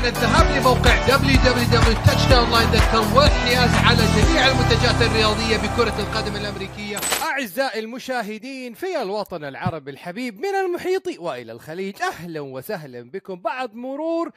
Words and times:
الآن 0.00 0.14
الذهاب 0.14 0.60
لموقع 0.60 1.06
www.touchdownline.com 1.06 3.16
والحياز 3.16 3.74
على 3.74 4.02
جميع 4.16 4.48
المنتجات 4.48 5.02
الرياضية 5.02 5.56
بكرة 5.56 6.00
القدم 6.00 6.36
الأمريكية. 6.36 6.96
أعزائي 7.22 7.80
المشاهدين 7.80 8.74
في 8.74 9.02
الوطن 9.02 9.44
العربي 9.44 9.90
الحبيب 9.90 10.38
من 10.38 10.54
المحيط 10.54 11.18
وإلى 11.18 11.52
الخليج 11.52 12.02
أهلا 12.02 12.40
وسهلا 12.40 13.10
بكم. 13.10 13.40
بعد 13.40 13.74
مرور 13.74 14.30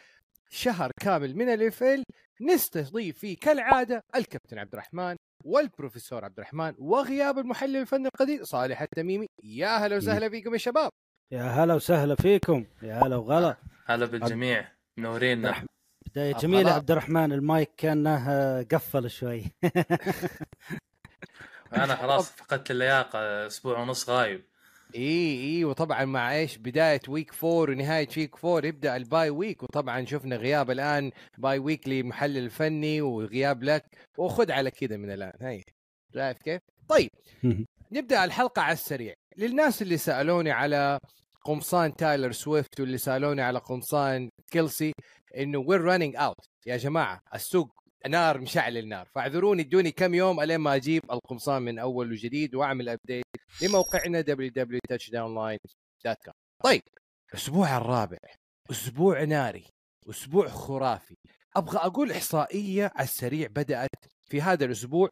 شهر 0.50 0.92
كامل 1.02 1.36
من 1.36 1.50
الإفل 1.50 2.04
نستضيف 2.42 3.18
فيه 3.18 3.38
كالعادة 3.38 4.04
الكابتن 4.16 4.58
عبد 4.58 4.74
الرحمن 4.74 5.16
والبروفيسور 5.46 6.26
عبد 6.26 6.40
الرحمن 6.40 6.74
وغياب 6.78 7.40
المحلل 7.40 7.78
الفني 7.78 8.08
القدير 8.08 8.44
صالح 8.44 8.82
التميمي. 8.82 9.28
يا 9.44 9.78
هلا 9.78 9.98
وسهلا 9.98 10.30
فيكم 10.30 10.54
يا 10.54 10.58
شباب. 10.58 10.90
يا 11.32 11.44
هلا 11.44 11.74
وسهلا 11.74 12.16
فيكم. 12.16 12.66
يا 12.82 13.04
هلا 13.04 13.16
وغلا. 13.16 13.58
هلا 13.86 14.06
بالجميع. 14.06 14.83
منورينا 14.98 15.66
بداية 16.08 16.34
جميلة 16.34 16.62
أفضل. 16.62 16.74
عبد 16.74 16.92
الرحمن 16.92 17.32
المايك 17.32 17.72
كأنه 17.78 18.30
آه، 18.30 18.66
قفل 18.72 19.10
شوي. 19.10 19.44
أنا 21.74 21.96
خلاص 21.96 22.32
فقدت 22.32 22.72
اللياقة 22.72 23.48
أسبوع 23.48 23.80
ونص 23.80 24.10
غايب. 24.10 24.46
إي 24.96 25.42
إي 25.44 25.66
وطبعا 25.66 26.06
مع 26.06 26.36
إيش 26.36 26.58
بداية 26.58 27.02
week 27.08 27.32
four 27.32 27.70
ونهاية 27.70 28.08
week 28.18 28.36
four 28.36 28.66
يبدأ 28.66 28.96
ال 28.96 29.04
bye 29.04 29.30
week 29.30 29.64
وطبعا 29.64 30.06
شفنا 30.06 30.36
غياب 30.36 30.72
الآن 30.72 31.12
bye 31.38 31.60
week 31.60 31.88
للمحلل 31.88 32.38
الفني 32.38 33.02
وغياب 33.02 33.64
لك. 33.64 33.86
وخذ 34.18 34.52
على 34.52 34.72
كذا 34.72 34.98
من 34.98 35.12
الآن. 35.12 35.34
هي 35.42 35.64
شايف 36.14 36.38
كيف؟ 36.38 36.62
طيب. 36.90 37.10
نبدأ 37.92 38.24
الحلقة 38.24 38.62
على 38.62 38.74
السريع. 38.74 39.14
للناس 39.38 39.82
اللي 39.82 39.98
سألوني 39.98 40.52
على 40.52 41.00
قمصان 41.44 41.96
تايلر 41.96 42.32
سويفت 42.32 42.80
واللي 42.80 42.98
سألوني 42.98 43.42
على 43.42 43.60
قمصان 43.60 44.30
كيلسي 44.52 44.94
إنه 45.38 45.60
we're 45.60 45.82
running 45.82 46.16
out 46.16 46.46
يا 46.66 46.78
جماعة 46.78 47.22
السوق 47.36 47.72
نار 48.08 48.42
مشعل 48.42 48.78
النار. 48.78 49.08
فاعذروني 49.16 49.62
ادوني 49.62 49.92
كم 49.92 50.14
يوم 50.14 50.42
إلين 50.42 50.58
ما 50.58 50.76
أجيب 50.76 51.02
القمصان 51.12 51.62
من 51.62 51.80
أول 51.80 52.12
وجديد 52.12 52.56
وأعمل 52.56 52.90
update 52.90 53.26
لموقعنا 53.62 54.22
www.touchdownline.com 54.22 56.32
طيب 56.64 56.82
الأسبوع 57.30 57.78
الرابع 57.78 58.18
أسبوع 58.72 59.24
ناري 59.24 59.66
أسبوع 60.10 60.48
خرافي. 60.48 61.16
أبغى 61.56 61.78
أقول 61.78 62.12
إحصائية 62.12 62.92
على 62.96 63.04
السريع 63.04 63.48
بدأت 63.48 63.90
في 64.30 64.42
هذا 64.42 64.66
الأسبوع 64.66 65.10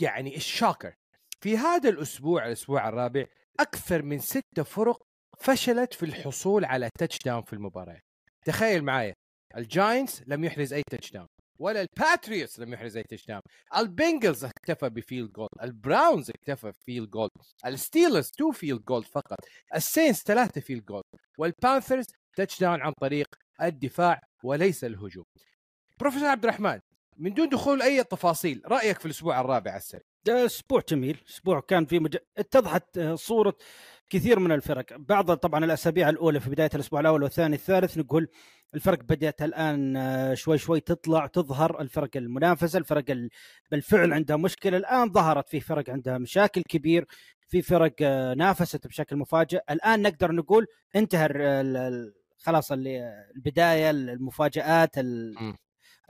يعني 0.00 0.36
الشاكر. 0.36 0.94
في 1.40 1.58
هذا 1.58 1.88
الأسبوع 1.88 2.46
الأسبوع 2.46 2.88
الرابع 2.88 3.26
أكثر 3.60 4.02
من 4.02 4.18
ستة 4.18 4.62
فرق 4.62 5.02
فشلت 5.42 5.94
في 5.94 6.02
الحصول 6.02 6.64
على 6.64 6.90
touchdown 6.98 7.42
في 7.42 7.52
المباراة. 7.52 8.00
تخيل 8.46 8.84
معايا 8.84 9.14
الجاينتس 9.56 10.22
لم 10.26 10.44
يحرز 10.44 10.72
أي 10.72 10.82
touchdown 10.90 11.26
ولا 11.58 11.80
الباتريوتس 11.80 12.60
لم 12.60 12.72
يحرز 12.72 12.96
أي 12.96 13.02
touchdown 13.02 13.40
البنجلز 13.76 14.44
اكتفى 14.44 14.88
ب 14.88 14.95
field 14.95 15.32
goal 15.32 15.48
البراونز 15.62 16.30
اكتفى 16.30 16.72
ب 16.72 16.78
field 16.78 17.10
goal 17.10 17.28
الستيلرز 17.66 18.30
two 18.30 18.50
field 18.50 18.84
goal 18.84 19.04
فقط 19.04 19.38
السينتس 19.74 20.22
ثلاثة 20.22 20.60
field 20.60 20.84
goal 20.84 21.02
والبانثرز 21.38 22.06
touchdown 22.36 22.80
عن 22.80 22.92
طريق 23.00 23.26
الدفاع 23.62 24.20
وليس 24.44 24.84
الهجوم. 24.84 25.24
بروفيسور 26.00 26.28
عبد 26.28 26.44
الرحمن 26.44 26.80
من 27.16 27.34
دون 27.34 27.48
دخول 27.48 27.82
أي 27.82 28.04
تفاصيل 28.04 28.62
رأيك 28.66 28.98
في 28.98 29.06
الأسبوع 29.06 29.40
الرابع 29.40 29.70
على 29.70 29.78
السريع؟ 29.78 30.02
ده 30.24 30.46
أسبوع 30.46 30.82
جميل 30.88 31.20
أسبوع 31.30 31.60
كان 31.60 31.86
في 31.86 31.98
مج... 31.98 32.16
اتضحت 32.38 32.98
آه، 32.98 33.14
صورة 33.14 33.56
كثير 34.10 34.38
من 34.38 34.52
الفرق. 34.52 34.96
بعض 34.96 35.32
طبعا 35.34 35.64
الأسابيع 35.64 36.08
الأولى 36.08 36.40
في 36.40 36.50
بداية 36.50 36.70
الأسبوع 36.74 37.00
الأول 37.00 37.22
والثاني 37.22 37.56
الثالث 37.56 37.98
نقول 37.98 38.28
الفرق 38.74 39.02
بدأت 39.02 39.42
الآن 39.42 39.96
آه، 39.96 40.34
شوي 40.34 40.58
شوي 40.58 40.80
تطلع 40.80 41.26
تظهر. 41.26 41.80
الفرق 41.80 42.10
المنافسة 42.16 42.78
الفرق 42.78 43.04
ال... 43.10 43.30
بالفعل 43.70 44.12
عندها 44.12 44.36
مشكلة. 44.36 44.76
الآن 44.76 45.12
ظهرت 45.12 45.48
في 45.48 45.60
فرق 45.60 45.90
عندها 45.90 46.18
مشاكل 46.18 46.62
كبير 46.62 47.06
في 47.48 47.62
فرق 47.62 47.94
آه، 48.02 48.34
نافست 48.34 48.86
بشكل 48.86 49.16
مفاجئ. 49.16 49.60
الآن 49.70 50.02
نقدر 50.02 50.32
نقول 50.32 50.66
انتهى 50.96 51.28
خلاص 52.38 52.72
اللي 52.72 53.24
البداية 53.36 53.90
المفاجآت. 53.90 54.98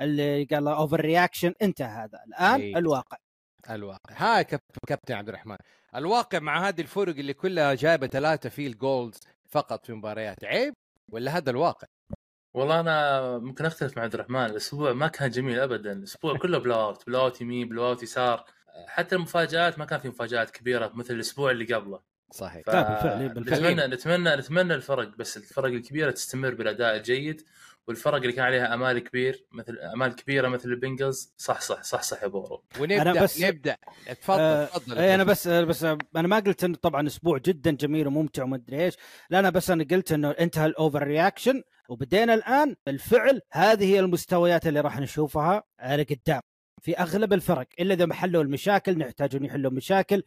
اللي 0.01 0.45
قال 0.45 0.69
overreaction 0.69 1.53
انتهى 1.63 1.87
هذا. 1.87 2.19
الآن 2.27 2.61
إيه. 2.61 2.79
الواقع. 2.79 3.17
الواقع. 3.71 4.15
ها 4.17 4.43
كاب... 4.43 4.61
كابتن 4.87 5.15
عبد 5.15 5.29
الرحمن. 5.29 5.57
الواقع 5.95 6.39
مع 6.39 6.69
هذه 6.69 6.81
الفرق 6.81 7.17
اللي 7.17 7.35
كلها 7.35 7.75
جايبة 7.75 8.07
ثلاثة 8.07 8.49
field 8.49 8.79
goals 8.79 9.21
فقط 9.51 9.87
في 9.87 9.93
مباريات 9.93 10.45
عيب 10.45 10.75
ولا 11.13 11.37
هذا 11.37 11.51
الواقع؟ 11.51 11.87
والله 12.57 12.81
أنا 12.81 13.39
ممكن 13.39 13.67
أختلف 13.67 13.97
مع 13.97 14.03
عبد 14.03 14.15
الرحمن. 14.15 14.45
الأسبوع 14.45 14.93
ما 14.93 15.09
كان 15.09 15.31
جميل 15.31 15.61
ابدا. 15.61 15.93
الأسبوع 15.93 16.39
كله 16.39 16.59
blowout 16.59 17.07
blowout 17.07 17.41
يمين 17.41 17.69
blowout 17.69 18.03
يسار. 18.03 18.45
حتى 18.89 19.17
المفاجآت 19.17 19.79
ما 19.79 19.85
كان 19.85 20.01
في 20.01 20.09
مفاجآت 20.09 20.51
كبيرة 20.51 20.93
مثل 20.95 21.15
الأسبوع 21.15 21.51
اللي 21.51 21.75
قبله. 21.75 22.01
صحيح. 22.33 22.63
ف... 22.67 22.71
بالفعل. 22.71 23.41
نتمنى 23.41 23.87
نتمنى 23.87 24.37
نتمنى 24.37 24.75
الفرق 24.75 25.17
بس 25.17 25.37
الفرق 25.37 25.71
الكبيرة 25.71 26.11
تستمر 26.11 26.55
بالأداء 26.55 26.97
الجيد. 26.97 27.47
والفرق 27.89 28.15
اللي 28.17 28.33
كان 28.33 28.45
عليها 28.45 28.75
أمال 28.75 28.99
كبير 28.99 29.47
مثل 29.53 29.79
أمال 29.79 30.15
كبيرة 30.15 30.49
مثل 30.49 30.69
البنجلز 30.69 31.35
صح 31.37 31.61
صح 31.61 31.83
صح 31.83 32.03
صح 32.03 32.23
يا 32.23 32.29
بورو. 32.29 32.65
ونبدأ 32.81 33.03
أنا 33.03 33.23
بس- 33.23 33.41
نبدأ. 33.43 33.77
تفضل 34.21 34.41
آه، 34.41 34.65
تفضل. 34.65 34.99
اي 34.99 35.15
أنا 35.15 35.25
بس 35.25 35.49
بس 35.49 35.85
أنا 35.85 35.99
ما 36.29 36.39
قلت 36.39 36.65
إنه 36.65 36.77
طبعا 36.77 37.07
أسبوع 37.07 37.39
جدا 37.39 37.71
جميل 37.71 38.07
وممتع 38.07 38.43
وما 38.45 38.57
أدري 38.57 38.85
إيش. 38.85 38.95
لا 39.31 39.39
أنا 39.39 39.51
بس 39.51 39.71
أنا 39.71 39.85
قلت 39.91 40.13
إنه 40.13 40.31
انتهى 40.31 40.67
ال 40.67 41.03
overreaction 41.03 41.63
وبدينا 41.89 42.35
الآن 42.35 42.77
بالفعل 42.87 43.41
هذه 43.53 43.85
هي 43.95 44.01
المستويات 44.01 44.67
اللي 44.67 44.81
راح 44.81 45.01
نشوفها 45.01 45.63
على 45.81 46.03
قدام. 46.03 46.41
في 46.83 46.99
أغلب 46.99 47.33
الفرق 47.33 47.67
إلا 47.81 47.95
إذا 47.95 48.07
ما 48.07 48.15
حلوا 48.15 48.43
المشاكل 48.43 48.99
نحتاج 48.99 49.37
ان 49.37 49.45
يحلوا 49.45 49.73
مشاكل. 49.73 50.23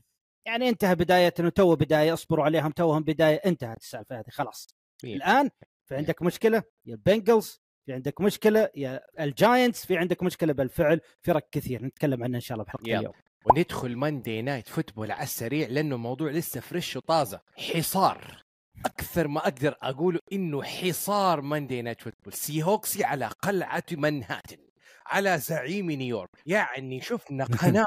يعني 0.45 0.69
انتهى 0.69 0.95
بدايه 0.95 1.33
انه 1.39 1.49
تو 1.49 1.75
بداية 1.75 2.13
اصبروا 2.13 2.45
عليهم 2.45 2.71
توهم 2.71 3.03
بداية 3.03 3.35
انتهت 3.45 3.77
السالفة 3.77 4.19
هذه 4.19 4.25
خلاص. 4.31 4.67
مين؟ 5.03 5.15
الآن 5.15 5.49
في 5.85 5.95
عندك 5.95 6.21
مشكلة 6.21 6.63
يا 6.85 6.93
البنجلز 6.95 7.61
في 7.85 7.93
عندك 7.93 8.21
مشكلة 8.21 8.69
يا 8.75 9.01
الجاينتس 9.19 9.85
في 9.85 9.97
عندك 9.97 10.23
مشكلة 10.23 10.53
بالفعل 10.53 11.01
فرق 11.21 11.49
كثير 11.51 11.85
نتكلم 11.85 12.23
عنها 12.23 12.35
إن 12.35 12.41
شاء 12.41 12.55
الله 12.55 12.65
بحلقة 12.65 12.89
يلا. 12.89 12.99
اليوم. 12.99 13.13
وندخل 13.45 13.95
Monday 13.97 14.41
Night 14.41 14.67
Football 14.67 15.11
على 15.11 15.23
السريع 15.23 15.67
لأنه 15.67 15.95
الموضوع 15.95 16.31
لسه 16.31 16.59
fresh 16.61 16.95
وطازة. 16.95 17.41
حصار. 17.57 18.43
أكثر 18.85 19.27
ما 19.27 19.39
أقدر 19.39 19.75
أقوله 19.81 20.19
إنه 20.33 20.63
حصار 20.63 21.41
Monday 21.41 21.81
Night 21.81 22.01
Football 22.01 22.33
سي 22.33 22.63
هوكسي 22.63 23.03
على 23.03 23.25
قلعة 23.27 23.83
منهاتن 23.91 24.57
على 25.05 25.37
زعيم 25.37 25.91
نيويورك. 25.91 26.29
يعني 26.45 27.01
شفنا 27.01 27.45
قناة 27.61 27.85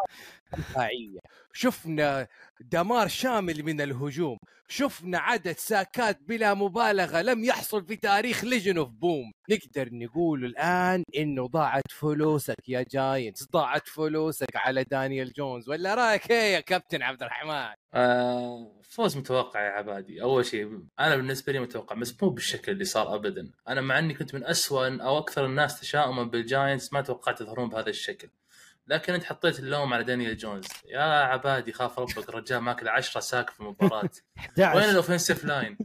دفاعيه 0.52 1.18
شفنا 1.58 2.26
دمار 2.60 3.08
شامل 3.08 3.62
من 3.62 3.80
الهجوم 3.80 4.38
شفنا 4.68 5.18
عدد 5.18 5.52
sack 5.52 6.05
ات 6.05 6.18
بلا 6.22 6.54
مبالغة 6.54 7.22
لم 7.22 7.44
يحصل 7.44 7.86
في 7.86 7.96
تاريخ 7.96 8.44
Legion 8.44 8.78
of 8.78 8.88
Boom 8.88 9.32
نقدر 9.50 9.88
نقول 9.92 10.44
الآن 10.44 11.02
إنه 11.16 11.46
ضاعت 11.46 11.90
فلوسك 11.90 12.68
يا 12.68 12.84
جاينتس 12.90 13.46
ضاعت 13.52 13.88
فلوسك 13.88 14.56
على 14.56 14.84
دانيال 14.84 15.32
جونز 15.32 15.68
ولا 15.68 15.94
رأيك 15.94 16.30
إيه 16.30 16.54
يا 16.54 16.60
كابتن 16.60 17.02
عبد 17.02 17.22
الرحمن؟ 17.22 17.74
آه 17.94 18.80
فوز 18.82 19.16
متوقع 19.16 19.60
يا 19.60 19.70
عبادي. 19.70 20.22
أول 20.22 20.46
شيء 20.46 20.80
أنا 21.00 21.16
بالنسبة 21.16 21.52
لي 21.52 21.60
متوقع 21.60 21.96
بس 21.96 22.22
مو 22.22 22.28
بالشكل 22.28 22.72
اللي 22.72 22.84
صار 22.84 23.14
ابدا. 23.14 23.50
أنا 23.68 23.80
مع 23.80 23.98
إني 23.98 24.14
كنت 24.14 24.34
من 24.34 24.44
أسوأ 24.44 25.02
أو 25.02 25.18
أكثر 25.18 25.46
الناس 25.46 25.80
تشاؤما 25.80 26.22
بالجاينتس 26.22 26.92
ما 26.92 27.00
توقعت 27.00 27.40
يظهرون 27.40 27.68
بهذا 27.68 27.90
الشكل. 27.90 28.28
لكن 28.88 29.14
انت 29.14 29.24
حطيت 29.24 29.58
اللوم 29.58 29.94
على 29.94 30.04
دانيال 30.04 30.36
جونز. 30.36 30.66
يا 30.88 31.02
عبادي 31.02 31.72
خاف 31.72 31.98
ربك 31.98 32.28
الرجال 32.28 32.58
ماكل 32.58 32.88
10 32.88 33.20
sack 33.20 33.50
في 33.50 33.60
المباراة. 33.60 34.00
وين 34.58 34.66
11 34.66 34.90
ال 34.90 34.96
offensive 34.96 35.44
line 35.44 35.78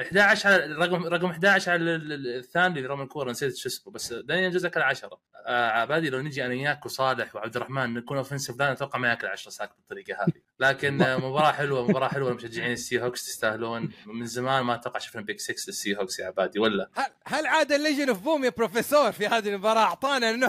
11 0.00 0.48
على 0.52 0.72
رقم 0.72 1.06
رقم 1.06 1.26
11 1.30 1.72
على 1.72 1.82
ال- 1.82 2.12
ال- 2.12 2.36
الثاني 2.36 2.76
اللي 2.78 2.88
رمى 2.88 3.02
الكوره 3.02 3.30
نسيت 3.30 3.56
شو 3.56 3.68
اسمه 3.68 3.92
بس 3.92 4.12
دانيال 4.12 4.52
جونز 4.52 4.64
أكل 4.64 4.82
10 4.82 5.20
آه 5.46 5.68
عبادي 5.70 6.10
لو 6.10 6.20
نجي 6.20 6.44
أنا 6.46 6.54
وياك 6.54 6.86
وصالح 6.86 7.36
وعبد 7.36 7.56
الرحمن 7.56 7.94
نكون 7.94 8.16
offensive 8.16 8.58
line 8.58 8.70
أتوقع 8.70 8.98
ما 8.98 9.08
يأكل 9.08 9.26
10 9.26 9.50
sack 9.50 9.70
بالطريقة 9.78 10.22
هذه. 10.22 10.32
لكن 10.60 10.96
مباراة 11.24 11.52
حلوة 11.52 11.88
مباراة 11.88 12.08
حلوة 12.08 12.30
لمشجعين 12.30 12.72
السي 12.72 13.02
هوكس 13.02 13.24
تستاهلون 13.26 13.90
من 14.06 14.26
زمان 14.26 14.62
ما 14.64 14.74
أتوقع 14.74 14.98
شفنا 14.98 15.22
pick 15.22 15.40
6 15.40 15.54
للسي 15.68 15.96
هوكس 15.96 16.18
يا 16.18 16.26
عبادي 16.26 16.58
ولا؟ 16.58 16.88
هل 16.94 17.06
هل 17.26 17.46
عاد 17.46 17.72
ال 17.72 17.77
Legion 17.77 18.08
of 18.08 18.18
Boom 18.20 18.44
يا 18.44 18.50
بروفيسور 18.56 19.12
في 19.12 19.26
هذه 19.26 19.48
المباراة؟ 19.48 19.80
أعطانا 19.84 20.32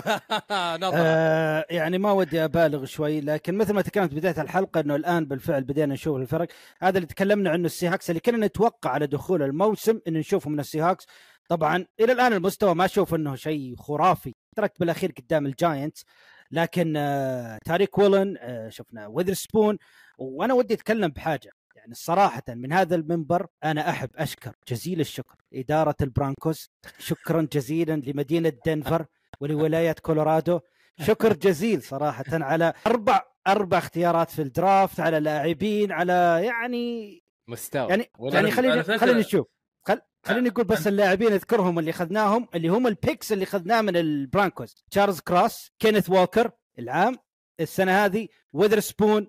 نظرة. 0.78 0.98
آه 0.98 1.66
يعني 1.70 1.98
ما 1.98 2.12
ودي 2.12 2.44
أبالغ 2.44 2.86
شوي 2.86 3.22
لكن 3.22 3.58
مثل 3.58 3.74
ما 3.74 3.82
تكلمت 3.82 4.14
بداية 4.14 4.42
الحلقة 4.42 4.80
إنه 4.80 4.96
الآن 4.96 5.26
بالفعل 5.26 5.64
بدينا 5.64 5.94
نشوف 5.94 6.18
الفرق. 6.18 6.48
هذا 6.82 6.98
اللي 6.98 7.08
تكلمنا 7.08 7.50
عنه 7.50 7.66
السي 7.66 7.88
هاكس 7.88 8.10
اللي 8.10 8.20
كنا 8.20 8.48
نتوقع 8.48 8.93
على 8.94 9.08
دخول 9.08 9.44
الموسم 9.44 10.00
انه 10.08 10.20
نشوفه 10.20 10.50
من 10.50 10.60
السي 10.60 10.82
هاكس 10.82 11.06
طبعا 11.50 11.86
إلى 12.00 12.12
الآن 12.12 12.34
المستوى 12.34 12.76
ما 12.76 12.86
أشوف 12.86 13.16
إنه 13.16 13.36
شيء 13.36 13.76
خرافي. 13.76 14.36
تركت 14.56 14.80
بالأخير 14.80 15.14
قدام 15.18 15.46
الجاينتس 15.46 16.06
لكن 16.52 16.94
آه 16.98 17.60
تاريك 17.66 17.98
وولين 17.98 18.38
آه 18.40 18.70
شفنا 18.70 19.08
ويذرسبون 19.08 19.78
وأنا 20.18 20.54
ودي 20.54 20.74
أتكلم 20.74 21.08
بحاجة. 21.08 21.52
يعني 21.76 21.94
صراحة 21.94 22.44
من 22.50 22.74
هذا 22.74 22.96
المنبر 22.96 23.48
أنا 23.64 23.90
أحب 23.90 24.10
أشكر 24.16 24.52
جزيل 24.70 25.00
الشكر 25.00 25.36
إدارة 25.54 25.96
البرونكوس. 26.02 26.70
شكرا 27.00 27.48
جزيلا 27.54 28.02
لمدينة 28.06 28.54
دنفر 28.66 29.06
ولولاية 29.40 29.96
كولورادو. 30.02 30.60
شكر 31.00 31.34
جزيل 31.34 31.82
صراحة 31.84 32.24
على 32.32 32.74
أربع 32.88 33.22
أربع 33.48 33.78
اختيارات 33.78 34.30
في 34.30 34.42
ال 34.42 34.51
draft 34.51 35.00
على 35.00 35.20
لاعبين 35.20 35.92
على 35.92 36.42
يعني 36.44 37.23
مستوى. 37.48 37.90
يعني 37.90 38.12
ولا 38.20 38.36
يعني 38.36 38.52
فكرة- 38.52 38.96
خليني 39.00 39.20
نشوف 39.20 39.48
خل... 39.88 40.02
خليني 40.26 40.50
أقول 40.50 40.66
بس 40.66 40.88
اللاعبين 40.88 41.34
أذكرهم 41.34 41.80
اللي 41.80 41.92
اخذناهم 41.92 42.48
اللي 42.56 42.68
هم 42.68 42.88
ال 42.88 42.95
picks 42.95 43.32
اللي 43.32 43.44
اخذناه 43.44 43.82
من 43.82 43.98
البرونكوز. 43.98 44.76
تشارلز 44.92 45.20
كروس 45.20 45.72
كينيث 45.80 46.10
ووكر 46.10 46.52
العام 46.80 47.18
السنة 47.60 48.06
هذه 48.06 48.28
ويذرسبون 48.54 49.28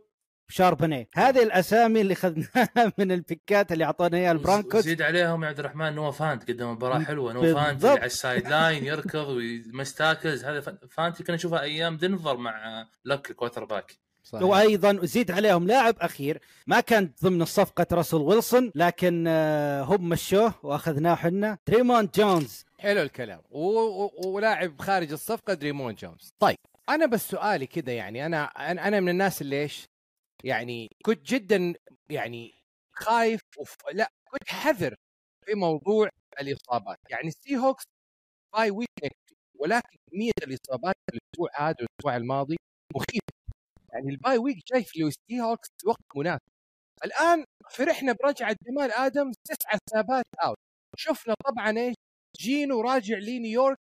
شاربونيه 0.50 1.08
هذه 1.14 1.42
الأسامي 1.42 2.00
اللي 2.00 2.12
اخذناها 2.12 2.68
من 2.98 3.12
ال 3.12 3.22
pick 3.22 3.62
ات 3.62 3.72
اللي 3.72 3.84
أعطونا 3.84 4.16
إياها 4.18 4.32
البرونكوز. 4.32 4.84
زيد 4.84 5.02
عليهم 5.02 5.42
يا 5.44 5.48
عبد 5.48 5.58
الرحمن 5.58 5.94
نواه 5.94 6.10
فانت 6.10 6.50
قدم 6.50 6.70
مباراة 6.70 6.98
حلوة 6.98 7.32
نواه 7.32 7.42
بالضبط. 7.42 7.62
فانت 7.64 7.84
اللي 7.84 7.90
على 7.96 8.06
ال 8.06 8.48
sideline 8.48 8.84
يركض 8.94 9.28
و 9.28 9.41
mistakes 9.41 10.44
هذا 10.44 10.60
ف- 10.60 10.84
فانت 10.90 11.22
كنا 11.22 11.36
نشوفها 11.36 11.60
أيام 11.60 11.96
دنفر 11.96 12.36
مع 12.36 12.86
لك 13.04 13.30
ال 13.30 13.64
quarterback 13.64 13.98
صحيح. 14.24 14.42
وأيضا 14.42 14.98
زيد 15.06 15.30
عليهم 15.30 15.66
لاعب 15.66 15.94
أخير 15.98 16.40
ما 16.66 16.80
كان 16.80 17.10
ضمن 17.22 17.44
صفقة 17.44 17.86
راسل 17.92 18.16
ويلسون 18.16 18.72
لكن 18.74 19.24
آه، 19.28 19.82
هم 19.82 20.08
مشوه 20.08 20.54
وأخذناه 20.62 21.14
حنا. 21.14 21.58
دريمونت 21.66 22.10
جونز. 22.10 22.64
حلو 22.78 23.02
الكلام. 23.02 23.42
ولاعب 23.50 24.80
خارج 24.80 25.12
الصفقة 25.12 25.54
دريمونت 25.54 25.94
جونز. 25.94 26.32
طيب 26.38 26.56
أنا 26.88 27.06
بس 27.06 27.28
سؤالي 27.30 27.66
كذا 27.66 27.92
يعني 27.92 28.26
أنا 28.26 28.44
أنا 28.88 29.00
من 29.00 29.08
الناس 29.08 29.42
اللي 29.42 29.62
إيش؟ 29.62 29.84
يعني 30.44 30.88
كنت 31.04 31.26
جدا 31.26 31.74
يعني 32.10 32.54
خايف 32.96 33.40
وف... 33.58 33.74
لا 33.92 34.08
كنت 34.30 34.48
حذر 34.48 34.94
في 35.46 35.54
موضوع 35.54 36.08
الإصابات. 36.40 36.98
يعني 37.10 37.28
ال 37.28 37.56
Seahawks 37.56 37.84
bye 38.54 38.70
week 38.70 38.88
ولكن 39.58 39.96
كميه 40.10 40.30
الإصابات 40.42 40.94
الأسبوع 41.12 41.48
هذا 41.56 41.76
والأسبوع 41.80 42.16
الماضي 42.16 42.56
مخيفة. 42.96 43.33
يعني 43.94 44.10
ال 44.10 44.17
bye 44.17 44.38
week 44.38 44.56
جاي 44.72 44.84
في 44.84 45.02
ال 45.04 45.40
Seahawks 45.40 45.68
في 45.80 45.88
وقت 45.88 46.00
مناسب. 46.16 46.40
الآن 47.04 47.44
فرحنا 47.70 48.16
برجعه 48.22 48.56
جمال 48.66 48.92
آدمز 48.92 49.32
تسعة 49.44 49.78
سنابات 49.92 50.24
out 50.44 50.56
شفنا 50.98 51.34
طبعا 51.46 51.78
إيش؟ 51.78 51.94
جينو 52.40 52.80
راجع 52.80 53.18
لنيويورك 53.18 53.78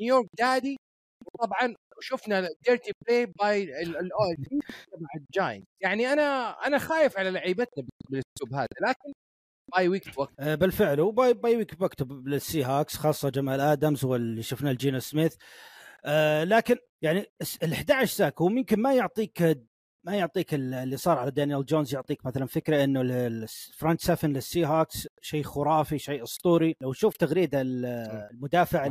نيويورك 0.00 0.28
daddy 0.38 0.76
وطبعا 1.26 1.74
شفنا 2.00 2.48
dirty 2.66 2.92
play 3.08 3.26
by 3.26 3.66
تبع 4.92 5.08
ال 5.16 5.23
Giants 5.23 5.66
يعني 5.82 6.12
أنا 6.12 6.50
أنا 6.66 6.78
خايف 6.78 7.18
على 7.18 7.30
لعيبتنا 7.30 7.84
بالأسلوب 8.10 8.54
هذا 8.54 8.68
لكن 8.88 9.12
bye 9.76 9.88
week 9.88 10.18
وقت. 10.18 10.32
آه، 10.40 10.54
بالفعل. 10.54 11.00
و 11.00 11.09
bye 11.09 11.34
bye 11.34 11.56
week 11.56 11.74
بوقته 11.74 12.28
لل 12.28 12.62
Seahawks 12.64 12.96
خاصة 12.96 13.28
جمال 13.30 13.60
آدمز 13.60 14.04
واللي 14.04 14.42
شفناه 14.42 14.70
الجينو 14.70 14.98
سميث. 14.98 15.36
آه 16.04 16.44
لكن 16.44 16.76
يعني 17.02 17.26
ال 17.62 17.72
11 17.72 18.06
sack 18.14 18.40
هو 18.40 18.48
ممكن 18.48 18.80
ما 18.80 18.94
يعطيك 18.94 19.58
ما 20.04 20.16
يعطيك 20.16 20.54
ال- 20.54 20.74
اللي 20.74 20.96
صار 20.96 21.18
على 21.18 21.30
دانيال 21.30 21.66
جونز 21.66 21.94
يعطيك 21.94 22.26
مثلا 22.26 22.46
فكرة 22.46 22.84
إنه 22.84 23.00
ال 23.02 23.18
front 23.18 24.00
seven 24.00 24.32
لل 24.32 24.64
Seahawks 24.64 25.08
شيء 25.20 25.42
خرافي 25.42 25.98
شيء 25.98 26.22
أسطوري. 26.22 26.76
لو 26.80 26.92
شوف 26.92 27.16
تغريدة 27.16 27.60
ال- 27.60 27.84
المدافع 28.30 28.86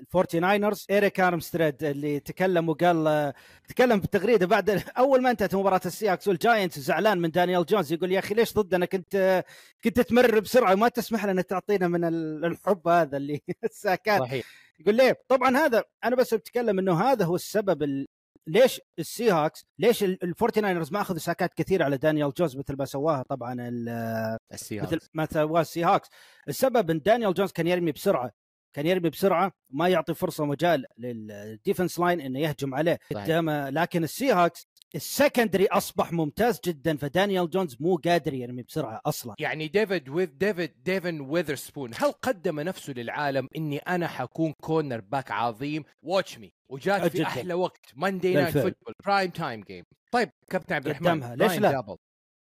ال 0.00 0.07
Forty 0.07 0.40
Niners 0.40 0.86
إيريك 0.90 1.20
أرمستيد 1.20 1.84
اللي 1.84 2.20
تكلم 2.20 2.68
وقال 2.68 3.32
تكلم 3.68 4.00
بالتغريدة 4.00 4.46
بعد 4.46 4.70
أول 4.98 5.22
ما 5.22 5.30
انتهت 5.30 5.54
مباراة 5.54 5.80
ال 5.86 6.08
Seahawks 6.08 6.28
وال 6.28 6.40
Giants 6.40 6.78
زعلان 6.78 7.18
من 7.18 7.30
دانيال 7.30 7.66
جونز 7.66 7.92
يقول 7.92 8.12
يا 8.12 8.18
أخي 8.18 8.34
ليش 8.34 8.54
ضدنا؟ 8.54 8.86
كنت 8.86 9.44
كنت 9.84 10.00
تمرر 10.00 10.40
بسرعة 10.40 10.72
وما 10.72 10.88
تسمح 10.88 11.24
لنا 11.26 11.42
تعطينا 11.42 11.88
من 11.88 12.04
ال- 12.04 12.44
الحب 12.44 12.88
هذا 12.88 13.16
اللي 13.16 13.40
الساكات 13.64 14.20
صحيح. 14.20 14.46
يقول 14.80 14.94
ليه؟ 14.94 15.16
طبعا 15.28 15.56
هذا 15.56 15.84
أنا 16.04 16.16
بس 16.16 16.34
بتكلم 16.34 16.78
إنه 16.78 17.00
هذا 17.02 17.24
هو 17.24 17.34
السبب 17.34 17.82
ال... 17.82 18.06
ليش 18.46 18.80
ال 18.98 19.30
Seahawks 19.30 19.64
ليش 19.78 20.02
ال 20.04 20.13
Forty 20.13 20.60
Niners 20.60 20.92
ما 20.92 21.00
أخذوا 21.00 21.18
ساكات 21.18 21.54
كثير 21.54 21.82
على 21.82 21.96
دانيال 21.96 22.32
جونز 22.32 22.56
مثل 22.56 22.76
ما 22.78 22.84
سواها 22.84 23.22
طبعا 23.28 23.56
ال- 23.68 24.38
السي 24.52 24.80
مثل 24.80 25.00
ما 25.14 25.26
سواه 25.32 25.60
ال 25.60 25.84
Seahawks 25.84 26.08
السبب 26.48 26.90
إن 26.90 27.00
دانيال 27.00 27.34
جونز 27.34 27.52
كان 27.52 27.66
يرمي 27.66 27.92
بسرعة 27.92 28.30
كان 28.72 28.86
يرمي 28.86 29.10
بسرعة 29.10 29.52
ما 29.70 29.88
يعطي 29.88 30.14
فرصة 30.14 30.44
مجال 30.44 30.84
لل 30.98 31.20
defense 31.20 31.98
line 31.98 32.20
إنه 32.20 32.38
يهجم 32.40 32.74
عليه 32.74 32.98
صحيح. 33.12 33.24
قدام 33.24 33.50
لكن 33.50 34.04
ال 34.04 34.32
Seahawks 34.32 34.68
ال 34.94 35.01
secondary 35.01 35.66
أصبح 35.66 36.12
ممتاز 36.12 36.60
جدا 36.64 36.96
فدانيال 36.96 37.50
جونز 37.50 37.76
مو 37.80 37.96
قادر 37.96 38.34
يرمي 38.34 38.62
بسرعة 38.62 39.00
أصلا 39.06 39.34
يعني 39.38 39.68
ديفيد 39.68 40.08
ويذ 40.08 40.30
ديفيد 40.38 40.82
ديفن 40.82 41.20
ويذرسبون 41.20 41.90
هل 41.96 42.12
قدم 42.12 42.60
نفسه 42.60 42.92
للعالم 42.92 43.48
إني 43.56 43.78
أنا 43.78 44.08
حكون 44.08 44.52
كورنر 44.62 45.00
باك 45.00 45.30
عظيم 45.30 45.84
واتش 46.02 46.38
مي 46.38 46.52
وجات 46.68 47.02
في 47.06 47.18
جداً. 47.18 47.26
أحلى 47.26 47.54
وقت 47.54 47.86
Monday 47.94 48.34
night. 48.34 48.58
football 48.58 48.94
prime 49.06 49.30
time 49.30 49.60
game 49.60 49.84
طيب 50.12 50.30
كابتن 50.50 50.74
عبد 50.74 50.86
الرحمن. 50.86 51.34
ليش 51.34 51.58
لا؟ 51.58 51.70
دابل. 51.72 51.96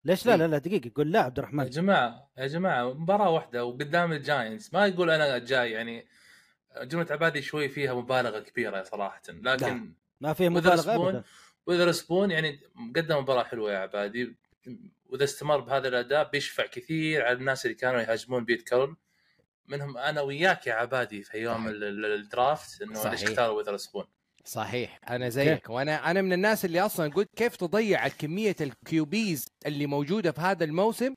ليش 0.04 0.26
لا. 0.26 0.36
لا 0.36 0.46
لا 0.48 0.58
دقيقة 0.58 0.90
قول 0.96 1.12
لا 1.12 1.20
عبد 1.20 1.38
يا 1.38 1.42
الرحمن 1.42 1.70
جماعة 1.70 2.30
يا 2.38 2.46
جماعة 2.46 2.92
مباراة 2.92 3.30
واحدة 3.30 3.64
وقدام 3.64 4.12
ال 4.12 4.21
Giants 4.21 4.74
ما 4.74 4.86
يقول 4.86 5.10
أنا 5.10 5.38
جاي 5.38 5.70
يعني 5.70 6.06
جملة 6.82 7.06
عبادي 7.10 7.42
شوي 7.42 7.68
فيها 7.68 7.94
مبالغة 7.94 8.38
كبيرة 8.40 8.82
صراحة 8.82 9.20
لكن 9.28 9.94
ما 10.20 10.32
فيه 10.32 10.48
مبالغة 10.48 10.70
ويذرسبون 10.70 11.22
ابدا 11.68 11.78
ويذرسبون 11.80 12.30
يعني 12.30 12.60
قدم 12.96 13.18
مباراة 13.18 13.44
حلوة 13.44 13.72
يا 13.72 13.78
عبادي. 13.78 14.36
وإذا 15.06 15.24
استمر 15.24 15.60
بهذا 15.60 15.88
الأداء 15.88 16.30
بيشفع 16.30 16.66
كثير 16.66 17.24
على 17.24 17.32
الناس 17.38 17.64
اللي 17.66 17.74
كانوا 17.74 18.00
يهاجمون 18.00 18.44
بيت 18.44 18.68
كارول 18.68 18.96
منهم 19.68 19.98
أنا 19.98 20.20
وياك 20.20 20.66
يا 20.66 20.74
عبادي 20.74 21.22
في 21.22 21.38
يوم 21.38 21.54
صحيح. 21.54 21.68
ال- 21.68 21.84
ال- 21.84 22.04
ال 22.20 22.30
draft 22.30 22.82
إنه. 22.82 23.10
ليش 23.10 23.22
اختاروا 23.24 23.56
ويذرسبون 23.56 24.04
صحيح. 24.44 25.00
أنا 25.10 25.28
زيك. 25.28 25.70
وأنا 25.70 26.10
أنا 26.10 26.22
من 26.22 26.32
الناس 26.32 26.64
اللي 26.64 26.80
أصلا 26.80 27.10
قلت 27.12 27.28
كيف 27.36 27.56
تضيع 27.56 28.08
كمية 28.08 28.56
ال 28.60 28.82
QBs 28.82 29.46
اللي 29.66 29.86
موجودة 29.86 30.32
في 30.32 30.40
هذا 30.40 30.64
الموسم 30.64 31.14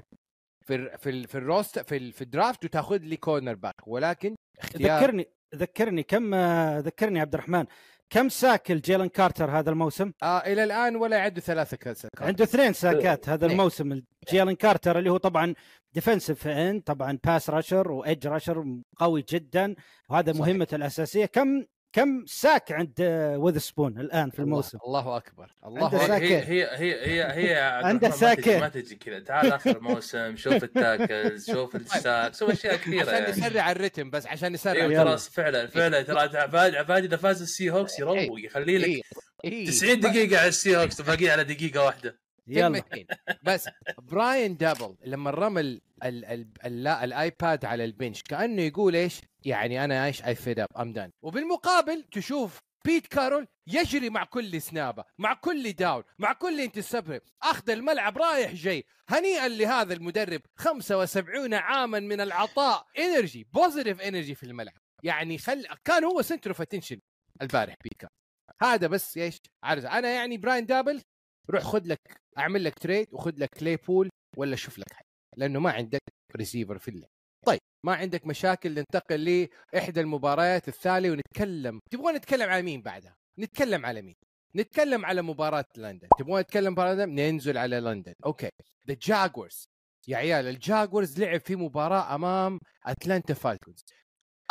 في 0.65 0.97
في 0.97 1.09
ال 1.09 1.27
في 1.27 1.35
ال 1.37 1.43
roster 1.43 1.79
في, 1.79 1.97
ال 1.97 2.11
في 2.13 2.21
ال 2.21 2.29
draft 2.29 2.65
وتاخذ 2.65 2.97
لي 2.97 3.17
cornerback 3.17 3.87
ولكن 3.87 4.35
اختيار 4.59 4.99
ذكرني 5.01 5.27
ذكرني 5.55 6.03
كم 6.03 6.35
ذكرني 6.79 7.19
عبد 7.19 7.33
الرحمن. 7.33 7.65
كم 8.09 8.29
sack 8.29 8.71
الجيلن 8.71 9.07
كارتر 9.07 9.51
هذا 9.51 9.69
الموسم؟ 9.69 10.11
آه 10.23 10.37
إلى 10.37 10.63
الآن 10.63 10.95
ولا 10.95 11.17
يعدوا 11.17 11.41
ثلاثة 11.41 11.77
ساكات 11.77 12.11
عنده 12.21 12.43
اثنين 12.43 12.73
ساكات 12.73 13.29
هذا. 13.29 13.45
الموسم 13.45 14.01
جيلن 14.31 14.55
كارتر 14.55 14.99
اللي 14.99 15.09
هو 15.11 15.17
طبعا 15.17 15.53
defensive 15.93 16.47
end 16.47 16.81
طبعا 16.81 17.19
pass 17.25 17.49
rusher 17.49 17.91
و 17.91 17.99
edge 17.99 18.27
rusher 18.27 18.65
قوي 18.97 19.25
جدا 19.29 19.75
وهذا 20.09 20.33
صحيح. 20.33 20.47
مهمته 20.47 20.75
الأساسية 20.75 21.25
كم 21.25 21.63
كم 21.97 22.25
ساك 22.25 22.71
عند 22.71 22.93
وذ 23.37 23.57
سبون 23.57 23.99
الآن 23.99 24.29
في 24.29 24.39
الموسم؟ 24.39 24.77
الله, 24.87 24.99
الله 24.99 25.17
أكبر 25.17 25.51
الله 25.65 25.85
عنده 25.85 26.03
أكبر. 26.05 26.15
هي 26.15 26.37
هي 26.37 26.63
هي 26.77 26.93
هي 27.05 27.49
هي 27.51 27.59
عنده 27.59 28.07
ما 28.09 28.13
تجي- 28.15 28.19
ساكن. 28.19 28.59
ما 28.59 28.69
تجي 28.69 28.95
كذا 28.95 29.19
تعال 29.19 29.53
آخر 29.53 29.77
الموسم 29.77 30.35
شوف 30.35 30.63
التاكلز 30.63 31.51
شوف 31.51 31.75
الساك 31.75 32.35
شوف 32.35 32.49
أشياء 32.49 32.75
كثيرة 32.75 33.01
عشان 33.01 33.13
يعني 33.23 33.31
نسرع 33.31 33.71
الريتم 33.71 34.09
بس 34.09 34.27
عشان 34.27 34.51
نسرع 34.51 34.71
أيوه. 34.83 35.03
ترى 35.03 35.17
فعلا 35.17 35.67
فعلا 35.67 36.01
ترى 36.01 36.19
عبادي 36.39 36.77
عبادي 36.77 37.07
إذا 37.07 37.17
فاز 37.17 37.41
السي 37.41 37.69
هوكس 37.71 37.99
يروق 37.99 38.39
يخلي 38.45 38.77
لك 38.77 38.87
إيه. 38.87 39.01
إيه. 39.45 39.67
90 39.67 39.99
دقيقة 39.99 40.39
على 40.39 40.47
السي 40.47 40.77
هوكس 40.77 40.99
وباقي 40.99 41.29
على 41.29 41.43
دقيقة 41.43 41.85
واحدة 41.85 42.09
يلا 42.09 42.26
كلمتين 42.55 43.07
بس 43.43 43.69
براين 43.97 44.57
دابل 44.57 44.95
لما 45.05 45.31
رمى 45.31 45.61
ال 45.61 45.81
ال 46.03 46.25
ال 46.25 46.47
ال 46.65 46.87
الآيباد 46.87 47.65
على 47.65 47.85
البنش 47.85 48.21
كأنه 48.21 48.61
يقول 48.61 48.95
إيش؟ 48.95 49.21
يعني 49.45 49.83
أنا 49.83 50.05
إيش؟ 50.05 50.23
اي 50.23 50.35
فيد 50.35 50.59
اب 50.59 50.67
ام 50.79 50.93
دان 50.93 51.11
وبالمقابل 51.21 52.03
تشوف 52.11 52.59
بيت 52.85 53.07
كارول 53.07 53.47
يجري 53.67 54.09
مع 54.09 54.23
كل 54.23 54.61
سنابة 54.61 55.03
مع 55.17 55.33
كل 55.33 55.73
down 55.73 56.03
مع 56.19 56.33
كل 56.33 56.61
interception 56.61 57.19
أخذ 57.43 57.69
الملعب 57.69 58.17
رايح 58.17 58.53
جاي. 58.53 58.85
هنيئا 59.09 59.47
لهذا 59.47 59.93
المدرب 59.93 60.41
75 60.55 61.53
عاما 61.53 61.99
من 61.99 62.21
العطاء. 62.21 62.85
energy 62.99 63.47
positive 63.53 64.01
energy 64.01 64.35
في 64.35 64.43
الملعب. 64.43 64.77
يعني 65.03 65.37
خل 65.37 65.67
كان 65.85 66.03
هو 66.03 66.21
center 66.21 66.49
of 66.49 66.61
attention 66.61 66.99
البارح 67.41 67.75
بيت 67.83 67.93
كارول 67.93 68.13
هذا 68.61 68.87
بس 68.87 69.17
إيش؟ 69.17 69.41
عارف 69.63 69.85
أنا 69.85 70.09
يعني 70.09 70.37
براين 70.37 70.65
دابل 70.65 71.01
روح 71.49 71.63
خذ 71.63 71.81
لك 71.85 71.99
اعمل 72.37 72.63
لك 72.63 72.73
trade 72.79 73.07
وخذ 73.13 73.33
لك 73.37 73.49
كليبول 73.49 74.09
ولا 74.37 74.55
شوف 74.55 74.79
لك 74.79 74.93
حاجة 74.93 75.07
لأنه 75.37 75.59
ما 75.59 75.71
عندك 75.71 76.01
ريسيفر 76.35 76.77
في 76.77 76.87
اللعب 76.87 77.09
طيب 77.45 77.59
ما 77.85 77.95
عندك 77.95 78.27
مشاكل 78.27 78.73
ننتقل 78.73 79.47
لاحدى 79.73 80.01
المباريات 80.01 80.67
الثانية 80.67 81.11
ونتكلم. 81.11 81.79
تبغون 81.91 82.15
نتكلم 82.15 82.49
على 82.49 82.61
مين 82.61 82.81
بعدها؟ 82.81 83.15
نتكلم 83.39 83.85
على 83.85 84.01
مين؟ 84.01 84.15
نتكلم 84.55 85.05
على 85.05 85.21
مباراة 85.21 85.65
لندن. 85.77 86.07
تبغون 86.19 86.39
نتكلم 86.41 86.75
لندن؟ 86.79 87.09
ننزل 87.09 87.57
على 87.57 87.79
لندن. 87.79 88.13
okay. 88.25 88.49
the 88.87 88.97
Jaguars 89.01 89.65
يا 90.07 90.17
عيال 90.17 90.47
ال 90.47 90.56
Jaguars 90.56 91.19
لعب 91.19 91.39
في 91.39 91.55
مباراة 91.55 92.15
أمام 92.15 92.59
اتلانتا 92.85 93.33
Falcons 93.33 93.85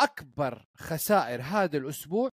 أكبر 0.01 0.65
خسائر 0.77 1.41
هذا 1.41 1.77
الأسبوع 1.77 2.29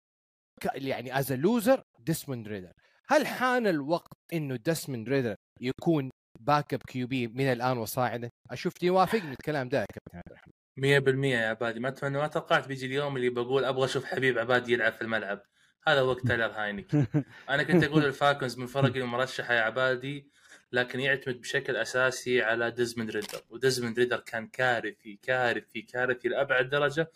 يعني 0.75 1.19
as 1.19 1.33
loser 1.33 1.83
ديسموند 1.99 2.47
ريدر 2.47 2.71
هل 3.11 3.27
حان 3.27 3.67
الوقت 3.67 4.13
إنه 4.33 4.55
ديسموند 4.55 5.09
ريدر 5.09 5.35
يكون 5.61 6.09
backup 6.39 6.81
QB 6.87 7.27
من 7.27 7.51
الآن 7.51 7.77
وصاعدا 7.77 8.29
أشوف 8.51 8.73
توافقني 8.73 9.31
الكلام 9.31 9.69
ده 9.69 9.79
يا 9.79 9.85
كابتن 9.93 10.17
عبد 10.17 10.31
الرحمن. 10.31 11.23
100% 11.23 11.25
يا 11.25 11.47
عبادي. 11.47 11.79
ما 11.79 11.87
اتمنى 11.89 12.17
ما 12.17 12.27
توقعت 12.27 12.67
بيجي 12.67 12.85
اليوم 12.85 13.17
اللي 13.17 13.29
بقول 13.29 13.65
أبغى 13.65 13.85
أشوف 13.85 14.05
حبيب 14.05 14.39
عبادي 14.39 14.73
يلعب 14.73 14.93
في 14.93 15.01
الملعب. 15.01 15.41
هذا 15.87 16.01
وقت 16.01 16.21
تايلر 16.27 16.51
هاينكي 16.51 17.05
أنا 17.49 17.63
كنت 17.63 17.83
أقول 17.83 18.05
ال 18.05 18.12
Falcons 18.12 18.57
من 18.57 18.67
فرق 18.67 18.95
المرشحه 18.95 19.53
يا 19.53 19.61
عبادي 19.61 20.31
لكن 20.71 20.99
يعتمد 20.99 21.41
بشكل 21.41 21.75
أساسي 21.75 22.41
على 22.41 22.71
ديزموند 22.71 23.11
ريدر. 23.11 23.41
وديزموند 23.49 23.99
ريدر 23.99 24.19
كان 24.19 24.47
كارثي 24.47 25.19
كارثي 25.21 25.81
كارثي 25.81 26.27
لأبعد 26.27 26.69
درجة. 26.69 27.11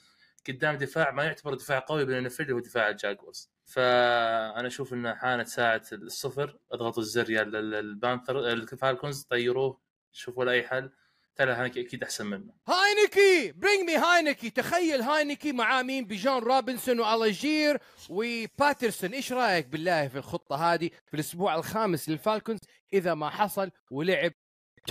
قدام 0.48 0.78
دفاع 0.78 1.12
ما 1.12 1.24
يعتبر 1.24 1.54
دفاع 1.54 1.80
قوي 1.80 2.06
بالان 2.06 2.30
هو 2.52 2.60
دفاع 2.60 2.90
ال 2.90 2.97
Jaguars. 2.97 3.55
فأنا 3.66 4.68
أشوف 4.68 4.94
انه 4.94 5.16
حانت 5.16 5.48
ساعه 5.48 5.82
الصفر 5.94 6.58
أضغطوا 6.72 7.04
الزر 7.04 7.30
يا 7.30 7.42
ال 7.42 7.54
Panther 7.54 8.40
ال 8.40 8.50
Falcons 8.50 9.22
طيروه 9.22 9.82
شوفوا 10.12 10.46
له 10.46 10.52
اي 10.52 10.68
حل. 10.68 10.92
ترى 11.36 11.52
هاينكي 11.52 11.82
أكيد 11.82 12.04
أحسن 12.04 12.26
منه. 12.26 12.54
هاينكي 12.68 13.52
bring 13.52 13.90
me 13.90 13.96
هاينكي 13.96 14.50
تخيل 14.50 15.02
هاينكي 15.02 15.52
مع 15.52 15.82
مين؟ 15.82 16.06
بيجان 16.06 16.44
روبنسون 16.44 17.00
وألجير 17.00 17.78
وباترسون. 18.10 19.14
إيش 19.14 19.34
رأيك 19.34 19.68
بالله 19.68 20.08
في 20.08 20.18
الخطة 20.18 20.56
هذه 20.56 20.90
في 21.06 21.14
الأسبوع 21.14 21.56
الخامس 21.56 22.10
لل 22.10 22.20
Falcons؟ 22.20 22.60
إذا 22.94 23.14
ما 23.14 23.30
حصل 23.30 23.72
ولعب 23.92 24.32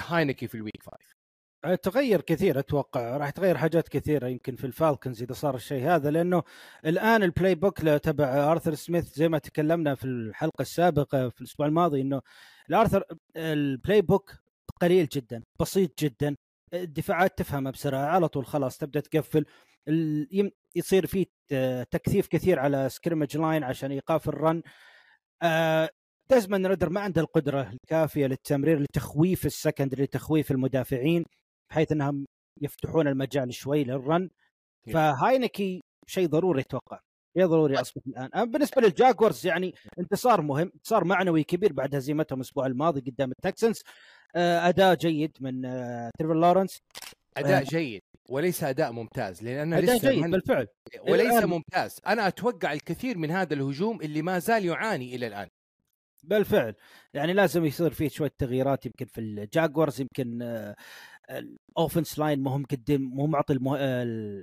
هاينكي 0.09 0.49
في 0.49 0.54
ال 0.54 0.58
week. 0.58 0.74
تغير 1.83 2.21
كثير 2.21 2.59
أتوقع. 2.59 3.16
راح 3.16 3.30
تغير 3.30 3.56
حاجات 3.56 3.88
كثيرة 3.88 4.26
يمكن 4.26 4.56
في 4.56 4.66
ال 4.66 4.74
Falcons 4.74 5.23
إذا 5.23 5.33
صار 5.33 5.54
الشيء 5.54 5.85
هذا 5.85 6.11
لأنه 6.11 6.42
الآن 6.87 7.23
ال 7.23 7.54
playbook 7.54 7.78
تبع 7.80 8.52
آرثر 8.52 8.75
سميث 8.75 9.14
زي 9.14 9.28
ما 9.28 9.38
تكلمنا 9.38 9.94
في 9.94 10.04
الحلقة 10.04 10.62
السابقة 10.62 11.28
في 11.28 11.40
الأسبوع 11.40 11.66
الماضي 11.66 12.00
إنه 12.00 12.21
الآرثر 12.71 13.04
ال 13.37 14.02
playbook 14.02 14.35
قليل 14.83 15.06
جدا 15.06 15.42
بسيط 15.61 15.99
جدا 15.99 16.37
الدفاعات 16.75 17.38
تفهمها 17.38 17.73
بسرعة 17.73 18.06
على 18.06 18.28
طول 18.28 18.47
خلاص 18.47 18.78
تبدأ 18.78 19.00
تقفل. 19.00 19.44
يصير 20.76 21.06
في 21.06 21.26
تكثيف 21.90 22.26
كثير 22.26 22.59
على 22.59 22.88
scrimmage 22.88 23.37
line 23.37 23.64
عشان 23.64 23.90
إيقاف 23.90 24.28
ال 24.28 24.37
run 24.37 24.62
ديزموند 26.30 26.66
ريدر 26.66 26.90
ما 26.90 27.00
عنده 27.00 27.21
القدرة 27.21 27.71
الكافية 27.73 28.26
للتمرير 28.26 28.78
لتخويف 28.78 29.47
ال 29.47 29.52
secondary 29.52 30.00
لتخويف 30.00 30.50
المدافعين. 30.50 31.25
بحيث 31.71 31.92
إنهم 31.92 32.26
يفتحون 32.62 33.09
المجال 33.09 33.54
شوي 33.54 33.85
لل 33.85 34.03
run 34.03 34.30
فهاينكي 34.92 35.80
شيء 36.06 36.28
ضروري 36.28 36.61
أتوقع. 36.61 37.00
شيء 37.38 37.47
ضروري 37.47 37.80
أصبح 37.80 38.02
الآن. 38.06 38.30
أما 38.35 38.44
بالنسبة 38.44 38.83
لل 38.83 38.97
Jaguars 38.97 39.47
يعني 39.47 39.75
انتصار 39.99 40.42
مهم. 40.42 40.71
انتصار 40.75 41.04
معنوي 41.04 41.44
كبير 41.44 41.73
بعد 41.73 41.94
هزيمتهم 41.94 42.38
الأسبوع 42.38 42.66
الماضي 42.66 43.00
قدام 43.00 43.30
ال 43.30 43.37
Texans. 43.37 43.83
آه، 44.37 44.68
أداء 44.68 44.94
جيد 44.94 45.37
من 45.40 45.64
آه، 45.64 46.11
تريفر 46.18 46.35
لورنس 46.35 46.78
أداء 47.37 47.61
آه. 47.61 47.64
جيد 47.64 48.02
وليس 48.28 48.64
أداء 48.64 48.92
ممتاز 48.92 49.42
لأن 49.42 49.59
أنا 49.59 49.78
أداء 49.78 49.97
لسه 49.97 50.11
جيد 50.11 50.23
من... 50.23 50.30
بالفعل. 50.30 50.66
وليس 51.09 51.33
الآن... 51.33 51.49
ممتاز. 51.49 52.00
أنا 52.06 52.28
أتوقع 52.28 52.73
الكثير 52.73 53.18
من 53.18 53.30
هذا 53.30 53.54
الهجوم 53.54 54.00
اللي 54.00 54.23
ما 54.23 54.38
زال 54.38 54.64
يعاني 54.64 55.14
إلى 55.14 55.26
الآن. 55.26 55.49
بالفعل. 56.25 56.75
يعني 57.14 57.33
لازم 57.33 57.64
يصير 57.64 57.90
فيه 57.90 58.09
شوية 58.09 58.33
تغييرات 58.38 58.87
يمكن 58.87 59.06
في 59.06 59.21
الجاكورز 59.21 60.00
يمكن 60.00 60.38
ال 61.30 61.41
offense 61.41 62.18
line 62.18 62.47
هم 62.47 62.62
مقدم 62.62 63.02
مو 63.02 63.26
معطي 63.26 63.52
المه... 63.52 63.78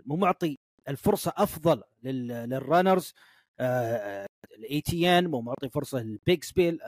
مو 0.06 0.16
معطي 0.16 0.58
الفرصة 0.88 1.34
أفضل 1.38 1.84
لل... 2.04 2.28
لل 2.28 2.47
runners 2.47 3.14
الاي 3.60 4.82
تي 4.86 5.10
ان 5.10 5.28
مو 5.28 5.42
معطي 5.42 5.70
فرصة 5.70 6.00
لل 6.00 6.44
Bigsby 6.44 6.75
ال 6.75 6.80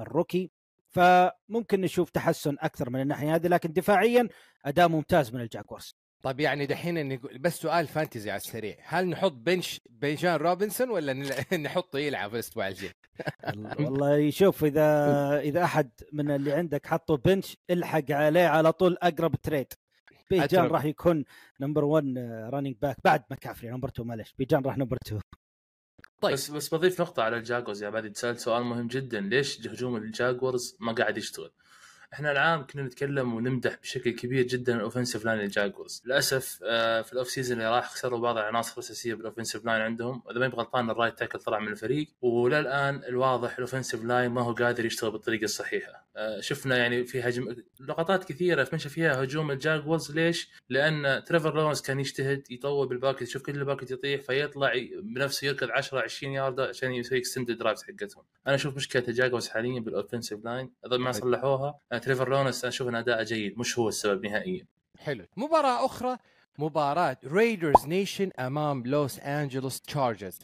ال 0.00 0.07
rookie 0.07 0.50
فممكن 0.88 1.80
نشوف 1.80 2.10
تحسن 2.10 2.56
أكثر 2.60 2.90
من 2.90 3.00
الناحية 3.00 3.34
هذه 3.34 3.46
لكن 3.46 3.72
دفاعيا 3.72 4.28
أداء 4.64 4.88
ممتاز 4.88 5.34
من 5.34 5.40
الجاكورز 5.40 5.96
طيب 6.26 6.40
يعني 6.40 6.66
دحين 6.66 7.08
نقول 7.08 7.38
بس 7.38 7.54
سؤال 7.56 7.86
fantasy 7.86 8.30
على 8.30 8.40
السريع. 8.40 8.76
هل 8.82 9.08
نحط 9.08 9.32
bench 9.32 9.80
بيجان 9.90 10.36
روبنسون 10.36 10.90
ولا 10.90 11.12
نحطه 11.56 11.98
يلعب 11.98 12.34
الأسبوع 12.34 12.68
الجاي؟ 12.68 12.92
والله 13.80 14.30
شوف 14.30 14.64
اذا 14.64 15.40
إذا 15.40 15.64
أحد 15.64 15.90
من 16.12 16.30
اللي 16.30 16.52
عندك 16.52 16.86
حطه 16.86 17.16
bench 17.16 17.56
الحق 17.70 18.10
عليه 18.10 18.46
على 18.46 18.72
طول 18.72 18.96
أقرب 19.02 19.36
trade. 19.36 19.66
بيجان 20.30 20.66
راح 20.66 20.84
يكون 20.84 21.24
number 21.60 21.84
1 21.84 22.04
running 22.52 22.76
back 22.82 22.96
بعد 23.04 23.24
مكافري 23.30 23.70
number 23.70 23.88
2 23.88 24.08
معلش 24.08 24.34
بيجان 24.38 24.62
راح 24.62 24.78
number 24.78 24.96
2 25.06 25.20
طيب. 26.20 26.32
بس 26.32 26.50
بس 26.50 26.74
بضيف 26.74 27.00
نقطة 27.00 27.22
على 27.22 27.36
الجاكورز 27.36 27.82
يا 27.82 27.90
بعد 27.90 28.12
تسأل 28.12 28.40
سؤال 28.40 28.64
مهم 28.64 28.86
جدا. 28.86 29.20
ليش 29.20 29.66
هجوم 29.66 29.96
الجاكورز 29.96 30.76
ما 30.80 30.92
قاعد 30.92 31.18
يشتغل؟ 31.18 31.50
إحنا 32.16 32.32
العام 32.32 32.66
كنا 32.66 32.82
نتكلم 32.82 33.34
ونمدح 33.34 33.76
بشكل 33.82 34.10
كبير 34.10 34.46
جدا 34.46 34.76
ال 34.76 34.81
offensive 34.81 35.24
line 35.24 35.40
الجاكورز 35.40 36.02
للأسف 36.06 36.58
آه، 36.64 37.02
في 37.02 37.12
ال 37.12 37.16
off 37.16 37.28
season 37.28 37.58
اللي 37.58 37.70
راح 37.76 37.90
خسروا 37.90 38.18
بعض 38.18 38.38
العناصر 38.38 38.72
الاساسيه 38.72 39.14
بال 39.14 39.23
offensive 39.23 39.64
line 39.64 39.80
عندهم. 39.80 40.22
إذا 40.30 40.38
ما 40.38 40.46
غلطان 40.46 40.90
ال 40.90 40.95
right 40.95 41.18
tackle 41.18 41.38
طلع 41.38 41.58
من 41.58 41.68
الفريق. 41.68 42.08
وللآن 42.20 43.02
الواضح 43.08 43.52
ال 43.52 43.57
offensive 43.57 44.04
line 44.04 44.30
ما 44.30 44.42
هو 44.42 44.52
قادر 44.52 44.84
يشتغل 44.84 45.10
بالطريقة 45.10 45.44
الصحيحة. 45.44 46.06
آه، 46.16 46.40
شفنا 46.40 46.76
يعني 46.76 47.04
في 47.04 47.20
هجم 47.20 47.56
لقطات 47.80 48.24
كثيرة 48.24 48.64
تمشى 48.64 48.88
فيها 48.88 49.22
هجوم 49.22 49.50
الجاكورز 49.50 50.12
ليش؟ 50.12 50.50
لأن 50.68 51.24
تريفر 51.24 51.54
لورنس 51.54 51.82
كان 51.82 52.00
يجتهد 52.00 52.50
يطول 52.50 52.88
بال 52.88 52.97
pocket 52.97 53.22
يشوف 53.22 53.42
كل 53.42 53.54
ال 53.54 53.59
pocket 53.59 53.90
يطيح 53.90 54.20
فيطلع 54.20 54.72
بنفسه 55.02 55.46
يركض 55.46 55.70
10 55.70 56.00
20 56.00 56.32
يارده 56.32 56.68
عشان 56.68 56.92
يسوي 56.92 57.18
extend 57.18 57.50
drives 57.50 57.82
حقتهم. 57.82 58.24
أنا 58.46 58.54
أشوف 58.54 58.76
مشكلة 58.76 59.04
الجاكورز 59.08 59.48
حاليا 59.48 59.80
بال 59.80 59.92
offensive 59.92 60.44
line 60.44 60.70
إذا 60.86 60.96
ما 60.96 61.12
صلحوها 61.12 61.80
تريفر 62.06 62.28
لورنس 62.28 62.64
أنا 62.64 62.68
أشوف 62.68 62.88
إن 62.88 62.94
أداءه 62.94 63.22
جيد 63.22 63.58
مش 63.58 63.78
هو 63.78 63.88
السبب 63.88 64.26
نهائيا. 64.26 64.66
حلو. 64.98 65.26
مباراة 65.36 65.86
أخرى 65.86 66.16
مباراة 66.58 67.16
ريدرز 67.24 67.86
نيشن 67.86 68.30
أمام 68.38 68.82
لوس 68.86 69.18
انجلوس 69.18 69.80
تشارجرز 69.80 70.38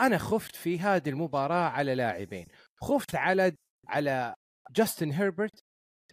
أنا 0.00 0.18
خفت 0.18 0.56
في 0.56 0.78
هذه 0.78 1.08
المباراة 1.08 1.68
على 1.68 1.94
لاعبين. 1.94 2.46
خفت 2.82 3.14
على 3.14 3.52
على 3.88 4.34
جاستن 4.76 5.10
هيربرت 5.10 5.58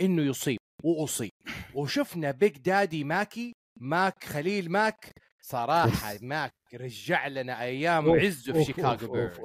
إنه 0.02 0.22
يصيب 0.22 0.58
وأصيب. 0.84 1.32
وشفنا 1.76 2.32
big 2.32 2.58
daddy 2.58 3.04
ماكي 3.04 3.54
ماك 3.80 4.24
خليل 4.24 4.72
ماك 4.72 5.12
صراحة 5.42 6.14
ماك 6.22 6.54
رجع 6.74 7.28
لنا 7.28 7.62
أيام 7.62 8.12
عزه 8.12 8.54
في 8.54 8.64
شيكاغو 8.64 9.12
بيرز 9.12 9.40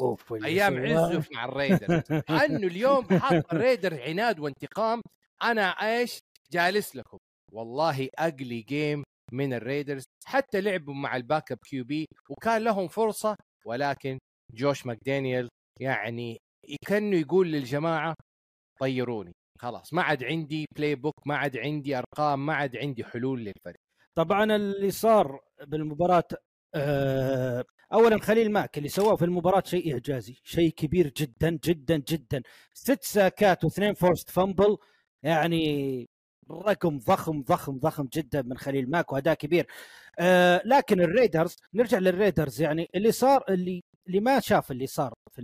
أيام 0.44 0.86
عزه 0.86 1.24
مع 1.34 1.44
الريدر 1.44 2.02
أنه 2.30 2.66
اليوم 2.66 3.04
حط 3.18 3.44
الريدر 3.52 4.02
عناد 4.02 4.38
وانتقام. 4.40 5.02
أنا 5.42 5.62
إيش 5.62 6.18
جالس 6.52 6.96
لكم. 6.96 7.18
والله 7.52 8.08
ugly 8.18 8.60
game 8.62 9.02
من 9.32 9.52
الريدرز 9.52 10.04
حتى 10.26 10.60
لعبوا 10.60 10.94
مع 10.94 11.16
ال 11.16 11.21
backup 11.21 11.52
QB 11.52 12.06
وكان 12.28 12.62
لهم 12.62 12.88
فرصة 12.88 13.36
ولكن 13.66 14.18
جوش 14.54 14.86
ماكدانيلز 14.86 15.48
يعني 15.80 16.38
كأنه 16.86 17.16
يقول 17.16 17.52
للجماعة 17.52 18.14
طيروني. 18.80 19.32
خلاص 19.58 19.92
ما 19.92 20.02
عاد 20.02 20.24
عندي 20.24 20.66
playbook 20.76 21.26
ما 21.26 21.36
عاد 21.36 21.56
عندي 21.56 21.98
أرقام 21.98 22.46
ما 22.46 22.54
عاد 22.54 22.76
عندي 22.76 23.04
حلول 23.04 23.40
للفريق. 23.40 23.80
طبعا 24.14 24.56
اللي 24.56 24.90
صار 24.90 25.40
بالمباراة 25.66 26.28
أه 26.74 27.64
اولا 27.92 28.18
خليل 28.18 28.52
ماك 28.52 28.78
اللي 28.78 28.88
سواه 28.88 29.16
في 29.16 29.24
المباراة 29.24 29.62
شيء 29.66 29.92
إعجازي 29.92 30.40
شيء 30.44 30.70
كبير 30.70 31.12
جدا 31.16 31.58
جدا 31.64 31.96
جدا. 31.96 32.42
ست 32.74 33.02
sackات 33.02 33.64
واثنين 33.64 33.94
forced 33.94 34.30
fumble 34.30 34.76
يعني 35.26 36.08
رقم 36.50 36.98
ضخم 36.98 37.42
ضخم 37.42 37.78
ضخم 37.78 38.08
جدا 38.14 38.42
من 38.42 38.58
خليل 38.58 38.90
ماك 38.90 39.12
واداء 39.12 39.34
كبير. 39.34 39.66
آه 40.18 40.62
لكن 40.64 41.00
الريدرز 41.00 41.56
نرجع 41.74 41.98
للريدرز 41.98 42.62
يعني 42.62 42.88
اللي 42.94 43.12
صار 43.12 43.44
اللي 43.48 43.84
اللي 44.06 44.20
ما 44.20 44.40
شاف 44.40 44.70
اللي 44.70 44.86
صار 44.86 45.14
في 45.32 45.42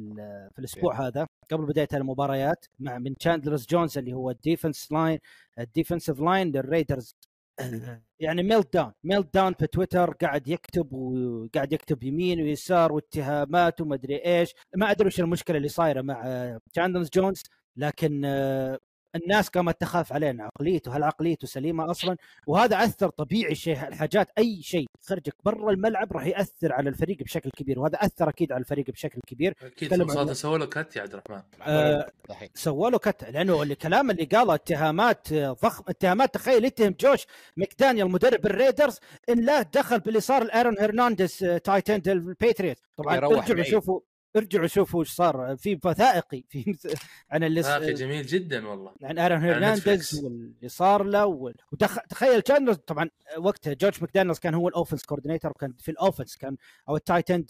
في 0.52 0.58
الأسبوع 0.58 1.06
هذا 1.06 1.26
قبل 1.52 1.66
بداية 1.66 1.88
المباريات 1.94 2.66
مع 2.80 2.98
من 2.98 3.16
تشاندلر 3.16 3.66
جونز 3.66 3.98
اللي 3.98 4.12
هو 4.12 4.30
ال 4.30 4.38
defense 4.38 4.92
line 4.92 5.18
ال 5.58 5.64
defensive 5.64 6.20
line 6.20 6.52
للريدرز 6.52 7.16
يعني 8.20 8.42
meltdown 8.42 8.92
meltdown 9.04 9.54
في 9.54 9.66
تويتر 9.66 10.10
قاعد 10.12 10.48
يكتب 10.48 10.92
وقاعد 10.92 11.72
يكتب 11.72 12.02
يمين 12.02 12.40
ويسار 12.40 12.92
واتهامات 12.92 13.80
وما 13.80 13.94
أدري 13.94 14.24
إيش. 14.26 14.54
ما 14.76 14.90
أدري 14.90 15.06
وش 15.06 15.20
المشكلة 15.20 15.56
اللي 15.56 15.68
صايرة 15.68 16.02
مع 16.02 16.58
تشاندلر 16.72 17.10
جونز 17.14 17.42
لكن 17.76 18.22
الناس 19.14 19.48
قامت 19.48 19.80
تخاف 19.80 20.12
علينا. 20.12 20.44
عقليته 20.44 20.96
هل 20.96 21.02
عقليته 21.02 21.46
سليمة 21.46 21.90
أصلا؟ 21.90 22.16
وهذا 22.46 22.84
أثر 22.84 23.08
طبيعي 23.08 23.54
شيء. 23.54 23.88
الحاجات 23.88 24.30
أي 24.38 24.62
شيء 24.62 24.86
خرجك 25.06 25.34
برا 25.44 25.70
الملعب 25.70 26.12
راح 26.12 26.26
يأثر 26.26 26.72
على 26.72 26.88
الفريق 26.88 27.22
بشكل 27.22 27.50
كبير 27.50 27.80
وهذا 27.80 27.96
أثر 27.96 28.28
أكيد 28.28 28.52
على 28.52 28.60
الفريق 28.60 28.90
بشكل 28.90 29.20
كبير. 29.26 29.54
أكيد 29.62 30.32
سووا 30.32 30.58
له 30.58 30.66
cut 30.66 30.96
يا 30.96 31.02
عبد 31.02 31.14
الرحمن. 31.14 31.42
آه 31.62 32.06
سووا 32.54 32.90
له 32.90 32.98
cut 32.98 33.24
لأنه 33.24 33.62
الكلام 33.62 34.10
اللي 34.10 34.24
قاله 34.24 34.54
اتهامات 34.54 35.34
ضخم 35.34 35.84
اتهامات 35.88 36.34
تخيل 36.34 36.64
يتهم 36.64 36.94
جوش 37.00 37.26
مكدانيلز 37.56 38.10
مدرب 38.10 38.46
الريدرز 38.46 38.98
إن 39.28 39.44
له 39.44 39.62
دخل 39.62 40.00
باللي 40.00 40.20
صار 40.20 40.42
لارون 40.42 40.78
هرنانديز 40.78 41.38
tight 41.64 41.92
end 41.92 42.08
الباتريوتس 42.08 42.78
طبعا 42.96 43.16
ترجعوا 43.16 43.62
شوفوا 43.62 44.00
ارجعوا 44.36 44.66
شوفوا 44.66 45.00
إيش 45.00 45.10
صار. 45.10 45.56
في 45.56 45.78
وثائقي 45.84 46.44
في 46.48 46.76
عن 47.30 47.44
اللي 47.44 47.60
أخي 47.60 47.92
جميل 47.92 48.26
جدا 48.26 48.68
والله. 48.68 48.92
عن 49.02 49.18
ارون 49.18 49.38
هرنانديز. 49.38 50.24
واللي 50.24 50.68
صار 50.68 51.02
له 51.02 51.26
وال... 51.26 51.54
وتخ... 51.72 51.98
تخيل 52.08 52.40
كان 52.40 52.72
طبعا 52.72 53.10
وقتها 53.38 53.72
جوش 53.72 53.94
ماكدانيلز 54.00 54.38
كان 54.38 54.54
هو 54.54 54.68
ال 54.68 54.73
offense 54.73 55.04
coordinator 55.04 55.50
وكان 55.50 55.74
في 55.78 55.90
ال 55.90 55.96
offense 55.96 56.36
كان 56.36 56.56
أو 56.88 56.96
ال 56.96 57.02
tight 57.02 57.30
end 57.30 57.46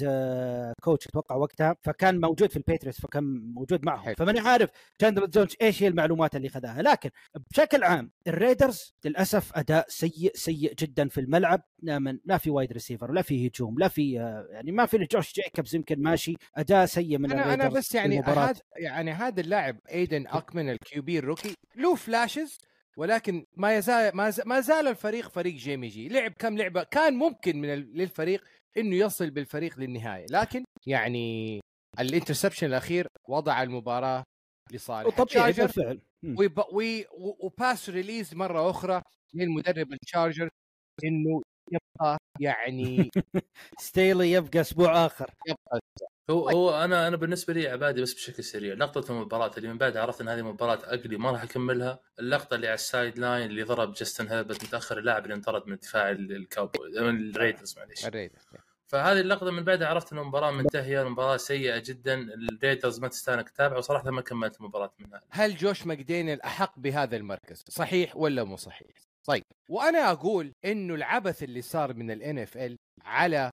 coach 0.82 1.06
أتوقع 1.06 1.36
وقتها 1.36 1.76
فكان 1.82 2.20
موجود 2.20 2.50
في 2.50 2.56
الباتريوتس 2.56 3.00
فكان 3.00 3.24
موجود 3.54 3.86
معهم. 3.86 4.14
فماني 4.14 4.40
عارف 4.40 4.70
تشاندلر 4.98 5.26
جونز 5.26 5.54
إيش 5.62 5.82
هي 5.82 5.88
المعلومات 5.88 6.36
اللي 6.36 6.48
خذاها. 6.48 6.82
لكن 6.82 7.10
بشكل 7.50 7.84
عام 7.84 8.10
الريدرز 8.26 8.94
للأسف 9.04 9.52
أداء 9.54 9.86
سيء 9.88 10.30
سيء 10.34 10.74
جدا 10.74 11.08
في 11.08 11.20
الملعب. 11.20 11.62
ما 11.82 12.18
ما 12.24 12.38
في 12.38 12.50
wide 12.50 12.72
receiver 12.72 13.10
ولا 13.10 13.22
في 13.22 13.48
هجوم 13.48 13.78
لا 13.78 13.88
في 13.88 14.20
آه، 14.20 14.46
يعني 14.50 14.72
ما 14.72 14.86
في 14.86 14.98
جوش 14.98 15.32
جيكبز 15.34 15.74
يمكن 15.74 16.02
ماشي. 16.02 16.36
أداء 16.56 16.71
سيء 16.86 17.18
من 17.18 17.32
أنا 17.32 17.54
أنا 17.54 17.68
بس 17.68 17.94
يعني. 17.94 18.20
هذا 18.20 18.54
يعني 18.76 19.10
هذا 19.10 19.40
اللاعب 19.40 19.78
إيدن 19.90 20.26
أوكونيل 20.26 20.70
ال 20.70 21.02
QB 21.02 21.18
ال 21.18 21.24
rookie 21.24 21.54
له 21.76 21.94
flashes 21.94 22.58
ولكن 22.96 23.44
ما 23.56 23.76
يزال 23.76 24.16
ما 24.16 24.30
زال, 24.30 24.48
ما 24.48 24.60
زال 24.60 24.88
الفريق 24.88 25.28
فريق 25.28 25.54
جيمي 25.54 25.88
جي. 25.88 26.08
لعب 26.08 26.32
كم 26.38 26.58
لعبة 26.58 26.82
كان 26.82 27.14
ممكن 27.14 27.60
من 27.60 27.68
للفريق 27.68 28.44
إنه 28.76 28.96
يصل 28.96 29.30
بالفريق 29.30 29.78
للنهاية 29.78 30.26
لكن 30.30 30.64
يعني 30.86 31.60
ال 32.00 32.05
interception 32.05 32.66
الأخير 32.66 33.06
وضع 33.28 33.62
المباراة 33.62 34.24
لصالح. 34.72 35.06
وطبيعي 35.06 35.50
التشارجرز 35.50 35.62
بالفعل 35.62 36.00
وباس 37.40 37.90
ريليز 37.90 38.34
مرة 38.34 38.70
أخرى 38.70 39.02
للمدرب 39.34 39.92
التشارجرز 39.92 40.48
إنه 41.04 41.42
يبقى 41.72 42.18
يعني 42.40 43.10
ستيلي 43.78 44.32
يبقى 44.32 44.60
أسبوع 44.60 45.06
آخر. 45.06 45.30
يبقى 45.48 45.80
هو 46.30 46.48
هو 46.48 46.84
أنا 46.84 47.08
أنا 47.08 47.16
بالنسبة 47.16 47.54
لي 47.54 47.68
عبادي 47.68 48.02
بس 48.02 48.14
بشكل 48.14 48.44
سريع. 48.44 48.74
لقطة 48.74 49.12
المباراة 49.12 49.50
اللي 49.56 49.68
من 49.68 49.78
بعد 49.78 49.96
عرفت 49.96 50.20
إن 50.20 50.28
هذه 50.28 50.42
مباراة 50.42 50.78
ugly 50.84 51.16
ما 51.16 51.30
راح 51.30 51.42
أكملها. 51.42 52.00
اللقطة 52.18 52.54
اللي 52.54 52.66
على 52.66 52.74
ال 52.74 53.18
sideline 53.18 53.50
اللي 53.50 53.62
ضرب 53.62 53.92
جاستن 53.92 54.28
هيربرت 54.28 54.64
متأخر 54.64 54.98
اللاعب 54.98 55.22
اللي 55.24 55.34
انطرد 55.34 55.66
من 55.66 55.76
دفاع 55.76 56.10
ال- 56.10 56.32
الكاوبويز 56.36 56.90
من 57.00 57.30
الريدرز 57.30 57.78
معليش. 57.78 58.06
الريدرز 58.06 58.42
فهذه 58.86 59.20
اللقطة 59.20 59.50
من 59.50 59.64
بعدها 59.64 59.88
عرفت 59.88 60.12
ان 60.12 60.18
المباراه 60.18 60.50
منتهية 60.50 61.02
المباراه 61.02 61.36
سيئة 61.36 61.78
جدا. 61.86 62.14
الريدرز 62.14 63.00
ما 63.00 63.08
تستاهلك 63.08 63.48
تتابع 63.50 63.76
وصراحة 63.78 64.10
ما 64.10 64.20
كملت 64.22 64.60
المباراة 64.60 64.92
منها. 64.98 65.22
هل 65.30 65.56
جوش 65.56 65.86
ماكدانيلز 65.86 66.40
أحق 66.40 66.78
بهذا 66.78 67.16
المركز؟ 67.16 67.64
صحيح 67.68 68.16
ولا 68.16 68.44
مو 68.44 68.56
صحيح؟ 68.56 68.88
طيب 69.24 69.42
وأنا 69.68 70.10
أقول 70.12 70.52
إنه 70.64 70.94
العبث 70.94 71.42
اللي 71.42 71.62
صار 71.62 71.94
من 71.94 72.10
ال 72.10 72.38
NFL 72.38 72.76
على 73.04 73.50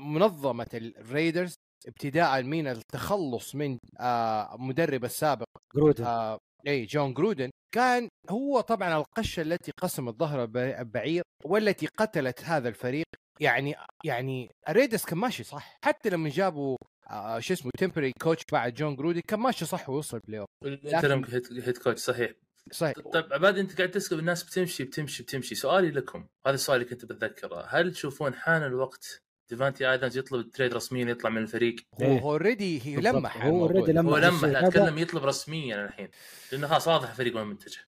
منظمة 0.00 0.66
الريدرز 0.74 1.54
ابتداء 1.86 2.42
من 2.42 2.66
التخلص 2.66 3.54
من 3.54 3.78
آه 4.00 4.56
مدرب 4.58 5.04
السابق 5.04 5.46
جرودن. 5.76 6.04
آه 6.04 6.38
اي 6.66 6.84
جون 6.84 7.14
جرودن 7.14 7.50
كان 7.74 8.08
هو 8.30 8.60
طبعا 8.60 8.96
القشه 8.98 9.40
التي 9.40 9.72
قسمت 9.82 10.14
ظهر 10.18 10.42
الب- 10.42 10.56
البعير 10.56 11.22
والتي 11.44 11.86
قتلت 11.86 12.44
هذا 12.44 12.68
الفريق. 12.68 13.04
يعني 13.40 13.74
يعني 14.04 14.50
الريدرز 14.68 15.04
كان 15.04 15.18
ماشي 15.18 15.44
صح. 15.44 15.76
حتى 15.84 16.10
لما 16.10 16.28
جابوا 16.28 16.76
آه 17.10 17.38
شو 17.38 17.54
اسمه 17.54 17.70
temporary 17.78 18.12
coach 18.22 18.42
بعد 18.52 18.74
جون 18.74 18.96
جرودن 18.96 19.20
كان 19.20 19.40
ماشي 19.40 19.64
صح 19.64 19.88
ووصل 19.90 20.18
playoff 20.18 20.40
ال 20.40 20.46
interim 20.64 21.24
head 21.50 21.78
coach 21.78 22.00
صحيح. 22.00 22.30
صحيح. 22.72 22.94
طيب 23.12 23.32
عبادي 23.32 23.60
أنت 23.60 23.76
قاعد 23.76 23.90
تسأل 23.90 24.18
الناس 24.18 24.42
بتمشي 24.42 24.84
بتمشي 24.84 25.22
بتمشي. 25.22 25.54
سؤالي 25.54 25.90
لكم 25.90 26.26
هذا 26.46 26.54
السؤال 26.54 26.80
اللي 26.80 26.90
كنت 26.94 27.04
بتذكره. 27.04 27.66
هل 27.68 27.92
تشوفون 27.92 28.34
حان 28.34 28.62
الوقت 28.62 29.22
ديفانتي 29.50 29.86
ادمز 29.86 30.18
يطلب 30.18 30.50
trade 30.50 30.74
رسميا 30.74 31.04
يطلع 31.10 31.30
من 31.30 31.42
الفريق 31.42 31.76
هو 32.02 32.06
إيه. 32.06 32.20
already 32.22 32.80
هي. 32.86 32.96
لمح 32.96 33.46
هو 33.46 33.66
ده. 33.66 33.92
لمح. 33.92 34.10
هو 34.12 34.16
هذا- 34.16 34.68
اتكلم 34.68 34.98
يطلب 34.98 35.24
رسميا 35.24 35.84
الحين 35.84 36.08
لأنه 36.52 36.66
خلاص 36.66 36.88
واضح 36.88 37.10
الفريق 37.10 37.36
وين 37.36 37.46
متجه 37.46 37.78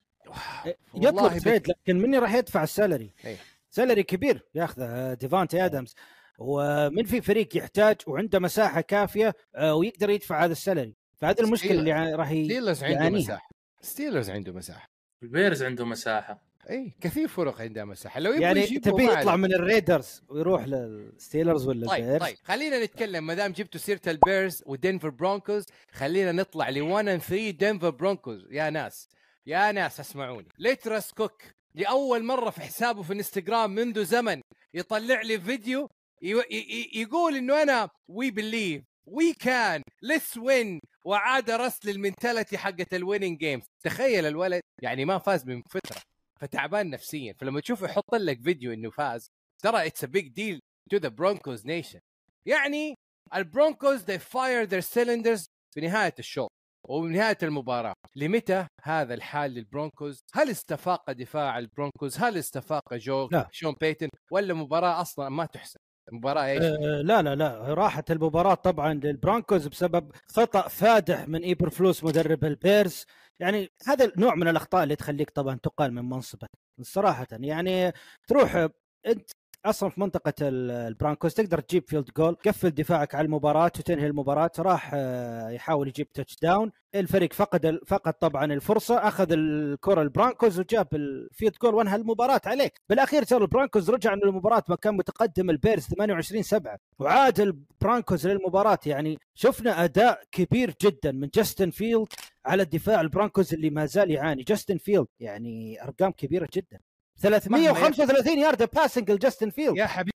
يطلب 0.94 1.38
تريد 1.38 1.68
لكن 1.68 1.98
مني 1.98 2.18
راح 2.18 2.34
يدفع 2.34 2.62
ال 2.62 2.69
salary 2.69 3.10
إيه. 3.24 3.36
salary 3.70 4.02
كبير 4.02 4.42
ياخذه 4.54 5.14
ديفانتي 5.14 5.64
آدمز 5.64 5.94
ومن 6.38 7.04
في 7.04 7.20
فريق 7.20 7.56
يحتاج 7.56 7.96
وعنده 8.06 8.38
مساحة 8.38 8.80
كافية 8.80 9.34
آه، 9.56 9.74
ويقدر 9.74 10.10
يدفع 10.10 10.44
هذا 10.44 10.52
ال 10.52 10.58
salary 10.58 10.94
فهذه 11.16 11.40
المشكلة 11.40 11.72
اللي 11.72 12.14
راح 12.14 12.30
ي- 12.30 12.44
ستيلرز 12.44 12.84
عنده. 12.84 13.08
مساحة 13.10 13.48
ستيلرز 13.80 14.30
عنده 14.30 14.52
مساحة 14.52 14.90
البيرز 15.22 15.62
عنده 15.62 15.84
مساحة 15.84 16.49
إي 16.70 16.92
كثير 17.00 17.28
فرق 17.28 17.60
عندها 17.60 17.84
مساحه 17.84 18.20
لو 18.20 18.32
يعني 18.32 18.66
تبي 18.66 19.04
يطلع. 19.04 19.36
من 19.36 19.54
الريدرز 19.54 20.22
ويروح 20.28 20.64
للستيلرز 20.64 21.68
ولا 21.68 21.86
طيب 21.88 22.04
البيرز 22.04 22.20
طيب 22.22 22.36
خلينا 22.44 22.84
نتكلم. 22.84 23.26
ما 23.26 23.34
دام 23.34 23.52
جبتوا 23.52 23.80
سيرة 23.80 24.00
البيرز 24.06 24.62
ودنفر 24.66 25.08
برونكوز 25.08 25.66
خلينا 25.92 26.32
نطلع 26.32 26.68
ل 26.70 26.80
1 26.82 27.04
and 27.20 27.22
3 27.22 27.50
دنفر 27.50 27.90
برونكوز. 27.90 28.46
يا 28.50 28.70
ناس 28.70 29.08
يا 29.46 29.72
ناس 29.72 30.00
اسمعوني. 30.00 30.48
ليتس 30.58 31.12
كوك 31.12 31.42
لأول 31.74 32.24
مرة 32.24 32.50
في 32.50 32.60
حسابه 32.60 33.02
في 33.02 33.12
انستغرام 33.12 33.70
منذ 33.74 34.04
زمن 34.04 34.40
يطلع 34.74 35.20
لي 35.20 35.40
فيديو 35.40 35.88
ي- 36.22 36.26
ي- 36.36 36.44
ي- 36.50 37.00
يقول 37.00 37.36
إنه 37.36 37.62
أنا 37.62 37.88
we 38.08 38.30
believe 38.30 38.82
we 39.06 39.32
can 39.32 39.82
let's 40.02 40.36
win 40.36 40.80
وعاد 41.04 41.50
رسل 41.50 41.88
ال 41.88 41.95
mentality 41.95 42.58
حقت 42.58 42.94
ال 42.94 43.00
winning 43.00 43.38
games 43.38 43.62
تخيل 43.84 44.26
الولد 44.26 44.60
يعني 44.82 45.04
ما 45.04 45.18
فاز 45.18 45.46
من 45.46 45.62
فترة. 45.70 46.00
فتعبان 46.40 46.90
نفسيا. 46.90 47.32
فلما 47.38 47.60
تشوفه 47.60 47.86
يحط 47.86 48.14
لك 48.14 48.42
فيديو 48.42 48.72
إنه 48.72 48.90
فاز 48.90 49.30
ترى 49.62 49.86
it's 49.86 50.04
a 50.04 50.06
big 50.06 50.28
deal 50.28 50.60
to 50.90 50.96
the 50.96 51.08
Broncos 51.08 51.66
nation 51.66 52.00
يعني 52.46 52.94
البرونكوز 53.34 54.04
they 54.04 54.18
fire 54.18 54.66
their 54.66 54.84
cylinders 54.94 55.46
في 55.74 55.80
نهاية 55.80 56.14
الشوط 56.18 56.50
وبنهايه 56.88 57.38
المباراة. 57.42 57.94
لمتى 58.16 58.66
هذا 58.82 59.14
الحال 59.14 59.50
للبرونكوز 59.50 60.20
هل 60.34 60.50
استفاق 60.50 61.12
دفاع 61.12 61.58
البرونكوز 61.58 62.18
هل 62.18 62.38
استفاق 62.38 62.94
جو 62.94 63.28
لا. 63.32 63.48
شون 63.52 63.74
بيتن 63.80 64.08
ولا 64.32 64.54
مباراة 64.54 65.00
أصلا 65.00 65.28
ما 65.28 65.46
تحسب 65.46 65.80
مباراة 66.12 66.44
إيش؟ 66.44 66.62
آه 66.62 67.02
لا 67.02 67.22
لا 67.22 67.34
لا 67.34 67.74
راحت 67.74 68.10
المباراة 68.10 68.54
طبعا 68.54 68.94
للبرونكوز 68.94 69.66
بسبب 69.66 70.10
خطأ 70.26 70.68
فادح 70.68 71.28
من 71.28 71.42
إيبر 71.42 71.70
فلوس 71.70 72.04
مدرب 72.04 72.44
البيرز 72.44 73.06
يعني 73.40 73.70
هذا 73.86 74.12
نوع 74.16 74.34
من 74.34 74.48
الأخطاء 74.48 74.82
اللي 74.82 74.96
تخليك 74.96 75.30
طبعا 75.30 75.58
تقال 75.62 75.94
من 75.94 76.04
منصبك 76.04 76.50
صراحة. 76.82 77.26
يعني 77.32 77.92
تروح 78.28 78.56
آه، 78.56 78.70
أنت 79.06 79.30
أصلا 79.66 79.90
في 79.90 80.00
منطقة 80.00 80.32
ال- 80.42 80.70
البرانكوز 80.70 81.34
تقدر 81.34 81.60
تجيب 81.60 81.84
field 81.88 82.10
goal 82.16 82.34
قفل 82.46 82.70
دفاعك 82.70 83.14
على 83.14 83.24
المباراة 83.24 83.64
وتنهي 83.78 84.06
المباراة. 84.06 84.50
راح 84.58 84.90
آه، 84.94 85.48
يحاول 85.50 85.88
يجيب 85.88 86.12
touchdown 86.12 86.72
الفريق 86.94 87.32
فقد 87.32 87.78
فقد 87.86 88.12
طبعا 88.12 88.44
الفرصة 88.44 88.94
أخذ 89.08 89.26
الكرة 89.32 90.02
البرانكوز 90.02 90.60
وجاب 90.60 90.88
ال 90.94 91.04
field 91.04 91.52
goal 91.62 91.74
وانهى 91.74 91.96
المباراة 91.96 92.40
عليك 92.46 92.80
بالأخير 92.88 93.22
ترى 93.22 93.42
البرانكوز 93.42 93.90
رجع 93.90 94.14
من 94.14 94.22
المباراة 94.24 94.62
ما 94.68 94.76
كان 94.76 94.96
متقدم 94.96 95.50
البيرز 95.50 95.82
28 95.86 96.42
7 96.42 96.78
وعاد 96.98 97.40
البرانكوز 97.40 98.26
للمباراة. 98.26 98.78
يعني 98.86 99.18
شفنا 99.34 99.84
أداء 99.84 100.22
كبير 100.32 100.74
جدا 100.82 101.12
من 101.12 101.28
جاستن 101.34 101.70
فيلد 101.70 102.06
على 102.46 102.62
الدفاع. 102.62 103.00
البرانكوز 103.00 103.54
اللي 103.54 103.70
ما 103.70 103.86
زال 103.86 104.10
يعاني. 104.10 104.42
جاستن 104.42 104.78
فيلد 104.78 105.06
يعني 105.20 105.82
أرقام 105.82 106.10
كبيرة 106.12 106.48
جدا. 106.54 106.80
335 107.22 108.38
يارده 108.38 108.64
passing 108.74 109.10
لجاستن 109.10 109.50
فيلد 109.50 109.76
يا 109.76 109.86
حبيبي 109.86 110.10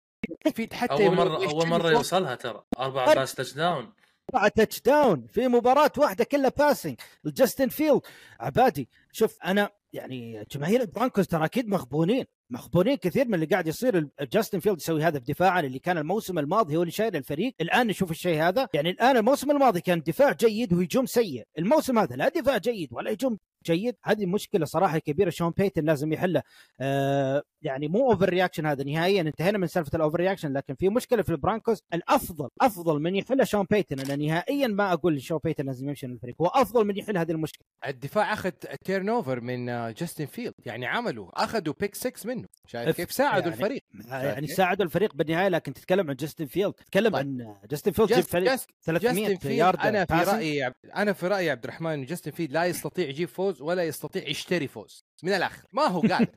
في 0.55 0.75
حتى 0.75 0.93
أول 0.93 1.15
مره 1.15 1.37
أول 1.51 1.67
مرة. 1.67 1.89
يوصلها 1.91 2.35
ترى. 2.35 2.63
أربع 2.79 3.13
pass 3.13 3.35
touchdown 3.35 3.93
أربعة 4.29 4.47
touchdown 4.47 5.27
في 5.27 5.47
مباراة 5.47 5.91
واحدة 5.97 6.23
كلها 6.23 6.49
passing 6.57 6.95
لجاستن 7.23 7.69
فيلد 7.69 8.01
عبادي 8.39 8.89
شوف 9.11 9.37
أنا 9.45 9.69
يعني 9.93 10.45
جماهير 10.51 10.81
البرانكوز 10.81 11.27
ترى 11.27 11.45
أكيد 11.45 11.67
مغبونين. 11.67 12.25
مغبونين 12.49 12.95
كثير 12.95 13.27
من 13.27 13.33
اللي 13.33 13.45
قاعد 13.45 13.67
يصير 13.67 14.07
جاستن 14.21 14.59
فيلد 14.59 14.77
يسوي 14.77 15.03
هذا 15.03 15.19
في 15.19 15.25
دفاعا 15.33 15.59
اللي 15.59 15.79
كان 15.79 15.97
الموسم 15.97 16.39
الماضي 16.39 16.77
هو 16.77 16.81
اللي 16.81 16.91
شايل 16.91 17.15
الفريق. 17.15 17.55
الآن 17.61 17.87
نشوف 17.87 18.11
الشيء 18.11 18.41
هذا. 18.41 18.67
يعني 18.73 18.89
الآن 18.89 19.17
الموسم 19.17 19.51
الماضي 19.51 19.81
كان 19.81 20.01
دفاع 20.01 20.31
جيد 20.31 20.73
وهجوم 20.73 21.05
سيء. 21.05 21.43
الموسم 21.57 21.99
هذا 21.99 22.15
لا 22.15 22.29
دفاع 22.29 22.57
جيد 22.57 22.89
ولا 22.91 23.11
هجوم 23.11 23.37
جيد. 23.65 23.95
هذه 24.03 24.25
مشكلة 24.25 24.65
صراحة 24.65 24.97
كبيرة. 24.97 25.29
شون 25.29 25.53
بيتن 25.57 25.85
لازم 25.85 26.13
يحلها 26.13 26.43
آه 26.81 27.43
يعني 27.61 27.87
مو 27.87 28.11
over 28.11 28.29
reaction 28.29 28.65
هذا 28.65 28.83
نهائيا. 28.83 29.21
انتهينا 29.21 29.57
من 29.57 29.67
سالفة 29.67 29.95
ال 29.95 30.00
over 30.00 30.19
reaction 30.19 30.53
لكن 30.53 30.75
في 30.75 30.89
مشكلة 30.89 31.23
في 31.23 31.29
البرانكوز 31.29 31.81
الأفضل 31.93 32.49
أفضل 32.61 33.01
من 33.01 33.15
يحلها 33.15 33.45
شون 33.45 33.65
بيتن. 33.69 33.99
أنا 33.99 34.15
نهائيا 34.15 34.67
ما 34.67 34.93
أقول 34.93 35.21
شون 35.21 35.39
بيتن 35.43 35.65
لازم 35.65 35.89
يمشي 35.89 36.07
من 36.07 36.13
الفريق. 36.13 36.35
هو 36.41 36.47
أفضل 36.47 36.87
من 36.87 36.97
يحل 36.97 37.17
هذه 37.17 37.31
المشكلة. 37.31 37.65
الدفاع 37.87 38.33
أخذ 38.33 38.51
turnover 38.85 39.41
من 39.41 39.69
آه، 39.69 39.91
جاستن 39.91 40.25
فيلد. 40.25 40.53
يعني 40.65 40.85
عملوا 40.85 41.43
أخذوا 41.43 41.73
pick 41.79 41.95
6 41.95 42.34
منه 42.35 42.47
شايف 42.67 42.95
كيف 42.95 43.11
ساعدوا 43.11 43.39
يعني- 43.51 43.53
الفريق 43.55 43.83
يعني؟ 44.09 44.47
ساعدوا 44.47 44.85
الفريق 44.85 45.13
بالنهاية 45.15 45.47
لكن 45.47 45.73
تتكلم 45.73 46.09
عن 46.09 46.15
جاستن 46.15 46.45
فيلد 46.45 46.73
تتكلم 46.73 47.13
طيب. 47.13 47.15
عن 47.15 47.55
جاستن 47.71 47.91
فيلد 47.91 48.07
جيب 48.07 48.17
جاست 48.17 48.29
فريق 48.29 48.45
جاست 48.45 48.69
300 48.83 49.27
جاستن 49.27 49.37
فيلد 49.39 49.53
يارد 49.57 49.79
أنا 49.79 50.05
في. 50.05 50.13
رأيي 50.13 50.63
عبد- 50.63 50.75
أنا 50.95 51.13
في 51.13 51.27
رأيي 51.27 51.49
عبد 51.49 51.63
الرحمن 51.63 51.91
انه 51.91 52.05
جاستن 52.05 52.31
فيلد 52.31 52.51
لا 52.51 52.65
يستطيع 52.65 53.09
يجيب 53.09 53.27
فوز 53.29 53.61
ولا 53.61 53.83
يستطيع 53.83 54.27
يشتري 54.27 54.67
فوز 54.67 55.05
من 55.23 55.33
الآخر 55.33 55.63
ما 55.73 55.83
هو 55.87 56.01
قادر 56.01 56.27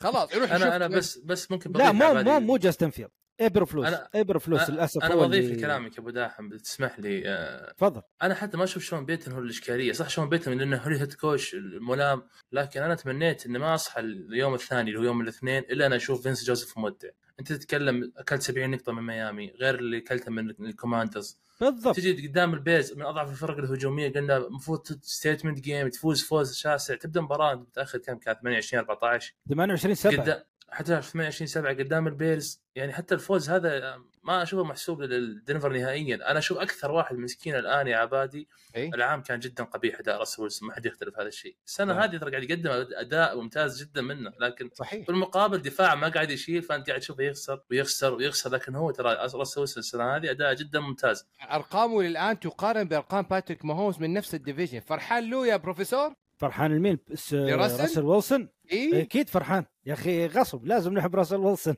خلاص 0.00 0.34
يروح 0.34 0.52
أنا 0.52 0.76
أنا 0.76 0.86
بس 0.88 1.18
بس 1.18 1.50
ممكن 1.50 1.72
لا 1.72 1.92
مو. 1.92 2.22
مو 2.22 2.40
مو 2.40 2.56
جاستن 2.56 2.90
فيلد 2.90 3.10
ابر 3.40 3.64
فلوس 3.64 3.86
أنا- 3.88 3.98
ابر 4.14 4.38
فلوس 4.38 4.70
للأسف 4.70 5.02
أنا 5.04 5.14
بضيف 5.14 5.44
اللي- 5.44 5.56
لكلامك 5.56 5.94
يا 5.96 6.00
أبو 6.00 6.10
داحم 6.10 6.56
تسمح 6.56 6.98
لي 6.98 7.22
آه، 7.28 7.72
تفضل. 7.72 8.02
أنا 8.22 8.34
حتى 8.34 8.56
ما 8.56 8.64
أشوف 8.64 8.82
شون 8.82 9.04
بيتن 9.06 9.32
هو 9.32 9.38
الإشكالية 9.38 9.92
صح 9.92 10.08
شون 10.08 10.28
بيتن 10.28 10.58
لأنه 10.58 10.76
هو 10.76 10.90
head 10.90 11.12
coach 11.14 11.54
الملام 11.54 12.22
لكن 12.52 12.82
أنا 12.82 12.94
تمنيت 12.94 13.46
إني 13.46 13.58
ما 13.58 13.74
أصحى 13.74 14.00
اليوم 14.00 14.54
الثاني 14.54 14.90
اللي 14.90 15.00
هو 15.00 15.04
يوم 15.04 15.20
الاثنين 15.20 15.62
إلا 15.62 15.86
أنا 15.86 15.96
أشوف 15.96 16.22
فينس 16.22 16.44
جوزيف 16.44 16.78
مودع. 16.78 17.08
أنت 17.40 17.52
تتكلم 17.52 18.12
أكلت 18.16 18.42
70 18.42 18.70
نقطة 18.70 18.92
من 18.92 19.02
ميامي 19.02 19.50
غير 19.60 19.74
اللي 19.74 19.98
أكلته 19.98 20.30
من 20.32 20.50
الكوماندرز 20.50 21.38
بالضبط. 21.60 21.96
تجي 21.96 22.28
قدام 22.28 22.54
البيرز 22.54 22.92
من 22.92 23.02
أضعف 23.02 23.30
الفرق 23.30 23.58
الهجومية 23.58 24.12
قلنا 24.12 24.36
المفروض 24.36 24.86
statement 25.02 25.60
game 25.60 25.88
تفوز 25.88 26.22
فوز 26.22 26.54
شاسع 26.54 26.94
تبدأ 26.94 27.20
مباراة 27.20 27.54
متأخر 27.54 27.98
كم 27.98 28.18
كانت؟ 28.18 28.38
28 28.40 28.78
14 28.84 29.34
28 29.48 29.94
7 29.94 30.22
قدام 30.22 30.42
حتى 30.74 31.02
في 31.02 31.10
28 31.10 31.46
7 31.46 31.72
قدام 31.72 32.06
البيرز 32.06 32.62
يعني 32.74 32.92
حتى 32.92 33.14
الفوز 33.14 33.50
هذا 33.50 33.98
ما 34.22 34.42
أشوفه 34.42 34.64
محسوب 34.64 35.02
للدنفر 35.02 35.72
نهائيا. 35.72 36.30
أنا 36.30 36.38
أشوف 36.38 36.58
أكثر 36.58 36.90
واحد 36.90 37.16
مسكين 37.16 37.54
الآن 37.54 37.86
يا 37.86 37.96
عبادي 37.96 38.48
إيه؟ 38.76 38.94
العام 38.94 39.22
كان 39.22 39.38
جدا 39.38 39.64
قبيح 39.64 39.98
أداء 39.98 40.18
راسل 40.18 40.42
ويلسون 40.42 40.68
ما 40.68 40.74
حد 40.74 40.86
يختلف 40.86 41.18
هذا 41.18 41.28
الشيء. 41.28 41.56
السنة 41.66 41.92
نعم. 41.92 42.02
هذه 42.02 42.16
ترى 42.16 42.30
قاعد 42.30 42.42
يقدم 42.50 42.70
أداء 42.92 43.40
ممتاز 43.40 43.82
جدا 43.82 44.02
منه 44.02 44.32
لكن 44.40 44.70
صحيح. 44.74 45.06
بالمقابل 45.06 45.58
دفاع 45.58 45.94
ما 45.94 46.08
قاعد 46.08 46.30
يشيل 46.30 46.62
فأنت 46.62 46.88
قاعد 46.88 47.00
تشوفه 47.00 47.24
يخسر 47.24 47.60
ويخسر 47.70 48.14
ويخسر. 48.14 48.50
لكن 48.50 48.74
هو 48.74 48.90
ترى 48.90 49.14
راسل 49.14 49.38
ويلسون 49.38 49.64
السنة 49.64 50.16
هذه 50.16 50.30
أداء 50.30 50.54
جدا 50.54 50.80
ممتاز. 50.80 51.26
أرقامه 51.50 52.02
للآن 52.02 52.40
تقارن 52.40 52.84
بأرقام 52.84 53.22
باتريك 53.22 53.64
ماهومز 53.64 53.98
من 53.98 54.12
نفس 54.12 54.34
ال 54.34 54.39
division. 54.39 54.80
فرحان 54.80 55.30
له 55.30 55.46
يا 55.46 55.56
بروفيسور؟ 55.56 56.14
فرحان 56.36 56.72
المين 56.72 56.98
بس 57.08 57.34
لراسل؟ 57.34 57.80
راسل 57.82 58.02
ويلسون. 58.04 58.48
اي 58.72 59.02
أكيد 59.02 59.28
فرحان. 59.28 59.64
يا 59.86 59.92
أخي 59.92 60.26
غصب 60.26 60.66
لازم 60.66 60.94
نحب 60.94 61.16
راسل 61.16 61.36
ويلسون 61.36 61.76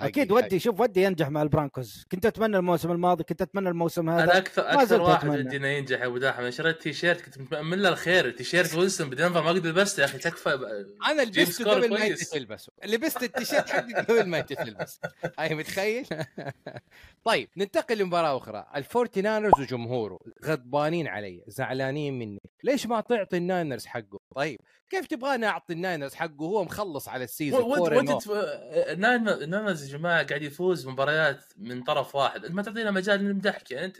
أكيد. 0.00 0.32
ودي 0.32 0.58
شوف 0.58 0.80
ودي 0.80 1.02
ينجح 1.02 1.28
مع 1.28 1.42
البرانكوز. 1.42 2.06
كنت 2.12 2.26
أتمنى 2.26 2.56
الموسم 2.56 2.90
الماضي 2.90 3.24
كنت 3.24 3.42
أتمنى 3.42 3.68
الموسم 3.68 4.10
هذا. 4.10 4.24
أنا 4.24 4.38
أكثر 4.38 4.62
ما 4.62 4.82
أكثر 4.82 5.00
واحد 5.00 5.28
أتمنى. 5.28 5.38
ودي 5.40 5.56
انه 5.56 5.68
ينجح 5.68 6.00
يا 6.00 6.06
أبو 6.06 6.18
داحم. 6.18 6.40
أنا 6.40 6.50
شريت 6.50 6.82
تي 6.82 6.92
شيرت 6.92 7.20
كنت 7.20 7.38
متأمل 7.38 7.82
له 7.82 7.88
الخير. 7.88 8.30
تي 8.30 8.44
شيرت 8.44 8.74
ويلسون 8.74 9.10
بدنفر 9.10 9.42
ما 9.42 9.48
قد 9.48 9.66
لبسته. 9.66 10.00
يا 10.00 10.04
أخي 10.04 10.18
تكفى. 10.18 10.50
أنا 11.10 11.22
لبسته 11.22 11.70
قبل 11.70 11.90
ما. 11.90 12.08
تلبسه 12.32 12.72
لبست 12.84 13.22
التيشيرت 13.22 13.70
حقك 13.70 14.10
قبل 14.10 14.28
ما 14.28 14.38
انت 14.38 14.52
تلبس 14.52 15.00
هاي 15.38 15.54
متخيل؟ 15.54 16.06
طيب 17.24 17.48
ننتقل 17.56 17.98
لمباراة 17.98 18.36
أخرى. 18.36 18.66
الفورتي 18.76 19.20
ناينرز 19.20 19.60
وجمهوره 19.60 20.18
غضبانين 20.44 21.06
علي 21.06 21.44
زعلانين 21.46 22.18
مني. 22.18 22.40
ليش 22.64 22.86
ما 22.86 23.00
تعطي 23.00 23.36
الناينرز 23.36 23.86
حقه؟ 23.86 24.18
طيب 24.36 24.60
كيف 24.90 25.06
تبغاني 25.06 25.46
اعطي 25.46 25.72
الناينرز 25.72 26.14
حقه؟ 26.14 26.25
وهو 26.38 26.64
مخلص 26.64 27.08
على 27.08 27.24
ال 27.24 27.29
season 27.29 27.62
ناين- 28.96 29.24
ناينرز 29.50 29.82
يا 29.92 29.98
جماعة 29.98 30.26
قاعد 30.26 30.42
يفوز 30.42 30.86
مباريات 30.88 31.44
من 31.56 31.82
طرف 31.82 32.14
واحد 32.14 32.46
ما 32.46 32.62
تعطينا 32.62 32.90
مجال 32.90 33.24
نمدحك 33.24 33.70
يعني 33.70 33.86
أنت 33.86 33.96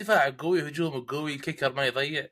دفاعك 0.00 0.40
قوي 0.42 0.68
هجومك 0.68 1.10
قوي 1.14 1.38
kicker 1.38 1.72
ما 1.72 1.86
يضيع. 1.86 2.28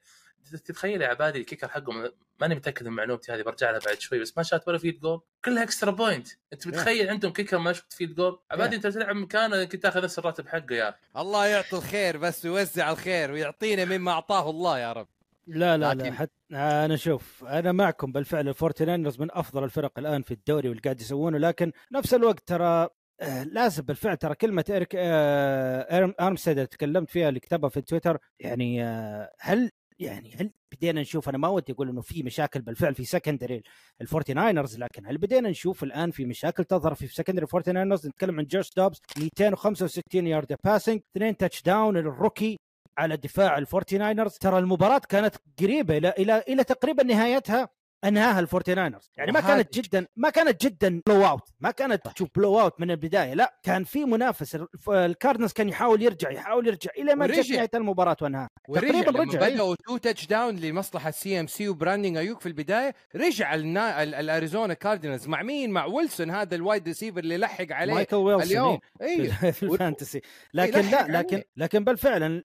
تتخيل 0.65 1.03
يا 1.03 1.09
عبادي 1.09 1.39
ال 1.39 1.43
kicker 1.43 1.69
حقهم 1.69 2.11
ماني 2.41 2.55
متأكد 2.55 2.87
من 2.87 2.93
معلومتي 2.93 3.33
هذه 3.33 3.43
برجع 3.43 3.71
لها 3.71 3.81
بعد 3.87 4.01
شوي 4.01 4.19
بس 4.19 4.37
ما 4.37 4.43
شات 4.43 4.69
ولا 4.69 4.79
field 4.79 5.01
goal 5.01 5.21
كلها 5.45 5.63
extra 5.63 5.91
point 5.91 6.29
أنت 6.53 6.67
متخيل 6.67 7.09
عندهم 7.11 7.33
kicker 7.33 7.59
ما 7.59 7.73
شفت 7.73 7.93
field 7.93 8.15
goal 8.15 8.41
عبادي 8.51 8.77
أنت 8.77 8.87
تلعب 8.87 9.17
مكانه 9.17 9.65
كنت 9.65 9.83
تاخذ 9.83 10.03
نفس 10.05 10.19
الراتب 10.19 10.49
حقه 10.49 10.75
يا 10.75 10.89
أخي. 10.89 10.99
الله 11.17 11.47
يعطي 11.47 11.77
الخير 11.77 12.17
بس 12.17 12.45
ويوزع 12.47 12.91
الخير 12.91 13.33
ويعطينا 13.33 13.85
مما 13.85 14.13
أعطاه 14.13 14.51
الله 14.51 14.79
يا 14.79 14.93
رب. 14.93 15.09
لا 15.51 15.77
لا 15.77 15.95
لكن- 15.95 16.05
لا 16.05 16.13
حت... 16.13 16.31
أنا 16.53 16.97
شوف 16.97 17.45
أنا 17.45 17.73
معكم 17.73 18.13
بالفعل. 18.13 18.49
الفورتي 18.49 18.85
ناينرز 18.85 19.21
من 19.21 19.29
أفضل 19.33 19.65
الفرق 19.65 19.99
الآن 19.99 20.23
في 20.23 20.35
الدوري 20.35 20.69
واللي 20.69 20.83
قاعد 20.83 21.01
يسوونه 21.01 21.39
لكن 21.39 21.73
نفس 21.93 22.15
الوقت 22.15 22.41
ترى 22.49 22.89
آه، 23.21 23.43
لازم 23.45 23.83
بالفعل 23.83 24.17
ترى 24.17 24.35
كلمة 24.35 24.65
إيريك 24.71 24.89
آه، 24.97 26.15
أرمستيد 26.21 26.59
اللي 26.59 26.67
تكلمت 26.67 27.11
فيها 27.11 27.29
اللي 27.29 27.41
كتبها 27.41 27.69
في 27.71 27.81
تويتر 27.81 28.19
يعني 28.41 28.85
آه، 28.85 29.31
هل 29.41 29.71
يعني 29.99 30.35
هل 30.37 30.51
بدينا 30.73 31.01
نشوف 31.01 31.29
أنا 31.29 31.39
ما 31.39 31.49
ودي 31.49 31.73
أقول 31.73 31.89
إنه 31.89 32.01
في 32.01 32.23
مشاكل 32.23 32.63
بالفعل 32.63 32.95
في 32.95 33.05
secondary 33.05 33.63
الفورتي 34.01 34.35
ناينرز 34.35 34.79
لكن 34.79 35.07
هل 35.07 35.19
بدينا 35.19 35.49
نشوف 35.51 35.83
الآن 35.83 36.11
في 36.11 36.25
مشاكل 36.25 36.65
تظهر 36.65 36.95
في 36.95 37.07
secondary 37.07 37.43
الفورتي 37.45 37.73
ناينرز 37.73 38.07
نتكلم 38.07 38.39
عن 38.39 38.47
جوش 38.47 38.71
دوبز 38.77 39.01
265 39.19 40.27
yard 40.27 40.57
passing 40.65 41.01
اثنين 41.17 41.37
touchdown 41.37 41.63
ال 41.63 41.97
rookie 41.97 42.57
على 42.99 43.17
دفاع 43.17 43.59
الـ 43.59 43.65
Forty 43.65 43.99
Niners 43.99 44.33
ترى 44.39 44.59
المباراة 44.59 44.99
كانت 45.09 45.35
قريبة 45.61 45.97
إلى 45.97 46.09
إلى 46.19 46.45
إلى 46.49 46.65
تقريبا 46.65 47.03
نهايتها 47.03 47.69
أنهاها 48.05 48.41
الـ 48.41 48.46
Forty 48.46 48.75
Niners 48.75 49.11
يعني 49.17 49.33
ما 49.33 49.41
كانت 49.41 49.75
جدا 49.75 50.07
ما 50.17 50.31
كانت 50.31 50.65
جدا 50.67 51.03
blowout 51.07 51.49
ما 51.61 51.71
كانت 51.71 52.09
تشوف 52.09 52.29
blowout 52.37 52.81
من 52.81 52.91
البداية. 52.91 53.35
لا 53.35 53.61
كان 53.63 53.85
في 53.85 54.05
منافس. 54.05 54.59
الكاردنالز 54.89 55.53
كان 55.53 55.69
يحاول 55.69 56.03
يرجع 56.03 56.31
يحاول 56.31 56.67
يرجع 56.67 56.91
إلى 56.99 57.15
ما 57.15 57.27
جت. 57.27 57.51
نهاية 57.53 57.71
المباراة 57.75 58.17
وأنهاها. 58.23 58.49
تقريبا 58.75 59.11
رجع، 59.21 59.47
إيه. 59.47 59.55
بدأوا 59.55 59.75
two 59.87 59.97
touchdown 59.97 60.57
لمصلحة 60.57 61.11
CMC 61.11 61.69
وبراندون 61.69 62.17
أيوك 62.17 62.41
في 62.41 62.47
البداية. 62.47 62.95
رجع 63.17 63.55
النا... 63.55 64.03
ال- 64.03 64.15
الاريزونا 64.15 64.75
كاردينالز 64.75 65.29
مع 65.29 65.43
مين؟ 65.43 65.71
مع 65.71 65.85
ويلسون 65.85 66.31
هذا 66.31 66.55
الـ 66.55 66.61
wide 66.61 66.87
receiver 66.89 67.19
اللي 67.21 67.37
لحق 67.39 67.67
عليه 67.73 67.95
مايكل 67.95 68.17
ويلسون 68.17 68.47
اليوم. 68.51 68.79
إيه. 69.03 69.39
اي 69.45 69.53
في- 69.53 69.63
الـ 69.63 69.69
fantasy. 69.69 70.21
لكن 70.55 70.81
لا 70.81 71.07
لكن. 71.09 71.43
لكن 71.57 71.85
بالفعل 71.85 72.45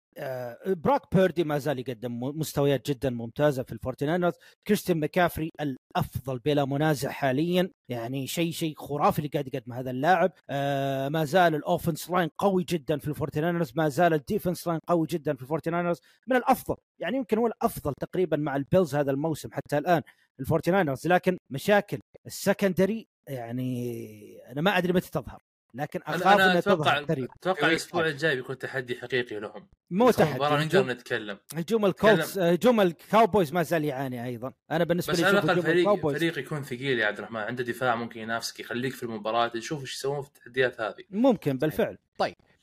بروك 0.68 1.16
بيردي 1.16 1.44
ما 1.44 1.58
زال 1.58 1.80
يقدم 1.80 2.20
مستويات 2.20 2.90
جدا 2.90 3.10
ممتازة 3.10 3.64
في 3.64 3.72
الـ 3.72 3.76
Forty 3.76 4.00
Niners. 4.00 4.34
كريستيان 4.68 5.00
مكافري 5.00 5.50
الأفضل 5.62 6.40
بلا 6.40 6.66
منازع 6.66 7.10
حاليا 7.10 7.72
يعني 7.90 8.28
شيء 8.28 8.52
شيء 8.52 8.76
خرافي 8.76 9.20
اللي 9.20 9.30
قاعد 9.30 9.48
يقدمه 9.48 9.80
هذا 9.80 9.92
اللاعب. 9.92 10.32
آه 10.50 11.10
ما 11.10 11.26
زال 11.26 11.56
الـ 11.56 11.62
offense 11.62 12.10
line 12.10 12.30
قوي 12.38 12.64
جدا 12.64 12.98
في 12.98 13.08
الـ 13.08 13.12
Forty 13.12 13.37
Niners. 13.37 13.72
ما 13.76 13.90
زال 13.90 14.14
الـ 14.14 14.20
defense 14.20 14.68
line 14.68 14.80
قوي 14.88 15.08
جدا 15.08 15.36
في 15.36 15.42
الـ 15.42 15.46
Forty 15.46 15.69
Niners. 15.69 16.02
من 16.28 16.36
الأفضل 16.36 16.76
يعني 17.00 17.18
يمكن 17.18 17.38
هو 17.38 17.48
الأفضل 17.48 17.94
تقريبا 18.02 18.38
مع 18.38 18.56
البيلز 18.56 18.96
هذا 18.96 19.12
الموسم 19.12 19.50
حتى 19.52 19.78
الآن 19.78 20.02
الـ 20.40 20.45
Forty 20.45 20.71
Niners. 20.71 21.08
لكن 21.08 21.38
مشاكل 21.50 22.00
الـ 22.26 22.34
secondary 22.34 23.08
يعني 23.28 24.40
أنا 24.52 24.62
ما 24.62 24.78
أدري 24.78 24.94
متى 24.94 25.12
تظهر. 25.12 25.42
لكن 25.74 26.00
اخاف 26.08 26.28
أنا 26.28 26.46
إنها 26.46 26.60
أتوقع 26.60 26.94
تظهر 26.94 27.04
قريب 27.04 27.30
أتوقع 27.42 27.68
إيه. 27.68 27.72
الأسبوع 27.72 28.08
الجاي 28.08 28.36
بيكون 28.36 28.58
تحدي 28.58 28.96
حقيقي 28.96 29.40
لهم. 29.40 29.68
مو 29.92 30.08
بس 30.08 30.16
تحدي 30.16 30.36
مباراة 30.36 30.64
نقدر 30.66 30.86
نتكلم. 30.86 31.38
هجوم 31.56 31.86
الكولتس 31.86 32.38
هجوم 32.38 32.82
الكاوبويز 32.82 33.54
ما 33.54 33.64
زال 33.64 33.86
يعاني 33.86 34.26
أيضا. 34.26 34.54
أنا 34.72 34.84
بالنسبة 34.84 35.14
بس 35.14 35.20
لي 35.20 35.26
على 35.26 35.38
أشوف 35.38 35.50
الأقل 35.50 35.62
فريق 35.64 35.78
الكاوبويز 35.78 36.18
فريق 36.18 36.40
يكون 36.40 36.64
ثقيل 36.64 37.00
يا 37.00 37.06
عبد 37.06 37.18
الرحمن. 37.18 37.40
عنده 37.40 37.64
دفاع 37.64 37.96
ممكن 37.96 38.20
ينافسك 38.20 38.60
يخليك 38.60 38.94
في 38.94 39.04
المباراة 39.04 39.52
نشوف 39.56 39.82
إيش 39.82 39.94
يسوون 39.94 40.22
في 40.22 40.28
التحديات 40.28 40.82
هذه. 40.82 41.04
ممكن 41.10 41.58
بالفعل. 41.58 41.98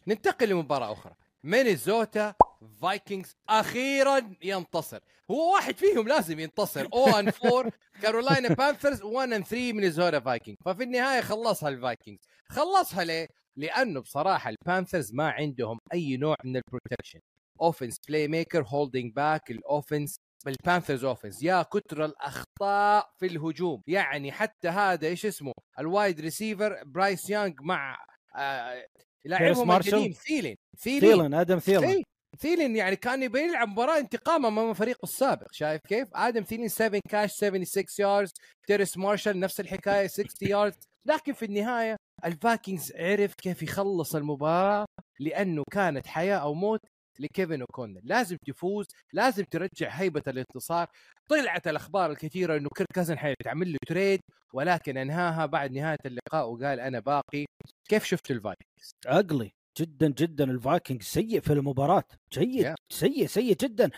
ننتقل 0.07 0.49
لمباراة 0.49 0.93
أخرى. 0.93 1.15
مينيسوتا 1.45 2.35
فايكنجز 2.83 3.37
أخيرا 3.49 4.35
ينتصر. 4.43 5.01
هو 5.31 5.55
واحد 5.55 5.77
فيهم 5.77 6.09
لازم 6.09 6.41
ينتصر. 6.41 6.89
0 6.93 7.07
and 7.09 7.33
4 7.45 7.73
كارولاينا 8.03 8.49
بانثرز 8.49 9.03
1 9.03 9.33
and 9.33 9.43
3 9.43 9.73
مينيسوتا 9.73 10.21
فايكنج 10.21 10.57
ففي 10.65 10.83
النهاية 10.83 11.21
خلصها 11.21 11.69
الفايكنجز. 11.69 12.29
خلصها 12.49 13.05
ليه؟ 13.05 13.29
لأنه 13.57 14.01
بصراحة 14.01 14.51
البانثرز 14.51 15.15
ما 15.15 15.31
عندهم 15.31 15.79
أي 15.93 16.17
نوع 16.17 16.37
من 16.45 16.57
الـ 16.57 16.62
protection. 16.62 17.21
offense 17.61 17.97
playmaker 18.09 18.29
holding 18.29 18.63
back 18.63 19.13
الـ 19.13 19.51
offense 19.51 20.17
بالبانثرز 20.45 21.05
offense 21.05 21.43
يا 21.43 21.63
كتر 21.63 22.05
الأخطاء 22.05 23.11
في 23.19 23.27
الهجوم. 23.27 23.83
يعني 23.87 24.33
حتى 24.33 24.69
هذا 24.69 25.07
إيش 25.07 25.27
اسمه؟ 25.27 25.53
الـ 25.79 25.87
wide 25.87 26.21
receiver 26.21 26.83
برايس 26.85 27.31
يانج 27.31 27.61
مع 27.61 27.99
آه 28.37 28.87
لاعبهم 29.29 29.69
مارشال؟ 29.69 29.95
القديم 29.95 30.13
ثيلين 30.13 30.57
ثيلين 30.79 31.35
آدم 31.35 31.59
ثيلن 31.59 31.85
إيه، 31.85 32.03
ثيلين 32.39 32.77
يعني 32.77 32.97
كان 32.97 33.23
يبي 33.23 33.41
يلعب 33.41 33.69
مباراة 33.69 33.99
انتقام 33.99 34.47
امام 34.47 34.75
فريقه 34.75 35.05
السابق 35.05 35.53
شايف 35.53 35.83
كيف؟ 35.89 36.09
آدم 36.15 36.43
ثيلين 36.43 36.69
7 36.69 37.01
catch 37.09 37.33
76 37.33 37.85
yards 37.99 38.33
تيريس 38.67 38.99
مارشال 38.99 39.41
نفس 39.41 39.61
الحكاية 39.61 40.07
60 40.07 40.29
yards 40.43 40.89
لكن 41.07 41.33
في 41.33 41.45
النهاية 41.45 41.97
الفايكنجز 42.25 42.93
عرف 42.97 43.35
كيف 43.35 43.63
يخلص 43.63 44.15
المباراة 44.15 44.87
لأنه 45.21 45.63
كانت 45.73 46.07
حياة 46.07 46.37
أو 46.37 46.55
موت 46.55 46.81
لكيفن 47.21 47.61
اوكونل 47.61 48.01
لازم 48.05 48.37
تفوز 48.47 48.87
لازم 49.13 49.45
ترجع 49.45 49.89
هيبة 49.89 50.23
الانتصار. 50.29 50.87
طلعت 51.29 51.69
الأخبار 51.69 52.11
الكثيرة 52.11 52.57
إنه 52.57 52.69
كيرك 52.77 52.89
كازنز 52.95 53.19
حيتعمل 53.19 53.73
له 53.73 53.79
trade 53.89 54.21
ولكن 54.53 54.97
أنهاها 54.97 55.47
بعد 55.47 55.73
نهاية 55.73 55.99
اللقاء 56.07 56.49
وقال 56.49 56.81
أنا 56.81 57.01
باقي. 57.01 57.45
كيف 57.89 58.05
شفت 58.05 58.31
الفايكنجز؟ 58.31 58.91
اجلي 59.07 59.53
جدا 59.79 60.09
جدا 60.09 60.45
الفايكنج 60.45 61.03
سيء 61.03 61.41
في 61.41 61.53
المباراة. 61.53 62.05
جيد. 62.33 62.67
Yeah. 62.67 62.75
سيء 62.93 63.27
سيء 63.27 63.57
جدا. 63.57 63.91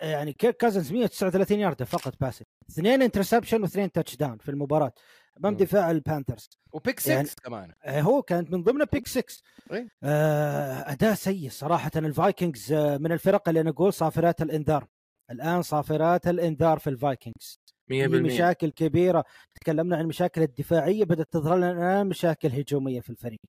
يعني 0.00 0.32
كيرك 0.32 0.56
كازنز 0.56 0.92
139 0.92 1.60
يارد 1.60 1.82
فقط 1.82 2.14
passing. 2.20 2.44
اثنين 2.70 3.02
interception 3.02 3.62
واثنين 3.62 3.92
touchdown 3.92 4.38
في 4.38 4.48
المباراة. 4.48 4.92
امام. 5.38 5.56
دفاع 5.56 5.90
البانثرز. 5.90 6.48
و 6.72 6.78
pick 6.78 7.00
6 7.00 7.08
يعني- 7.12 7.28
كمان. 7.44 7.72
آه، 7.84 8.00
هو 8.00 8.22
كانت 8.22 8.50
من 8.52 8.62
ضمن 8.62 8.84
pick 8.92 9.06
6 9.08 9.42
إيه. 9.72 9.88
آه 10.02 10.92
أداء 10.92 11.14
سيء 11.14 11.50
صراحة 11.50 11.90
الفايكنجز 11.96 12.72
آه، 12.72 12.96
من 12.96 13.12
الفرق 13.12 13.48
اللي 13.48 13.62
نقول 13.62 13.92
صافرات 13.92 14.42
الإنذار. 14.42 14.86
الآن 15.30 15.62
صافرات 15.62 16.26
الإنذار 16.28 16.78
في 16.78 16.90
الفايكنجز. 16.90 17.58
100% 17.90 18.08
في 18.08 18.22
مشاكل 18.22 18.70
كبيرة. 18.70 19.24
تكلمنا 19.60 19.96
عن 19.96 20.02
المشاكل 20.02 20.42
الدفاعية 20.42 21.04
بدأت 21.04 21.32
تظهر 21.32 21.56
لنا 21.56 21.72
الان 21.72 22.06
مشاكل 22.06 22.48
هجومية 22.48 23.00
في 23.00 23.10
الفريق. 23.10 23.40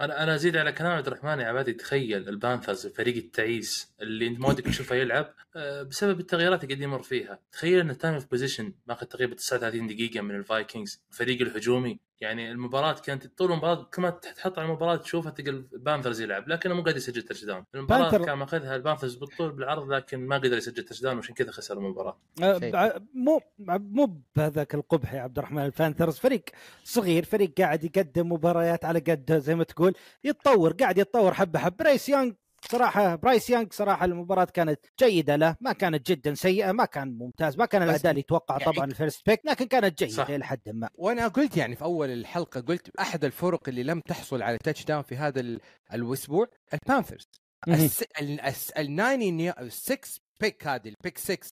أنا 0.00 0.22
أنا 0.22 0.34
أزيد 0.34 0.56
على 0.56 0.72
كلام 0.72 0.92
عبد 0.92 1.06
الرحمن 1.06 1.40
يا 1.40 1.46
عبادي. 1.46 1.72
تخيل 1.72 2.28
البانثرز 2.28 2.86
الفريق 2.86 3.16
التعيس 3.16 3.92
اللي 4.00 4.26
أنت 4.26 4.40
ما 4.40 4.48
ودك 4.48 4.64
تشوفه 4.64 4.96
يلعب 4.96 5.34
آه، 5.56 5.82
بسبب 5.82 6.20
التغييرات 6.20 6.64
اللي 6.64 6.74
قاعد 6.74 6.82
يمر 6.82 7.02
فيها. 7.02 7.38
تخيل 7.52 7.80
ان 7.80 7.98
time 7.98 8.14
of 8.14 8.30
possession 8.30 8.72
ماخذ 8.86 9.06
تقريبا 9.06 9.34
39 9.34 9.86
دقيقة 9.86 10.20
من 10.20 10.34
الفايكنجز 10.34 11.02
الفريق 11.10 11.40
الهجومي 11.42 12.00
يعني 12.20 12.50
المباراة 12.52 12.92
كانت 12.92 13.26
طول 13.26 13.52
المباراة 13.52 13.82
كل 13.94 14.02
ما 14.02 14.10
تحط 14.10 14.58
على 14.58 14.68
المباراة 14.68 14.96
تشوفها 14.96 15.30
تلقى 15.32 15.50
البانثرز 15.50 16.20
يلعب 16.20 16.48
لكنه 16.48 16.74
مو 16.74 16.82
قادر 16.82 16.96
يسجل 16.96 17.22
touchdown 17.22 17.64
المباراة 17.74 18.10
بانثر- 18.10 18.24
كان 18.24 18.34
ماخذها 18.38 18.76
البانثرز 18.76 19.14
بالطول 19.14 19.52
بالعرض 19.52 19.92
لكن 19.92 20.26
ما 20.26 20.36
قدر 20.38 20.56
يسجل 20.56 20.84
touchdown 20.84 21.16
وعشان 21.16 21.34
كذا 21.34 21.50
خسر 21.50 21.78
المباراة. 21.78 22.16
بع- 22.40 23.00
مو 23.14 23.40
مو 23.68 24.22
بهذاك 24.36 24.74
القبح 24.74 25.14
يا 25.14 25.20
عبد 25.20 25.38
الرحمن. 25.38 25.64
البانثرز 25.66 26.18
فريق 26.18 26.44
صغير 26.84 27.24
فريق 27.24 27.52
قاعد 27.58 27.84
يقدم 27.84 28.32
مباريات 28.32 28.84
على 28.84 28.98
قده 28.98 29.38
زي 29.38 29.54
ما 29.54 29.64
تقول 29.64 29.94
يتطور 30.24 30.72
قاعد 30.72 30.98
يتطور 30.98 31.34
حبة 31.34 31.58
حبة. 31.58 31.76
برايس 31.84 32.08
يانج 32.08 32.34
صراحة 32.70 33.14
برايس 33.16 33.50
يانج 33.50 33.72
صراحة 33.72 34.04
المباراة 34.04 34.44
كانت 34.44 34.80
جيدة 35.00 35.36
له 35.36 35.56
ما 35.60 35.72
كانت 35.72 36.06
جدا 36.10 36.34
سيئة 36.34 36.72
ما 36.72 36.84
كان 36.84 37.18
ممتاز 37.18 37.56
ما 37.58 37.66
كان 37.66 37.82
بس 37.82 37.88
الأداء 37.90 38.10
اللي 38.10 38.20
يتوقع 38.20 38.58
يعني- 38.60 38.72
طبعا 38.72 38.84
الـ 38.86 38.93
first 38.93 39.26
pick 39.26 39.40
لكن 39.44 39.66
كانت 39.66 40.04
صح. 40.04 40.06
جيدة 40.26 40.36
إلى 40.36 40.44
حد 40.44 40.60
ما 40.68 40.88
وأنا 40.94 41.28
قلت 41.28 41.56
يعني 41.56 41.76
في 41.76 41.82
أول 41.84 42.10
الحلقة 42.10 42.60
قلت 42.60 42.90
أحد 43.00 43.24
الفرق 43.24 43.68
اللي 43.68 43.82
لم 43.82 44.00
تحصل 44.00 44.42
على 44.42 44.58
touchdown 44.58 45.02
في 45.02 45.16
هذا 45.16 45.40
ال- 45.40 45.60
الأسبوع 45.94 46.46
البانثرز 46.74 47.28
مهم. 47.68 47.76
الس- 47.84 48.04
ال- 48.20 48.40
الس- 48.40 48.70
النايني 48.70 49.50
الـ 49.50 49.72
6 49.72 50.20
pick 50.40 50.66
هذه 50.66 50.88
الـ 50.88 50.94
pick 50.94 51.18
6 51.18 51.50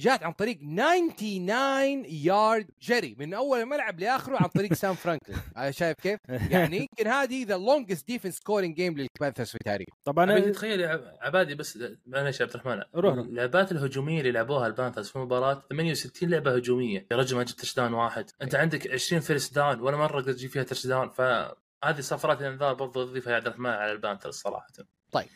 جات 0.00 0.22
عن 0.22 0.32
طريق 0.32 0.58
99 0.58 2.04
يارد 2.04 2.70
جري 2.82 3.16
من 3.18 3.34
أول 3.34 3.60
الملعب 3.60 4.00
لآخره 4.00 4.36
عن 4.36 4.48
طريق 4.48 4.72
سام 4.72 4.94
فرانكلين. 4.94 5.38
شايف 5.70 5.96
كيف؟ 6.00 6.18
يعني 6.28 6.76
يمكن 6.76 7.06
هذه 7.06 7.44
the 7.46 7.56
longest 7.56 8.06
defense 8.06 8.36
scoring 8.36 8.76
game 8.76 8.98
للبانثرز 8.98 9.48
في 9.48 9.54
التاريخ 9.54 9.88
طبعا 10.04 10.32
عبادي 10.32 10.50
تخيل 10.50 10.82
عبادي 11.20 11.54
بس 11.54 11.78
معلش 12.06 12.40
يا 12.40 12.44
عبد 12.44 12.54
الرحمن. 12.54 12.82
روح. 12.94 13.14
اللعبات 13.14 13.72
الهجومية 13.72 14.20
اللي 14.20 14.32
لعبوها 14.32 14.66
البانثرز 14.66 15.08
في 15.08 15.16
المباراة 15.16 15.62
68 15.70 16.30
لعبة 16.30 16.56
هجومية. 16.56 17.06
يا 17.10 17.16
رجل 17.16 17.36
ما 17.36 17.42
جبت 17.42 17.56
touchdown 17.56 17.94
واحد. 17.94 18.30
أنت 18.42 18.54
عندك 18.54 18.90
20 18.90 19.22
first 19.22 19.54
down 19.54 19.80
ولا 19.80 19.96
مرة 19.96 20.20
قدرت 20.20 20.36
تجيب 20.36 20.50
فيها 20.50 20.62
touchdown 20.62 21.08
فهذه 21.08 22.00
صفارات 22.00 22.40
الإنذار 22.40 22.74
برضو 22.74 23.04
تضيفها 23.04 23.30
يا 23.30 23.36
عبد 23.36 23.46
الرحمن 23.46 23.70
على 23.70 23.92
البانثرز 23.92 24.34
صراحة. 24.34 24.66
طيب. 25.12 25.28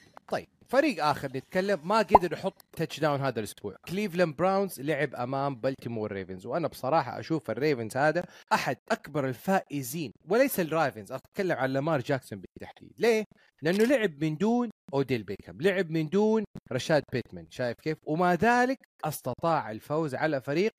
فريق 0.68 1.04
آخر 1.04 1.28
نتكلم 1.28 1.88
ما 1.88 1.98
قدر 1.98 2.32
يحط 2.32 2.62
touchdown 2.76 3.20
هذا 3.20 3.38
الأسبوع. 3.38 3.76
كليفلاند 3.88 4.36
براونز 4.36 4.80
لعب 4.80 5.14
أمام 5.14 5.54
بلتيمور 5.54 6.12
ريفنز 6.12 6.46
وأنا 6.46 6.68
بصراحة 6.68 7.20
أشوف 7.20 7.50
الريفنز 7.50 7.96
هذا 7.96 8.24
أحد 8.52 8.76
أكبر 8.90 9.28
الفائزين 9.28 10.12
وليس 10.28 10.60
الريفنز 10.60 11.12
أتكلم 11.12 11.56
عن 11.56 11.70
لامار 11.70 12.00
جاكسون 12.00 12.40
بالتحديد. 12.40 12.92
ليه؟ 12.98 13.24
لأنه 13.62 13.84
لعب 13.84 14.24
من 14.24 14.36
دون 14.36 14.70
اوديل 14.94 15.22
بيكم 15.22 15.60
لعب 15.60 15.90
من 15.90 16.08
دون 16.08 16.44
رشاد 16.72 17.02
بيتمن 17.12 17.50
شايف 17.50 17.76
كيف؟ 17.80 17.98
ومع 18.02 18.34
ذلك 18.34 18.78
أستطاع 19.04 19.70
الفوز 19.70 20.14
على 20.14 20.40
فريق 20.40 20.72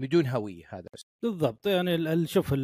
بدون 0.00 0.26
هوية 0.26 0.64
هذا 0.68 0.86
بالضبط 1.22 1.66
يعني 1.66 2.26
شوف 2.26 2.54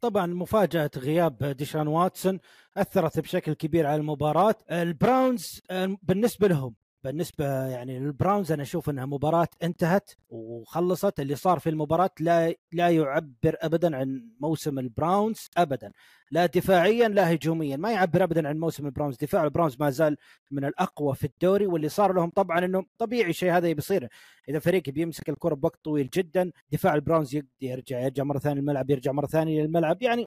طبعا 0.00 0.26
مفاجأة 0.26 0.90
غياب 0.96 1.44
ديشون 1.44 1.88
واتسون 1.88 2.38
أثرت 2.76 3.20
بشكل 3.20 3.52
كبير 3.52 3.86
على 3.86 3.96
المباراة. 4.00 4.54
البراونز 4.70 5.60
آه، 5.70 5.96
بالنسبة 6.02 6.48
لهم 6.48 6.74
بالنسبة 7.04 7.44
يعني 7.66 7.98
للبراونز 7.98 8.52
أنا 8.52 8.62
أشوف 8.62 8.90
أنها 8.90 9.06
مباراة 9.06 9.48
انتهت 9.62 10.10
وخلصت. 10.28 11.20
اللي 11.20 11.34
صار 11.34 11.58
في 11.58 11.70
المباراة 11.70 12.10
لا 12.20 12.54
لا 12.72 12.88
يعبر 12.90 13.56
أبدا 13.60 13.96
عن 13.96 14.28
موسم 14.40 14.78
البراونز 14.78 15.48
أبدا. 15.56 15.92
لا 16.30 16.46
دفاعيا 16.46 17.08
لا 17.08 17.34
هجوميا. 17.34 17.76
ما 17.76 17.92
يعبر 17.92 18.24
أبدا 18.24 18.48
عن 18.48 18.58
موسم 18.58 18.86
البراونز. 18.86 19.16
دفاع 19.16 19.44
البراونز 19.44 19.76
ما 19.80 19.90
زال 19.90 20.16
من 20.50 20.64
الأقوى 20.64 21.14
في 21.14 21.24
الدوري 21.24 21.66
واللي 21.66 21.88
صار 21.88 22.12
لهم 22.12 22.30
طبعا 22.30 22.64
أنه 22.64 22.84
طبيعي 22.98 23.32
شيء 23.32 23.52
هذا 23.52 23.72
بيصير. 23.72 24.08
إذا 24.48 24.58
فريق 24.58 24.90
بيمسك 24.90 25.28
الكرة 25.28 25.54
بوقت 25.54 25.78
طويل 25.84 26.10
جدا 26.14 26.52
دفاع 26.72 26.94
البراونز 26.94 27.38
يرجع 27.60 28.00
يرجع 28.00 28.24
مرة 28.24 28.38
ثانية 28.38 28.60
الملعب 28.60 28.90
يرجع 28.90 29.12
مرة 29.12 29.26
ثانية 29.26 29.62
للملعب. 29.62 30.02
يعني 30.02 30.26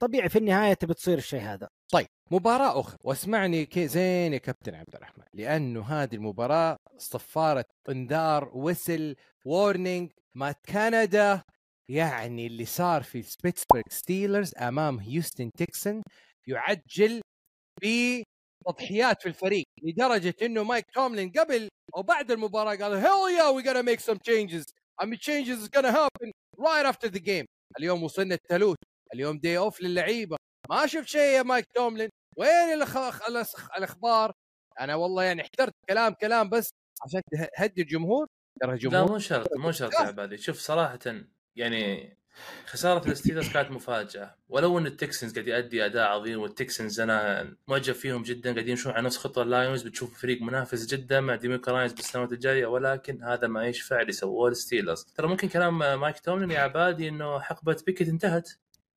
طبيعي 0.00 0.28
في 0.28 0.38
النهاية 0.38 0.74
تبي 0.74 0.94
تصير 0.94 1.18
الشيء 1.18 1.40
هذا. 1.40 1.68
طيب 1.92 2.06
مباراة 2.30 2.80
أخرى. 2.80 2.98
واسمعني 3.04 3.66
كي 3.66 3.88
زين 3.88 4.32
يا 4.32 4.38
كابتن 4.38 4.74
عبد 4.74 4.94
الرحمن. 4.94 5.24
لأنه 5.34 5.82
هذه 5.82 6.14
المباراة 6.14 6.76
صفارة 6.98 7.64
انذار 7.88 8.50
ويسل 8.54 9.16
وورنينج 9.46 10.10
ما 10.34 10.52
كندا 10.52 11.42
يعني 11.88 12.46
اللي 12.46 12.64
صار 12.64 13.02
في 13.02 13.22
سبيتسبرغ 13.22 13.82
ستيلرز 13.90 14.54
أمام 14.58 14.98
هيوستن 14.98 15.50
تكسن 15.58 16.02
يعجل 16.46 17.20
بتضحيات 17.82 19.22
في 19.22 19.28
الفريق 19.28 19.64
لدرجة 19.82 20.34
إنه 20.42 20.62
مايك 20.64 20.86
توملين 20.94 21.30
قبل 21.30 21.68
أو 21.96 22.02
بعد 22.02 22.30
المباراة 22.30 22.74
قال 22.76 22.92
هيل 22.92 23.38
يا 23.38 23.48
وي 23.48 23.62
gotta 23.62 23.82
make 23.82 24.00
some 24.00 24.18
changes. 24.18 24.64
I 25.02 25.06
mean 25.06 25.18
changes 25.18 25.58
is 25.62 25.68
gonna 25.68 25.92
happen 25.92 26.30
right 26.58 26.86
after 26.86 27.08
the 27.08 27.20
game. 27.20 27.44
اليوم 27.78 28.02
وصلنا 28.02 28.34
الثلوث 28.34 28.76
اليوم 29.14 29.38
day 29.38 29.58
off 29.58 29.82
للعيبة. 29.82 30.36
ما 30.70 30.86
شفت 30.86 31.08
شيء 31.08 31.20
يا 31.20 31.42
مايك 31.42 31.64
توملين؟ 31.74 32.08
وين. 32.38 32.82
الأخبار؟ 33.78 34.32
أنا 34.80 34.94
والله 34.94 35.22
يعني 35.22 35.42
احترت 35.42 35.72
كلام 35.88 36.14
كلام 36.14 36.48
بس 36.48 36.70
عشان 37.04 37.20
تهدي 37.56 37.82
الجمهور. 37.82 38.26
ترى 38.60 38.68
لا 38.68 38.74
الجمهور 38.74 39.12
مو 39.12 39.18
شرط 39.18 39.48
مو 39.56 39.72
شرط 39.72 39.92
يا 39.92 39.98
عبادي 39.98 40.38
شوف 40.38 40.58
صراحة 40.58 40.98
يعني 41.56 42.16
خسارة 42.66 43.10
الستيلرز 43.10 43.52
كانت 43.52 43.70
مفاجأة. 43.70 44.36
ولو 44.48 44.78
إن 44.78 44.86
التكسنز 44.86 45.32
قاعد 45.34 45.48
يؤدي 45.48 45.86
أداء 45.86 46.08
عظيم 46.08 46.40
والتكسنز 46.40 47.00
أنا 47.00 47.50
معجب 47.68 47.94
فيهم 47.94 48.22
جدا. 48.22 48.52
قاعدين 48.52 48.70
يمشون 48.70 48.92
على 48.92 49.06
نفس 49.06 49.16
خطة 49.16 49.42
اللايونز 49.42 49.82
بتشوف 49.82 50.20
فريق 50.22 50.42
منافس 50.42 50.86
جدا 50.86 51.20
مع 51.20 51.34
ديميكا 51.34 51.72
راينز 51.72 51.92
بالسنوات 51.92 52.32
الجاية. 52.32 52.66
ولكن 52.66 53.22
هذا 53.22 53.46
ما 53.46 53.66
يشفع 53.66 54.00
اللي 54.00 54.12
سووه 54.12 54.48
الستيلرز 54.48 55.04
ترى 55.04 55.28
ممكن 55.28 55.48
كلام 55.48 56.00
مايك 56.00 56.20
توملين 56.20 56.50
يا 56.50 56.60
عبادي 56.60 57.08
إنه 57.08 57.40
حقبة 57.40 57.82
بيكت 57.86 58.08
انتهت. 58.08 58.50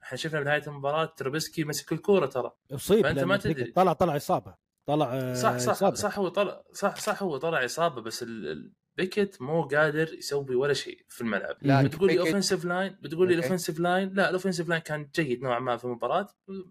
إحنا 0.06 0.18
شفنا 0.18 0.39
بنهايه 0.41 0.63
المباراة 0.68 1.06
تربسكي 1.06 1.63
مسك 1.63 1.91
الكورة 1.91 2.26
ترى. 2.26 2.52
اصيب 2.72 3.06
لأن 3.06 3.24
ما 3.26 3.38
تدري. 3.38 3.72
طلع 3.72 3.94
طلع 3.94 4.15
إصابة. 4.15 4.56
طلع 4.86 5.13
آه، 5.13 5.34
صح 5.34 5.58
صح 5.58 5.72
إصابة. 5.72 5.96
صح 5.96 6.20
هو 6.20 6.28
طلع 6.28 6.62
صح 6.74 6.96
صح 6.96 7.24
هو 7.24 7.38
طلع 7.38 7.65
إصابة 7.65 8.02
بس 8.02 8.24
ال- 8.24 8.48
ال- 8.48 8.72
بيكت 8.98 9.41
مو 9.41 9.63
قادر 9.63 10.13
يسوي 10.13 10.56
ولا 10.56 10.74
شيء 10.74 11.06
في 11.10 11.22
الملعب. 11.22 11.56
لا 11.62 11.82
بتقول 11.82 12.08
لي 12.10 12.15
بيكيت- 12.18 12.28
offensive 12.28 12.65
line 12.65 12.95
بتقول 13.02 13.28
لي. 13.28 13.34
ال 13.34 13.38
offensive 13.38 13.80
line 13.80 14.13
لا 14.13 14.30
ال 14.30 14.34
offensive 14.34 14.69
line 14.69 14.82
كان 14.82 15.10
جيد 15.15 15.41
نوعا 15.44 15.60
ما 15.60 15.78
في 15.78 15.86
المباراة. 15.86 16.28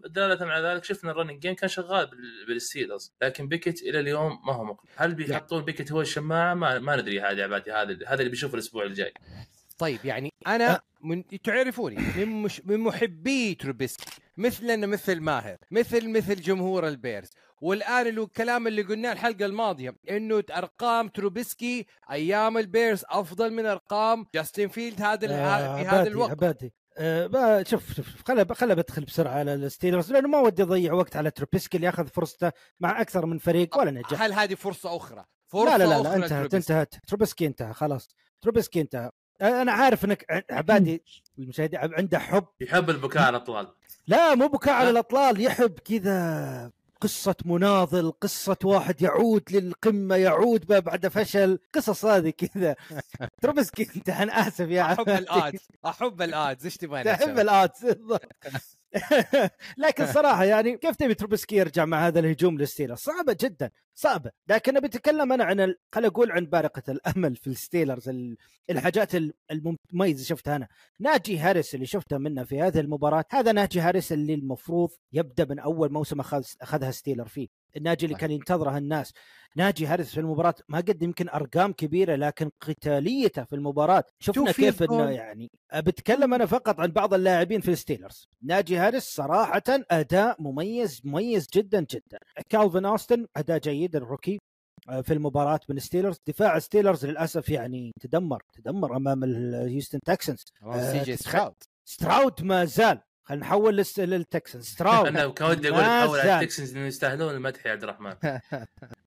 دلاله 0.09 0.45
على 0.51 0.67
ذلك 0.67 0.83
شفنا 0.83 1.11
ال 1.11 1.14
running 1.14 1.39
game 1.39 1.55
كان 1.55 1.69
شغال 1.69 2.05
بال- 2.07 2.45
بالستيلرز 2.47 3.13
لكن 3.21 3.47
بيكت 3.47 3.81
إلى 3.81 3.99
اليوم 3.99 4.39
ما 4.47 4.53
هو 4.53 4.63
مقنع. 4.63 4.91
هل 4.95 5.15
بيحطون 5.15 5.63
بيكت 5.63 5.91
هو 5.91 6.01
الشماعة؟ 6.01 6.53
ما, 6.53 6.79
ما 6.79 6.95
ندري 6.95 7.21
هذا 7.21 7.31
يا 7.39 7.43
عبادي 7.43 7.71
هذا 7.71 7.97
هذا 8.07 8.19
اللي 8.19 8.29
بيشوفه 8.29 8.53
الأسبوع 8.53 8.83
الجاي. 8.83 9.13
طيب 9.77 10.05
يعني 10.05 10.33
أنا. 10.47 10.81
من 11.01 11.23
تعرفوني 11.43 11.95
من 12.17 12.41
مش 12.41 12.61
من 12.65 12.79
محبي 12.79 13.55
تروبيسكي 13.55 14.21
مثلنا 14.37 14.87
مثل 14.87 15.19
ماهر 15.19 15.57
مثل 15.71 16.09
مثل 16.09 16.35
جمهور 16.35 16.87
البيرز. 16.87 17.29
والآن 17.61 18.07
اللي 18.07 18.21
الكلام 18.21 18.67
اللي 18.67 18.81
قلناه 18.81 19.11
الحلقة 19.11 19.45
الماضية 19.45 19.95
إنه 20.09 20.43
أرقام 20.51 21.07
تروبيسكي 21.07 21.85
أيام 22.11 22.57
البيرز 22.57 23.03
أفضل 23.09 23.53
من 23.53 23.65
أرقام 23.65 24.25
جاستن 24.35 24.67
فيلد 24.67 25.01
هذا 25.01 25.27
آه، 25.29 25.75
في 25.77 25.87
هذا 25.87 26.07
الوقت. 26.07 26.31
عبادي 26.31 26.73
آه، 26.97 27.63
شوف 27.63 27.93
شوف 27.93 28.07
خله 28.27 28.45
خله 28.53 28.73
بدخل 28.73 29.05
بسرعة 29.05 29.33
على 29.33 29.53
الستيلرز 29.53 30.11
لأنه 30.11 30.27
ما 30.27 30.39
ودي 30.39 30.63
أضيع 30.63 30.93
وقت 30.93 31.15
على 31.15 31.31
تروبيسكي 31.31 31.77
اللي 31.77 31.89
أخذ 31.89 32.07
فرصته 32.07 32.51
مع 32.79 33.01
أكثر 33.01 33.25
من 33.25 33.37
فريق 33.37 33.77
ولا 33.77 33.91
نجح. 33.91 34.21
هل 34.21 34.33
هذه 34.33 34.55
فرصة 34.55 34.95
أخرى؟ 34.95 35.25
فرصه 35.47 35.77
لا 35.77 35.83
لا 35.83 35.89
لا, 35.89 36.03
لا 36.03 36.15
انتهت. 36.15 36.53
انتهت. 36.53 36.95
تروبسكي 37.07 37.45
انتهى 37.45 37.73
خلاص. 37.73 38.07
تروبسكي 38.41 38.81
انتهى. 38.81 39.11
أنا 39.41 39.71
عارف 39.71 40.05
إنك 40.05 40.25
ع- 40.29 40.41
عبادي 40.57 41.03
المشاهدين 41.39 41.79
عنده 41.79 42.19
حب. 42.19 42.45
يحب 42.61 42.89
البكاء 42.89 43.23
على 43.23 43.37
الأطلال. 43.37 43.67
لا 44.07 44.35
مو 44.35 44.47
بكاء 44.47 44.73
على 44.73 44.85
لا. 44.85 44.91
الأطلال 44.91 45.41
يحب 45.41 45.79
كذا 45.79 46.71
قصة 47.01 47.35
مناضل 47.45 48.11
قصة 48.11 48.57
واحد 48.63 49.01
يعود 49.01 49.43
للقمة 49.51 50.15
يعود 50.15 50.71
ما 50.71 50.79
بعد 50.79 51.07
فشل 51.07 51.59
قصص 51.73 52.05
هذه 52.05 52.29
كذا. 52.29 52.75
تروبسكي 53.41 53.87
انت 53.95 54.09
أنا 54.09 54.47
آسف 54.47 54.69
يا 54.69 54.81
أحب 54.81 54.99
عبادي. 54.99 55.17
ال 55.19 55.29
odds 55.29 55.67
أحب 55.85 56.21
ال 56.21 56.28
odds. 56.28 56.65
إيش 56.65 56.77
تبغى 56.77 57.03
تحب 57.03 57.39
ال 57.39 57.48
odds. 57.48 57.95
لكن 59.77 60.05
صراحة 60.13 60.43
يعني 60.43 60.77
كيف 60.77 60.95
تبي 60.95 61.13
تروبسكي 61.13 61.55
يرجع 61.55 61.85
مع 61.85 62.07
هذا 62.07 62.19
الهجوم 62.19 62.57
للستيلرز 62.57 62.97
صعبة 62.99 63.37
جدا. 63.41 63.71
صعبه 63.95 64.31
لكن 64.49 64.79
بتكلم 64.79 65.33
أنا 65.33 65.43
عن. 65.43 65.73
خل 65.95 66.05
أقول 66.05 66.31
عن 66.31 66.45
بارقة 66.45 66.83
الأمل 66.89 67.35
في 67.35 67.47
الستيلرز 67.47 68.09
ال... 68.09 68.37
الحاجات 68.69 69.15
ال- 69.15 69.33
المميزة 69.51 70.23
شفتها 70.23 70.55
أنا 70.55 70.67
ناجي 70.99 71.37
هاريس 71.37 71.75
اللي 71.75 71.85
شفته 71.85 72.17
منه 72.17 72.43
في 72.43 72.61
هذه 72.61 72.79
المباراة 72.79 73.25
هذا 73.31 73.51
ناجي 73.51 73.79
هاريس 73.79 74.11
اللي 74.11 74.33
المفروض 74.33 74.89
يبدأ 75.13 75.45
من 75.49 75.59
أول 75.59 75.91
موسم 75.93 76.19
اخذ 76.19 76.43
أخذها 76.61 76.91
ستيلر 76.91 77.27
فيه 77.27 77.47
الناجي 77.77 78.05
اللي. 78.05 78.17
كان 78.17 78.31
ينتظره 78.31 78.77
الناس 78.77 79.13
ناجي 79.55 79.85
هاريس 79.85 80.11
في 80.11 80.19
المباراة 80.19 80.55
ما 80.69 80.77
قدم 80.77 81.05
يمكن 81.07 81.29
أرقام 81.29 81.73
كبيرة 81.73 82.15
لكن 82.15 82.49
قتاليته 82.61 83.43
في 83.43 83.55
المباراة 83.55 84.03
شفنا 84.19 84.51
كيف 84.51 84.83
goal. 84.83 84.91
يعني 85.09 85.51
بتكلم 85.75 86.33
أنا 86.33 86.45
فقط 86.45 86.79
عن 86.79 86.87
بعض 86.91 87.13
اللاعبين 87.13 87.61
في 87.61 87.71
الستيلرز 87.71 88.27
ناجي 88.41 88.77
هاريس 88.77 89.03
صراحة 89.03 89.63
أداء 89.91 90.35
مميز 90.41 91.01
مميز 91.03 91.47
جدا 91.53 91.85
جدا 91.91 92.19
كالفن 92.49 92.85
أوستن 92.85 93.25
أداء 93.37 93.57
جيد 93.57 93.84
ال 93.95 94.01
rookie 94.01 94.39
آه، 94.89 95.01
في 95.01 95.13
المباراة 95.13 95.59
من 95.69 95.79
ستيلرز. 95.79 96.17
دفاع 96.27 96.59
ستيلرز 96.59 97.05
للأسف 97.05 97.49
يعني 97.49 97.91
تدمر 98.01 98.43
تدمر 98.53 98.97
أمام 98.97 99.23
الهيوستن 99.23 99.99
تكسنز 100.05 100.45
سي 100.91 100.99
جي 101.03 101.15
ستراود 101.15 101.53
ستراود 101.85 102.43
ما 102.43 102.65
زال. 102.65 102.99
خلينا 103.23 103.45
نحول 103.45 103.85
للتكسنز. 103.97 104.65
ستراود 104.65 105.07
أنا 105.07 105.27
كان 105.27 105.49
ودي 105.49 105.69
أقول 105.69 105.83
أول 105.83 106.19
على. 106.19 106.35
التكسنز 106.35 106.75
إنه 106.75 106.85
يستاهلون 106.85 107.33
المدح 107.33 107.65
يا 107.65 107.71
عبد 107.71 107.83
الرحمن. 107.83 108.15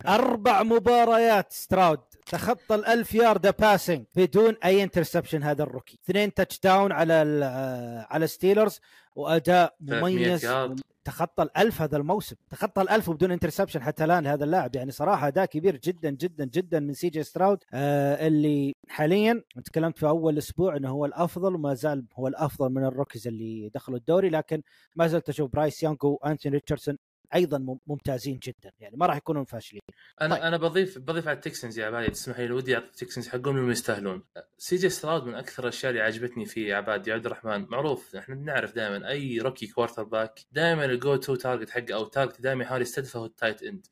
أربع 0.06 0.62
مباريات. 0.62 1.52
ستراود 1.52 2.00
تخطى 2.26 2.74
الألف 2.74 3.14
yard 3.14 3.56
passing 3.56 4.04
بدون 4.16 4.56
أي 4.64 4.82
interception 4.82 5.42
هذا 5.42 5.62
ال 5.62 5.67
rookie. 5.67 5.98
اثنين 6.04 6.34
touchdown 6.34 6.92
على 6.92 7.14
آه، 7.44 8.06
على 8.10 8.26
ستيلرز 8.26 8.80
وأداء 9.16 9.74
300 9.88 10.00
مميز. 10.02 10.46
تخطى 11.08 11.42
الألف 11.42 11.82
هذا 11.82 11.96
الموسم. 11.96 12.36
تخطى 12.50 12.82
الألف 12.82 13.08
وبدون 13.08 13.32
interception 13.32 13.82
حتى 13.82 14.04
الآن 14.04 14.26
هذا 14.26 14.44
اللاعب. 14.44 14.76
يعني 14.76 14.90
صراحة 14.90 15.28
أداء 15.28 15.44
كبير 15.44 15.76
جدا 15.76 16.10
جدا 16.10 16.44
جدا 16.44 16.80
من 16.80 16.92
سي 16.92 17.08
جي 17.08 17.22
ستراود 17.22 17.58
آه 17.74 18.26
اللي 18.26 18.74
حاليا 18.88 19.42
تكلمت 19.64 19.98
في 19.98 20.06
أول 20.06 20.38
أسبوع 20.38 20.76
أنه 20.76 20.90
هو 20.90 21.04
الأفضل 21.06 21.54
وما 21.54 21.74
زال 21.74 22.04
هو 22.14 22.28
الأفضل 22.28 22.70
من 22.70 22.84
ال 22.84 22.89
rookies 22.89 23.26
اللي 23.28 23.70
دخلوا 23.74 23.98
الدوري. 23.98 24.28
لكن 24.28 24.62
ما 24.96 25.06
زلت 25.06 25.28
أشوف 25.28 25.50
برايس 25.52 25.82
يانج 25.82 26.04
وأنتوني 26.04 26.54
ريتشاردسون 26.54 26.98
أيضا 27.34 27.58
مم- 27.58 27.78
ممتازين 27.86 28.38
جدا 28.42 28.72
يعني 28.80 28.96
ما 28.96 29.06
راح 29.06 29.16
يكونون 29.16 29.44
فاشلين. 29.44 29.80
أنا 30.20 30.34
طيب. 30.34 30.44
أنا 30.44 30.56
بضيف 30.56 30.98
بضيف 30.98 31.28
على 31.28 31.36
التكسنز 31.36 31.78
يا 31.78 31.86
عبادي 31.86 32.10
تسمح 32.10 32.38
لي 32.40 32.52
ودي 32.52 32.74
أعطي 32.74 32.86
التكسنز 32.86 33.28
حقهم 33.28 33.54
لانهم 33.56 33.70
يستاهلون. 33.70 34.22
سي 34.58 34.76
جي 34.76 34.88
ستراود 34.88 35.24
من 35.24 35.34
أكثر 35.34 35.62
الأشياء 35.62 35.90
اللي 35.90 36.02
عجبتني 36.02 36.46
يا 36.56 36.76
عبادي 36.76 37.10
يا 37.10 37.14
عبد 37.14 37.26
الرحمن 37.26 37.66
معروف 37.68 38.16
إحنا 38.16 38.34
بنعرف 38.34 38.74
دائما 38.74 39.08
أي 39.08 39.38
rookie 39.38 39.66
quarterback 39.66 40.40
دائما 40.52 40.84
ال 40.84 41.16
go-to 41.16 41.34
target 41.34 41.70
حقه 41.70 41.94
أو 41.94 42.04
target 42.04 42.40
دائما 42.40 42.64
يحاول 42.64 42.82
يستهدفه 42.82 43.20
هو 43.20 43.24
ال 43.24 43.31
tight 43.31 43.62
end 43.62 43.86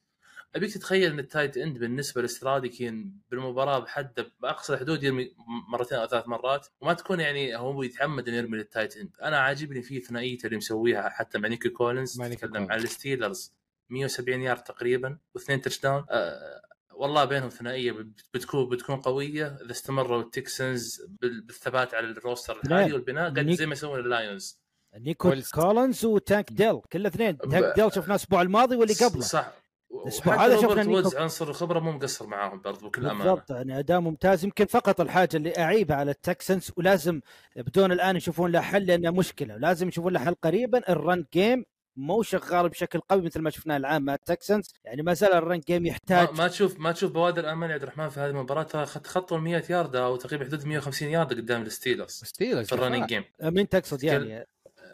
أبيك 0.56 0.74
تتخيل 0.74 1.12
إن 1.12 1.18
ال 1.18 1.25
tight 1.25 1.56
end 1.56 1.78
بالنسبة 1.78 2.22
لستراد 2.22 2.64
يكون 2.64 3.12
بالمباراة 3.30 3.78
بحد 3.78 4.26
بأقصى 4.40 4.72
الحدود 4.74 5.02
يرمي 5.02 5.34
مرتين 5.72 5.98
أو 5.98 6.06
ثلاث 6.06 6.28
مرات 6.28 6.66
وما 6.80 6.94
تكون 6.94 7.20
يعني 7.20 7.56
هو 7.56 7.82
يتعمد 7.82 8.28
إنه 8.28 8.36
يرمي 8.36 8.56
لل 8.58 8.69
tight 8.69 8.96
end. 8.96 9.10
أنا 9.22 9.38
عاجبني 9.38 9.82
فيه 9.82 10.00
ثنائيته 10.00 10.46
اللي 10.46 10.56
مسويها 10.56 11.08
حتى 11.08 11.38
مع 11.38 11.48
نيكي 11.48 11.68
كولينز 11.68 12.18
مع 12.18 12.26
نيكي 12.26 12.36
تتكلم 12.36 12.52
كولينز. 12.52 12.70
عن 12.70 12.78
الستيلرز 12.78 13.52
170 13.90 14.40
يارد 14.42 14.62
تقريبا 14.62 15.18
واثنين 15.34 15.60
touchdown 15.60 16.04
أه 16.10 16.62
والله 16.94 17.24
بينهم 17.24 17.48
ثنائية 17.48 17.92
بت- 17.92 18.20
بتكون 18.34 18.68
بتكون 18.68 18.96
قوية. 18.96 19.46
إذا 19.64 19.70
استمروا 19.70 20.22
التكسنز 20.22 21.02
بال- 21.20 21.40
بالثبات 21.40 21.94
على 21.94 22.06
ال 22.06 22.14
roster 22.14 22.60
الحالي. 22.64 22.92
والبناء 22.92 23.30
قد 23.30 23.50
زي 23.50 23.66
ما 23.66 23.72
يسوون 23.72 24.00
اللايونز. 24.00 24.60
نيكو. 24.96 25.34
كولنز 25.54 26.04
وتانك 26.04 26.52
ديل 26.52 26.80
كل 26.92 27.06
اثنين. 27.06 27.38
تانك 27.38 27.72
ديل 27.76 27.92
شفناه 27.92 28.06
الأسبوع 28.06 28.42
الماضي 28.42 28.76
واللي 28.76 28.94
قبله. 28.94 29.22
صح. 29.22 29.52
الأسبوع 29.94 30.34
وحتى 30.34 30.46
هذا 30.52 30.54
روبرت 30.54 30.70
شفنا 30.70 30.82
نيكو- 30.84 30.88
وودز 30.94 31.16
عنصر 31.16 31.48
الخبره 31.48 31.80
مو 31.80 31.92
مقصر 31.92 32.26
معاهم 32.26 32.60
برضو 32.60 32.88
بكل 32.88 33.06
أمانة. 33.06 33.24
بالضبط 33.24 33.50
يعني 33.50 33.78
أداء 33.78 34.00
ممتاز. 34.00 34.44
يمكن 34.44 34.64
فقط 34.66 35.00
الحاجة 35.00 35.36
اللي 35.36 35.58
أعيبها 35.58 35.96
على 35.96 36.10
التكسنس 36.10 36.72
ولازم 36.76 37.20
بدون 37.56 37.92
الآن 37.92 38.16
يشوفون 38.16 38.52
له 38.52 38.60
حل 38.60 38.86
لانها 38.86 39.10
مشكلة. 39.10 39.56
لازم 39.56 39.88
يشوفون 39.88 40.12
له 40.12 40.20
حل 40.20 40.34
قريبا. 40.34 40.82
ال 40.88 40.97
run 40.97 41.24
game 41.32 41.64
مو 41.98 42.22
شغال 42.22 42.68
بشكل 42.68 43.00
قوي 43.00 43.22
مثل 43.22 43.40
ما 43.40 43.50
شفناه 43.50 43.76
الآن 43.76 44.02
مع 44.02 44.14
التكسنس 44.14 44.70
يعني 44.84 45.02
ما 45.02 45.14
زال 45.14 45.32
ال 45.34 45.41
run 45.41 45.60
game 45.60 45.86
يحتاج 45.86 46.28
ما, 46.28 46.34
ما 46.38 46.48
تشوف 46.48 46.80
ما 46.80 46.92
تشوف 46.92 47.12
بوادر 47.12 47.52
امل 47.52 47.68
يا 47.68 47.74
عبد 47.74 47.82
الرحمن 47.82 48.08
في 48.08 48.20
هذه 48.20 48.30
المباراة؟ 48.30 48.62
ترى 48.62 48.86
خط- 48.86 49.06
خطوا 49.06 49.36
ال 49.36 49.42
100 49.42 49.62
يارده 49.70 50.04
أو 50.04 50.16
تقريبا 50.16 50.44
حدود 50.44 50.64
150 50.64 51.08
يارده 51.08 51.36
قدام 51.36 51.62
الستيلرز 51.62 52.10
ستيلرز 52.10 52.66
في 52.66 52.72
ال 52.72 52.77
running 52.77 53.06
game 53.06 53.24
مين 53.42 53.68
تقصد 53.68 54.04
يعني. 54.04 54.46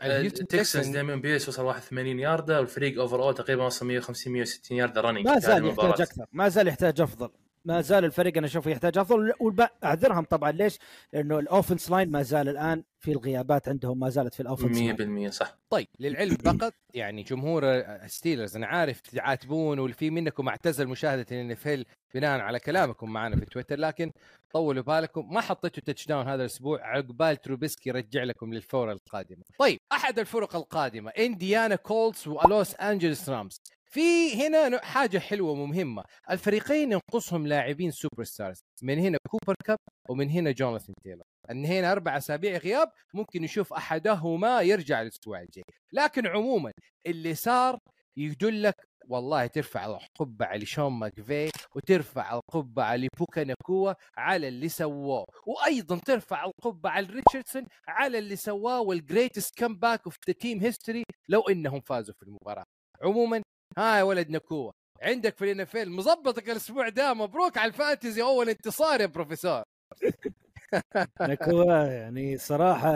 الهيوستن 0.06 0.42
التكسنز 0.42 0.82
تكسن- 0.84 0.92
دائما 0.92 1.16
بي 1.16 1.36
إس 1.36 1.48
وصل 1.48 1.64
81 1.64 2.18
يارده 2.20 2.60
والفريق 2.60 3.00
اوفر 3.00 3.22
اول 3.22 3.34
تقريبا 3.34 3.64
وصل 3.64 3.86
150 3.86 4.32
160 4.32 4.76
يارده 4.78 5.00
رننج 5.00 5.24
ما 5.26 5.38
زال 5.38 5.66
يحتاج 5.66 6.00
أكثر 6.00 6.26
ما 6.32 6.48
زال 6.48 6.68
يحتاج 6.68 7.00
أفضل. 7.00 7.28
ما 7.64 7.80
زال 7.80 8.04
الفريق 8.04 8.36
أنا 8.36 8.46
أشوفه 8.46 8.70
يحتاج 8.70 8.98
افضل 8.98 9.32
واعذرهم 9.40 10.24
طبعا 10.24 10.52
ليش؟ 10.52 10.78
لأنه 11.12 11.38
الأوفنس 11.38 11.90
لاين 11.90 12.10
ما 12.10 12.22
زال 12.22 12.48
الآن 12.48 12.84
في 12.98 13.12
الغيابات 13.12 13.68
عندهم 13.68 14.00
ما 14.00 14.08
زالت 14.08 14.34
في 14.34 14.40
الأوفنس 14.40 14.78
لاين 14.78 15.28
100% 15.28 15.30
صح 15.30 15.56
طيب 15.70 15.86
للعلم 16.00 16.36
فقط 16.36 16.74
يعني 16.94 17.22
جمهور 17.22 17.84
ستيلرز 18.06 18.56
أنا 18.56 18.66
عارف 18.66 19.00
تعاتبون 19.00 19.78
والفي 19.78 20.10
منكم 20.10 20.48
أعتزل 20.48 20.86
مشاهدة 20.86 21.26
الان 21.30 21.50
اف 21.50 21.84
بناء 22.14 22.40
على 22.40 22.60
كلامكم 22.60 23.10
معنا 23.12 23.36
في 23.36 23.46
تويتر 23.46 23.78
لكن 23.78 24.12
طولوا 24.52 24.82
بالكم 24.82 25.34
ما 25.34 25.40
حطيتوا 25.40 25.82
تاتش 25.82 26.06
داون 26.06 26.28
هذا 26.28 26.42
الأسبوع 26.42 26.86
عقبال 26.96 27.36
تروبيسكي 27.36 27.88
يرجع 27.88 28.22
لكم 28.22 28.54
للفورة 28.54 28.92
القادمة. 28.92 29.42
طيب 29.58 29.80
أحد 29.92 30.18
الفرق 30.18 30.56
القادمة 30.56 31.10
إنديانا 31.10 31.76
كولتس 31.76 32.26
ولوس 32.26 32.74
انجلس 32.74 33.28
رامز. 33.28 33.60
في 33.92 34.34
هنا 34.46 34.84
حاجة 34.84 35.18
حلوة 35.18 35.50
ومهمة، 35.50 36.04
الفريقين 36.30 36.92
ينقصهم 36.92 37.46
لاعبين 37.46 37.90
superstars، 37.90 38.60
من 38.82 38.98
هنا 38.98 39.18
كوبر 39.28 39.54
كاب 39.64 39.78
ومن 40.08 40.30
هنا 40.30 40.50
جوناثان 40.50 40.94
تايلر. 41.04 41.22
ان 41.50 41.64
هنا 41.64 41.92
أربع 41.92 42.16
أسابيع 42.16 42.56
غياب 42.56 42.88
ممكن 43.14 43.42
نشوف 43.42 43.72
أحدهما 43.72 44.60
يرجع 44.60 45.02
الأسبوع 45.02 45.40
الجاي، 45.40 45.64
لكن 45.92 46.26
عموما 46.26 46.72
اللي 47.06 47.34
صار 47.34 47.78
يدلك 48.16 48.74
والله 49.08 49.46
ترفع 49.46 49.86
القبعة 49.86 50.56
لشون 50.56 50.92
ماكفي 50.92 51.50
وترفع 51.76 52.34
القبعة 52.34 52.96
لبوكا 52.96 53.44
ناكوا 53.44 53.92
على 54.16 54.48
اللي 54.48 54.68
سووه. 54.68 55.24
وأيضا 55.46 55.98
ترفع 55.98 56.44
القبعة 56.44 57.00
لريتشاردسون 57.00 57.66
على 57.88 58.18
اللي 58.18 58.36
سواه 58.36 58.80
وال 58.80 59.58
greatest 59.58 59.76
comeback 59.76 60.00
of 60.04 60.16
the 60.26 60.32
team 60.32 60.60
history 60.60 61.04
لو 61.28 61.40
إنهم 61.40 61.80
فازوا 61.80 62.14
في 62.14 62.22
المباراة. 62.22 62.64
عموما 63.02 63.42
ها 63.78 63.98
يا 63.98 64.02
ولد 64.02 64.30
نكوا 64.30 64.72
عندك 65.02 65.36
في 65.36 65.52
الان 65.52 65.90
مظبطك 65.90 66.50
الأسبوع 66.50 66.88
ده 66.88 67.14
مبروك 67.14 67.58
على 67.58 67.68
ال 67.68 67.75
fantasy 67.75 68.22
أول 68.22 68.48
انتصار 68.48 69.00
يا 69.00 69.06
بروفيسور. 69.06 69.62
نكوا 71.20 71.64
يعني 71.84 72.38
صراحة 72.38 72.92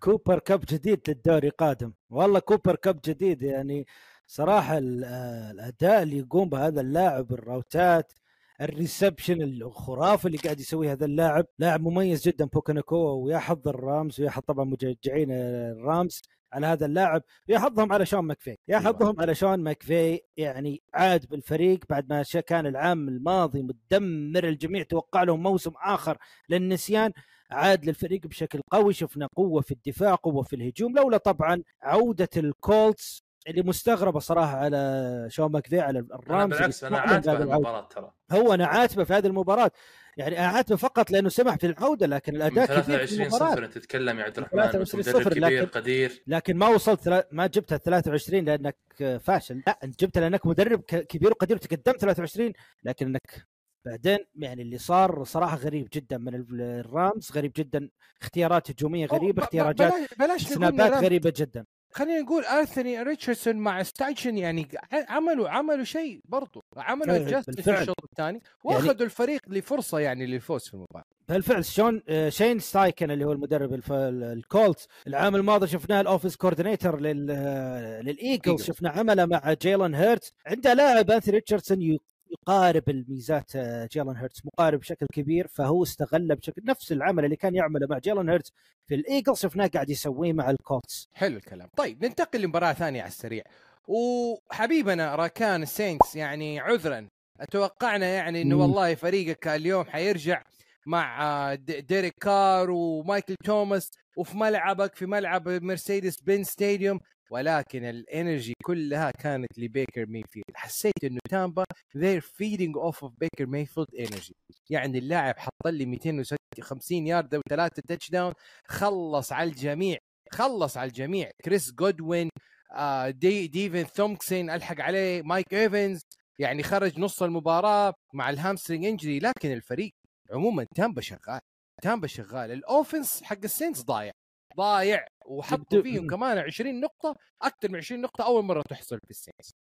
كوبر 0.00 0.38
كاب 0.38 0.64
جديد 0.68 1.00
للدوري 1.08 1.48
قادم. 1.48 1.92
والله 2.10 2.38
كوبر 2.38 2.76
كاب 2.76 3.00
جديد 3.04 3.42
يعني 3.42 3.86
صراحة 4.26 4.78
ال- 4.78 5.04
آه، 5.04 5.50
الأداء 5.50 6.02
اللي 6.02 6.18
يقوم 6.18 6.48
بهذا 6.48 6.80
اللاعب 6.80 7.32
الراوتات 7.32 8.12
ال 8.60 8.68
reception 8.68 9.42
الخرافي 9.42 10.26
اللي 10.26 10.38
قاعد 10.38 10.60
يسويه 10.60 10.92
هذا 10.92 11.04
اللاعب. 11.04 11.46
لاعب 11.58 11.80
مميز 11.80 12.22
جدا 12.28 12.44
بوكا 12.44 12.77
ناكوا 12.77 13.10
ويا 13.12 13.38
حظ 13.38 13.68
الرامز 13.68 14.20
ويا 14.20 14.30
حظ 14.30 14.42
طبعا 14.42 14.64
مشجعين 14.64 15.32
الرامز. 15.32 16.22
على 16.54 16.66
هذا 16.66 16.86
اللاعب. 16.86 17.22
يا 17.48 17.58
حظهم 17.58 17.92
على 17.92 18.06
شون 18.06 18.20
ماكفي. 18.20 18.50
يا 18.50 18.56
أيوة. 18.68 18.80
حظهم 18.80 19.20
على 19.20 19.34
شون 19.34 19.60
ماكفي. 19.60 20.20
يعني 20.36 20.82
عاد 20.94 21.26
بالفريق 21.26 21.78
بعد 21.88 22.08
ما 22.10 22.22
كان 22.46 22.66
العام 22.66 23.08
الماضي 23.08 23.62
مدمر 23.62 24.44
الجميع 24.44 24.82
توقع 24.82 25.22
لهم 25.22 25.42
موسم 25.42 25.72
آخر 25.82 26.18
للنسيان. 26.48 27.12
عاد 27.50 27.84
للفريق 27.84 28.26
بشكل 28.26 28.60
قوي. 28.72 28.92
شفنا 28.92 29.28
قوة 29.36 29.62
في 29.62 29.72
الدفاع 29.72 30.14
قوة 30.14 30.42
في 30.42 30.56
الهجوم. 30.56 30.96
لولا 30.96 31.16
طبعا 31.16 31.62
عودة 31.82 32.28
الكولتس 32.36 33.24
اللي 33.48 33.62
مستغربة 33.62 34.20
صراحة 34.20 34.56
على 34.56 35.26
شون 35.30 35.52
ماكفي 35.52 35.80
على 35.80 35.98
الرامز 35.98 36.56
بالعكس 36.56 36.84
أنا 36.84 36.98
عاتبه. 36.98 37.42
المباراة 37.42 37.88
ترى. 37.88 38.12
هو 38.32 38.54
أنا 38.54 38.66
عاتبه 38.66 39.04
في 39.04 39.12
هذه 39.12 39.26
المباراة. 39.26 39.70
يعني 40.16 40.38
عاتبه 40.38 40.76
فقط 40.76 41.10
لأنه 41.10 41.28
سمح 41.28 41.56
في 41.56 41.66
العودة 41.66 42.06
لكن 42.06 42.32
من 42.34 42.42
الاداء 42.42 42.66
كبير 42.66 42.76
في 42.82 42.86
23 42.86 43.22
المباراه 43.26 43.50
صفر 43.54 43.64
أنت 43.64 43.78
تتكلم 43.78 44.18
يا 44.18 44.24
عبد 44.24 44.38
الرحمن 44.38 44.60
23 44.60 45.00
أنت 45.00 45.08
مدرب 45.08 45.22
صفر، 45.22 45.30
كبير 45.34 45.62
لكن- 45.62 45.66
قدير. 45.80 46.22
لكن 46.26 46.56
ما 46.56 46.68
وصلت 46.68 47.00
ثلا- 47.00 47.28
ما 47.32 47.46
جبتها 47.46 47.78
23 47.78 48.44
لأنك 48.44 48.76
فاشل. 49.20 49.62
لا 49.66 49.78
أنت 49.84 50.00
جبتها 50.00 50.20
لأنك 50.20 50.46
مدرب 50.46 50.80
ك- 50.80 51.06
كبير 51.06 51.30
وقدير 51.30 51.56
وتقدمت 51.56 52.00
23 52.00 52.52
لكن 52.84 53.06
أنك 53.06 53.46
بعدين 53.86 54.18
يعني 54.36 54.62
اللي 54.62 54.78
صار 54.78 55.24
صراحة 55.24 55.56
غريب 55.56 55.88
جدا 55.94 56.18
من 56.18 56.34
ال- 56.34 56.60
الرامز 56.60 57.32
غريب 57.32 57.52
جدا. 57.56 57.88
اختيارات 58.22 58.70
هجومية 58.70 59.06
غريبة 59.06 59.42
اختيارات 59.42 59.76
بلاش 59.78 60.14
بلاش 60.18 60.42
سنابات 60.46 60.92
غريبة 61.04 61.32
جدا. 61.36 61.64
خلينا 61.96 62.20
نقول 62.20 62.44
أنثوني 62.44 63.02
ريتشاردسون 63.02 63.56
مع 63.56 63.82
ستايكن 63.82 64.38
يعني 64.38 64.68
عملوا 64.92 65.48
عملوا 65.48 65.84
شيء 65.84 66.20
برضو 66.24 66.64
عملوا 66.76 67.14
إيه، 67.14 67.22
adjust 67.22 67.60
في. 67.60 67.80
الشوط 67.80 68.04
الثاني 68.04 68.40
وأخذوا 68.64 69.06
الفريق 69.06 69.40
لفرصة 69.48 69.98
يعني 69.98 70.26
للفوز 70.26 70.62
في 70.62 70.74
المباراة 70.74 71.04
بالفعل 71.28 71.64
شون 71.64 72.02
آه، 72.08 72.28
شين 72.28 72.58
ستايكن 72.58 73.10
اللي 73.10 73.24
هو 73.24 73.32
المدرب 73.32 73.74
الف... 73.74 73.92
الكولتس 73.92 74.88
العام 75.06 75.36
الماضي 75.36 75.66
شفناه 75.66 76.00
ال 76.00 76.04
offensive 76.04 76.36
coordinator 76.36 77.00
لل... 77.00 77.30
آه، 77.30 78.00
للإيجلز. 78.00 78.62
شفنا 78.62 78.90
عمله 78.90 79.26
مع 79.26 79.52
جيلون 79.62 79.94
هيرتز 79.94 80.32
عنده 80.46 80.74
لاعب 80.74 81.10
أنثوني 81.10 81.34
ريتشاردسون. 81.34 81.98
يقارب 82.42 82.88
الميزات 82.88 83.56
آه، 83.56 83.88
جيلان 83.92 84.16
هيرتز 84.16 84.40
مقارب 84.44 84.78
بشكل 84.80 85.06
كبير 85.12 85.46
فهو 85.46 85.82
استغله 85.82 86.34
بشكل 86.34 86.62
نفس 86.64 86.92
العمل 86.92 87.24
اللي 87.24 87.36
كان 87.36 87.54
يعمله 87.54 87.86
مع 87.90 87.98
جيلان 87.98 88.28
هيرتز 88.28 88.52
في 88.86 88.94
الإيجلز 88.94 89.38
شفناه 89.38 89.66
قاعد 89.66 89.90
يسويه 89.90 90.32
مع 90.32 90.50
الكولتس 90.50 91.08
حلو 91.14 91.36
الكلام. 91.36 91.68
طيب 91.76 92.04
ننتقل 92.04 92.40
لمباراة 92.40 92.72
ثانية 92.72 93.00
على 93.00 93.08
السريع. 93.08 93.42
وحبيبنا 93.88 95.14
راكان 95.14 95.62
السينتس 95.62 96.16
يعني 96.16 96.60
عذرا 96.60 97.08
أتوقعنا 97.40 98.06
يعني 98.06 98.42
إنه. 98.42 98.56
والله 98.56 98.94
فريقك 98.94 99.48
اليوم 99.48 99.84
حيرجع 99.84 100.42
مع 100.86 101.22
آه، 101.22 101.54
ديريك 101.54 102.14
كار 102.20 102.70
ومايكل 102.70 103.34
توماس 103.44 103.90
وفي 104.16 104.36
ملعبك 104.36 104.94
في 104.94 105.06
ملعب 105.06 105.48
مرسيدس 105.48 106.20
بن 106.20 106.44
ستاديوم 106.44 107.00
ولكن 107.30 107.84
ال 107.84 107.94
energy 107.94 108.54
كلها 108.64 109.10
كانت 109.10 109.58
لبيكر 109.58 110.06
ميفيلد 110.06 110.44
حسيت 110.54 111.04
إنه 111.04 111.20
تامبا 111.30 111.64
they're 111.96 112.22
feeding 112.22 112.90
off 112.90 112.98
of 113.06 113.10
بيكر 113.18 113.46
ميفيلد 113.46 113.86
energy 113.96 114.32
يعني 114.70 114.98
اللاعب 114.98 115.38
حط 115.38 115.66
لي 115.66 115.86
250 115.86 117.06
يارد 117.06 117.34
وثلاثه 117.34 117.82
touchdown 117.88 118.32
خلص 118.68 119.32
على 119.32 119.50
الجميع 119.50 119.98
خلص 120.32 120.76
على 120.76 120.88
الجميع. 120.88 121.30
كريس 121.44 121.72
جودوين 121.72 122.30
آه، 122.72 123.10
دي 123.10 123.46
ديفن 123.46 123.84
ثومبكينز 123.84 124.50
ألحق 124.50 124.80
عليه 124.80 125.22
مايك 125.22 125.54
إيفنز 125.54 126.00
يعني 126.38 126.62
خرج 126.62 127.00
نص 127.00 127.22
المباراة 127.22 127.94
مع 128.14 128.30
ال 128.30 128.35
hamstring 128.35 128.84
injury. 128.84 129.18
لكن 129.18 129.52
الفريق 129.52 129.90
عموما 130.32 130.66
تامبا 130.76 131.00
شغال 131.00 131.40
تامبا 131.82 132.06
شغال. 132.06 132.50
ال 132.52 132.61
offense 132.61 133.22
حق 133.22 133.38
السينتس 133.44 133.82
ضايع. 133.82 134.12
ضايع 134.56 135.06
وحطوا 135.26 135.82
فيهم 135.82 136.06
كمان 136.06 136.38
20 136.38 136.80
نقطة 136.80 137.16
أكثر 137.42 137.70
من 137.70 137.76
20 137.76 138.00
نقطة 138.00 138.24
أول 138.24 138.44
مرة 138.44 138.62
تحصل 138.62 138.98
في 138.98 139.10
السينتس 139.10 139.54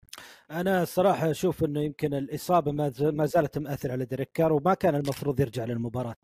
أنا 0.51 0.83
الصراحه 0.83 1.31
أشوف 1.31 1.65
إنه 1.65 1.83
يمكن 1.83 2.15
الإصابة 2.15 2.73
ما 3.13 3.27
زالت 3.27 3.59
مأثر 3.59 3.93
على 3.93 4.05
ديريك 4.05 4.31
كار 4.35 4.53
وما 4.53 4.75
كان 4.75 4.95
المفروض 4.95 5.41
يرجع 5.41 5.65
للمباراة. 5.65 6.15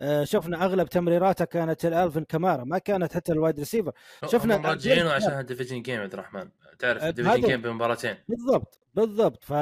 آه، 0.00 0.24
شفنا 0.24 0.64
أغلب 0.64 0.88
تمريراته 0.88 1.44
كانت 1.44 1.84
الالفن 1.84 2.24
كامارا 2.24 2.64
ما 2.64 2.78
كانت 2.78 3.14
حتى 3.14 3.32
ال 3.32 3.37
wide 3.37 3.58
receiver. 3.58 3.92
شفنا 4.32 4.56
مرجعينه 4.56 5.00
ديريك 5.02 5.12
عشان. 5.12 5.38
ال 5.40 5.45
division 5.45 5.82
game 5.82 6.00
عبد 6.00 6.12
الرحمن. 6.12 6.48
تعرف 6.78 7.04
ال 7.04 7.08
division 7.08 7.36
هذا- 7.36 7.46
game 7.48 7.62
بمباراتين. 7.62 8.16
بالضبط 8.28 8.80
بالضبط. 8.94 9.44
ف 9.44 9.52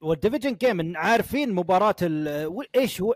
وال 0.00 0.11
division 0.11 0.54
game 0.54 0.96
عارفين 0.96 1.52
مباراة 1.52 1.96
ال... 2.02 2.66
إيش 2.76 3.00
هو 3.00 3.14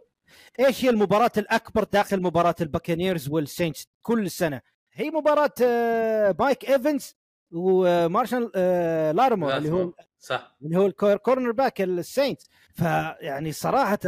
إيش 0.61 0.84
هي 0.84 0.91
المباراة 0.91 1.32
الأكبر 1.37 1.84
داخل 1.84 2.22
مباراة 2.22 2.55
الباكنيرز 2.61 3.28
والسينتس 3.28 3.89
كل 4.03 4.30
سنة؟ 4.30 4.61
هي 4.97 5.11
مباراة 5.11 5.51
آه، 5.62 6.34
مايك 6.38 6.70
إيفنز 6.70 7.16
ومارشال 7.53 8.51
آه، 8.55 9.12
لاتيمور 9.12 9.57
اللي 9.57 9.70
هو 9.70 9.92
صح. 10.18 10.57
اللي 10.62 10.78
هو 10.78 10.86
ال 10.87 10.93
cor- 10.93 11.16
corner 11.16 11.53
back 11.53 11.80
السينتس. 11.80 12.51
فيعني 12.74 13.53
صراحة 13.53 13.99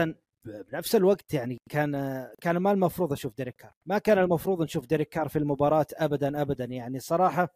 بنفس 0.44 0.94
الوقت 0.96 1.34
يعني 1.34 1.60
كان 1.70 1.92
كان 2.40 2.56
ما 2.56 2.72
المفروض 2.72 3.12
أشوف 3.12 3.36
ديريك 3.36 3.56
كار. 3.56 3.72
ما 3.86 3.98
كان 3.98 4.18
المفروض 4.18 4.62
نشوف 4.62 4.86
ديريك 4.86 5.08
كار 5.08 5.28
في 5.28 5.38
المباراة 5.38 5.86
ابدا 5.94 6.42
ابدا. 6.42 6.64
يعني 6.64 7.00
صراحة 7.00 7.48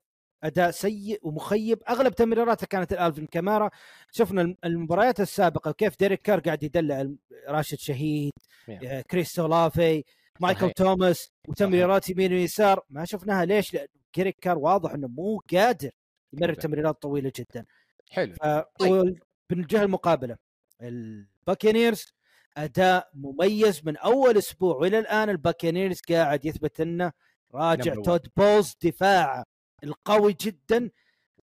أداء 0.44 0.70
سيء 0.70 1.18
ومخيب. 1.22 1.82
أغلب 1.88 2.14
تمريراته 2.14 2.66
كانت 2.66 2.92
الالفين 2.92 3.26
كامارا 3.26 3.70
شفنا 4.12 4.54
المباريات 4.64 5.20
السابقة 5.20 5.72
كيف 5.72 5.98
ديريك 5.98 6.22
كار 6.22 6.40
قاعد 6.40 6.62
يدلع 6.62 7.08
راشد 7.48 7.78
شهيد 7.78 8.32
Yeah. 8.62 8.84
آه، 8.84 9.00
كريس 9.00 9.32
أولافي 9.32 10.04
مايكل 10.42 10.60
صحيح. 10.60 10.72
توماس 10.72 11.30
وتمريرات 11.48 12.10
يمين 12.10 12.32
ويسار 12.32 12.84
ما 12.90 13.04
شفناها 13.04 13.44
ليش؟ 13.44 13.74
لأن 13.74 13.86
ديريك 14.14 14.38
كار 14.40 14.58
واضح 14.58 14.90
إنه 14.90 15.08
مو 15.08 15.42
قادر 15.52 15.90
يمرر. 16.32 16.54
تمريرات 16.54 17.02
طويلة 17.02 17.32
جدا 17.36 17.64
حلو 18.10 18.34
ف... 18.34 18.46
طيب. 18.78 19.18
بالجهة 19.50 19.82
المقابلة 19.82 20.36
الباكينيرز 20.82 22.14
أداء 22.56 23.10
مميز 23.14 23.80
من 23.84 23.96
أول 23.96 24.38
أسبوع 24.38 24.76
والى 24.76 24.98
الآن 24.98 25.30
الباكينيرز 25.30 26.00
قاعد 26.00 26.44
يثبت 26.44 26.80
إنه 26.80 27.12
راجع. 27.54 27.94
تود 27.94 28.28
بولز 28.36 28.76
دفاع 28.82 29.44
القوي 29.84 30.36
جدا 30.40 30.90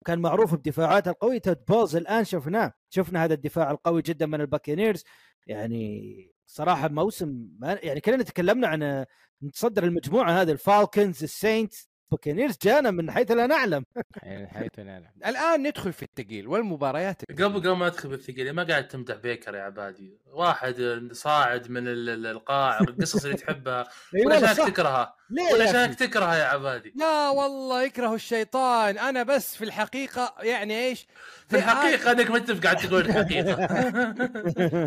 وكان 0.01 0.19
معروف 0.19 0.55
بدفاعاته 0.55 1.11
القوية 1.11 1.37
تود 1.37 1.65
بولز 1.67 1.95
الآن 1.95 2.25
شفناه 2.25 2.73
شفنا 2.89 3.23
هذا 3.23 3.33
الدفاع 3.33 3.71
القوي 3.71 4.01
جدا 4.01 4.25
من 4.25 4.41
الباكينيرز 4.41 5.03
يعني 5.47 6.31
صراحة 6.51 6.87
موسم 6.87 7.49
ما 7.59 7.79
يعني 7.83 8.01
كلنا 8.01 8.23
تكلمنا 8.23 8.67
عن 8.67 9.05
نتصدر 9.43 9.83
المجموعة 9.83 10.41
هذه 10.41 10.51
الفالكنز 10.51 11.23
السينتس 11.23 11.88
باكينيرز 12.11 12.57
جانا 12.61 12.91
من 12.91 13.11
حيث 13.11 13.31
لا 13.31 13.47
نعلم. 13.47 13.85
يعني 14.23 14.47
حيث 14.47 14.79
نعلم. 14.79 15.07
الآن 15.27 15.67
ندخل 15.67 15.93
في 15.93 16.03
الثقيل 16.03 16.47
والمباريات 16.47 17.21
قبل 17.31 17.43
قبل 17.59 17.71
ما 17.71 17.87
ادخل 17.87 18.09
بالثقيل 18.09 18.51
ما 18.53 18.63
قاعد 18.63 18.87
تمدح 18.87 19.15
بيكر 19.15 19.55
يا 19.55 19.61
عبادي؟ 19.61 20.17
واحد 20.33 21.09
صاعد 21.11 21.69
من 21.69 21.87
ال- 21.87 22.09
ال- 22.09 22.25
القاع 22.25 22.79
القصص 22.79 23.23
اللي 23.25 23.37
تحبها. 23.37 23.87
اي 24.15 24.25
ولا 24.25 24.53
صح. 24.53 24.67
تكرهها. 24.67 25.15
ولا 25.53 25.85
أخي؟ 25.85 25.95
تكرهها 25.95 26.35
يا 26.37 26.43
عبادي؟ 26.43 26.93
لا 26.95 27.29
والله 27.29 27.83
يكره 27.83 28.13
الشيطان. 28.13 28.97
أنا 28.97 29.23
بس 29.23 29.55
في 29.55 29.63
الحقيقة 29.65 30.35
يعني 30.39 30.79
إيش؟ 30.85 31.07
في 31.49 31.55
الحقيقة 31.57 32.11
أنك 32.11 32.31
ما 32.31 32.37
انت 32.37 32.65
قاعد 32.65 32.77
تقول 32.77 33.05
الحقيقة. 33.05 33.53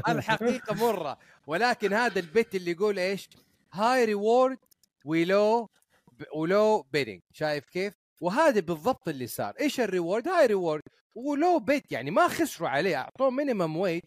الحقيقة 0.12 0.74
مرة. 0.74 1.18
ولكن 1.46 1.92
هذا 1.92 2.18
البيت 2.20 2.54
اللي 2.54 2.70
يقول 2.70 2.98
إيش؟ 2.98 3.28
high 3.72 4.04
reward 4.04 4.58
و 5.04 5.21
low 5.21 5.70
و 6.34 6.46
low 6.46 6.82
bidding 6.92 7.20
شايف 7.32 7.64
كيف؟ 7.64 7.94
وهذا 8.20 8.60
بالضبط 8.60 9.08
اللي 9.08 9.26
صار. 9.26 9.54
إيش 9.60 9.80
ال 9.80 9.87
reward 9.87 10.28
high 10.28 10.46
reward 10.46 10.82
و 11.14 11.25
low 11.25 11.58
bet 11.58 11.92
يعني 11.92 12.10
ما 12.10 12.28
خسروا 12.28 12.68
عليه 12.68 12.96
أعطوه 12.96 13.30
minimum 13.30 13.76
wage 13.76 14.02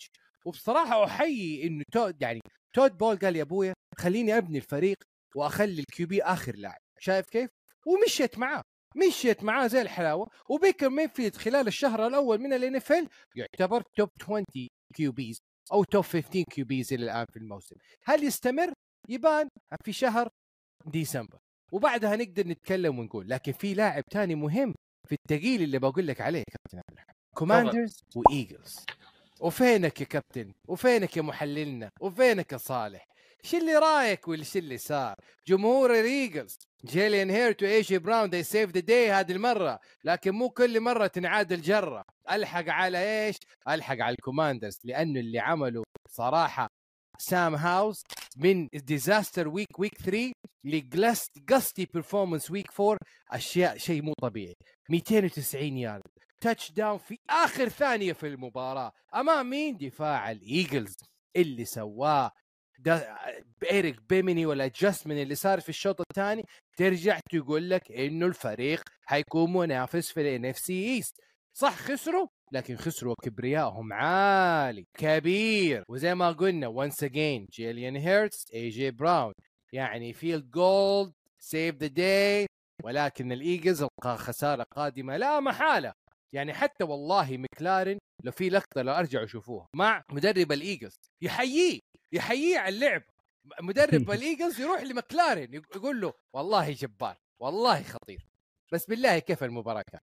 وبصراحة 0.45 1.05
أحيي 1.05 1.67
إنه 1.67 1.83
تود 1.93 2.21
يعني 2.21 2.41
تود 2.73 2.97
بول 2.97 3.17
قال 3.17 3.35
يا 3.35 3.41
أبويا 3.41 3.73
خليني 3.97 4.37
أبني 4.37 4.57
الفريق 4.57 4.97
وأخلي 5.35 5.79
ال 5.79 6.07
QB 6.07 6.23
آخر 6.23 6.55
لاعب. 6.55 6.79
شايف 6.99 7.29
كيف؟ 7.29 7.49
ومشيت 7.87 8.37
معاه. 8.37 8.61
مشيت 8.95 9.43
معاه 9.43 9.67
زي 9.67 9.81
الحلاوة. 9.81 10.27
وبيكر 10.49 10.89
ميفيلد 10.89 11.35
خلال 11.35 11.67
الشهر 11.67 12.07
الأول 12.07 12.39
من 12.39 12.53
ال 12.53 12.75
NFL 12.75 12.93
يعتبر 13.35 13.83
top 13.97 14.09
20 14.21 14.45
QBs 14.95 15.39
أو 15.71 15.83
top 15.83 16.03
15 16.03 16.43
QBs 16.43 16.93
إلى 16.93 17.03
الآن 17.03 17.25
في 17.33 17.39
الموسم. 17.39 17.75
هل 18.03 18.23
يستمر؟ 18.23 18.73
يبان 19.09 19.47
في 19.85 19.93
شهر 19.93 20.29
ديسمبر. 20.85 21.44
وبعدها 21.75 22.15
نقدر 22.15 22.47
نتكلم 22.47 22.99
ونقول 22.99 23.29
لكن 23.29 23.51
في 23.51 23.73
لاعب 23.73 24.03
تاني 24.11 24.35
مهم 24.35 24.73
في 25.07 25.15
التقيل 25.15 25.61
اللي 25.61 25.79
بقول 25.79 26.07
لك 26.07 26.21
عليه 26.21 26.43
كابتن 26.51 26.77
عبد 26.77 26.91
الرحمن. 26.91 27.13
كوماندرز 27.35 28.03
وايجلز 28.15 28.85
وفينك 29.39 30.01
يا 30.01 30.05
كابتن؟ 30.05 30.53
وفينك 30.67 31.17
يا 31.17 31.21
محللنا؟ 31.21 31.89
وفينك 32.01 32.51
يا 32.51 32.57
صالح؟ 32.57 33.05
شو 33.43 33.57
اللي 33.57 33.75
رايك 33.75 34.27
والشي 34.27 34.59
اللي 34.59 34.77
صار؟ 34.77 35.15
جمهور 35.47 35.99
الايجلز 35.99 36.57
جيلين 36.85 37.29
هيرتس 37.29 37.63
وايجي 37.63 37.97
براون 37.97 38.29
they 38.29 38.43
save 38.43 38.71
the 38.71 38.79
day 38.79 39.11
هذه 39.11 39.31
المرة. 39.31 39.79
لكن 40.03 40.31
مو 40.31 40.49
كل 40.49 40.79
مرة 40.79 41.07
تنعاد 41.07 41.51
الجرة. 41.51 42.03
ألحق 42.31 42.69
على 42.69 43.25
إيش؟ 43.25 43.35
ألحق 43.69 43.97
على 43.99 44.15
الكوماندرز 44.15 44.79
لأنه 44.83 45.19
اللي 45.19 45.39
عمله 45.39 45.83
صراحة 46.09 46.67
سام 47.19 47.55
هاول 47.55 48.03
من 48.37 48.67
disaster 48.73 49.47
week 49.47 49.79
week 49.79 49.97
3 49.97 50.31
legacy 50.63 51.85
performance 51.93 52.51
week 52.51 52.79
4 52.79 52.97
اشياء 53.31 53.77
شيء 53.77 54.01
مو 54.01 54.13
طبيعي. 54.21 54.53
290 54.89 55.77
yard. 55.77 56.01
touchdown 56.41 56.97
في 56.97 57.17
آخر 57.29 57.69
ثانية 57.69 58.13
في 58.13 58.27
المباراة. 58.27 58.91
أمام 59.15 59.49
مين؟ 59.49 59.77
دفاع 59.77 60.31
الإيجلز. 60.31 60.95
اللي 61.35 61.65
سواه 61.65 62.31
إيريك 63.71 63.99
بيانمي 64.09 64.45
وال 64.45 64.57
adjustment 64.57 65.17
اللي 65.17 65.35
صار 65.35 65.61
في 65.61 65.69
الشوط 65.69 66.01
الثاني. 66.01 66.43
ترجع 66.77 67.19
تقول 67.31 67.69
لك 67.69 67.91
إنه 67.91 68.25
الفريق 68.25 68.83
حيكون 69.05 69.53
منافس 69.53 70.11
في 70.11 70.21
ال 70.21 70.45
NFC 70.45 70.57
East 70.57 71.15
صح 71.53 71.75
خسروا؟ 71.75 72.27
لكن 72.51 72.75
خسروا 72.75 73.15
كبريائهم 73.23 73.93
عالي 73.93 74.85
كبير. 74.97 75.83
وزي 75.89 76.15
ما 76.15 76.31
قلنا 76.31 76.67
once 76.67 77.03
again 77.03 77.47
جيلان 77.51 77.95
هيرتس 77.95 78.51
اي 78.53 78.69
جي 78.69 78.91
براون 78.91 79.33
يعني 79.73 80.13
field 80.13 80.51
goal 80.51 81.13
save 81.39 81.75
the 81.75 81.87
day 81.87 82.47
ولكن 82.83 83.31
الإيجلز 83.31 83.81
القى 83.81 84.17
خسارة 84.17 84.63
قادمة 84.63 85.17
لا 85.17 85.39
محالة. 85.39 85.93
يعني 86.33 86.53
حتى 86.53 86.83
والله 86.83 87.37
مكلارن 87.37 87.97
لو 88.23 88.31
في 88.31 88.49
لقطة 88.49 88.81
لو 88.81 88.93
ارجعوا 88.93 89.25
شوفوها 89.25 89.67
مع 89.75 90.03
مدرب 90.11 90.51
الإيجلز. 90.51 90.95
يحييه 91.21 91.79
يحييه 92.13 92.59
على 92.59 92.75
اللعب. 92.75 93.01
مدرب 93.61 94.11
الإيجلز 94.11 94.59
يروح 94.61 94.81
لمكلارن 94.81 95.53
يقول 95.53 96.01
له 96.01 96.13
والله 96.33 96.71
جبار 96.71 97.17
والله 97.41 97.83
خطير. 97.83 98.25
بس 98.73 98.85
بالله 98.85 99.19
كيف 99.19 99.43
المباراة 99.43 99.83
كانت؟ 99.91 100.03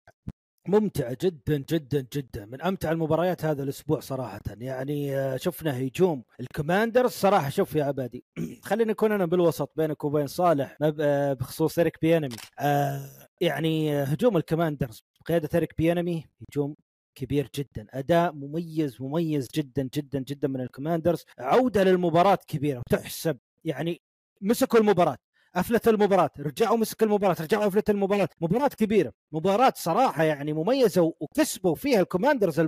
ممتعة 0.69 1.17
جدا 1.23 1.65
جدا 1.71 2.07
جدا. 2.13 2.47
من 2.47 2.63
أمتع 2.63 2.91
المباريات 2.93 3.45
هذا 3.45 3.63
الأسبوع 3.63 4.01
صراحة. 4.01 4.41
يعني 4.61 5.17
آه، 5.17 5.37
شفنا 5.37 5.79
هجوم 5.81 6.25
الكوماندرز 6.41 7.11
صراحة 7.11 7.49
شوف 7.49 7.75
يا 7.75 7.85
عبادي. 7.85 8.25
خلينا 8.69 8.93
نكون 8.93 9.13
أنا 9.13 9.27
بالوسط 9.27 9.73
بينك 9.77 10.05
وبين 10.05 10.27
صالح 10.27 10.77
آه، 11.01 11.33
بخصوص 11.33 11.79
اريك 11.79 11.99
بيانمي 12.03 12.37
آه 12.59 13.01
يعني 13.41 14.03
هجوم 14.03 14.37
الكوماندرز 14.37 15.03
بقيادة 15.21 15.49
اريك 15.55 15.75
بيانمي 15.79 16.25
هجوم 16.51 16.77
كبير 17.15 17.51
جدا. 17.55 17.87
أداء 17.91 18.33
مميز 18.33 19.03
مميز 19.03 19.49
جدا 19.55 19.89
جدا 19.95 20.19
جدا 20.19 20.49
من 20.49 20.61
الكوماندرز 20.61 21.25
عودة 21.39 21.85
للمباراة 21.85 22.39
كبيرة 22.47 22.79
وتحسب. 22.79 23.39
يعني 23.65 24.01
مسكوا 24.41 24.79
المباراة. 24.81 25.17
أفلت 25.57 25.89
المباراة 25.89 26.31
رجعوا 26.39 26.77
مسك 26.77 27.03
المباراة 27.03 27.37
رجعوا 27.41 27.67
أفلت 27.67 27.91
المباراة. 27.91 28.29
مباراة 28.41 28.69
كبيرة 28.69 29.13
مباراة 29.33 29.73
صراحة 29.77 30.23
يعني 30.25 30.53
مميزة 30.53 31.15
وكسبوا 31.21 31.75
فيها 31.75 32.01
الكوماندرز 32.01 32.61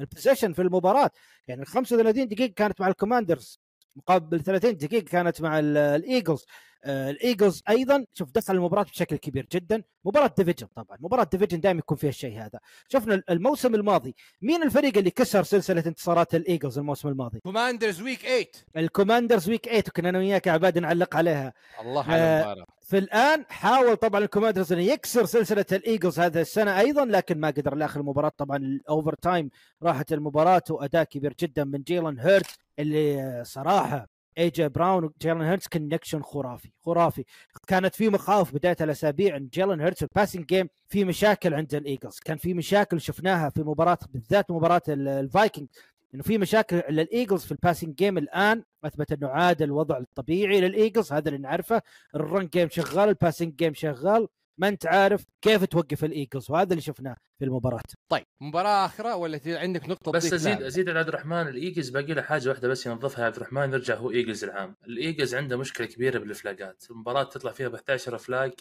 ال 0.00 0.05
possession 0.05 0.52
في 0.52 0.62
المباراة. 0.62 1.10
يعني 1.48 1.64
35 1.64 2.28
دقيقة 2.28 2.52
كانت 2.52 2.80
مع 2.80 2.88
الكوماندرز. 2.88 3.60
مقابل 3.96 4.42
30 4.42 4.76
دقيقة 4.76 5.04
كانت 5.04 5.40
مع 5.42 5.58
الإيجلز. 5.58 6.46
آه، 6.84 7.10
الإيجلز 7.10 7.62
أيضا 7.68 8.04
شوف 8.14 8.30
دخل 8.30 8.54
المباراة 8.54 8.82
بشكل 8.82 9.16
كبير 9.16 9.46
جدا. 9.52 9.82
مباراة 10.04 10.34
division 10.38 10.66
طبعا. 10.76 10.96
مباراة 11.00 11.28
division 11.32 11.60
دائما 11.60 11.78
يكون 11.78 11.96
فيها 11.96 12.10
الشيء 12.10 12.38
هذا. 12.38 12.58
شفنا 12.88 13.22
الموسم 13.30 13.74
الماضي. 13.74 14.14
مين 14.42 14.62
الفريق 14.62 14.98
اللي 14.98 15.10
كسر 15.10 15.42
سلسلة 15.42 15.82
انتصارات 15.86 16.34
الإيجلز 16.34 16.78
الموسم 16.78 17.08
الماضي؟ 17.08 17.40
كوماندرز 17.40 18.02
week 18.02 18.20
8 18.20 18.46
الكوماندرز 18.76 19.48
week 19.48 19.64
8 19.66 19.84
وكنا 19.88 20.08
أنا 20.08 20.18
وياك 20.18 20.48
عباد 20.48 20.78
نعلق 20.78 21.16
عليها. 21.16 21.52
الله 21.80 22.02
على 22.04 22.22
آه، 22.22 22.42
المباراة. 22.42 22.66
في 22.86 22.98
الآن 22.98 23.44
حاول 23.48 23.96
طبعا 23.96 24.20
الكوماندرز 24.20 24.72
انه 24.72 24.82
يكسر 24.82 25.24
سلسلة 25.24 25.64
الإيجلز 25.72 26.20
هذا 26.20 26.40
السنة 26.40 26.78
أيضا 26.78 27.04
لكن 27.04 27.40
ما 27.40 27.48
قدر. 27.48 27.74
لآخر 27.74 28.00
المباراة 28.00 28.32
طبعا 28.36 28.56
ال 28.56 29.14
overtime 29.14 29.50
راحت 29.82 30.12
المباراة 30.12 30.62
وأداء 30.70 31.04
كبير 31.04 31.34
جدا 31.40 31.64
من 31.64 31.82
جيلان 31.82 32.18
هيرت 32.18 32.58
اللي 32.78 33.42
صراحة 33.46 34.08
اي 34.38 34.50
جي 34.50 34.68
براون 34.68 35.04
وجيلان 35.04 35.42
هيرتس 35.42 35.68
connection 35.68 36.22
خرافي 36.22 36.70
خرافي. 36.84 37.24
كانت 37.66 37.94
في 37.94 38.08
مخاوف 38.08 38.54
بداية 38.54 38.76
الأسابيع 38.80 39.36
إن 39.36 39.48
جيلان 39.48 39.80
هيرتس 39.80 40.02
ال 40.02 40.07
passing 40.07 40.46
game 40.46 40.68
في 40.88 41.04
مشاكل 41.04 41.54
عند 41.54 41.74
الإيجلز. 41.74 42.18
كان 42.24 42.36
في 42.36 42.54
مشاكل 42.54 43.00
شفناها 43.00 43.50
في 43.50 43.60
مباراة 43.62 43.98
بالذات 44.12 44.50
مباراة 44.50 44.82
الفايكنج 44.88 45.68
إنه 46.16 46.22
في 46.22 46.38
مشاكل 46.38 46.82
للإيجلز 46.90 47.44
في 47.44 47.52
ال 47.52 47.57
passing 47.57 47.94
game 47.94 48.18
الآن 48.18 48.62
أثبت 48.84 49.12
إنه 49.12 49.28
عاد 49.28 49.62
الوضع 49.62 49.98
الطبيعي 49.98 50.60
للإيجلز 50.60 51.12
هذا 51.12 51.28
اللي 51.28 51.40
نعرفه. 51.40 51.82
ال 52.14 52.22
run 52.22 52.46
game 52.46 52.68
شغال 52.68 53.08
ال 53.08 53.14
passing 53.14 53.54
game 53.56 53.74
شغال. 53.74 54.28
ما 54.58 54.68
أنت 54.68 54.86
عارف 54.86 55.24
كيف 55.42 55.64
توقف 55.64 56.04
الإيجلز 56.04 56.50
وهذا 56.50 56.70
اللي 56.70 56.80
شفناه. 56.82 57.16
في 57.38 57.44
المباراة. 57.44 57.80
طيب 58.08 58.24
مباراة 58.40 58.86
أخرى 58.86 59.12
ولا 59.12 59.40
عندك 59.46 59.88
نقطة 59.88 60.12
بس 60.12 60.32
ازيد 60.32 60.58
لها؟ 60.58 60.66
ازيد 60.66 60.88
على 60.88 60.98
عبد 60.98 61.08
الرحمن 61.08 61.48
الإيجلز 61.48 61.88
باقي 61.88 62.14
له 62.14 62.22
حاجة 62.22 62.48
واحدة 62.48 62.68
بس 62.68 62.86
ينظفها. 62.86 63.24
عبد 63.24 63.36
الرحمن 63.36 63.72
يرجع 63.72 63.94
هو 63.94 64.10
إيجلز 64.10 64.44
العام. 64.44 64.76
الإيجلز 64.86 65.34
عنده 65.34 65.56
مشكلة 65.56 65.86
كبيرة 65.86 66.18
بالفلاجات 66.18 66.84
المباراة 66.90 67.22
تطلع 67.22 67.52
فيها 67.52 67.68
ب 67.68 67.74
11 67.74 68.18
flag 68.18 68.52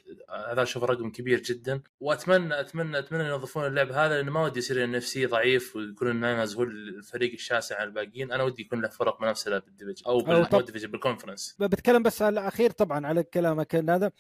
هذا 0.51 0.63
أشوف 0.63 0.83
رقم 0.83 1.09
كبير 1.11 1.41
جدا. 1.41 1.81
واتمنى 1.99 2.59
اتمنى 2.59 2.99
أتمنى 2.99 3.23
ينظفون 3.23 3.65
اللعب 3.65 3.91
هذا 3.91 4.15
لأنه 4.15 4.31
ما 4.31 4.43
ودي 4.43 4.59
يصير 4.59 4.83
إن 4.83 5.01
ضعيف 5.17 5.75
ويكون 5.75 6.09
الناينرز 6.11 6.55
هو 6.55 6.63
الفريق 6.63 7.33
الشاسع 7.33 7.75
على 7.75 7.87
الباقيين. 7.87 8.31
أنا 8.31 8.43
ودي 8.43 8.61
يكون 8.61 8.81
له 8.81 8.87
فرق 8.87 9.21
منافسة 9.21 9.51
له 9.51 9.59
بال 9.59 9.69
division 9.69 10.05
أو 10.07 10.19
بال 10.19 10.34
division 10.34 10.91
بال 10.91 11.02
conference 11.02 11.55
بتكلم 11.59 12.03
بس 12.03 12.21
على 12.21 12.39
الأخير 12.39 12.71
طبعا 12.71 13.07
على 13.07 13.23
كلامك 13.23 13.75
هذا. 13.75 14.11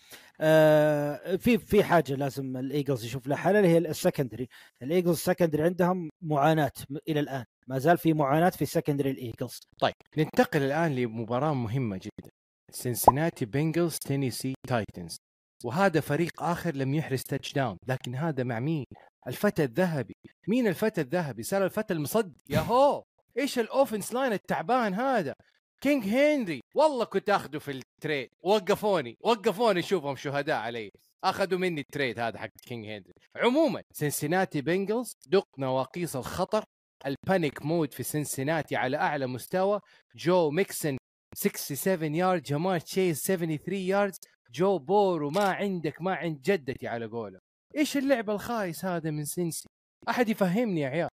آه 0.41 1.35
في 1.35 1.57
في 1.57 1.83
حاجة 1.83 2.15
لازم 2.15 2.57
الإيجلز 2.57 3.05
يشوف 3.05 3.27
لها 3.27 3.37
حل 3.37 3.55
اللي 3.55 3.67
هي 3.67 3.77
ال 3.77 3.84
secondary 3.84 4.44
الإيجلز 4.81 5.15
ال 5.15 5.20
secondary 5.20 5.63
عندهم 5.63 6.09
معاناة 6.21 6.71
إلى 7.07 7.19
الآن. 7.19 7.45
ما 7.67 7.79
زال 7.79 7.97
في 7.97 8.13
معاناة 8.13 8.49
في 8.49 8.65
secondary 8.65 9.11
الإيجلز. 9.11 9.59
طيب 9.79 9.93
ننتقل 10.17 10.61
الآن 10.63 10.95
لمباراة 10.95 11.53
مهمة 11.53 11.97
جدا. 11.97 12.31
سنسناتي 12.71 13.45
بنجلز 13.45 13.97
تينيسي 13.97 14.53
تايتنز 14.67 15.17
وهذا 15.63 15.99
فريق 15.99 16.43
آخر 16.43 16.75
لم 16.75 16.93
يحرز 16.93 17.21
touchdown 17.23 17.77
لكن 17.87 18.15
هذا 18.15 18.43
مع 18.43 18.59
مين؟ 18.59 18.85
الفتى 19.27 19.63
الذهبي. 19.63 20.15
مين 20.47 20.67
الفتى 20.67 21.01
الذهبي؟ 21.01 21.43
صار 21.43 21.65
الفتى 21.65 21.93
المصدي 21.93 22.59
هو 22.59 23.03
إيش 23.37 23.59
ال 23.59 23.66
offense 23.66 24.13
line 24.13 24.33
التعبان 24.33 24.93
هذا؟ 24.93 25.33
كينج 25.81 26.03
هنري 26.07 26.61
والله 26.75 27.05
كنت 27.05 27.29
آخذه 27.29 27.57
في 27.57 27.71
ال 27.71 27.81
trade 27.81 28.29
وقفوني. 28.41 29.17
وقفوني 29.21 29.81
شوفهم 29.81 30.15
شهداء 30.15 30.55
علي. 30.55 30.91
أخذوا 31.29 31.59
مني 31.59 31.81
ال 31.81 31.88
trade 31.88 32.19
هذا 32.19 32.39
حق 32.39 32.49
كينج 32.65 32.85
هنري 32.85 33.13
عموما 33.35 33.81
سنسناتي 33.93 34.61
بنجلز 34.61 35.13
دق 35.27 35.47
نواقيس 35.57 36.15
الخطر 36.15 36.63
ال 37.05 37.15
panic 37.15 37.65
mode 37.65 37.93
في 37.93 38.03
سنسناتي 38.03 38.75
على 38.75 38.97
أعلى 38.97 39.27
مستوى. 39.27 39.79
جو 40.15 40.49
ميكسن 40.51 40.97
67 41.35 42.15
يارد 42.15 42.43
جمال 42.43 42.81
تشيز 42.81 43.21
73 43.21 43.79
yards 43.79 44.19
جو 44.51 44.79
بورو 44.79 45.29
ما 45.29 45.43
عندك 45.43 46.01
ما 46.01 46.15
عند 46.15 46.41
جدتي 46.41 46.87
على 46.87 47.05
قوله. 47.05 47.39
إيش 47.77 47.97
اللعب 47.97 48.29
الخايس 48.29 48.85
هذا 48.85 49.11
من 49.11 49.25
سنسي 49.25 49.67
أحد 50.09 50.29
يفهمني 50.29 50.81
يا 50.81 50.89
عيال؟ 50.89 51.09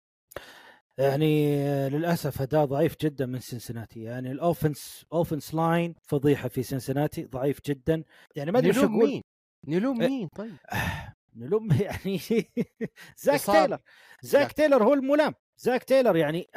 يعني 0.98 1.56
آه، 1.56 1.90
للأسف 1.90 2.42
اداء 2.42 2.66
ضعيف 2.66 2.96
جدا 3.02 3.26
من 3.26 3.40
سنسناتي 3.40 4.04
يعني 4.04 4.32
ال 4.32 4.41
offense 4.41 5.06
offense 5.14 5.56
line 5.56 5.96
فضيحة 6.04 6.50
في 6.50 6.64
سنسناتي 6.64 7.26
ضعيف 7.26 7.60
جدا. 7.66 8.04
يعني 8.36 8.52
ما 8.52 8.60
أدري 8.60 8.72
نلوم 8.72 8.96
أقول. 8.96 9.10
مين 9.10 9.22
نلوم 9.68 10.02
إيه. 10.02 10.08
مين؟ 10.10 10.28
طيب. 10.36 10.56
نلوم 11.36 11.70
يعني 11.82 12.20
زاك. 13.18 13.42
تايلر. 13.42 13.78
زاك. 14.22 14.52
تايلر 14.52 14.84
هو 14.84 14.94
الملام. 14.94 15.34
زاك 15.58 15.84
تايلر 15.84 16.16
يعني 16.16 16.48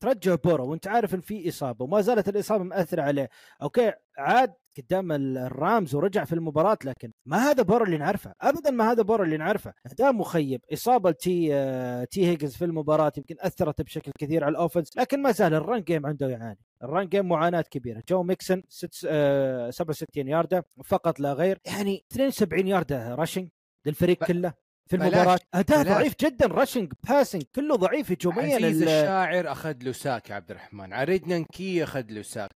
ترجع 0.00 0.34
بورو 0.34 0.70
وانت 0.70 0.86
عارف 0.88 1.14
إن 1.14 1.20
في 1.20 1.48
إصابة 1.48 1.84
وما 1.84 2.00
زالت 2.00 2.28
الإصابة 2.28 2.64
مأثرة 2.64 3.02
عليه. 3.02 3.28
أوكي 3.62 3.92
عاد 4.18 4.54
قدام 4.78 5.12
ال- 5.12 5.38
الرامز 5.38 5.94
ورجع 5.94 6.24
في 6.24 6.32
المباراة 6.32 6.78
لكن 6.84 7.12
ما 7.26 7.36
هذا 7.38 7.62
بورو 7.62 7.84
اللي 7.84 7.98
نعرفه؟ 7.98 8.32
ابدا 8.40 8.70
ما 8.70 8.90
هذا 8.92 9.02
بورو 9.02 9.24
اللي 9.24 9.36
نعرفه. 9.36 9.74
اداء 9.86 10.12
مخيب. 10.12 10.60
إصابة 10.72 11.10
تي 11.10 11.48
آه، 11.54 12.04
تي 12.04 12.26
هيجنز 12.26 12.56
في 12.56 12.64
المباراة 12.64 13.12
يمكن 13.16 13.36
أثرت 13.40 13.82
بشكل 13.82 14.12
كثير 14.18 14.44
على 14.44 14.52
ال 14.52 14.58
offense 14.58 14.96
لكن 14.96 15.22
ما 15.22 15.30
زال 15.32 15.54
ال 15.54 15.61
run 15.61 15.82
game 15.82 16.06
عنده 16.06 16.28
يعاني. 16.28 16.58
ال 16.82 16.89
run 16.89 17.08
game 17.08 17.28
معاناة 17.28 17.60
كبيرة. 17.70 18.02
جو 18.08 18.22
ميكسون 18.22 18.62
ست 18.68 19.06
آه، 19.10 19.70
67 19.70 20.28
ياردة 20.28 20.66
فقط 20.84 21.20
لا 21.20 21.32
غير. 21.32 21.58
يعني 21.66 22.04
72 22.12 22.68
ياردة 22.68 23.14
rushing 23.14 23.48
للفريق 23.86 24.20
ب- 24.20 24.26
كله 24.26 24.52
في 24.90 24.96
أداء 24.96 25.82
بلاش. 25.82 25.86
ضعيف 25.96 26.14
جدا 26.20 26.46
rushing 26.46 26.92
passing 27.08 27.42
كله 27.54 27.76
ضعيف 27.76 28.10
هجوميا 28.12 28.54
عزيز 28.56 28.82
ال- 28.82 28.88
الشاعر 28.88 29.52
أخذ 29.52 29.76
له 29.82 29.92
sack 29.92 30.30
يا 30.30 30.34
عبد 30.34 30.50
الرحمن. 30.50 30.92
عريدنا 30.92 31.38
نكي 31.38 31.84
أخذ 31.84 32.04
له 32.10 32.22
sack. 32.22 32.50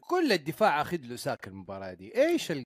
كل 0.00 0.32
الدفاع 0.32 0.80
أخذ 0.80 0.96
له 1.02 1.16
sack 1.16 1.48
المباراة 1.48 1.92
دي. 1.92 2.16
إيش 2.22 2.50
ال... 2.50 2.64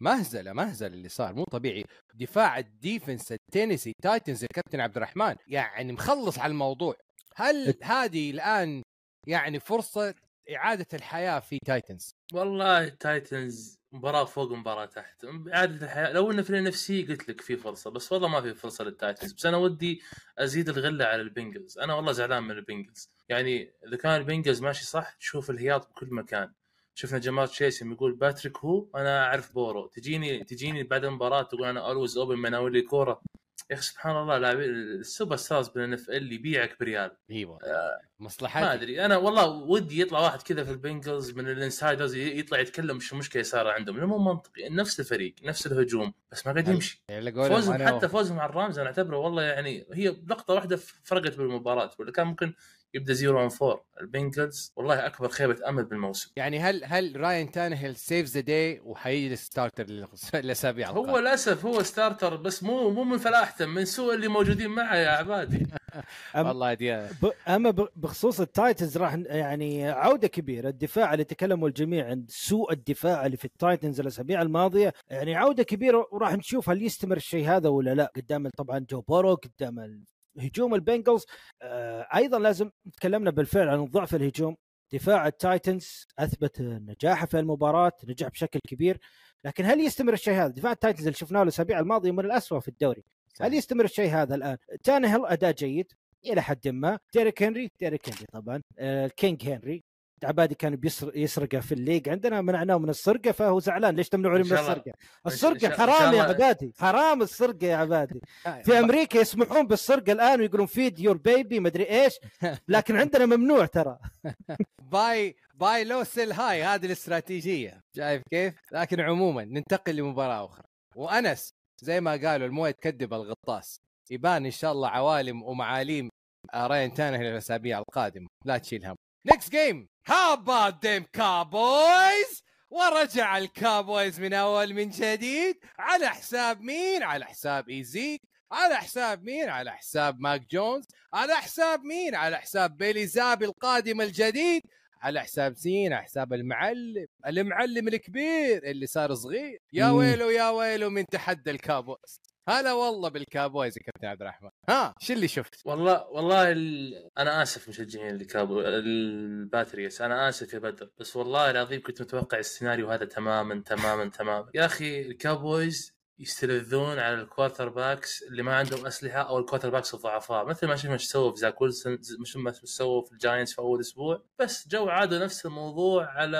مهزلة 0.00 0.52
مهزلة 0.52 0.94
اللي 0.94 1.08
صار. 1.08 1.34
مو 1.34 1.44
طبيعي. 1.44 1.84
دفاع 2.14 2.58
ال 2.58 2.67
defense 2.67 3.32
التينيسي 3.32 3.92
تايتنز 4.02 4.42
يا 4.42 4.48
كابتن 4.54 4.80
عبد 4.80 4.96
الرحمن. 4.96 5.34
يعني 5.46 5.92
مخلص 5.92 6.38
على 6.38 6.50
الموضوع. 6.50 6.94
هل 7.36 7.74
هذه 7.82 8.30
الآن 8.30 8.82
يعني 9.26 9.60
فرصة 9.60 10.14
إعادة 10.50 10.86
الحياة 10.94 11.40
في 11.40 11.58
تايتنز 11.66 12.16
والله 12.32 12.84
التايتنز 12.84 13.78
مباراة 13.92 14.24
فوق 14.24 14.52
مباراة 14.52 14.84
تحت. 14.86 15.24
إعادة 15.54 15.86
الحياة 15.86 16.12
لو 16.12 16.30
إنه 16.30 16.42
في 16.42 16.50
ال 16.50 16.63
NFC 16.63 17.02
قلت 17.02 17.28
لك 17.28 17.40
في 17.40 17.56
فرصة 17.56 17.90
بس 17.90 18.12
والله 18.12 18.28
ما 18.28 18.40
في 18.40 18.54
فرصة 18.54 18.84
للتايتنز 18.84 19.32
بس 19.32 19.46
أنا 19.46 19.56
ودي 19.56 20.02
أزيد 20.38 20.68
الغلة 20.68 21.04
على 21.04 21.22
البنجلز. 21.22 21.78
أنا 21.78 21.94
والله 21.94 22.12
زعلان 22.12 22.42
من 22.42 22.50
البنجلز. 22.50 23.10
يعني 23.28 23.74
إذا 23.88 23.96
كان 23.96 24.20
البنجلز 24.20 24.62
ماشي 24.62 24.84
صح 24.86 25.12
تشوف 25.12 25.50
الهياط 25.50 25.90
بكل 25.90 26.08
مكان. 26.14 26.52
شفنا 26.94 27.18
جمال 27.18 27.48
تشيسم 27.48 27.92
يقول 27.92 28.12
باتريك 28.14 28.58
who 28.58 28.86
أنا 28.94 29.24
أعرف 29.26 29.52
بورو. 29.52 29.86
تجيني 29.86 30.44
تجيني 30.44 30.82
بعد 30.82 31.04
المباراة 31.04 31.42
تقول 31.42 31.64
أنا 31.64 31.86
always 31.86 32.18
open 32.18 32.38
مناول 32.38 32.72
لي 32.72 32.82
كورة. 32.82 33.22
يا 33.70 33.74
أخي 33.74 33.82
سبحان 33.82 34.16
الله 34.16 34.38
لاعبين 34.38 34.70
ال 34.70 35.36
superstars 35.36 35.68
بال 35.68 35.92
NFL 35.92 36.32
يبيعك 36.32 36.80
بريال. 36.80 37.16
أيوه 37.30 37.58
ما 37.62 38.26
مصلحتي. 38.26 38.64
أدري. 38.64 39.04
أنا 39.04 39.16
والله 39.16 39.46
ودي 39.46 40.00
يطلع 40.00 40.20
واحد 40.20 40.42
كذا 40.42 40.64
في 40.64 40.70
البنجلز 40.70 41.30
من 41.30 41.50
ال 41.50 41.57
insiders 41.57 42.14
يطلع 42.14 42.58
يتكلم 42.58 43.00
شو 43.00 43.14
المشكلة 43.14 43.42
صار 43.42 43.68
عندهم. 43.68 43.96
لأنه 43.96 44.06
مو 44.06 44.32
منطقي. 44.32 44.68
نفس 44.68 45.00
الفريق 45.00 45.34
نفس 45.42 45.66
الهجوم 45.66 46.14
بس 46.32 46.46
ما 46.46 46.52
قاعد 46.52 46.68
يمشي. 46.68 47.04
فوزهم 47.34 47.86
حتى 47.86 48.08
فوزهم 48.08 48.40
على 48.40 48.50
ال 48.50 48.56
Rams 48.56 48.78
أنا 48.78 48.88
أعتبره 48.88 49.16
والله 49.16 49.42
يعني 49.42 49.86
هي 49.92 50.08
لقطة 50.08 50.54
واحدة 50.54 50.76
فرقت 51.04 51.36
بالمباراة 51.36 51.90
ولا 51.98 52.12
كان 52.12 52.26
ممكن 52.26 52.54
يبدأ 52.94 53.14
0 53.14 53.42
and 53.42 53.50
4 53.62 53.84
ال 54.00 54.09
Bengals 54.09 54.72
والله 54.76 55.06
أكبر 55.06 55.28
خيبة 55.28 55.68
امل 55.68 55.84
بالموسم. 55.84 56.30
يعني 56.36 56.60
هل 56.60 56.84
هل 56.84 57.20
راين 57.20 57.50
تانهيل 57.50 57.96
saves 57.96 58.34
the 58.34 58.40
day 58.40 58.80
وحيجي 58.84 59.32
ال 59.32 59.39
starter 59.39 59.84
الاسابيع 60.34 60.90
هو؟ 60.90 61.18
للأسف 61.18 61.66
هو 61.66 61.82
starter 61.82 62.36
بس 62.36 62.62
مو 62.62 62.90
مو 62.90 63.04
من 63.04 63.18
فلاحته 63.18 63.66
من 63.66 63.84
سوء 63.84 64.14
اللي 64.14 64.28
موجودين 64.28 64.70
معه 64.70 64.96
يا 64.96 65.10
عبادي. 65.10 65.66
والله 66.36 66.74
دي 66.74 66.96
ب... 67.22 67.30
أما. 67.48 67.70
بخصوص 67.96 68.40
ال 68.40 68.48
Titans 68.48 68.98
راح 68.98 69.14
يعني 69.14 69.90
عودة 69.90 70.28
كبيرة. 70.28 70.68
الدفاع 70.68 71.12
اللي 71.12 71.24
تكلموا 71.24 71.68
الجميع 71.68 72.06
عن 72.06 72.26
سوء 72.28 72.72
الدفاع 72.72 73.26
اللي 73.26 73.36
في 73.36 73.44
ال 73.44 73.52
Titans 73.52 74.00
الأسابيع 74.00 74.42
الماضية 74.42 74.92
يعني 75.10 75.34
عودة 75.34 75.62
كبيرة 75.62 76.08
وراح 76.12 76.34
نشوف 76.34 76.70
هل 76.70 76.82
يستمر 76.82 77.16
الشيء 77.16 77.48
هذا 77.48 77.68
ولا 77.68 77.94
لا. 77.94 78.12
قدام 78.16 78.48
طبعا 78.56 78.86
جو 78.90 79.00
بورو 79.00 79.34
قدام 79.34 80.04
هجوم 80.38 80.74
ال 80.74 80.80
Bengals 80.80 81.24
آه 81.62 82.08
أيضا 82.14 82.38
لازم 82.38 82.70
تكلمنا 82.96 83.30
بالفعل 83.30 83.68
عن 83.68 83.84
ضعف 83.84 84.14
الهجوم. 84.14 84.56
دفاع 84.92 85.26
ال 85.26 85.37
Titans 85.37 86.06
أثبت 86.18 86.60
نجاحه 86.60 87.26
في 87.26 87.38
المباراة 87.38 87.92
نجح 88.04 88.28
بشكل 88.28 88.60
كبير. 88.68 88.98
لكن 89.44 89.64
هل 89.64 89.80
يستمر 89.80 90.12
الشيء 90.12 90.34
هذا؟ 90.34 90.48
دفاع 90.48 90.72
ال 90.72 90.77
Titans 90.77 91.06
اللي 91.06 91.16
شفناه 91.18 91.42
الأسابيع 91.42 91.78
الماضية 91.78 92.10
من 92.10 92.24
الاسوء 92.24 92.60
في 92.60 92.68
الدوري. 92.68 93.04
هل 93.40 93.54
يستمر 93.54 93.84
الشيء 93.84 94.10
هذا 94.10 94.34
الآن؟ 94.34 94.56
تانهيل 94.82 95.26
أداء 95.26 95.52
جيد 95.52 95.92
إلى 96.26 96.42
حد 96.42 96.68
ما. 96.68 96.98
ديريك 97.14 97.42
هنري 97.42 97.70
ديريك 97.80 98.08
هنري 98.08 98.24
طبعا. 98.32 98.62
آه، 98.78 99.06
ال 99.06 99.14
King 99.14 99.48
هنري. 99.48 99.84
عبادي 100.24 100.54
كان 100.54 100.76
بيسرق 100.76 101.12
يسرقه 101.16 101.60
في 101.60 101.72
ال 101.72 101.77
league 101.77 102.08
عندنا 102.08 102.40
منعناه 102.40 102.78
من 102.78 102.88
السرقة 102.88 103.32
فهو 103.32 103.60
زعلان. 103.60 103.96
ليش 103.96 104.08
تمنعوني 104.08 104.42
من. 104.42 104.52
السرقة؟ 104.52 104.92
السرقة 105.26 105.70
حرام 105.70 106.14
يا 106.14 106.22
عبادي. 106.22 106.74
حرام 106.78 107.22
السرقة 107.22 107.66
يا 107.66 107.76
عبادي. 107.76 108.20
في 108.64 108.78
أمريكا 108.78 109.18
يسمحون 109.18 109.66
بالسرقة 109.66 110.12
الآن 110.12 110.40
ويقولون 110.40 110.66
feed 110.66 110.98
your 110.98 111.16
baby 111.16 111.60
مدري 111.60 111.84
إيش. 111.90 112.12
لكن 112.68 112.96
عندنا 112.96 113.26
ممنوع 113.26 113.66
ترى. 113.66 113.98
buy 114.92 115.36
buy 115.54 115.84
low 115.84 116.04
sell 116.04 116.32
high. 116.32 116.62
هذه 116.62 116.86
الاستراتيجية. 116.86 117.80
شايف 117.96 118.22
كيف؟ 118.30 118.54
لكن 118.72 119.00
عموما 119.00 119.44
ننتقل 119.44 119.96
لمباراة 119.96 120.44
أخرى. 120.44 120.64
وأنس 120.96 121.54
زي 121.82 122.00
ما 122.00 122.10
قالوا 122.10 122.46
الموية 122.46 122.70
تكذب 122.70 123.14
الغطاس. 123.14 123.80
يبان 124.10 124.44
إن 124.44 124.50
شاء 124.50 124.72
الله 124.72 124.88
عوالم 124.88 125.42
ومعاليم 125.42 126.08
راين 126.56 126.94
تانهيل 126.94 127.26
الاسابيع 127.26 127.78
القادمة. 127.78 128.26
لا 128.44 128.58
تشيل 128.58 128.86
هم 128.86 128.96
next 129.26 129.50
game 129.50 129.88
how 130.06 130.32
about 130.32 130.86
them 130.86 131.04
Cowboys 131.12 132.44
ورجع 132.70 133.38
ال 133.38 133.48
Cowboys 133.48 134.20
من 134.20 134.32
أول 134.32 134.74
من 134.74 134.90
جديد. 134.90 135.56
على 135.78 136.08
حساب 136.08 136.60
مين؟ 136.60 137.02
على 137.02 137.24
حساب 137.24 137.68
زيك. 137.68 138.22
على 138.52 138.76
حساب 138.76 139.22
مين؟ 139.22 139.48
على 139.48 139.72
حساب 139.72 140.20
ماك 140.20 140.50
جونز. 140.50 140.84
على 141.14 141.34
حساب 141.34 141.84
مين؟ 141.84 142.14
على 142.14 142.36
حساب 142.38 142.76
بيلي 142.76 143.06
زابي 143.06 143.42
القادم 143.42 144.00
الجديد. 144.00 144.62
على 145.02 145.20
حساب 145.20 145.54
مين 145.56 145.92
على 145.92 146.04
حساب 146.04 146.32
المعلم. 146.32 147.06
المعلم 147.26 147.88
الكبير 147.88 148.62
اللي 148.64 148.86
صار 148.86 149.14
صغير. 149.14 149.58
يا. 149.72 149.90
ويلو 149.90 150.30
يا 150.30 150.50
ويلو 150.50 150.90
من 150.90 151.06
تحدى 151.06 151.50
ال 151.50 151.59
Cowboys 151.59 152.20
هلا 152.48 152.72
والله 152.72 153.08
بال 153.08 153.24
Cowboys 153.24 153.78
يا 153.78 153.82
كابتن 153.82 154.06
عبد 154.06 154.22
الرحمن. 154.22 154.50
ها 154.68 154.94
شو 155.00 155.12
اللي 155.12 155.28
شفت؟ 155.28 155.60
والله 155.64 156.06
والله 156.06 156.52
ال... 156.52 156.94
أنا 157.18 157.42
آسف 157.42 157.68
مشجعين 157.68 158.08
اللي 158.08 158.24
كابو 158.24 158.60
ال 158.60 158.74
Patriots. 158.74 160.00
أنا 160.00 160.28
آسف 160.28 160.54
يا 160.54 160.58
بدر 160.58 160.90
بس 160.98 161.16
والله 161.16 161.50
العظيم 161.50 161.82
كنت 161.82 162.02
متوقع 162.02 162.38
السيناريو 162.38 162.90
هذا 162.90 163.04
تماما 163.04 163.62
تماما 163.66 164.10
تماما. 164.10 164.50
يا 164.54 164.64
أخي 164.64 165.00
ال 165.00 165.12
Cowboys 165.12 165.94
يستلذون 166.18 166.98
على 166.98 167.14
ال 167.14 167.68
quarterbacks 167.68 168.22
اللي 168.22 168.42
ما 168.42 168.56
عندهم 168.56 168.86
أسلحة 168.86 169.20
أو 169.20 169.38
ال 169.38 169.70
quarterbacks 169.70 169.94
الضعفاء. 169.94 170.44
مثل 170.46 170.66
ما 170.66 170.76
شفنا 170.76 170.92
إيش 170.92 171.04
سووا 171.04 171.30
في 171.32 171.36
زاك 171.36 171.60
ويلسون 171.60 171.98
مثل 172.20 172.36
ما 172.36 172.52
سووا 172.52 173.04
في 173.04 173.12
ال 173.12 173.18
Giants 173.18 173.52
في 173.52 173.58
أول 173.58 173.80
أسبوع. 173.80 174.22
بس 174.38 174.68
جو 174.68 174.88
عادوا 174.88 175.18
نفس 175.18 175.46
الموضوع 175.46 176.06
على 176.06 176.38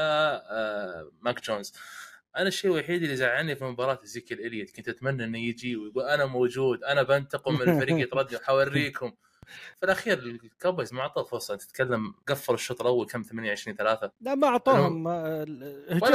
آه 0.50 1.10
ماك 1.20 1.42
جونز. 1.42 1.72
أنا 2.36 2.48
الشيء 2.48 2.70
الوحيد 2.72 3.02
اللي 3.02 3.16
زعلني 3.16 3.56
في 3.56 3.64
مباراة 3.64 3.98
زيكيل 4.04 4.40
اليت 4.40 4.76
كنت 4.76 4.88
أتمنى 4.88 5.24
إنه 5.24 5.38
يجي 5.38 5.76
ويقول 5.76 6.04
أنا 6.04 6.26
موجود 6.26 6.84
أنا 6.84 7.02
بنتقم 7.02 7.54
من 7.54 7.62
الفريق 7.62 7.98
يتردد 8.08 8.34
وحوريكم. 8.34 9.12
في 9.76 9.82
الأخير 9.86 10.18
الكوبايز 10.18 10.92
ما 10.94 11.00
اعطوه 11.00 11.22
فرصة 11.24 11.54
أنت 11.54 11.62
تتكلم 11.62 12.14
قفل 12.26 12.54
الشوط 12.54 12.80
الأول 12.80 13.06
كم؟ 13.06 13.22
28 13.22 13.76
3 13.76 14.10
لا 14.20 14.34
ما 14.34 14.46
اعطوهم 14.46 15.06
ولا 15.06 15.44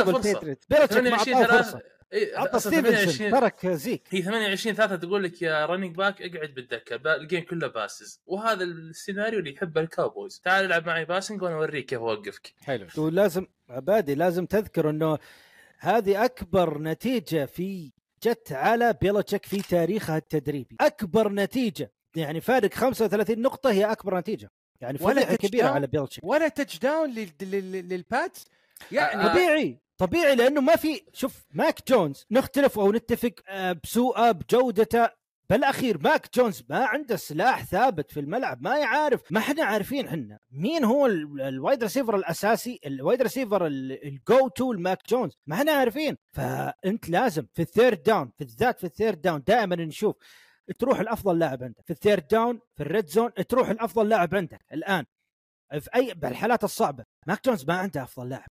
هجوم 0.01 0.13
فرصة. 0.13 0.30
البيتريت 0.30 0.65
بيرتشيك 0.70 1.03
ما 1.03 1.09
28 1.17 1.38
أعطاه 1.43 1.57
فرصة. 1.57 1.72
3 1.72 1.86
إيه، 2.13 2.38
عطى 2.38 2.59
28 2.59 3.07
ستيفنسون 3.11 3.32
ترك 3.41 3.67
زيك 3.67 4.03
هي 4.09 4.22
28 4.22 4.76
3 4.76 4.95
تقول 4.95 5.24
لك 5.24 5.41
يا 5.41 5.65
رننج 5.65 5.95
باك 5.95 6.22
اقعد 6.22 6.53
بالدكة 6.53 6.95
با- 6.95 7.15
الجيم 7.15 7.43
كله 7.43 7.67
باسز. 7.67 8.22
وهذا 8.26 8.63
السيناريو 8.63 9.39
اللي 9.39 9.53
يحبه 9.53 9.82
الكاوبويز 9.82 10.39
تعال 10.39 10.65
العب 10.65 10.88
معي 10.88 11.05
باسنج 11.05 11.41
وأنا 11.41 11.55
أوريك 11.55 11.86
كيف 11.86 11.99
أوقفك. 11.99 12.53
حلو. 12.63 12.88
ولازم 12.97 13.45
عبادي 13.70 14.15
لازم 14.15 14.45
تذكر 14.45 14.89
إنه 14.89 15.17
هذه 15.80 16.25
أكبر 16.25 16.82
نتيجة 16.82 17.45
في 17.45 17.91
جت 18.23 18.51
على 18.51 18.93
بيلتشيك 19.01 19.45
في 19.45 19.61
تاريخها 19.61 20.17
التدريبي 20.17 20.75
أكبر 20.82 21.32
نتيجة 21.32 21.91
يعني 22.15 22.41
فارق 22.41 22.73
35 22.73 23.39
نقطة 23.41 23.71
هي 23.71 23.86
أكبر 23.91 24.17
نتيجة 24.17 24.51
يعني 24.82 24.97
touch 24.97 25.45
كبيره؟ 25.47 25.67
على 25.67 25.88
بيلتشيك 25.88 26.23
ولا 26.23 26.47
touchdown 26.47 27.09
لل- 27.09 27.30
لل- 27.41 27.89
لل 27.89 28.08
Pats 28.08 28.45
يعني 28.91 29.21
آه. 29.23 29.27
طبيعي 29.34 29.77
طبيعي 29.97 30.36
لأنه 30.36 30.61
ما 30.61 30.75
في 30.75 31.01
شوف 31.13 31.45
ماك 31.53 31.88
جونز 31.88 32.25
نختلف 32.32 32.80
أو 32.80 32.91
نتفق 32.91 33.32
آه، 33.47 33.71
بسوءه 33.84 34.32
بجودته 34.32 35.09
بالاخير 35.50 35.97
ماك 36.04 36.30
جونز 36.36 36.64
ما 36.70 36.86
عنده 36.86 37.16
سلاح 37.16 37.64
ثابت 37.66 38.12
في 38.12 38.20
الملعب 38.20 38.62
ما 38.64 38.78
يعرف 38.78 39.32
ما 39.32 39.39
إحنا 39.39 39.64
عارفين 39.64 40.08
إحنا 40.08 40.39
مين 40.52 40.84
هو 40.84 41.06
ال- 41.06 41.41
ال 41.41 41.50
wide 41.50 41.84
receiver 41.84 42.15
الأساسي 42.16 42.80
ال 42.86 42.93
wide 42.93 43.22
receiver 43.22 43.67
ال- 43.68 44.08
ال 44.07 44.47
go-to 44.47 44.72
لماك 44.72 44.99
جونز 45.10 45.38
ما 45.47 45.56
إحنا 45.56 45.72
عارفين. 45.72 46.18
فأنت 46.34 47.10
لازم 47.10 47.45
في 47.54 47.62
ال 47.61 47.68
third 47.68 48.03
down 48.03 48.32
بالذات 48.39 48.80
في 48.80 48.84
ال 48.84 48.90
third 48.90 49.22
down 49.22 49.43
دائما 49.47 49.76
نشوف 49.76 50.16
تروح 50.80 51.00
الأفضل 51.00 51.39
لاعب 51.39 51.64
عندك. 51.64 51.82
في 51.86 51.93
ال 51.93 51.99
third 51.99 52.28
down 52.28 52.59
في 52.76 52.84
ال 52.84 52.89
red 52.89 53.07
zone 53.07 53.34
تروح 53.34 53.70
الأفضل 53.70 54.10
لاعب 54.10 54.36
عندك 54.36 54.66
الآن. 54.74 55.06
في 55.80 55.89
اي 55.95 56.14
بالحالات 56.14 56.64
الصعبة 56.64 57.04
ماك 57.28 57.45
جونز 57.45 57.66
ما 57.66 57.74
عنده 57.78 58.04
أفضل 58.04 58.30
لاعب. 58.30 58.50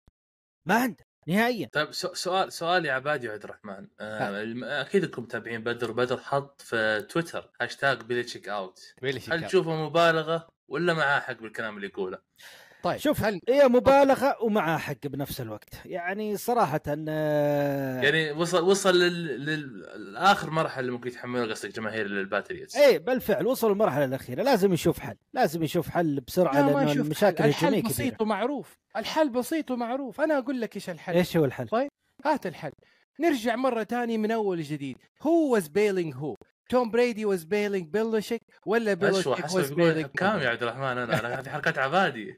ما 0.65 0.75
عنده. 0.75 1.05
نهائيا 1.27 1.69
طيب 1.73 1.91
سؤال 1.91 2.53
سؤال 2.53 2.85
يا 2.85 2.93
عبادي 2.93 3.29
وعبد 3.29 3.43
الرحمن 3.43 3.87
آه 3.99 4.81
أكيد 4.81 5.03
انكم 5.03 5.23
متابعين 5.23 5.63
بدر 5.63 5.91
بدر 5.91 6.17
حط 6.17 6.61
في 6.61 7.05
تويتر 7.09 7.51
هاشتاج 7.61 8.01
بيلتشيك 8.01 8.49
out 8.49 8.79
هل. 9.33 9.47
تشوفه 9.47 9.75
مبالغة 9.85 10.47
ولا 10.67 10.93
معاه 10.93 11.19
حق 11.19 11.33
بالكلام 11.41 11.75
اللي 11.75 11.87
يقوله؟ 11.87 12.19
طيب 12.83 12.97
شوف 12.97 13.23
هل 13.23 13.39
هي 13.49 13.67
مبالغة 13.67 14.37
ومعها 14.43 14.77
حق 14.77 15.07
بنفس 15.07 15.41
الوقت. 15.41 15.69
يعني 15.85 16.37
صراحة 16.37 16.81
آه، 17.09 18.01
يعني 18.01 18.31
وصل 18.31 18.63
وصل 18.63 18.99
لل- 18.99 19.45
لل- 19.45 20.13
لاخر 20.13 20.49
مرحلة 20.49 20.79
اللي 20.79 20.91
ممكن 20.91 21.07
يتحملها 21.09 21.45
قصدك 21.45 21.75
جماهير 21.75 22.05
ال 22.05 22.12
Patriots. 22.12 22.75
إيه 22.75 22.97
بالفعل 22.97 23.47
وصلوا 23.47 23.73
المرحلة 23.73 24.05
الأخيرة. 24.05 24.43
لازم 24.43 24.73
يشوف 24.73 24.99
حل 24.99 25.15
لازم 25.33 25.63
يشوف 25.63 25.89
حل 25.89 26.19
بسرعة 26.27 26.53
لا 26.53 26.61
ما 26.61 26.71
لأنه 26.71 26.91
المشاكل 26.91 27.43
الحل 27.43 27.81
بسيط 27.81 28.21
ومعروف. 28.21 28.77
الحل 28.97 29.29
بسيط 29.29 29.71
ومعروف. 29.71 30.21
أنا 30.21 30.37
أقول 30.37 30.61
لك 30.61 30.75
إيش 30.75 30.89
الحل. 30.89 31.13
إيش 31.15 31.37
هو 31.37 31.45
الحل؟ 31.45 31.67
هات 32.25 32.45
الحل. 32.45 32.71
نرجع 33.19 33.55
مرة 33.55 33.83
تاني 33.83 34.17
من 34.17 34.31
أول 34.31 34.61
جديد 34.61 34.97
who 35.21 35.53
was 35.53 35.67
bailing 35.67 36.13
who 36.15 36.35
توم 36.69 36.91
بريدي 36.91 37.25
was 37.25 37.43
bailing 37.43 37.87
بيلتشيك 37.87 38.41
ولا 38.65 38.93
بيلتشيك 38.93 39.33
حسب 39.33 39.55
was 39.55 39.71
bailing 39.71 40.05
حكام 40.05 40.39
يا 40.39 40.49
عبد 40.49 40.63
الرحمن 40.63 40.83
أنا 40.83 41.19
أنا 41.19 41.39
هذه 41.39 41.49
حركات 41.49 41.77
عبادي 41.77 42.37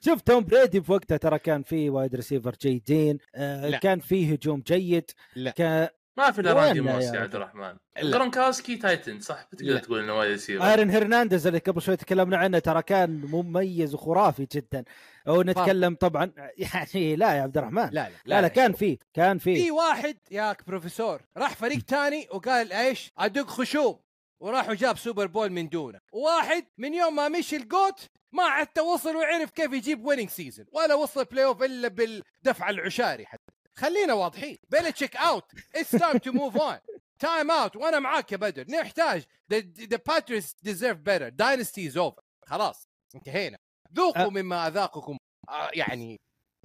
شوف 0.04 0.20
توم 0.20 0.44
بريدي 0.44 0.82
في 0.82 0.92
وقتها 0.92 1.16
ترى 1.16 1.38
كان 1.38 1.62
في 1.62 1.90
wide 1.90 2.14
receiver 2.14 2.54
جيدين 2.60 3.18
آه. 3.34 3.78
كان 3.78 4.00
في 4.00 4.34
هجوم 4.34 4.62
جيد 4.66 5.10
لا. 5.36 5.50
كان 5.50 5.88
ما 6.18 6.30
في 6.30 6.40
إلا 6.40 6.52
راندي 6.52 6.80
لا 6.80 6.92
موس 6.92 7.04
يا 7.04 7.20
عبد 7.20 7.34
الرحمن. 7.34 7.76
لا. 8.02 8.10
جرونكاوسكي 8.10 8.76
tight 8.76 9.03
end 9.03 9.20
صح؟ 9.20 9.38
لا. 9.38 9.46
بتقدر 9.52 9.78
تقول 9.78 10.02
إنه 10.02 10.14
wide 10.14 10.34
receiver. 10.34 10.64
آرون 10.64 10.90
هرنانديز 10.90 11.46
اللي 11.46 11.58
قبل 11.58 11.82
شوي 11.82 11.96
تكلمنا 11.96 12.36
عنه 12.36 12.58
ترى 12.58 12.82
كان 12.82 13.20
مميز 13.24 13.94
وخرافي 13.94 14.46
جدا. 14.52 14.84
ونتكلم 15.26 15.94
طبعا 15.94 16.32
يعني 16.56 17.16
لا 17.16 17.32
يا 17.32 17.42
عبد 17.42 17.58
الرحمن. 17.58 17.90
لا 17.92 18.08
لا 18.26 18.42
لا 18.42 18.48
كان 18.48 18.72
فيه 18.72 18.98
كان 19.14 19.38
في. 19.38 19.54
فيه 19.54 19.70
واحد 19.70 20.16
ياك 20.30 20.66
بروفيسور 20.66 21.22
راح 21.36 21.56
فريق 21.56 21.82
تاني 21.82 22.28
وقال 22.30 22.72
إيش؟ 22.72 23.12
أدق 23.18 23.46
خشوم. 23.46 24.00
وراح 24.40 24.68
وجاب 24.68 24.98
Super 24.98 25.26
Bowl 25.26 25.52
من 25.52 25.68
دونه. 25.68 25.98
واحد 26.12 26.64
من 26.78 26.94
يوم 26.94 27.16
ما 27.16 27.28
مشي 27.28 27.56
ال 27.56 27.66
GOAT 27.66 28.08
ما 28.32 28.48
حتى 28.48 28.80
وصل 28.80 29.16
وعرف 29.16 29.50
كيف 29.50 29.72
يجيب 29.72 30.04
winning 30.06 30.28
season 30.28 30.66
ولا 30.72 30.94
وصل 30.94 31.24
playoff 31.24 31.62
إلا 31.62 31.88
بالدفع 31.88 32.70
العشاري 32.70 33.26
حتى. 33.26 33.37
خلينا 33.78 34.14
واضحين. 34.14 34.56
بيلتشيك 34.70 35.16
out 35.16 35.44
it's 35.76 35.90
time 35.90 36.18
to 36.18 36.32
move 36.32 36.56
on 36.56 36.78
time 37.18 37.50
out 37.50 37.76
وأنا 37.76 37.98
معاك 37.98 38.32
يا 38.32 38.36
بدر. 38.36 38.64
نحتاج. 38.70 39.22
the 39.52 39.98
Patriots 40.06 40.56
deserve 40.62 40.98
better 40.98 41.28
dynasty 41.28 41.88
is 41.88 41.96
over 41.96 42.22
خلاص. 42.46 42.88
انتهينا. 43.14 43.58
ذوقوا 43.94 44.24
أه. 44.24 44.28
مما 44.30 44.66
أذاقكم. 44.68 45.16
آه، 45.48 45.70
يعني 45.72 46.20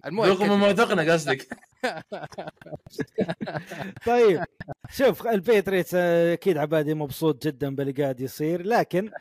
المهم 0.05 0.27
ذوقوا 0.27 0.45
من 0.47 0.57
موثقنا 0.57 1.13
قصدك. 1.13 1.47
طيب. 4.05 4.43
شوف 4.91 5.27
ال 5.27 5.34
Patriots 5.34 5.91
آه، 5.95 6.33
أكيد 6.33 6.57
عبادي 6.57 6.93
مبسوط 6.93 7.45
جدا 7.47 7.75
باللي 7.75 8.03
قاعد 8.03 8.19
يصير. 8.19 8.61
لكن 8.61 9.11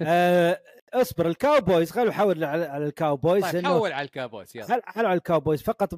آه 0.00 0.62
اصبر. 0.94 1.28
ال 1.28 1.36
Cowboys 1.36 1.90
خلوا 1.90 2.08
نحاول 2.08 2.44
على 2.44 2.64
على 2.64 2.86
ال 2.86 2.93
Cowboys 2.93 3.44
طيب 3.44 3.66
حول 3.66 3.92
على 3.92 4.04
الكابوس 4.04 4.56
يلا. 4.56 4.66
خلوا 4.66 5.08
على 5.08 5.14
الكاوبويز. 5.16 5.62
فقط 5.62 5.94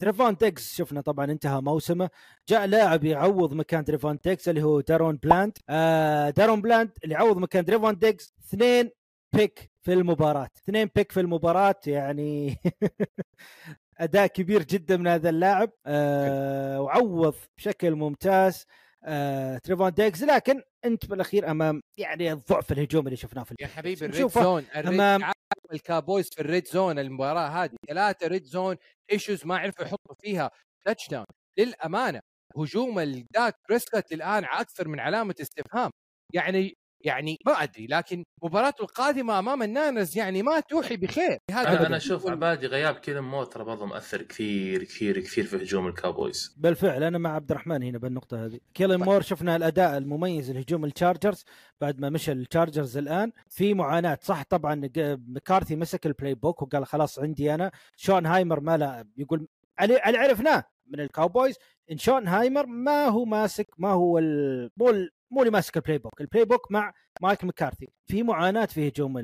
ك... 0.00 0.02
تريفون 0.02 0.38
ديقز 0.38 0.74
شفنا 0.76 1.00
طبعا 1.00 1.24
انتهى 1.24 1.60
موسمه. 1.60 2.10
جاء 2.48 2.66
لاعب 2.66 3.04
يعوض 3.04 3.54
مكان 3.54 3.84
تريفون 3.84 4.20
ديقز 4.20 4.48
اللي 4.48 4.62
هو 4.62 4.80
دارون 4.80 5.16
بلاند 5.16 5.58
آه 5.68 6.30
دارون 6.30 6.60
بلاند 6.62 6.90
اللي 7.04 7.14
يعوض 7.14 7.38
مكان 7.38 7.64
تريفون 7.64 7.98
ديقز. 7.98 8.34
اثنين 8.48 8.90
pick 9.36 9.70
في 9.82 9.92
المباراة. 9.92 10.48
اثنين 10.64 10.90
pick 10.94 11.12
في 11.12 11.20
المباراة 11.20 11.74
يعني 11.86 12.56
أداء 13.98 14.26
كبير 14.26 14.62
جدا 14.62 14.96
من 14.96 15.06
هذا 15.06 15.28
اللاعب. 15.30 15.70
آه 15.86 16.80
وعوض 16.80 17.34
بشكل 17.58 17.94
ممتاز 17.94 18.66
آه 19.04 19.58
تريفون 19.58 19.90
ديقز 19.90 20.22
لكن 20.22 20.62
انت 20.84 21.06
بالأخير 21.06 21.50
أمام 21.50 21.82
يعني 21.98 22.32
الضعف 22.32 22.72
الهجومي 22.72 23.04
اللي 23.06 23.16
شفناه 23.16 23.42
في 23.42 23.54
يا 23.60 23.66
حبيبي 23.66 24.04
ال 24.06 24.11
red 24.11 24.28
zone 24.28 24.64
ال 24.76 24.81
red 24.81 24.98
أمام- 25.00 25.22
عارف 25.24 25.39
الكاوبويز 25.72 26.30
في 26.34 26.40
ال 26.40 26.46
red 26.46 26.66
zone 26.68 26.98
المباراة 26.98 27.48
هذه. 27.48 27.76
ثلاثة 27.88 28.26
red 28.26 28.44
zone 28.44 28.76
issues 29.12 29.46
ما 29.46 29.58
عرفوا 29.58 29.84
يحطوا 29.84 30.14
فيها 30.22 30.50
touchdown 30.86 31.26
للأمانة 31.58 32.20
هجوم 32.56 32.98
الداك 32.98 33.54
بريسكوت 33.68 34.12
الآن 34.12 34.44
أكثر 34.44 34.88
من 34.88 35.00
علامة 35.00 35.34
استفهام. 35.40 35.90
يعني 36.34 36.74
يعني 37.00 37.38
ما 37.46 37.52
أدري 37.52 37.86
لكن 37.86 38.24
مباراته 38.42 38.82
القادمة 38.82 39.38
أمام 39.38 39.62
الناينرز 39.62 40.18
يعني 40.18 40.42
ما 40.42 40.60
توحي 40.60 40.96
بخير. 40.96 41.38
هذا 41.50 41.86
أنا 41.86 41.96
أشوف 41.96 42.26
عبادي 42.26 42.66
غياب 42.66 42.94
كيلن 42.94 43.20
مور 43.20 43.44
ترى 43.44 43.64
برضه 43.64 43.86
مؤثر 43.86 44.22
كثير 44.22 44.84
كثير 44.84 45.20
كثير 45.20 45.44
في 45.44 45.56
هجوم 45.56 45.86
الكاوبويز 45.86 46.54
بالفعل 46.58 47.02
أنا 47.02 47.18
مع 47.18 47.34
عبد 47.34 47.50
الرحمن 47.50 47.82
هنا 47.82 47.98
بالنقطة 47.98 48.44
هذه. 48.44 48.60
كيلن 48.74 49.04
مور 49.04 49.22
شفنا 49.22 49.56
الأداء 49.56 49.98
المميز 49.98 50.50
لهجوم 50.50 50.84
التشارجرز 50.84 51.44
بعد 51.80 52.00
ما 52.00 52.10
مشى 52.10 52.32
التشارجرز 52.32 52.96
الآن. 52.96 53.32
في 53.48 53.74
معاناة 53.74 54.18
صح 54.22 54.42
طبعا 54.42 54.90
مكارثي 55.28 55.76
مسك 55.76 56.06
ال 56.06 56.34
playbook 56.34 56.62
وقال 56.62 56.86
خلاص 56.86 57.18
عندي 57.18 57.54
أنا. 57.54 57.70
شوتنهايمر 57.96 58.60
ما 58.60 58.76
لا 58.76 59.06
يقول 59.16 59.48
اللي 59.80 60.18
عرفناه 60.18 60.64
من 60.86 61.00
الكاوبويز 61.00 61.56
إن 61.92 61.98
شوتنهايمر 61.98 62.66
ما 62.66 63.06
هو 63.06 63.24
ماسك 63.24 63.66
ما 63.78 63.90
هو 63.90 64.18
ال... 64.18 64.70
مو 64.76 64.90
ال... 64.90 65.10
مو 65.30 65.40
اللي 65.40 65.50
ماسك 65.52 65.76
ال 65.76 65.98
playbook 65.98 66.20
ال 66.20 66.44
playbook 66.44 66.72
مع 66.72 66.92
مايك 67.22 67.44
مكارثي. 67.44 67.88
في 68.06 68.22
معاناة 68.22 68.66
في 68.66 68.88
هجوم 68.88 69.18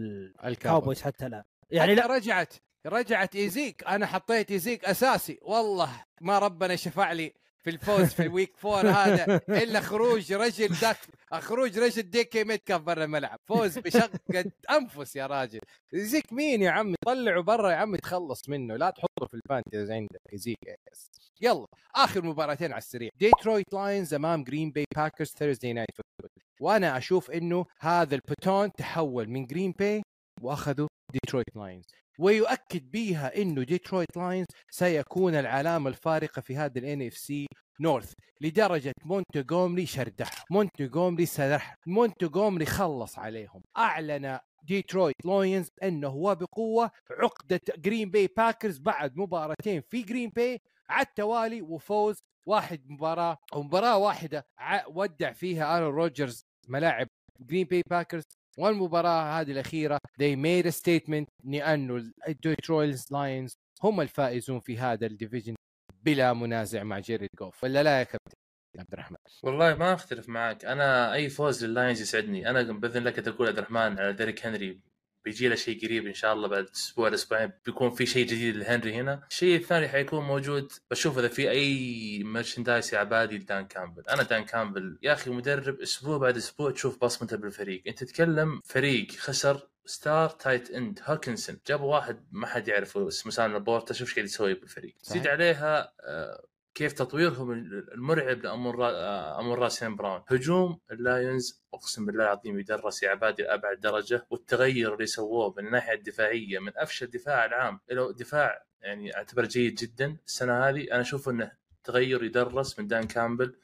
الكاوبويز 0.44 1.02
حتى 1.02 1.26
الآن. 1.26 1.42
يعني 1.70 1.94
لا 1.94 2.07
رجعت 2.07 2.54
رجعت 2.86 3.36
إيزيك. 3.36 3.84
أنا 3.84 4.07
حطيت 4.07 4.50
إيزيك 4.50 4.84
أساسي. 4.84 5.38
والله 5.42 6.04
ما 6.20 6.38
ربنا 6.38 6.76
شفع 6.76 7.12
لي 7.12 7.34
في 7.66 7.72
الفوز 7.72 8.04
في 8.04 8.22
ال 8.22 8.29
week 8.29 8.57
four 8.57 8.88
هذا 8.88 9.40
إلا 9.48 9.80
خروج 9.80 10.32
رجل 10.32 10.72
ذاك 10.72 10.96
خروج 11.32 11.78
رجل 11.78 12.02
دي 12.03 12.24
كي 12.24 12.44
ميتكاف 12.44 12.80
برا 12.80 13.04
الملعب. 13.04 13.38
فوز 13.48 13.78
بشق 13.78 14.44
الأنفس 14.70 15.16
يا 15.16 15.26
راجل. 15.26 15.60
ايزيك 15.94 16.32
مين 16.32 16.62
يا 16.62 16.70
عمي؟ 16.70 16.94
طلعه 17.06 17.42
برا 17.42 17.70
يا 17.70 17.76
عمي 17.76 17.98
تخلص 17.98 18.48
منه. 18.48 18.76
لا 18.76 18.90
تحطه 18.90 19.26
في 19.30 19.34
ال 19.34 19.42
fantasy 19.42 19.94
عندك 19.94 20.20
yes. 20.32 21.11
يلا 21.40 21.66
آخر 21.94 22.24
مباراتين 22.24 22.72
على 22.72 22.78
السريع. 22.78 23.10
ديترويت 23.20 23.74
لاينز 23.74 24.14
أمام 24.14 24.44
جرين 24.44 24.70
باي 24.70 24.84
باكرز 24.96 25.28
Thursday 25.28 25.72
night 25.72 25.90
football 25.97 26.42
وأنا 26.60 26.96
أشوف 26.96 27.30
إنه 27.30 27.66
هذا 27.80 28.14
ال 28.14 28.24
baton 28.24 28.72
تحول 28.72 29.28
من 29.28 29.46
جرين 29.46 29.74
باي 29.78 30.02
وأخذوا 30.42 30.88
ديترويت 31.12 31.56
لاينز 31.56 31.84
ويؤكد 32.18 32.90
بها 32.90 33.42
إنه 33.42 33.62
ديترويت 33.62 34.16
لاينز 34.16 34.46
سيكون 34.70 35.34
العلامه 35.34 35.88
الفارقه 35.90 36.40
في 36.40 36.56
هذا 36.56 36.78
ال 36.78 37.07
NFC 37.07 37.47
North 37.80 38.12
لدرجة 38.40 38.92
مونتجومري 39.04 39.86
شردح 39.86 40.44
مونتجومري 40.50 41.26
سرح 41.26 41.74
مونتجومري 41.86 42.66
خلص 42.66 43.18
عليهم. 43.18 43.62
أعلن 43.76 44.38
ديترويت 44.62 45.14
لاينز 45.24 45.68
أنه 45.82 46.08
هو 46.08 46.34
بقوه 46.34 46.90
عقدة 47.10 47.60
جرين 47.76 48.10
باي 48.10 48.26
باكرز 48.36 48.78
بعد 48.78 49.16
مباراتين 49.16 49.82
في 49.90 50.02
جرين 50.02 50.30
باي 50.30 50.60
على 50.88 51.06
التوالي 51.06 51.62
وفوز 51.62 52.16
واحد 52.46 52.90
مباراة 52.90 53.38
أو 53.52 53.62
مباراة 53.62 53.98
واحدة 53.98 54.46
ودع 54.88 55.32
فيها 55.32 55.76
ارون 55.76 55.94
روجرز 55.94 56.46
ملاعب 56.68 57.08
جرين 57.40 57.66
باي 57.66 57.82
باكرز 57.90 58.24
والمباراة 58.59 59.40
هذه 59.40 59.52
الأخيرة 59.52 59.98
they 60.20 60.36
made 60.36 60.66
a 60.66 60.72
statement 60.72 61.26
لأنه 61.44 62.12
الديترويت 62.28 63.12
لاينز 63.12 63.59
هم 63.82 64.00
الفائزون 64.00 64.61
في 64.61 64.78
هذا 64.78 65.07
ال 65.07 65.12
division 65.12 65.55
بلا 66.02 66.32
منازع 66.32 66.82
مع 66.82 66.98
جيريد 66.98 67.28
جوف 67.38 67.64
ولا 67.64 67.82
لا 67.82 67.98
يا 67.98 68.04
كابتن 68.04 68.36
عبد 68.78 68.92
الرحمن؟ 68.92 69.16
والله 69.42 69.74
ما 69.74 69.94
أختلف 69.94 70.28
معك. 70.28 70.64
أنا 70.64 71.12
أي 71.14 71.28
فوز 71.28 71.64
لللاينز 71.64 72.00
يسعدني. 72.00 72.50
أنا 72.50 72.62
بإذن 72.62 73.04
لك 73.04 73.16
تقول 73.16 73.48
عبد 73.48 73.59
الرحمن 73.59 73.98
على 73.98 74.12
ديريك 74.12 74.46
هنري 74.46 74.80
بيجي 75.27 75.49
له 75.49 75.55
شيء 75.55 75.87
قريب 75.87 76.07
إن 76.07 76.14
شاء 76.14 76.33
الله 76.33 76.49
بعد 76.49 76.68
أسبوع 76.74 77.14
أسبوعين 77.14 77.53
بيكون 77.66 77.91
في 77.91 78.07
شيء 78.07 78.27
جديد 78.27 78.57
لهنري 78.57 78.95
هنا. 78.95 79.22
الشيء 79.31 79.57
الثاني 79.57 79.89
حيكون 79.89 80.24
موجود 80.24 80.72
بشوف 80.91 81.18
إذا 81.18 81.29
في 81.29 81.51
أي 81.51 82.22
merchandise 82.24 82.94
يا 82.95 82.99
عبادي 82.99 83.39
لدان 83.39 83.66
كامبل. 83.66 84.03
أنا 84.09 84.22
دان 84.22 84.45
كامبل 84.45 84.99
يا 85.03 85.12
أخي 85.12 85.31
مدرب 85.31 85.81
أسبوع 85.81 86.18
بعد 86.18 86.37
أسبوع 86.37 86.70
تشوف 86.70 87.05
بصمته 87.05 87.37
بالفريق. 87.37 87.83
أنت 87.87 88.05
تتكلم 88.05 88.61
فريق 88.64 89.11
خسر 89.11 89.68
star 89.86 90.30
tight 90.30 90.70
end 90.70 91.01
هوكنسون 91.05 91.59
جابوا 91.66 91.95
واحد 91.95 92.24
ما 92.33 92.47
حد 92.47 92.68
يعرفه 92.68 93.09
اسمه 93.09 93.33
سام 93.33 93.53
لابورتا 93.53 93.95
شوف 93.95 94.09
إيش 94.09 94.14
قاعد 94.14 94.27
يسوي 94.27 94.55
بالفريق. 94.55 94.95
زيد 95.03 95.27
عليها 95.27 95.93
آه، 96.01 96.45
كيف 96.77 96.93
تطويرهم 96.93 97.53
المرعب 97.95 98.39
لأمون 98.44 98.74
را... 98.74 99.41
أمون 99.40 99.59
را 99.59 99.66
سينت 99.66 99.97
براون. 99.97 100.22
هجوم 100.29 100.81
اللاينز 100.90 101.62
أقسم 101.74 102.07
بالله 102.07 102.24
العظيم 102.24 102.59
يدرس 102.59 103.03
يا 103.03 103.11
عبادي 103.11 103.43
لأبعد 103.43 103.81
درجة 103.81 104.27
والتغير 104.31 104.95
اللي 104.95 105.07
سووه 105.07 105.55
من 105.57 105.66
الناحية 105.66 105.95
الدفاعية 105.95 106.59
من 106.59 106.72
أفشل 106.77 107.07
دفاع 107.07 107.45
العام 107.45 107.81
إلى 107.91 108.12
دفاع 108.12 108.64
يعني 108.81 109.16
أعتبره 109.16 109.47
جيد 109.47 109.74
جدا. 109.74 110.16
السنة 110.27 110.68
هذه 110.68 110.85
أنا 110.93 111.01
أشوف 111.01 111.29
إنه 111.29 111.53
تغير 111.85 112.24
يدرس 112.24 112.79
من 112.79 112.87
دان 112.87 113.07
كامبل 113.07 113.57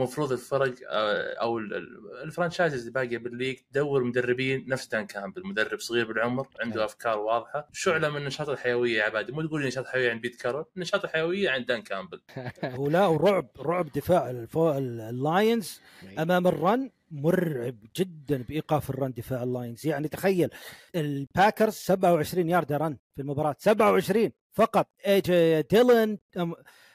ومفروض 0.00 0.32
الفرق 0.32 0.74
آه، 0.90 1.34
أو 1.34 1.58
ال- 1.58 1.74
ال- 1.74 2.22
ال 2.24 2.29
franchises 2.29 2.78
اللي 2.80 2.90
باقية 2.92 3.18
بال 3.18 3.28
league 3.28 3.56
تدور 3.72 4.04
مدربين 4.04 4.64
نفس 4.68 4.86
دان 4.86 5.06
كامبل 5.06 5.46
مدرب 5.46 5.78
صغير 5.80 6.06
بالعمر 6.12 6.46
عنده 6.60 6.74
أيوة. 6.74 6.84
أفكار 6.84 7.18
واضحة. 7.18 7.68
شعلة 7.72 8.08
من 8.10 8.16
النشاط 8.16 8.48
الحيوية 8.48 8.98
يا 8.98 9.02
عبادي 9.04 9.32
مو 9.32 9.42
تقول 9.42 9.60
لي 9.62 9.66
نشاط 9.68 9.86
حيويه 9.86 10.10
عند 10.10 10.20
بيت 10.20 10.36
كارول 10.42 10.64
النشاط 10.76 11.04
الحيوية 11.04 11.50
عند 11.50 11.66
دان 11.66 11.82
كامبل. 11.82 12.20
ولا 12.78 13.06
ورعب 13.06 13.48
رعب 13.60 13.92
دفاع 13.92 14.30
الفو... 14.30 14.70
اللاينز 14.78 15.80
أمام 16.18 16.46
ال 16.46 16.57
run 16.57 16.90
مرعب 17.10 17.76
جدا 17.96 18.44
بإيقاف 18.48 18.90
ال 18.90 18.95
run 18.95 19.12
دفاع 19.12 19.42
اللاينز. 19.42 19.86
يعني 19.86 20.08
تخيل 20.08 20.50
الباكرز 20.94 21.72
27 21.74 22.48
yard 22.48 22.72
run 22.72 22.96
في 23.16 23.22
المباراة 23.22 23.56
27 23.58 24.30
فقط. 24.52 24.88
اي 25.06 25.20
جي 25.20 25.62
ديلن 25.62 26.18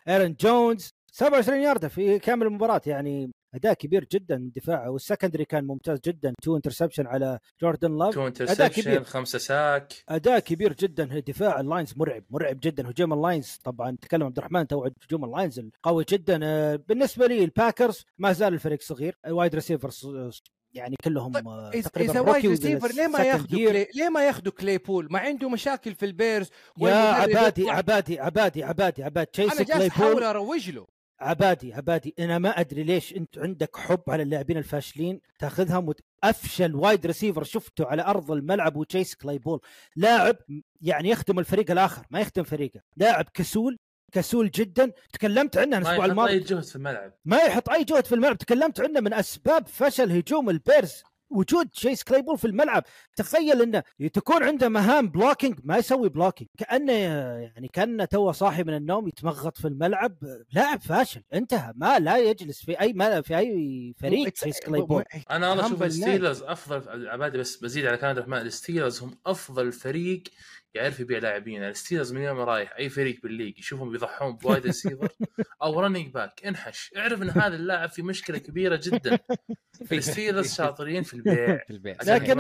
ارون 0.07 0.35
جونز 0.41 0.93
27 1.15 1.61
ياردة 1.61 1.87
في 1.87 2.19
كامل 2.19 2.47
المباراة 2.47 2.81
يعني 2.85 3.31
أداء 3.55 3.73
كبير 3.73 4.07
جدا 4.11 4.37
من 4.37 4.51
دفاعه 4.55 4.89
وال 4.89 5.00
secondary 5.00 5.45
كان 5.45 5.67
ممتاز 5.67 5.99
جدا. 6.05 6.33
two 6.43 6.55
interception 6.55 7.07
على 7.07 7.39
جوردن 7.61 7.97
لاف 7.97 8.13
تو 8.13 8.19
كبير. 8.19 8.27
انترسبشن 8.27 9.03
خمسة 9.03 9.39
ساك 9.39 9.93
أداء 10.09 10.39
كبير 10.39 10.73
جدا. 10.73 11.19
دفاع 11.27 11.59
اللاينز 11.59 11.93
مرعب 11.97 12.23
مرعب 12.29 12.59
جدا. 12.63 12.89
هجوم 12.89 13.13
اللاينز 13.13 13.59
طبعا 13.63 13.97
تكلم 14.01 14.23
عبد 14.23 14.37
الرحمن 14.37 14.67
تو 14.67 14.89
هجوم 15.07 15.25
اللاينز 15.25 15.61
قوي 15.83 16.05
جدا. 16.09 16.39
آه، 16.43 16.75
بالنسبة 16.75 17.27
لي 17.27 17.43
الباكرز 17.43 18.05
ما 18.17 18.33
زال 18.33 18.53
الفريق 18.53 18.81
صغير. 18.81 19.17
ال 19.25 19.31
wide 19.31 19.55
receivers 19.55 20.05
آه، 20.05 20.31
يعني 20.73 20.95
كلهم 21.03 21.31
طيب، 21.31 21.47
آه، 21.47 21.71
إذا 21.73 21.89
تقريبا 21.89 22.11
اذا 22.11 22.19
wide 22.19 22.45
receiver 22.45 22.91
ليه 22.91 23.07
ما 23.07 23.19
ياخذوا. 23.19 23.69
كلي... 23.69 23.87
ليه 23.95 24.09
ما 24.09 24.25
ياخذوا 24.25 24.53
كليبول 24.53 25.07
ما 25.11 25.19
عنده 25.19 25.49
مشاكل 25.49 25.95
في 25.95 26.05
البيرز 26.05 26.49
يا 26.77 26.93
عبادي 26.95 27.69
عبادي 27.69 28.19
عبادي 28.19 28.63
عبادي 28.63 29.03
عبادي. 29.03 29.43
أنا 29.43 29.51
تشيس 29.51 29.61
جالس 29.61 29.73
كلي 29.73 29.87
أحاول 29.87 30.13
بول 30.13 30.23
أروج 30.23 30.69
له. 30.69 30.93
عبادي 31.23 31.73
عبادي 31.73 32.15
أنا 32.19 32.37
ما 32.37 32.49
أدري 32.59 32.83
ليش 32.83 33.15
أنت 33.15 33.37
عندك 33.37 33.77
حب 33.77 34.01
على 34.07 34.23
اللاعبين 34.23 34.57
الفاشلين 34.57 35.19
تأخذهم 35.39 35.87
وت... 35.87 36.01
أفشل 36.23 36.75
wide 36.75 37.05
receiver 37.05 37.43
شفته 37.43 37.85
على 37.85 38.01
أرض 38.01 38.31
الملعب 38.31 38.75
هو 38.75 38.87
تشيس 38.87 39.15
كلايبول. 39.15 39.59
لاعب 39.95 40.37
يعني 40.81 41.09
يخدم 41.09 41.39
الفريق 41.39 41.71
الآخر 41.71 42.05
ما 42.09 42.19
يخدم 42.19 42.43
فريقه. 42.43 42.81
لاعب 42.97 43.25
كسول 43.33 43.77
كسول 44.11 44.51
جدا. 44.51 44.91
تكلمت 45.13 45.57
عنه 45.57 45.69
ما 45.69 45.77
الأسبوع 45.77 45.95
يحط 45.95 46.03
أي 46.03 46.09
الماضي. 46.11 46.39
جهد 46.39 46.63
في 46.63 46.75
الملعب. 46.75 47.13
ما 47.25 47.37
يحط 47.37 47.69
أي 47.69 47.83
جهد 47.83 48.05
في 48.05 48.15
الملعب. 48.15 48.37
تكلمت 48.37 48.81
عنه 48.81 48.99
من 48.99 49.13
أسباب 49.13 49.67
فشل 49.67 50.11
هجوم 50.11 50.49
البيرز. 50.49 51.03
وجود 51.33 51.69
تشيس 51.73 52.03
كليبول 52.03 52.37
في 52.37 52.47
الملعب. 52.47 52.83
تخيل 53.15 53.61
إنه 53.61 53.83
تكون 54.13 54.43
عنده 54.43 54.69
مهام 54.69 55.09
blocking 55.09 55.59
ما 55.63 55.77
يسوي 55.77 56.09
blocking 56.09 56.49
كأنه 56.57 56.93
يعني 56.93 57.67
كأنه 57.73 58.05
تو 58.05 58.31
صاحي 58.31 58.63
من 58.63 58.75
النوم 58.75 59.07
يتمغط 59.07 59.57
في 59.57 59.67
الملعب. 59.67 60.17
لاعب 60.51 60.81
فاشل 60.81 61.21
انتهى. 61.33 61.73
ما 61.75 61.99
لا 61.99 62.17
يجلس 62.17 62.65
في 62.65 62.81
أي 62.81 62.93
ما 62.93 63.21
في 63.21 63.37
أي 63.37 63.93
فريق 63.97 64.35
تشيس 64.35 64.59
كليبول 64.59 65.03
أنا 65.31 65.49
والله 65.49 65.65
أشوف 65.65 65.83
الستيلرز 65.83 66.43
أفضل 66.43 67.09
عبادي 67.09 67.37
بس 67.37 67.57
بزيد 67.57 67.85
على 67.85 67.97
كلام 67.97 68.09
عبد 68.09 68.17
الرحمن 68.17 68.37
الستيلرز 68.37 69.03
هم 69.03 69.11
أفضل 69.25 69.71
فريق 69.71 70.23
يعرف 70.75 70.99
يبيع 70.99 71.19
لاعبين. 71.19 71.53
يعني 71.53 71.69
الستيلرز 71.69 72.13
من 72.13 72.21
يوم 72.21 72.37
ما 72.37 72.43
رايح 72.43 72.75
أي 72.79 72.89
فريق 72.89 73.21
بال 73.23 73.32
league 73.32 73.59
يشوفهم 73.59 73.91
بيضحون 73.91 74.35
ب 74.35 74.41
wide 74.41 74.65
receiver 74.65 75.07
أو 75.63 75.79
running 75.79 76.13
back 76.13 76.45
انحش. 76.45 76.91
اعرف 76.97 77.21
إن 77.21 77.29
هذا 77.29 77.55
اللاعب 77.55 77.89
في 77.89 78.01
مشكلة 78.01 78.37
كبيرة 78.37 78.79
جدا. 78.83 79.19
الستيلرز 79.91 80.53
شاطرين 80.57 81.03
في 81.03 81.13
البيع. 81.13 81.57
في 81.57 81.69
البيت 81.73 82.01
عشان 82.01 82.13
لكن 82.13 82.37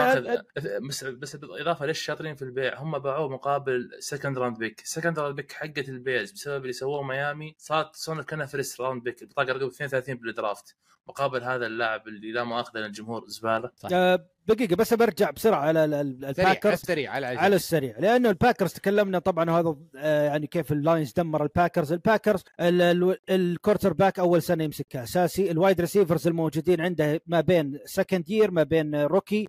بس 0.87 1.03
بس 1.03 1.35
بالإضافة 1.35 1.85
ليش 1.85 1.99
شاطرين 1.99 2.35
في 2.35 2.41
البيع؟ 2.41 2.79
هم 2.81 2.99
باعوه 2.99 3.29
مقابل 3.29 3.89
second 3.99 4.37
round 4.37 4.57
pick 4.57 4.81
second 4.85 5.19
round 5.19 5.35
pick 5.35 5.51
حقت 5.51 5.89
البيرز 5.89 6.31
بسبب 6.31 6.61
اللي 6.61 6.73
سووه 6.73 7.03
ميامي. 7.03 7.55
صارت 7.57 7.95
صنف 7.95 8.25
كانها 8.25 8.45
first 8.45 8.81
round 8.81 9.03
pick 9.03 9.21
البطاقة 9.21 9.53
رقم 9.53 9.67
32 9.67 10.15
بال 10.15 10.32
draft 10.32 10.75
مقابل 11.07 11.43
هذا 11.43 11.65
اللاعب 11.65 12.07
اللي 12.07 12.31
لا 12.31 12.43
مؤاخذة 12.43 12.79
للجمهور 12.79 13.27
زبالة. 13.27 13.71
آه، 13.93 14.27
دقيقة 14.47 14.75
بس 14.75 14.93
برجع 14.93 15.29
بسرعة 15.29 15.59
على 15.59 15.85
ال- 15.85 15.93
ال- 15.93 16.35
سريع 16.35 16.47
على 16.47 16.57
الباكرز. 16.57 16.73
السريع 16.73 17.11
على. 17.11 17.55
السريع. 17.55 17.95
لأنه 17.99 18.29
الباكرز 18.29 18.73
تكلمنا 18.73 19.19
طبعا 19.19 19.49
هذا 19.59 19.75
آه، 19.97 20.23
يعني 20.25 20.47
كيف 20.47 20.71
اللاينز 20.71 21.13
دمر 21.13 21.43
الباكرز. 21.43 21.93
الباكرز 21.93 22.43
ال- 22.59 22.81
ال- 22.81 23.17
ال 23.29 23.93
quarterback 23.93 24.19
أول 24.19 24.41
سنة 24.41 24.63
يمسكها 24.63 25.03
أساسي. 25.03 25.51
ال 25.51 25.57
wide 25.57 25.81
receivers 25.81 26.27
الموجودين 26.27 26.81
عنده 26.81 27.21
ما 27.27 27.41
بين 27.41 27.79
second 27.85 28.29
year 28.29 28.51
ما 28.51 28.63
بين 28.63 28.95
rookie 28.95 29.47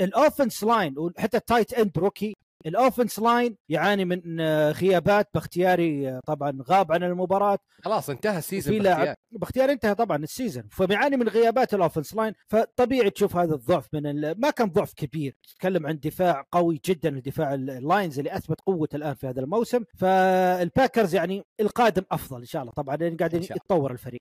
ال 0.00 0.08
offense 0.08 0.64
line 0.64 0.94
وحتى 0.98 1.36
ال 1.36 1.42
tight 1.42 1.72
end 1.74 1.98
rookie 1.98 2.36
ال 2.66 2.72
offense 2.72 3.18
line 3.18 3.56
يعاني 3.68 4.04
من 4.04 4.40
آه، 4.40 4.70
غيابات. 4.70 5.28
باختياري 5.34 6.08
آه، 6.08 6.20
طبعا 6.26 6.58
غاب 6.68 6.92
عن 6.92 7.02
المباراة. 7.02 7.58
خلاص 7.84 8.10
انتهى 8.10 8.38
ال 8.38 8.42
season. 8.42 8.72
في 8.74 8.78
لاعب 8.78 8.96
باختيار. 8.98 9.16
باختيار 9.30 9.72
انتهى 9.72 9.94
طبعا 9.94 10.16
ال 10.16 10.22
season. 10.22 10.68
فبيعاني 10.70 11.16
من 11.16 11.28
غيابات 11.28 11.74
ال 11.74 11.79
offense 11.79 12.14
line 12.14 12.32
فطبيعي 12.48 13.10
تشوف 13.10 13.36
هذا 13.36 13.54
الضعف 13.54 13.86
من 13.92 14.06
ال... 14.06 14.40
ما 14.40 14.50
كان 14.50 14.68
ضعف 14.70 14.92
كبير. 14.94 15.36
تتكلم 15.48 15.86
عن 15.86 15.98
دفاع 15.98 16.44
قوي 16.52 16.80
جدا 16.84 17.08
الدفاع 17.08 17.54
ال- 17.54 17.70
اللاينز 17.70 18.18
اللي 18.18 18.36
أثبت 18.36 18.60
قوته 18.60 18.96
الآن 18.96 19.14
في 19.14 19.26
هذا 19.26 19.40
الموسم. 19.40 19.84
فالباكرز 19.98 21.14
يعني 21.14 21.42
القادم 21.60 22.02
أفضل 22.10 22.38
إن 22.38 22.44
شاء 22.44 22.62
الله. 22.62 22.72
طبعا 22.72 22.96
لأن 22.96 23.16
قاعد 23.16 23.34
إن 23.34 23.42
شاء 23.42 23.52
الله. 23.52 23.62
يتطور 23.64 23.92
الفريق. 23.92 24.20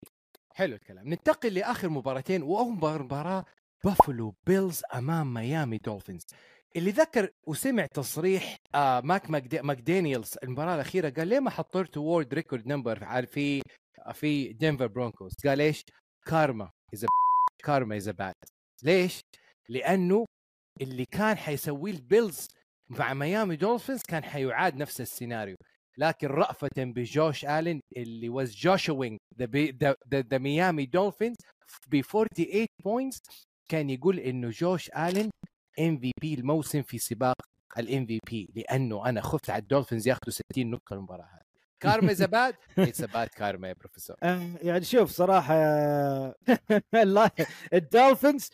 حلو 0.54 0.76
الكلام. 0.76 1.08
ننتقل 1.08 1.54
لآخر 1.54 1.90
مباراتين. 1.90 2.44
وأول 2.44 2.72
مباراة 2.74 3.46
بافلو 3.84 4.36
بيلز 4.48 4.82
أمام 4.96 5.34
ميامي 5.34 5.78
دولفينز. 5.78 6.26
اللي 6.76 6.92
ذكر 6.92 7.30
وسمع 7.48 7.86
تصريح 7.86 8.56
آه 8.76 9.02
ماك 9.02 9.30
ماكدانيلز 9.64 10.38
المباراة 10.44 10.76
الأخيرة 10.76 11.10
قال 11.10 11.28
ليه 11.28 11.40
ما 11.40 11.50
حطيتوا 11.50 12.04
world 12.04 12.34
record 12.34 12.68
number 12.68 13.26
في 13.26 13.62
في 14.14 14.54
دنفر 14.54 14.88
برونكوز 14.88 15.34
قال 15.46 15.62
إيش؟ 15.62 15.84
karma 16.26 16.70
is 16.94 17.06
karma 17.64 17.98
is 17.98 18.10
bad 18.10 18.34
ليش؟ 18.84 19.22
لأنه 19.70 20.26
اللي 20.82 21.06
كان 21.06 21.38
حيسويه 21.38 21.94
البيلز 21.94 22.48
مع 22.90 23.14
ميامي 23.14 23.56
دولفينز 23.56 24.02
كان 24.02 24.24
حيعاد 24.24 24.76
نفس 24.76 25.02
السيناريو. 25.02 25.56
لكن 25.98 26.28
رأفة 26.28 26.70
بجوش 26.78 27.46
آلن 27.46 27.80
اللي 27.98 28.30
was 28.30 28.50
جوشوينج 28.58 29.18
the 30.14 30.38
ميامي 30.38 30.86
دولفينز 30.86 31.38
ب 31.88 32.02
48 32.02 32.66
points 32.84 33.20
كان 33.70 33.90
يقول 33.90 34.20
إنه 34.20 34.50
جوش 34.50 34.90
آلن 34.90 35.30
MVP 35.80 36.34
الموسم 36.34 36.82
في 36.82 36.98
سباق 36.98 37.36
ال 37.78 38.06
MVP 38.06 38.50
لأنه 38.56 39.10
أنا 39.10 39.22
خفت 39.22 39.50
على 39.50 39.62
الدولفينز 39.62 40.08
ياخذوا 40.08 40.34
60 40.54 40.72
نقطة 40.72 40.94
المباراة 40.94 41.24
هذه. 41.26 41.42
karma 41.80 42.12
is 42.12 42.24
bad؟ 42.24 42.56
it's 42.78 43.02
bad 43.02 43.28
karma 43.28 43.68
يا 43.68 43.74
بروفيسور. 43.74 44.16
آه، 44.24 44.50
يعني 44.62 44.84
شوف 44.86 45.12
صراحة 45.12 45.56
الله 47.04 47.32
الدولفينز 47.74 48.50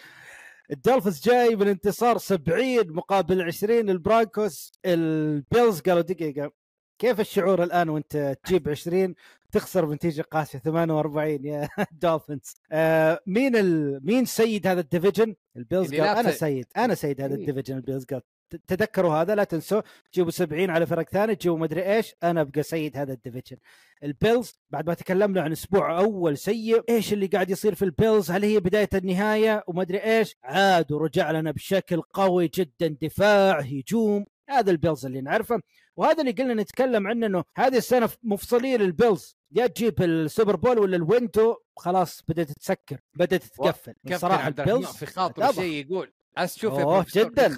الدولفينز 0.72 1.22
جاي 1.22 1.55
من 1.55 1.68
انتصار 1.68 2.18
70 2.18 2.93
مقابل 2.93 3.41
20 3.41 3.89
البرونكوز 3.89 4.72
البيلز 4.86 5.82
قالوا 5.82 6.01
دقيقة 6.01 6.51
كيف 6.99 7.20
الشعور 7.20 7.63
الآن 7.63 7.89
وأنت 7.89 8.38
تجيب 8.43 8.70
20 8.70 9.15
تخسر 9.52 9.86
بنتيجه 9.86 10.22
قاسية 10.22 10.60
48 10.60 11.45
يا 11.45 11.70
دولفينز 12.02 12.56
آه 12.72 13.20
مين 13.28 13.56
ال... 13.56 14.00
مين 14.06 14.26
سيد 14.26 14.68
هذا 14.68 14.80
ال 14.82 14.87
division؟ 14.87 15.36
البيلز 15.58 15.93
اللي 15.93 16.08
قال 16.08 16.18
أنا 16.18 16.32
سيد 16.32 16.66
أنا 16.78 16.95
سيد 16.95 17.22
هذا. 17.22 17.36
ال 17.36 17.40
division 17.40 17.76
البيلز 17.78 18.06
قال. 18.06 18.22
تذكروا 18.68 19.14
هذا 19.16 19.36
لا 19.36 19.43
تنسوا 19.43 19.82
تجيبوا 20.12 20.32
70 20.32 20.70
على 20.70 20.86
فرق 20.86 21.10
ثانية 21.10 21.34
تجيبوا 21.34 21.58
مدري 21.58 21.95
إيش 21.95 22.16
أنا 22.24 22.41
أبقى 22.41 22.64
سيد 22.64 22.98
هذا 22.98 23.14
ال 23.14 23.18
division. 23.18 23.58
البيلز 24.04 24.60
بعد 24.70 24.88
ما 24.88 24.93
تكلمنا 24.93 25.41
عن 25.41 25.52
أسبوع 25.52 26.00
أول 26.00 26.38
سيء 26.38 26.84
إيش 26.89 27.14
اللي 27.14 27.28
قاعد 27.28 27.50
يصير 27.50 27.76
في 27.76 27.86
البيلز؟ 27.86 28.32
هل 28.32 28.43
هي 28.43 28.60
بداية 28.60 28.89
النهاية؟ 28.93 29.64
وما 29.68 29.82
ادري 29.82 29.98
إيش؟ 29.98 30.36
عاد 30.43 30.91
ورجع 30.91 31.32
لنا 31.32 31.52
بشكل 31.52 32.02
قوي 32.02 32.50
جدا 32.54 32.98
دفاع 33.02 33.60
هجوم. 33.60 34.26
هذا 34.50 34.72
البيلز 34.72 35.06
اللي 35.06 35.22
نعرفه. 35.22 35.62
وهذا 35.98 36.22
اللي 36.22 36.32
قلنا 36.32 36.54
نتكلم 36.54 37.08
عنه 37.08 37.26
إنه 37.26 37.43
هذه 37.58 37.78
السنة 37.78 38.10
مفصلية 38.24 38.78
للبيلز. 38.78 39.37
يا 39.52 39.68
تجيب 39.68 40.02
ال 40.04 40.12
Super 40.12 40.56
Bowl 40.56 40.80
ولا 40.80 40.95
ال 40.95 41.04
window 41.04 41.56
خلاص 41.78 42.22
بدأت 42.28 42.52
تسكر 42.52 43.00
بدأت 43.14 43.43
تتقفل 43.43 43.93
صراحة 44.16 44.48
البيلز 44.48 44.88
في 44.88 45.06
طبعا. 45.41 45.52
شيء 45.52 45.86
يقول 45.86 46.14
أشوف 46.44 47.18
جداً. 47.18 47.58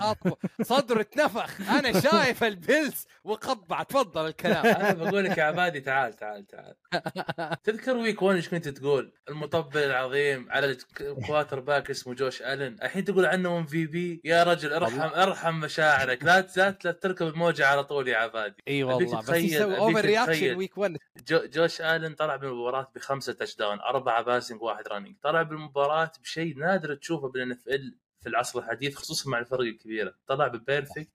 صدره 0.62 1.02
اتنفخ. 1.02 1.62
أنا 1.70 2.00
شايف 2.12 2.44
البيلز 2.44 3.06
وقبع. 3.24 3.84
تفضل 3.84 4.26
الكلام. 4.26 4.66
أنا 4.66 4.94
بقول 4.94 5.24
لك 5.26 5.38
يا 5.38 5.44
عبادي 5.44 5.80
تعال 5.82 6.14
تعال 6.14 6.48
تعال. 6.48 6.76
تذكر 7.64 7.98
week 7.98 8.22
1 8.22 8.36
إيش 8.36 8.50
كنت 8.50 8.68
تقول؟ 8.68 9.14
المطبل 9.30 9.80
العظيم 9.80 10.52
على 10.52 10.78
ال 11.02 11.60
quarterback 11.60 11.90
اسمه 11.90 12.14
جوش 12.14 12.42
ألن، 12.42 12.78
الحين 12.84 13.04
تقول 13.06 13.26
عنه 13.26 13.58
MVP 13.58 14.22
يا 14.24 14.44
رجل 14.44 14.74
ارحم 14.74 15.02
ارحم 15.02 15.60
مشاعرك. 15.60 16.24
لا 16.24 16.48
لا 16.58 16.78
لا 16.86 16.92
تركب 16.92 17.28
الموجه 17.28 17.68
على 17.68 17.84
طول 17.84 18.08
يا 18.08 18.18
عبادي. 18.18 18.56
إي 18.68 18.84
والله 18.84 19.22
بس 19.22 19.30
يسوي 19.30 19.78
overreaction. 19.78 20.56
week 20.56 20.78
1 20.78 20.98
جو 21.28 21.40
جوش 21.46 21.82
ألن 21.82 22.16
طلع 22.16 22.36
بالمباراة 22.36 22.92
بخمسة 22.96 23.34
touchdown، 23.34 23.80
أربعة 23.80 24.22
passing 24.24 24.62
واحد 24.62 24.88
running، 24.88 25.16
طلع 25.24 25.42
بالمباراة 25.42 26.12
بشيء 26.24 26.58
نادر 26.58 26.96
تشوفه 26.96 27.30
بال 27.30 27.52
NFL 27.52 27.98
في 28.22 28.30
العصر 28.30 28.60
الحديث 28.60 28.96
خصوصا 28.96 29.30
مع 29.30 29.40
الفرق 29.40 29.60
الكبيرة، 29.62 30.16
طلع 30.28 30.48
ب 30.48 31.10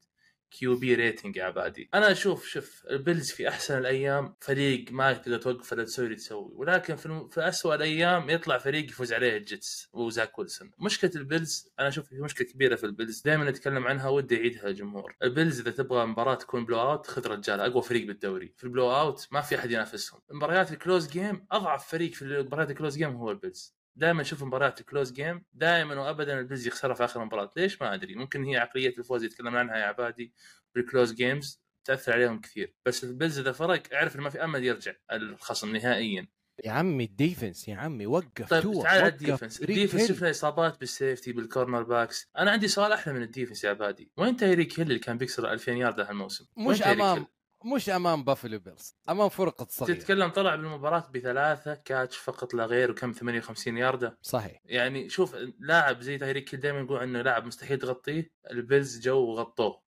perfect 0.51 0.77
QB 0.77 0.95
rating 0.95 1.37
يا 1.37 1.45
عبادي. 1.45 1.89
أنا 1.95 2.13
أشوف 2.13 2.47
شوف 2.47 2.87
البيلز 2.91 3.31
في 3.31 3.49
أحسن 3.49 3.79
الأيام 3.79 4.35
فريق 4.41 4.85
ما 4.91 5.13
تقدر 5.13 5.39
توقف 5.39 5.73
ولا 5.73 5.85
تسوي 5.85 6.05
اللي 6.05 6.17
تسوي. 6.17 6.51
ولكن 6.55 6.97
في, 6.97 7.07
الم... 7.07 7.29
في 7.29 7.49
اسوء 7.49 7.75
الأيام 7.75 8.31
يطلع 8.31 8.59
فريق 8.59 8.85
يفوز 8.85 9.13
عليه 9.13 9.37
الجيتس 9.37 9.89
وزاك 9.93 10.39
ويلسون. 10.39 10.71
مشكلة 10.79 11.11
البيلز 11.17 11.69
أنا 11.79 11.89
أشوف 11.89 12.09
في 12.09 12.21
مشكلة 12.21 12.49
كبيرة 12.49 12.77
في 12.77 12.85
البيلز 12.85 13.21
دائما 13.21 13.51
نتكلم 13.51 13.87
عنها 13.87 14.09
ودي 14.09 14.35
يعيدها 14.35 14.69
الجمهور 14.69 15.17
البيلز 15.23 15.61
إذا 15.61 15.71
تبغى 15.71 16.07
مباراة 16.07 16.35
تكون 16.35 16.65
blowout 16.65 17.07
خذ 17.07 17.27
رجال 17.27 17.61
أقوى 17.61 17.83
فريق 17.83 18.07
بالدوري. 18.07 18.55
في 18.57 18.65
ال 18.65 18.91
blowout 18.91 19.29
ما 19.31 19.41
في 19.41 19.59
أحد 19.59 19.71
ينافسهم. 19.71 20.21
مباريات 20.31 20.73
ال 20.73 20.79
close 20.79 21.09
game 21.09 21.47
أضعف 21.53 21.89
فريق 21.89 22.13
في 22.13 22.25
مباريات 22.25 22.71
ال 22.71 22.75
close 22.75 22.97
game 22.97 23.17
هو 23.17 23.31
البيلز 23.31 23.75
دائما 23.97 24.23
أشوف 24.23 24.43
مباريات 24.43 24.81
ال 24.81 24.86
close 24.86 25.13
game 25.13 25.45
دائما 25.53 25.95
وابدا 25.95 26.39
البيلز 26.41 26.67
يخسرها 26.67 26.95
في 26.95 27.05
آخر 27.05 27.21
المباراه 27.21 27.51
ليش؟ 27.57 27.83
ما 27.83 27.95
أدري. 27.95 28.15
ممكن 28.15 28.45
هي 28.45 28.57
عقلية 28.57 28.95
الفوز 28.99 29.23
اللي 29.23 29.35
تكلمنا 29.35 29.59
عنها 29.59 29.77
يا 29.77 29.85
عبادي 29.85 30.33
بال 30.75 30.86
close 30.86 31.13
games 31.13 31.61
تأثر 31.85 32.13
عليهم 32.13 32.41
كثير. 32.41 32.75
بس 32.87 33.05
البيلز 33.05 33.39
إذا 33.39 33.53
فرق 33.53 33.83
أعرف 33.95 34.15
إنه 34.15 34.25
ما 34.25 34.31
في 34.31 34.45
أمل 34.45 34.65
يرجع 34.65 34.93
الخصم 35.13 35.77
نهائيا. 35.77 36.27
يا 36.65 36.73
عمي 36.73 37.05
ال 37.05 37.13
defense 37.13 37.69
يا 37.69 37.77
عمي 37.77 38.07
وقف 38.07 38.49
طيب 38.51 38.63
توا، 38.63 38.83
تعال 38.83 39.05
ال 39.05 39.11
defense. 39.11 39.61
ال 39.61 39.66
defense. 39.66 40.09
شفنا 40.09 40.31
إصابات 40.31 40.81
بال 40.81 40.91
safety 40.91 41.22
بال 41.22 41.33
cornerbacks 41.33 42.29
أنا 42.39 42.51
عندي 42.51 42.69
سؤال 42.69 42.93
أحلى 42.93 43.15
من 43.15 43.23
ال 43.23 43.28
defense 43.28 43.65
يا 43.65 43.71
عبادي. 43.71 44.11
وين 44.17 44.37
تايريك 44.37 44.81
هيل 44.81 44.89
اللي 44.89 44.99
كان 44.99 45.19
بيكسر 45.19 45.53
2000 45.53 45.73
يارد 45.73 46.01
هالموسم؟ 46.01 46.47
مش 46.57 46.83
أمام؟ 46.83 47.27
مش 47.65 47.91
أمام 47.91 48.25
بافلو 48.25 48.59
بيلز 48.59 48.97
أمام 49.09 49.29
فرقة 49.29 49.67
صغيرة. 49.71 49.99
تتكلم 49.99 50.31
طلع 50.31 50.55
بالمباراة 50.55 51.11
بثلاثة 51.15 51.75
catch 51.75 52.17
فقط 52.17 52.55
لا 52.55 52.67
غير 52.67 52.91
وكم 52.91 53.13
58 53.13 53.77
ياردة. 53.77 54.19
صحيح. 54.23 54.61
يعني 54.65 55.09
شوف 55.09 55.37
لاعب 55.59 56.01
زي 56.01 56.19
تايريك 56.19 56.55
دائما 56.55 56.81
يقول 56.81 56.99
عنه 56.99 57.23
لاعب 57.23 57.47
مستحيل 57.47 57.79
تغطيه 57.79 58.31
البيلز 58.51 59.01
جو 59.01 59.19
وغطوه 59.19 59.84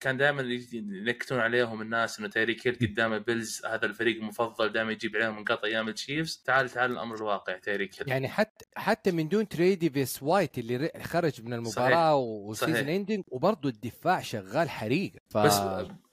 كان 0.00 0.16
دائما 0.16 0.42
ينكتون 0.72 1.38
عليهم 1.38 1.82
الناس 1.82 2.18
إنه 2.18 2.28
تايريك 2.28 2.66
هيل 2.66 2.78
قدام 2.82 3.12
البيلز 3.12 3.62
هذا 3.66 3.86
الفريق 3.86 4.16
المفضل 4.16 4.72
دائما 4.72 4.92
يجيب 4.92 5.16
عليهم 5.16 5.38
نقاط 5.38 5.64
أيام 5.64 5.88
التشيفز. 5.88 6.42
تعال 6.46 6.70
تعال 6.70 6.90
الأمر 6.90 7.16
الواقع 7.16 7.58
تايريك 7.58 8.02
هيل 8.02 8.08
يعني 8.08 8.28
حتى 8.28 8.64
حتى 8.76 9.10
من 9.12 9.28
دون 9.28 9.48
تريديفيس 9.48 10.22
وايت 10.22 10.58
اللي 10.58 10.90
خرج 11.02 11.42
من 11.42 11.52
المباراة 11.52 12.16
و 12.16 12.24
season 12.24 12.74
صحيح. 12.74 12.88
ending 12.88 13.24
وبرضه 13.28 13.68
الدفاع 13.68 14.20
شغال 14.20 14.70
حريق. 14.70 15.12
ف... 15.28 15.38
بس 15.38 15.60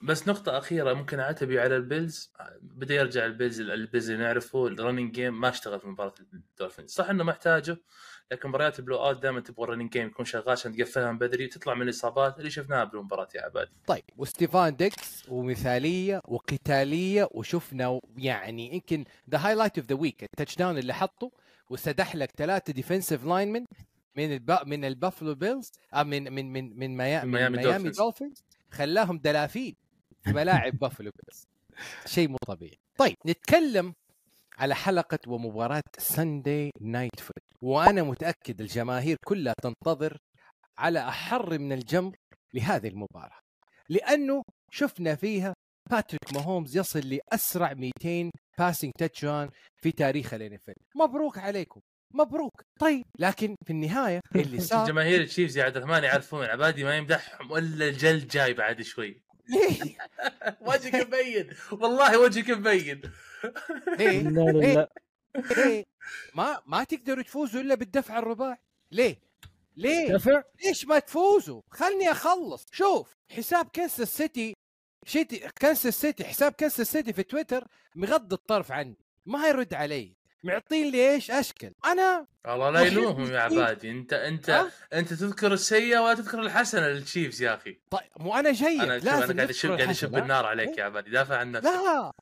بس 0.02 0.28
نقطة 0.28 0.58
أخيرة 0.58 0.92
ممكن 0.92 1.20
أعتبي 1.20 1.60
على 1.60 1.76
البيلز. 1.76 2.32
بدأ 2.60 2.94
يرجع 2.94 3.26
البيلز 3.26 3.60
البيلز 3.60 4.10
اللي 4.10 4.24
نعرفه 4.24 4.66
ال 4.66 4.72
running 4.72 5.12
game 5.14 5.40
ما 5.40 5.48
اشتغل 5.48 5.80
في 5.80 5.88
مباراة 5.88 6.14
الدولفينز. 6.34 6.90
صح 6.90 7.10
إنه 7.10 7.24
محتاجه 7.24 7.76
لكن 8.32 8.48
مباريات 8.48 8.78
ال 8.78 8.96
blowout 8.96 9.22
دائما 9.22 9.40
تبغى 9.40 9.64
ال 9.64 9.67
running 9.67 9.90
game 9.90 10.06
يكون 10.06 10.24
شغال 10.24 10.50
عشان 10.50 10.76
تقفلها 10.76 11.12
من 11.12 11.18
بدري 11.18 11.44
وتطلع 11.44 11.74
من 11.74 11.82
الإصابات 11.82 12.38
اللي 12.38 12.50
شفناها 12.50 12.84
بالمباراة 12.84 13.28
يا 13.34 13.42
عبادي 13.42 13.70
طيب 13.86 14.02
وستيفان 14.16 14.76
ديكس 14.76 15.28
ومثالية 15.28 16.20
وقتالية 16.24 17.28
وشفنا 17.30 18.00
يعني 18.16 18.74
يمكن 18.74 19.04
the 19.30 19.38
highlight 19.38 19.78
of 19.78 19.88
the 19.88 19.94
week 19.94 20.22
ال 20.22 20.56
touchdown 20.56 20.78
اللي 20.78 20.94
حطه 20.94 21.30
وسدح 21.70 22.16
لك 22.16 22.30
ثلاثة 22.36 22.72
defensive 22.72 23.24
linemen 23.24 23.64
من 24.16 24.32
الب... 24.32 24.58
من 24.66 24.84
البافلو 24.84 25.34
بيلز 25.34 25.72
آه 25.94 26.02
من 26.02 26.32
من 26.32 26.52
من 26.52 26.78
من, 26.78 26.96
ميا... 26.96 27.24
من 27.24 27.30
من 27.30 27.32
ميامي 27.32 27.56
ميامي 27.56 27.62
دولفينز. 27.62 27.96
دولفينز 27.98 28.44
خلاهم 28.70 29.18
دلافين 29.18 29.76
في 30.22 30.32
ملاعب 30.32 30.78
بافلو 30.80 31.10
بيلز. 31.10 31.46
شيء 32.06 32.28
مو 32.28 32.36
طبيعي. 32.46 32.78
طيب 32.96 33.16
نتكلم 33.26 33.94
على 34.58 34.74
حلقة 34.74 35.18
ومباراة 35.26 35.82
Sunday 35.98 36.70
Night 36.80 37.20
Foot 37.20 37.45
وأنا 37.62 38.02
متأكد 38.02 38.60
الجماهير 38.60 39.16
كلها 39.26 39.54
تنتظر 39.62 40.16
على 40.78 41.08
أحر 41.08 41.58
من 41.58 41.72
الجمر 41.72 42.16
لهذه 42.54 42.88
المباراة. 42.88 43.38
لأنه 43.88 44.42
شفنا 44.72 45.14
فيها 45.14 45.54
باتريك 45.90 46.32
ماهومز 46.34 46.76
يصل 46.76 47.00
لأسرع 47.00 47.74
200 47.74 48.30
passing 48.58 48.92
touchdown 48.98 49.50
في 49.82 49.92
تاريخ 49.92 50.34
ال 50.34 50.58
مبروك 50.96 51.38
عليكم 51.38 51.80
مبروك. 52.14 52.62
طيب 52.80 53.04
لكن 53.18 53.56
في 53.66 53.70
النهاية 53.70 54.20
اللي 54.36 54.60
صار 54.60 54.86
جماهير 54.86 55.20
التشيفز 55.20 55.58
يا 55.58 55.64
عبد 55.64 55.76
الرحمن 55.76 56.04
يعرفون 56.04 56.44
عبادي 56.44 56.84
ما 56.84 56.96
يمدحهم 56.96 57.56
الا 57.56 57.88
الجلد 57.88 58.28
جاي 58.28 58.54
بعد 58.54 58.82
شوي. 58.82 59.22
ليه؟ 59.48 59.96
وجهك 60.68 60.94
مبين 60.94 61.50
والله 61.72 62.20
وجهك 62.20 62.50
مبين. 62.50 63.02
ليه؟ 63.98 64.22
لا 64.22 64.40
لا؟ 64.40 64.50
لا 64.50 64.58
ليه؟ 64.58 64.88
ما 66.34 66.62
ما 66.66 66.84
تقدروا 66.84 67.22
تفوزوا 67.22 67.60
إلا 67.60 67.74
بالدفع 67.74 68.18
الرباعي. 68.18 68.58
ليه؟ 68.92 69.20
ليه؟ 69.76 70.12
دفع 70.12 70.42
ليش 70.64 70.86
ما 70.86 70.98
تفوزوا؟ 70.98 71.60
خلني 71.70 72.10
أخلص. 72.10 72.66
شوف 72.72 73.14
حساب 73.30 73.68
كنساس 73.74 74.16
سيتي 74.16 74.54
شيتي 75.06 75.48
كنساس 75.60 76.00
سيتي 76.00 76.24
حساب 76.24 76.52
كنساس 76.52 76.92
سيتي 76.92 77.12
في 77.12 77.22
تويتر 77.22 77.64
مغض 77.94 78.32
الطرف 78.32 78.72
عني. 78.72 78.96
ما 79.26 79.48
يرد 79.48 79.74
علي. 79.74 80.16
معطين 80.44 80.92
لي 80.92 81.10
إيش 81.10 81.30
أشكل. 81.30 81.72
أنا 81.84 82.26
والله 82.46 82.70
لا 82.70 82.80
يلومهم 82.80 83.32
يا. 83.32 83.40
عبادي 83.40 83.90
أنت 83.90 84.12
أنت 84.12 84.50
ها؟ 84.50 84.70
أنت 84.92 85.12
تذكر 85.12 85.52
السيئة 85.52 85.98
ولا 85.98 86.14
تذكر 86.14 86.40
الحسنة 86.40 86.88
للتشيفز 86.88 87.42
يا 87.42 87.54
أخي؟ 87.54 87.80
طيب 87.90 88.10
مو 88.20 88.34
أنا 88.34 88.52
جيد. 88.52 88.80
أنا 88.80 88.98
لازم 88.98 89.22
أنا 89.22 89.34
قاعد 89.34 89.50
اشب 89.50 89.70
قاعد 89.70 89.88
اشب. 89.88 90.16
النار 90.16 90.46
عليك 90.46 90.78
يا 90.78 90.84
عبادي 90.84 91.10
دافع 91.10 91.36
عن 91.36 91.52
نفسك. 91.52 91.70
لا 91.70 92.12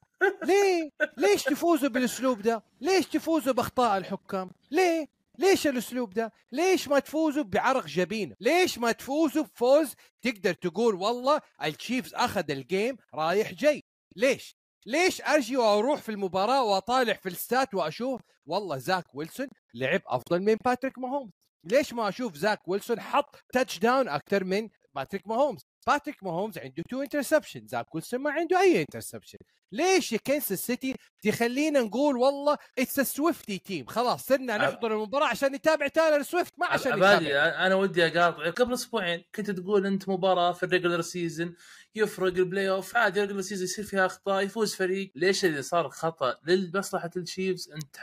ليه؟ 0.45 0.91
ليش 1.17 1.43
تفوزوا 1.45 1.89
بالاسلوب 1.89 2.43
ده؟ 2.43 2.62
ليش 2.81 3.07
تفوزوا 3.07 3.53
بأخطاء 3.53 3.99
الحكام؟ 3.99 4.51
ليه؟ 4.71 5.07
ليش 5.39 5.67
الاسلوب 5.67 6.11
ده؟ 6.15 6.33
ليش 6.53 6.89
ما 6.89 6.99
تفوزوا 6.99 7.43
بعرق 7.45 7.87
جبين؟ 7.87 8.35
ليش 8.41 8.79
ما 8.79 8.93
تفوزوا 8.93 9.43
بفوز 9.43 9.95
تقدر 10.23 10.53
تقول 10.53 10.95
والله 10.95 11.41
التشيفز 11.65 12.15
أخذ 12.15 12.51
ال 12.51 12.60
game 12.60 12.97
رايح 13.15 13.53
جاي؟ 13.53 13.83
ليش؟ 14.17 14.57
ليش 14.87 15.23
أرجي 15.23 15.57
وأروح 15.57 16.01
في 16.01 16.09
المباراة 16.09 16.62
وأطالع 16.65 17.12
في 17.12 17.29
الستات 17.29 17.75
وأشوف 17.75 18.21
والله 18.47 18.79
زاك 18.79 19.15
ويلسون 19.15 19.49
لعب 19.75 20.01
أفضل 20.07 20.41
من 20.43 20.55
باتريك 20.65 20.99
ماهومز؟ 20.99 21.31
ليش 21.65 21.93
ما 21.93 22.09
أشوف 22.09 22.35
زاك 22.35 22.69
ويلسون 22.69 23.01
حط 23.01 23.37
touchdown 23.53 24.09
أكثر 24.09 24.45
من 24.45 24.69
باتريك 24.95 25.27
ماهومز؟ 25.27 25.67
باتريك 25.87 26.24
ماهومز 26.24 26.59
عنده 26.59 26.82
two 26.91 27.03
interception 27.03 27.66
زاك 27.66 27.95
ويلسون 27.95 28.20
ما 28.20 28.30
عنده 28.30 28.61
أي 28.61 28.80
interception 28.81 29.39
ليش 29.72 30.12
يا 30.12 30.18
كنساس 30.26 30.66
سيتي 30.66 30.95
تخلينا 31.22 31.80
نقول 31.80 32.16
والله 32.16 32.59
it's 32.79 33.01
Swiftie 33.01 33.59
team 33.59 33.87
خلاص 33.87 34.26
صرنا 34.26 34.57
نحضر 34.57 34.93
المباراة 34.93 35.26
عشان 35.26 35.53
نتابع 35.53 35.89
تايلر 35.89 36.22
سويفت 36.22 36.53
ما 36.59 36.66
عشان 36.66 36.93
عبادي 36.93 37.24
نتابع. 37.24 37.66
أنا 37.66 37.74
ودي 37.74 38.07
اقاطع 38.07 38.51
قبل 38.51 38.74
أسبوعين 38.74 39.24
كنت 39.35 39.51
تقول 39.51 39.87
أنت 39.87 40.09
مباراة 40.09 40.53
في 40.53 40.62
ال 40.62 40.67
regular 40.67 41.01
season 41.01 41.55
يفرق 41.95 42.26
ال 42.35 42.70
playoff 42.70 42.97
عادي 42.97 43.22
ال 43.22 43.25
regular 43.25 43.43
season 43.43 43.64
يصير 43.64 43.85
فيها 43.85 44.07
أخطاء 44.07 44.43
يفوز 44.43 44.74
فريق. 44.74 45.12
ليش 45.14 45.45
اللي 45.45 45.62
صار 45.62 45.89
خطأ؟ 45.89 46.37
لمصلحه 46.47 47.11
التشيفز 47.16 47.70
أنت 47.70 47.97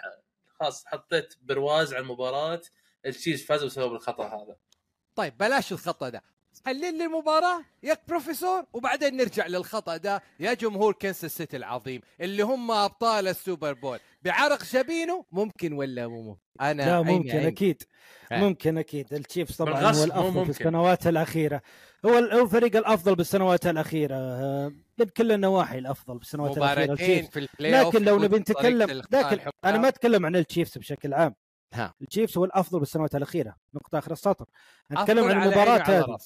خلاص 0.59 0.85
حطيت 0.85 1.33
برواز 1.41 1.93
على 1.93 2.01
المباراة 2.03 2.61
التشيفز 3.05 3.43
فازوا 3.45 3.67
بسبب 3.67 3.93
الخطأ 3.93 4.27
هذا. 4.27 4.55
طيب 5.15 5.37
بلاش 5.37 5.71
الخطأ 5.71 6.09
ده. 6.09 6.23
حلل 6.65 6.97
لي 6.97 7.05
المباراة. 7.05 7.61
يا 7.83 7.97
بروفيسور. 8.07 8.63
وبعدين 8.73 9.17
نرجع 9.17 9.47
للخطأ 9.47 9.97
ده 9.97 10.21
يا 10.39 10.53
جمهور 10.53 10.93
كنساس 10.93 11.37
سيتي 11.37 11.57
العظيم 11.57 12.01
اللي 12.21 12.43
هم 12.43 12.71
أبطال 12.71 13.27
السوبر 13.27 13.73
بول. 13.73 13.99
بعرق 14.21 14.63
جبينه 14.63 15.25
ممكن 15.31 15.73
ولا 15.73 16.07
مو 16.07 16.21
ممكن؟ 16.21 16.39
أنا 16.61 16.81
لا 16.83 16.95
عيني 16.95 17.13
ممكن 17.17 17.29
عيني. 17.29 17.47
أكيد. 17.47 17.83
آه. 18.31 18.39
ممكن 18.39 18.77
أكيد. 18.77 19.13
التشيفز 19.13 19.55
طبعا 19.55 19.81
هو 19.81 19.91
مو 19.91 20.03
الأفضل 20.03 20.39
ممكن. 20.39 20.51
في 20.51 20.59
السنوات 20.59 21.07
الأخيرة. 21.07 21.61
هو 22.05 22.17
ال- 22.19 22.33
هو 22.33 22.43
الفريق 22.45 22.75
الأفضل 22.75 23.15
بالسنوات 23.15 23.67
الأخيرة. 23.67 24.15
آه، 24.15 24.71
من 24.97 25.05
كل 25.05 25.31
النواحي 25.31 25.77
الأفضل 25.77 26.17
بالسنوات 26.17 26.57
الأخيرة. 26.57 26.83
مباراتين 26.83 26.91
التشيفز. 27.19 27.29
في 27.33 27.39
ال 27.39 27.48
play 27.48 27.85
لكن 27.85 28.03
لو 28.03 28.19
نبي 28.19 28.37
نتكلم 28.37 29.03
لكن. 29.11 29.39
أنا 29.65 29.77
ما 29.77 29.87
أتكلم 29.87 30.25
عن 30.25 30.35
التشيفز 30.35 30.77
بشكل 30.77 31.13
عام. 31.13 31.35
ها. 31.73 31.93
التشيفز 32.01 32.37
هو 32.37 32.45
الأفضل 32.45 32.79
بالسنوات 32.79 33.15
الأخيرة. 33.15 33.55
نقطة 33.73 33.97
آخر 33.97 34.11
السطر. 34.11 34.45
نتكلم 34.91 35.25
عن 35.25 35.43
المباراه 35.43 35.71
عيني 35.71 36.03
هذه. 36.03 36.17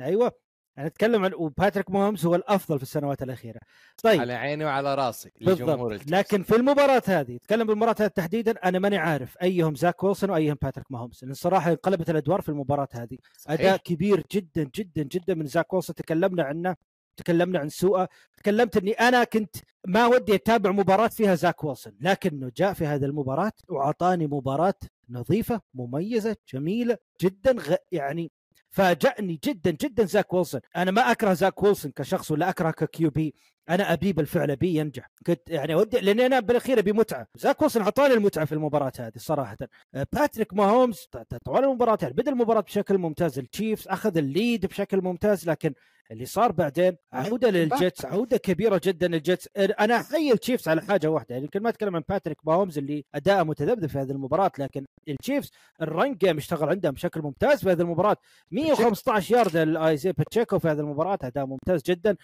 أيوه 0.00 0.32
أنا 0.78 0.86
اتكلم 0.86 1.24
عن 1.24 1.34
وباتريك 1.34 1.90
ماهومز 1.90 2.26
هو 2.26 2.34
الأفضل 2.34 2.76
في 2.76 2.82
السنوات 2.82 3.22
الأخيرة. 3.22 3.60
طيب. 4.02 4.20
على 4.20 4.32
عيني 4.32 4.64
وعلى 4.64 4.94
راسي 4.94 5.30
لجمهور 5.40 5.88
بالضبط. 5.88 6.10
لكن 6.10 6.42
في 6.42 6.56
المباراة 6.56 7.02
هذه 7.06 7.36
تكلم 7.36 7.66
بالمباراة 7.66 7.94
هذه 8.00 8.06
تحديدا 8.06 8.52
أنا 8.64 8.78
ماني 8.78 8.96
عارف 8.98 9.36
أيهم 9.42 9.74
زاك 9.74 10.04
ويلسون 10.04 10.30
وايهم 10.30 10.56
باتريك 10.62 10.92
ماهومز 10.92 11.24
لأن 11.24 11.34
صراحة 11.34 11.70
انقلبت 11.70 12.10
الأدوار 12.10 12.40
في 12.40 12.48
المباراة 12.48 12.88
هذه. 12.92 13.18
صحيح. 13.38 13.60
أداء 13.60 13.76
كبير 13.76 14.24
جدا 14.32 14.70
جدا 14.74 15.02
جدا 15.02 15.34
من 15.34 15.46
زاك 15.46 15.72
ويلسون. 15.72 15.94
تكلمنا 15.94 16.42
عنه 16.42 16.76
تكلمنا 17.16 17.58
عن 17.58 17.68
سوءه. 17.68 18.08
تكلمت 18.36 18.76
إني 18.76 18.92
أنا 18.92 19.24
كنت 19.24 19.56
ما 19.86 20.06
ودي 20.06 20.34
أتابع 20.34 20.70
مباراة 20.70 21.08
فيها 21.08 21.34
زاك 21.34 21.64
ويلسون. 21.64 21.92
لكنه 22.00 22.52
جاء 22.56 22.72
في 22.72 22.86
هذه 22.86 23.04
المباراة 23.04 23.52
وأعطاني 23.68 24.26
مباراة 24.26 24.74
نظيفة 25.10 25.60
مميزة 25.74 26.36
جميلة 26.52 26.98
جدا 27.20 27.52
غ... 27.52 27.74
يعني 27.92 28.32
فاجأني 28.74 29.40
جدا 29.44 29.70
جدا 29.70 30.04
زاك 30.04 30.32
ويلسون. 30.32 30.60
أنا 30.76 30.90
ما 30.90 31.10
أكره 31.12 31.32
زاك 31.32 31.62
ويلسون 31.62 31.90
كشخص 31.92 32.30
ولا 32.30 32.50
اكره 32.50 32.70
ك 32.70 33.10
QB. 33.10 33.34
أنا 33.68 33.92
أبي 33.92 34.12
بالفعل 34.12 34.50
أبي 34.50 34.74
ينجح. 34.74 35.10
كنت 35.26 35.40
يعني 35.50 35.74
ودي 35.74 36.00
لأني 36.00 36.26
أنا 36.26 36.40
بالأخير 36.40 36.78
أبي 36.78 36.92
متعة. 36.92 37.26
زاك 37.36 37.62
ويلسون 37.62 37.82
أعطاني 37.82 38.14
المتعة 38.14 38.44
في 38.44 38.52
المباراة 38.52 38.92
هذه 38.98 39.12
صراحة. 39.16 39.56
آه، 39.94 40.06
باتريك 40.12 40.54
ماهومز 40.54 41.08
طوال 41.44 41.64
المباراة 41.64 41.98
يعني 42.02 42.14
بدأ 42.14 42.30
المباراة 42.32 42.60
بشكل 42.60 42.98
ممتاز. 42.98 43.38
التشيفز 43.38 43.88
أخذ 43.88 44.16
ال 44.18 44.28
lead 44.28 44.66
بشكل 44.66 45.02
ممتاز 45.02 45.48
لكن 45.48 45.74
اللي 46.10 46.26
صار 46.26 46.52
بعدين 46.52 46.96
عودة 47.12 47.50
للجيتس 47.50 48.04
عودة 48.04 48.36
كبيرة 48.36 48.80
جدا 48.84 49.08
للجيتس. 49.08 49.48
أنا 49.56 49.96
أحيي 50.00 50.32
التشيفز 50.32 50.68
على 50.68 50.82
حاجة 50.82 51.10
واحدة 51.10 51.26
يعني 51.30 51.44
يمكن 51.44 51.62
ما 51.62 51.68
أتكلم 51.68 51.96
عن 51.96 52.02
باتريك 52.08 52.38
ماهومز 52.46 52.78
اللي 52.78 53.04
اداءه 53.14 53.42
متذبذب 53.42 53.86
في 53.86 53.98
هذه 53.98 54.10
المباراة 54.10 54.50
لكن 54.58 54.84
التشيفز 55.08 55.50
ال 55.82 55.90
run 55.90 56.14
game 56.14 56.36
اشتغل 56.36 56.68
عندهم 56.68 56.92
بشكل 56.92 57.22
ممتاز 57.22 57.60
في 57.64 57.70
هذه 57.70 57.80
المباراة. 57.80 58.16
115 58.50 59.34
يارد 59.36 59.56
الايزي 59.56 60.12
باتشيكو 60.12 60.58
في 60.58 60.68
هذه 60.68 60.80
المباراة 60.80 61.18
أداء 61.22 61.46
ممتاز 61.46 61.82
جدا. 61.82 62.16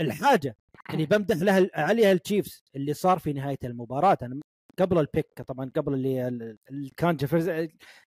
الحاجة 0.00 0.56
اللي 0.90 1.06
بمدح 1.06 1.36
لها 1.36 1.68
عليها 1.74 2.12
التشيفز 2.12 2.64
اللي 2.76 2.94
صار 2.94 3.18
في 3.18 3.32
نهاية 3.32 3.58
المباراة. 3.64 4.18
أنا 4.22 4.40
قبل 4.78 4.98
ال 4.98 5.07
pick 5.07 5.42
طبعا 5.46 5.70
قبل 5.76 5.94
ال 5.94 6.90
Jeffers 7.04 7.48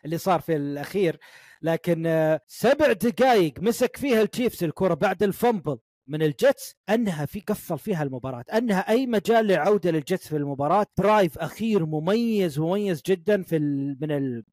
اللي 0.05 0.17
صار 0.17 0.41
في 0.41 0.55
الأخير. 0.55 1.19
لكن 1.61 2.05
آه، 2.07 2.41
سبع 2.47 2.91
دقائق 2.91 3.59
مسك 3.59 3.97
فيها 3.97 4.21
التشيفز 4.21 4.63
الكرة 4.63 4.93
بعد 4.93 5.23
ال 5.24 5.31
fumble 5.31 5.78
من 6.07 6.21
الجيتس 6.21 6.75
أنها 6.89 7.25
في 7.25 7.39
قفل 7.39 7.77
فيها 7.77 8.03
المباراة. 8.03 8.45
أنها 8.53 8.89
أي 8.89 9.05
مجال 9.05 9.47
لعودة 9.47 9.91
للجيتس 9.91 10.27
في 10.27 10.38
المباراة. 10.38 10.86
drive 10.97 11.38
أخير 11.38 11.86
مميز 11.86 12.59
مميز 12.59 13.01
جدا 13.05 13.41
في 13.43 13.55
ال 13.55 13.97
من 14.01 14.11
ال 14.11 14.43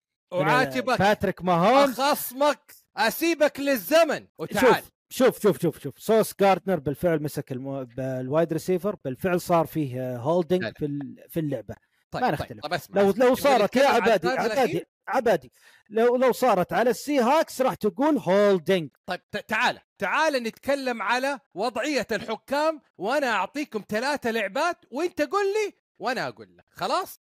باتريك 0.98 1.44
ماهومز 1.44 2.00
أخصمك 2.00 2.72
أسيبك 2.96 3.60
للزمن. 3.60 4.26
وتعال. 4.38 4.74
شوف 4.74 4.99
شوف 5.10 5.42
شوف 5.42 5.60
شوف 5.62 5.78
شوف 5.82 5.98
سوس 5.98 6.34
جاردنر 6.40 6.78
بالفعل 6.80 7.22
مسك 7.22 7.52
المو... 7.52 7.84
بال 7.84 8.07
wide 8.07 8.52
receiver 8.52 8.96
بالفعل 9.04 9.40
صار 9.40 9.66
فيه 9.66 10.16
holding 10.16 10.62
لا. 10.62 10.72
في 10.72 10.98
في 11.28 11.40
اللعبة 11.40 11.74
طيب 12.10 12.22
ما 12.22 12.30
طيب 12.30 12.40
نختلف. 12.40 12.60
طيب 12.60 12.72
اسمع 12.74 13.00
لو. 13.02 13.06
لو 13.06 13.12
تبغى 13.12 13.36
صارت 13.36 13.76
يا 13.76 13.86
عبادي؟ 13.86 14.28
عبادي 14.28 14.86
عبادي 15.08 15.52
لو 15.90 16.16
لو 16.16 16.32
صارت 16.32 16.72
على 16.72 16.90
السي 16.90 17.18
هاكس 17.18 17.62
راح 17.62 17.74
تقول 17.74 18.18
holding 18.18 18.90
طيب 19.06 19.20
تعال 19.48 19.78
تعال 19.98 20.32
نتكلم 20.32 21.02
على 21.02 21.38
وضعية 21.54 22.06
الحكام 22.12 22.80
وأنا 22.98 23.26
أعطيكم 23.26 23.84
ثلاثة 23.88 24.30
لعبات 24.30 24.76
وأنت 24.90 25.22
قول 25.22 25.46
لي 25.46 25.74
وأنا 25.98 26.28
أقول 26.28 26.56
لك 26.56 26.64
خلاص 26.70 27.20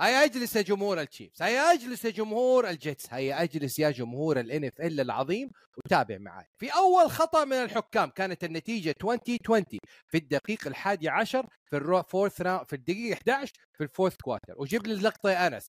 هيا 0.00 0.24
أجلس 0.24 0.56
يا 0.56 0.62
جمهور 0.62 1.00
التشيفز 1.00 1.42
هيا 1.42 1.72
أجلس 1.72 2.04
يا 2.04 2.10
جمهور 2.10 2.68
الجيتس 2.68 3.12
هيا 3.12 3.42
أجلس 3.42 3.78
يا 3.78 3.90
جمهور 3.90 4.40
الان 4.40 4.64
إف 4.64 4.80
إل 4.80 5.00
العظيم 5.00 5.50
وتابع 5.76 6.18
معي 6.18 6.44
في 6.58 6.68
أول 6.68 7.10
خطأ 7.10 7.44
من 7.44 7.52
الحكام 7.52 8.10
كانت 8.10 8.44
النتيجة 8.44 8.94
2020 9.04 9.64
في 10.08 10.18
الدقيقه 10.18 10.68
الحادي 10.68 11.08
عشر 11.08 11.46
في 11.70 11.76
الرو 11.76 12.02
فورث 12.02 12.40
راوند 12.40 12.66
في 12.66 12.72
الدقيقة 12.76 13.14
11 13.14 13.52
في 13.72 13.84
الفورث 13.84 14.16
كوارتر 14.16 14.54
وجيب 14.56 14.86
لي 14.86 14.92
اللقطة 14.92 15.30
يا 15.30 15.46
أنس 15.46 15.68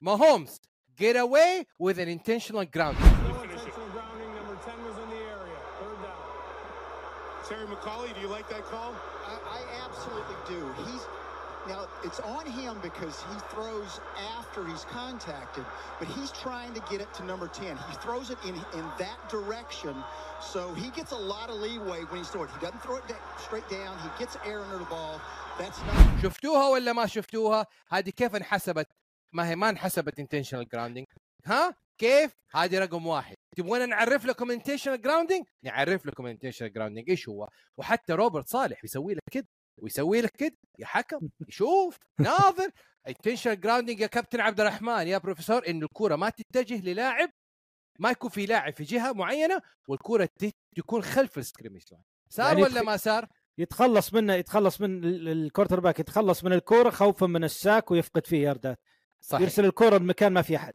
ما 0.00 0.12
هومز 0.12 0.60
get 1.02 1.16
away 1.16 1.64
with 1.82 1.96
an 1.98 2.08
intentional 2.18 2.66
ground 2.76 2.96
No 2.98 3.42
intentional 3.42 3.88
grounding. 3.94 4.30
Number 4.38 4.56
10 4.66 4.84
was 4.88 4.96
in 5.04 5.08
the 5.14 5.22
area. 5.36 5.58
Third 5.80 5.98
down. 6.04 6.22
Terry 7.48 7.66
McCauley, 7.72 8.14
do 8.14 8.20
you 8.20 8.28
like 8.36 8.48
that 8.54 8.64
call? 8.72 8.92
I, 9.32 9.34
I 9.58 9.60
absolutely 9.86 10.38
do. 10.54 10.60
He's 10.86 11.04
now 11.67 11.87
it's 12.07 12.21
on 12.21 12.45
him 12.45 12.73
because 12.81 13.15
he 13.29 13.37
throws 13.53 13.99
after 14.37 14.65
he's 14.65 14.85
contacted, 14.85 15.65
but 15.99 16.07
he's 16.15 16.31
trying 16.31 16.73
to 16.73 16.81
get 16.91 16.99
it 17.01 17.13
to 17.17 17.25
number 17.25 17.47
10. 17.47 17.77
He 17.89 17.95
throws 18.05 18.29
it 18.29 18.39
in 18.49 18.55
in 18.79 18.85
that 19.03 19.19
direction, 19.35 19.95
so 20.51 20.61
he 20.73 20.89
gets 20.99 21.11
a 21.11 21.21
lot 21.33 21.47
of 21.49 21.55
leeway 21.65 22.01
when 22.09 22.17
he's 22.21 22.29
throwing 22.29 22.49
it. 22.49 22.55
He 22.59 22.61
doesn't 22.65 22.81
throw 22.85 22.97
it 23.01 23.07
da- 23.11 23.25
straight 23.47 23.67
down. 23.69 23.93
He 24.05 24.09
gets 24.21 24.33
air 24.49 24.59
under 24.65 24.79
the 24.83 24.89
ball. 24.95 25.15
That's 25.59 25.79
not 25.87 26.21
شفتوها 26.21 26.69
ولا 26.69 26.93
ما 26.93 27.05
شفتوها؟ 27.07 27.65
هذه 27.89 28.09
كيف 28.09 28.35
انحسبت؟ 28.35 28.87
ما 29.33 29.49
هي 29.49 29.55
ما 29.55 29.69
انحسبت 29.69 30.21
intentional 30.21 30.65
grounding 30.75 31.03
ها؟ 31.45 31.75
كيف؟ 31.97 32.31
هذه 32.55 32.79
رقم 32.79 33.07
واحد 33.07 33.35
تبغون 33.57 33.89
نعرف 33.89 34.25
لكم 34.25 34.59
intentional 34.59 34.97
grounding؟ 34.97 35.43
نعرف 35.63 36.05
لكم 36.05 36.33
intentional 36.33 36.71
grounding 36.77 37.09
ايش 37.09 37.29
هو؟ 37.29 37.47
وحتى 37.77 38.13
روبرت 38.13 38.47
صالح 38.47 38.81
بيسوي 38.81 39.13
لك 39.13 39.21
كده 39.31 39.47
ويسوي 39.82 40.20
لك 40.20 40.30
كده 40.36 40.56
يا 40.78 40.86
حكم 40.86 41.28
شوف 41.48 41.98
ناظر. 42.18 42.70
Intentional 43.08 43.56
grounding 43.64 44.00
يا 44.00 44.06
كابتن 44.06 44.40
عبد 44.40 44.60
الرحمن 44.60 45.08
يا 45.08 45.18
بروفيسور 45.18 45.68
انه 45.68 45.86
الكورة 45.86 46.16
ما 46.16 46.30
تتجه 46.30 46.80
للاعب 46.80 47.30
ما 47.98 48.10
يكون 48.10 48.30
في 48.30 48.46
لاعب 48.46 48.74
في 48.76 48.84
جهة 48.84 49.12
معينة 49.12 49.60
والكورة 49.88 50.28
تكون 50.76 51.02
خلف 51.02 51.38
ال 51.38 51.43
scrimmage 51.43 51.92
line 51.92 52.02
صار 52.28 52.46
يعني 52.46 52.62
ولا 52.62 52.82
ما 52.82 52.96
صار؟ 52.96 53.26
يتخلص 53.58 54.14
منه 54.14 54.34
يتخلص 54.34 54.80
من 54.80 55.04
ال- 55.04 55.28
ال 55.28 55.80
quarterback 55.80 56.00
يتخلص 56.00 56.44
من 56.44 56.52
الكورة 56.52 56.90
خوفا 56.90 57.26
من 57.26 57.44
ال 57.44 57.53
sack 57.53 57.90
ويفقد 57.90 58.26
فيه 58.26 58.42
ياردات 58.48 58.80
صحيح. 59.20 59.40
يرسل 59.42 59.64
الكورة 59.64 59.98
لمكان 59.98 60.32
ما 60.32 60.42
في 60.42 60.56
أحد. 60.56 60.74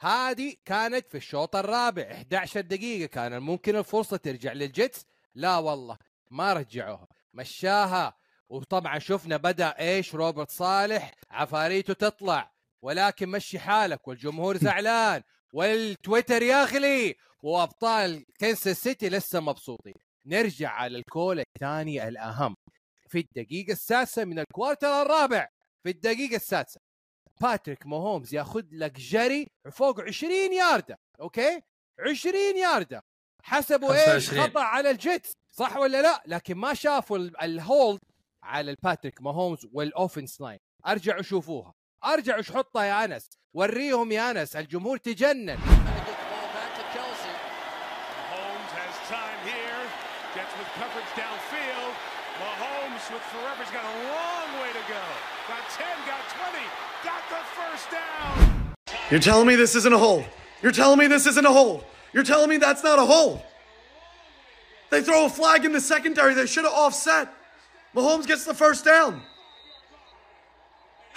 هذه 0.00 0.54
كانت 0.64 1.08
في 1.08 1.16
الشوط 1.16 1.56
الرابع 1.56 2.02
11 2.02 2.60
دقيقة 2.60 3.06
كان 3.06 3.42
ممكن 3.42 3.76
الفرصة 3.76 4.16
ترجع 4.16 4.52
للجيتس؟ 4.52 5.06
لا 5.34 5.58
والله 5.58 5.98
ما 6.30 6.52
رجعوها. 6.52 7.06
مشاها. 7.34 8.14
وطبعا 8.48 8.98
شفنا 8.98 9.36
بدأ 9.36 9.78
إيش؟ 9.78 10.14
روبرت 10.14 10.50
صالح 10.50 11.12
عفاريته 11.30 11.94
تطلع 11.94 12.52
ولكن 12.82 13.28
مشي 13.28 13.58
حالك 13.58 14.08
والجمهور 14.08 14.56
زعلان 14.66 15.22
والتويتر 15.52 16.42
يغلي 16.42 17.14
وأبطال 17.42 18.24
كنساس 18.40 18.82
سيتي 18.82 19.08
لسه 19.08 19.40
مبسوطين. 19.40 19.94
نرجع 20.26 20.70
على 20.70 20.98
ال 20.98 21.06
call 21.06 21.40
الثاني 21.40 22.08
الأهم. 22.08 22.54
في 23.08 23.18
الدقيقة 23.18 23.72
السادسة 23.72 24.24
من 24.24 24.38
ال 24.38 24.46
quarter 24.46 25.02
الرابع 25.02 25.48
في 25.82 25.90
الدقيقة 25.90 26.36
السادسة 26.36 26.80
باتريك 27.40 27.86
ماهومز 27.86 28.34
يأخذ 28.34 28.64
لك 28.72 28.92
جري 28.92 29.46
فوق 29.72 30.00
20 30.00 30.32
ياردة 30.52 30.98
أوكي؟ 31.20 31.60
20 32.00 32.56
ياردة. 32.56 33.02
حسبوا 33.42 33.94
إيش؟ 33.94 34.30
25. 34.30 34.42
خطأ 34.42 34.60
على 34.60 34.90
الجيتس. 34.90 35.32
صح 35.56 35.76
ولا 35.76 36.02
لا؟ 36.02 36.22
لكن 36.26 36.54
ما 36.54 36.74
شافوا 36.74 37.18
ال 37.18 37.34
hold 37.34 38.00
على 38.42 38.70
الباتريك 38.70 39.22
ماهومز 39.22 39.66
وال 39.72 39.87
offense 39.87 40.40
line، 40.40 40.58
ارجع 40.86 41.18
وشوفوها، 41.18 41.74
ارجع 42.04 42.38
وشحطها 42.38 42.84
يا 42.84 43.04
أنس، 43.04 43.28
وريهم 43.54 44.12
يا 44.12 44.30
أنس 44.30 44.56
الجمهور 44.56 44.96
تجنن. 44.96 45.58
You're 59.10 59.20
telling 59.20 59.46
me 59.46 59.54
this 59.54 59.74
isn't 59.76 59.92
a 59.92 59.98
hold. 59.98 60.24
You're 60.62 60.72
telling 60.72 60.98
me 60.98 61.06
this 61.06 61.26
isn't 61.26 61.46
a 61.46 61.52
hold. 61.52 61.84
You're 62.12 62.24
telling 62.24 62.48
me 62.48 62.56
that's 62.56 62.82
not 62.82 62.98
a 62.98 63.04
hold. 63.04 63.42
They 64.94 65.02
throw 65.08 65.22
a 65.26 65.32
flag 65.40 65.60
in 65.68 65.72
the 65.78 65.84
secondary. 65.94 66.32
They 66.40 66.46
should 66.54 66.66
have 66.70 66.78
offset. 66.86 67.26
Mahomes 67.96 68.26
gets 68.30 68.44
the 68.50 68.54
first 68.64 68.82
down. 68.94 69.12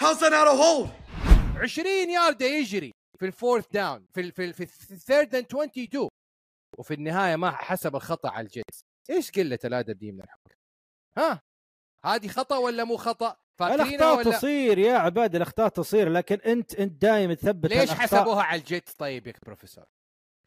How's 0.01 0.19
that 0.21 0.31
not 0.31 0.47
a 0.47 0.55
hold? 0.63 0.89
20 1.57 2.09
ياردة 2.09 2.45
يجري 2.45 2.91
في 3.19 3.25
ال 3.25 3.31
fourth 3.31 3.65
down 3.71 4.05
في 4.13 4.21
ال- 4.21 4.31
في 4.31 4.45
ال- 4.45 4.53
في 4.53 4.63
ال 4.91 4.98
third 4.98 5.35
and 5.35 5.45
22 5.45 6.09
وفي 6.77 6.93
النهاية 6.93 7.35
ما 7.35 7.51
حسب 7.51 7.95
الخطأ 7.95 8.29
على 8.29 8.45
الجيتس 8.45 8.85
إيش 9.09 9.31
قلة 9.31 9.59
الأدب 9.65 9.97
دي 9.97 10.11
من 10.11 10.21
الحكم 10.21 10.49
ها 11.17 11.41
هذه 12.05 12.27
خطأ 12.27 12.57
ولا 12.57 12.83
مو 12.83 12.97
خطأ 12.97 13.35
فاكرينها 13.59 13.85
الأخطاء 13.89 14.17
ولا 14.27 14.37
تصير 14.37 14.77
يا 14.77 14.97
عباد 14.97 15.35
الأخطاء 15.35 15.67
تصير 15.69 16.09
لكن 16.09 16.35
أنت 16.45 16.75
أنت 16.75 17.01
دائما 17.01 17.33
تثبت 17.33 17.69
ليش 17.69 17.79
الأخطاء. 17.91 18.19
حسبوها 18.19 18.43
على 18.43 18.59
الجيتس 18.61 18.93
طيب 18.93 19.27
يا 19.27 19.33
بروفيسور 19.45 19.85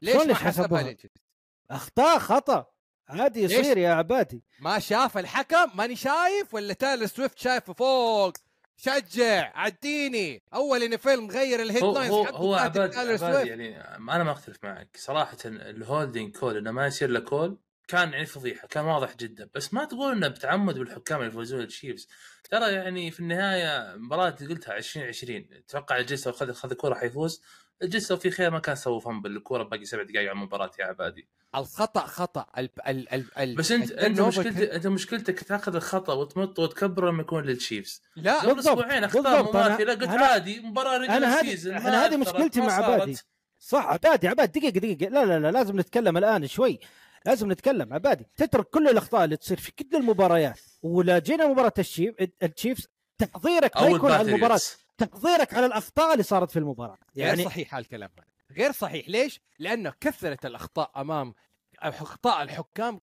ليش 0.02 0.16
ما 0.26 0.34
حسبوها؟ 0.34 0.82
للجيتس 0.82 1.22
أخطاء 1.70 2.18
خطأ 2.18 2.66
عادي؟ 3.10 3.42
يصير 3.42 3.78
يا 3.78 3.90
عبادي. 3.90 4.42
ما 4.60 4.78
شاف 4.78 5.18
الحكم؟ 5.18 5.70
ماني 5.74 5.96
شايف؟ 5.96 6.54
ولا 6.54 6.72
تايلر 6.72 7.06
سويفت 7.06 7.38
شايفه 7.38 7.72
فوق؟ 7.72 8.32
شجع 8.76 9.52
عديني. 9.54 10.42
أول 10.54 10.82
NFL 10.82 11.30
غير 11.30 11.62
الهيد 11.62 11.84
هو 11.84 11.94
لاينز 11.94 12.12
هو 12.12 12.54
عباد, 12.54 12.94
عباد. 12.94 13.46
يعني 13.46 13.80
أنا 13.80 14.24
ما 14.24 14.32
أختلف 14.32 14.58
معك. 14.62 14.96
صراحة 14.96 15.36
ال 15.44 15.56
holding 15.56 16.36
call 16.36 16.56
إنه 16.56 16.70
ما 16.70 16.86
يصير 16.86 17.10
له 17.10 17.20
call 17.20 17.58
كان 17.88 18.12
يعني 18.12 18.26
فضيحة 18.26 18.68
كان 18.68 18.84
واضح 18.84 19.16
جدا. 19.16 19.50
بس 19.54 19.74
ما 19.74 19.84
تقول 19.84 20.12
إنه 20.12 20.28
بتعمد 20.28 20.78
بالحكام 20.78 21.18
اللي 21.18 21.28
يفوزون 21.28 21.60
التشيفز 21.60 22.08
ترى 22.50 22.72
يعني 22.72 23.10
في 23.10 23.20
النهاية 23.20 23.96
مباراة 23.96 24.36
اللي 24.40 24.54
قلتها 24.54 24.74
20 24.74 25.06
20 25.06 25.46
أتوقع 25.52 25.96
الجيتس 25.96 26.26
لو 26.26 26.32
خذ 26.32 26.52
خذ 26.52 26.70
الكوره 26.70 26.94
حيفوز. 26.94 27.42
الجيتس 27.82 28.10
لو 28.10 28.16
في 28.16 28.30
خير 28.30 28.50
ما 28.50 28.58
كان 28.58 28.74
سووا 28.74 29.00
fumble 29.00 29.36
الكوره 29.36 29.62
باقي 29.62 29.84
سبع 29.84 30.02
دقائق 30.02 30.30
على 30.30 30.32
المباراة 30.32 30.70
يا 30.78 30.84
عبادي. 30.84 31.28
الخطأ 31.54 32.00
خطأ. 32.00 32.46
ال 32.58 32.70
ال 32.88 33.14
ال 33.14 33.38
ال 33.38 33.56
بس 33.56 33.72
انت 33.72 33.92
أنت 33.92 34.20
مشكلتك 34.20 34.70
أنت 34.70 34.86
مشكلتك 34.86 35.42
تاخذ 35.42 35.74
الخطأ 35.76 36.12
وتمط 36.12 36.58
وتكبره 36.58 37.10
لما 37.10 37.20
يكون 37.22 37.44
للتشيفز. 37.44 38.02
لا 38.16 38.40
قبل 38.40 38.58
أسبوعين 38.60 39.04
اخطاء 39.04 39.52
مماثله 39.52 39.94
قلت 39.94 40.08
أنا- 40.08 40.22
عادي 40.22 40.60
مباراة 40.60 40.98
رجل 40.98 41.10
أنا 41.10 41.34
هذه 41.34 41.40
ال 41.40 41.45
season 41.45 41.74
أنا 41.76 42.06
هذه 42.06 42.16
مشكلتي 42.16 42.60
مع 42.60 42.72
عبادي. 42.72 43.16
صح 43.58 43.86
عبادي 43.86 44.28
عبادي 44.28 44.60
دقيقة 44.60 44.78
دقيقة 44.78 45.10
لا 45.10 45.24
لا 45.24 45.38
لا 45.38 45.50
لازم 45.50 45.80
نتكلم 45.80 46.16
الآن 46.16 46.46
شوي. 46.46 46.80
لازم 47.26 47.52
نتكلم 47.52 47.94
عبادي. 47.94 48.26
تترك 48.36 48.66
كل 48.66 48.88
الأخطاء 48.88 49.24
اللي 49.24 49.36
تصير 49.36 49.60
في 49.60 49.72
كل 49.72 49.96
المباريات. 49.96 50.60
ولا 50.82 51.18
جينا 51.18 51.46
مباراة 51.46 51.72
الشيف 51.78 52.14
التشيفز 52.42 52.88
تحضيرك 53.18 53.76
ما 53.76 53.82
أو 53.82 53.96
يكون 53.96 54.12
على 54.12 54.32
المباراة. 54.32 54.60
تحضيرك 54.98 55.54
على 55.54 55.66
الأخطاء 55.66 56.12
اللي 56.12 56.22
صارت 56.22 56.50
في 56.50 56.58
المباراة. 56.58 56.98
يعني 57.14 57.44
صحيح 57.44 57.74
هالكلام. 57.74 58.10
هذا 58.18 58.26
غير 58.56 58.72
صحيح. 58.72 59.08
ليش؟ 59.08 59.40
لأنه 59.58 59.92
كثرت 60.00 60.46
الأخطاء 60.46 60.90
أمام 60.96 61.34
أخطاء 61.78 62.42
الحكام 62.42 63.00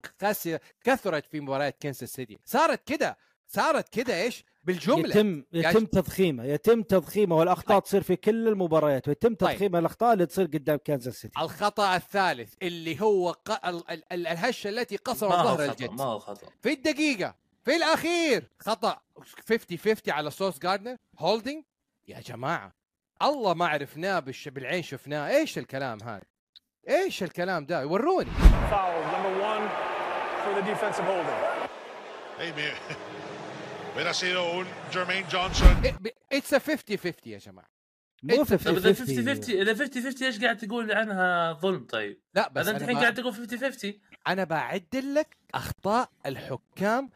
كثرت 0.83 1.25
في 1.25 1.39
مباريات 1.39 1.81
كنساس 1.81 2.13
سيتي. 2.13 2.39
صارت 2.45 2.87
كده. 2.87 3.17
صارت 3.47 3.89
كده 3.89 4.21
إيش؟ 4.21 4.45
بالجملة. 4.63 5.09
يتم 5.09 5.43
يتم 5.53 5.85
تضخيمه. 5.85 6.43
يتم 6.43 6.81
تضخيمه 6.83 7.35
والأخطاء 7.35 7.79
تصير 7.79 8.03
في 8.03 8.15
كل 8.15 8.47
المباريات 8.47 9.07
ويتم 9.07 9.35
طيب. 9.35 9.51
تضخيم 9.51 9.75
الأخطاء 9.75 10.13
اللي 10.13 10.25
تصير 10.25 10.45
قدام 10.45 10.77
كانزاس 10.77 11.15
سيتي. 11.21 11.41
الخطأ 11.41 11.95
الثالث 11.95 12.53
اللي 12.61 13.01
هو 13.01 13.31
ق... 13.31 13.67
ال... 13.67 13.91
ال... 13.91 14.13
ال- 14.13 14.27
الهشة 14.27 14.69
التي 14.69 14.99
هو 15.07 15.13
ظهر 15.13 15.63
الجيتس 15.71 15.93
ما 15.93 16.03
هو 16.03 16.19
خطأ. 16.19 16.47
في 16.61 16.73
الدقيقة 16.73 17.35
في 17.65 17.75
الأخير 17.75 18.43
خطأ. 18.59 19.01
50 19.49 19.77
50 19.77 19.95
على 20.13 20.31
سوس 20.31 20.59
جاردنر 20.59 20.97
هولدنج 21.19 21.63
يا 22.07 22.19
جماعة 22.19 22.76
الله 23.21 23.53
ما 23.53 23.67
عرفناه 23.67 24.19
بالش... 24.19 24.47
بالعين 24.47 24.83
شفناه 24.83 25.27
إيش 25.29 25.57
الكلام 25.57 25.97
هذا 26.03 26.21
إيش 26.89 27.23
الكلام 27.23 27.65
ده 27.65 27.87
وروني. 27.87 28.31
Hubiera 33.93 34.13
sido 34.13 34.51
un 34.51 34.65
Jermaine 34.93 35.25
Johnson. 35.31 35.93
اتس 36.31 36.55
50 36.55 36.97
50 36.97 37.13
يا 37.25 37.37
جماعة 37.37 37.67
مو 38.23 38.35
أنت- 38.45 38.47
50 38.47 38.57
طيب 38.57 38.77
إذا 38.77 38.93
50 38.93 39.05
50 39.15 39.35
50 39.35 39.55
إذا 39.61 39.73
50 39.75 40.03
50 40.03 40.27
إيش 40.27 40.39
قاعد 40.43 40.57
تقول 40.57 40.91
عنها 40.91 41.53
ظلم 41.53 41.85
طيب؟ 41.85 42.21
لا 42.33 42.49
بس 42.49 42.61
هذا 42.67 42.71
أنت 42.71 42.81
أنا, 42.81 42.91
الحين. 42.91 43.01
قاعد 43.01 43.13
تقول 43.13 43.33
50 43.33 43.59
50 43.59 43.93
أنا 44.27 44.43
بعدل 44.43 45.15
لك 45.15 45.37
أخطاء 45.55 46.09
الحكام 46.25 47.09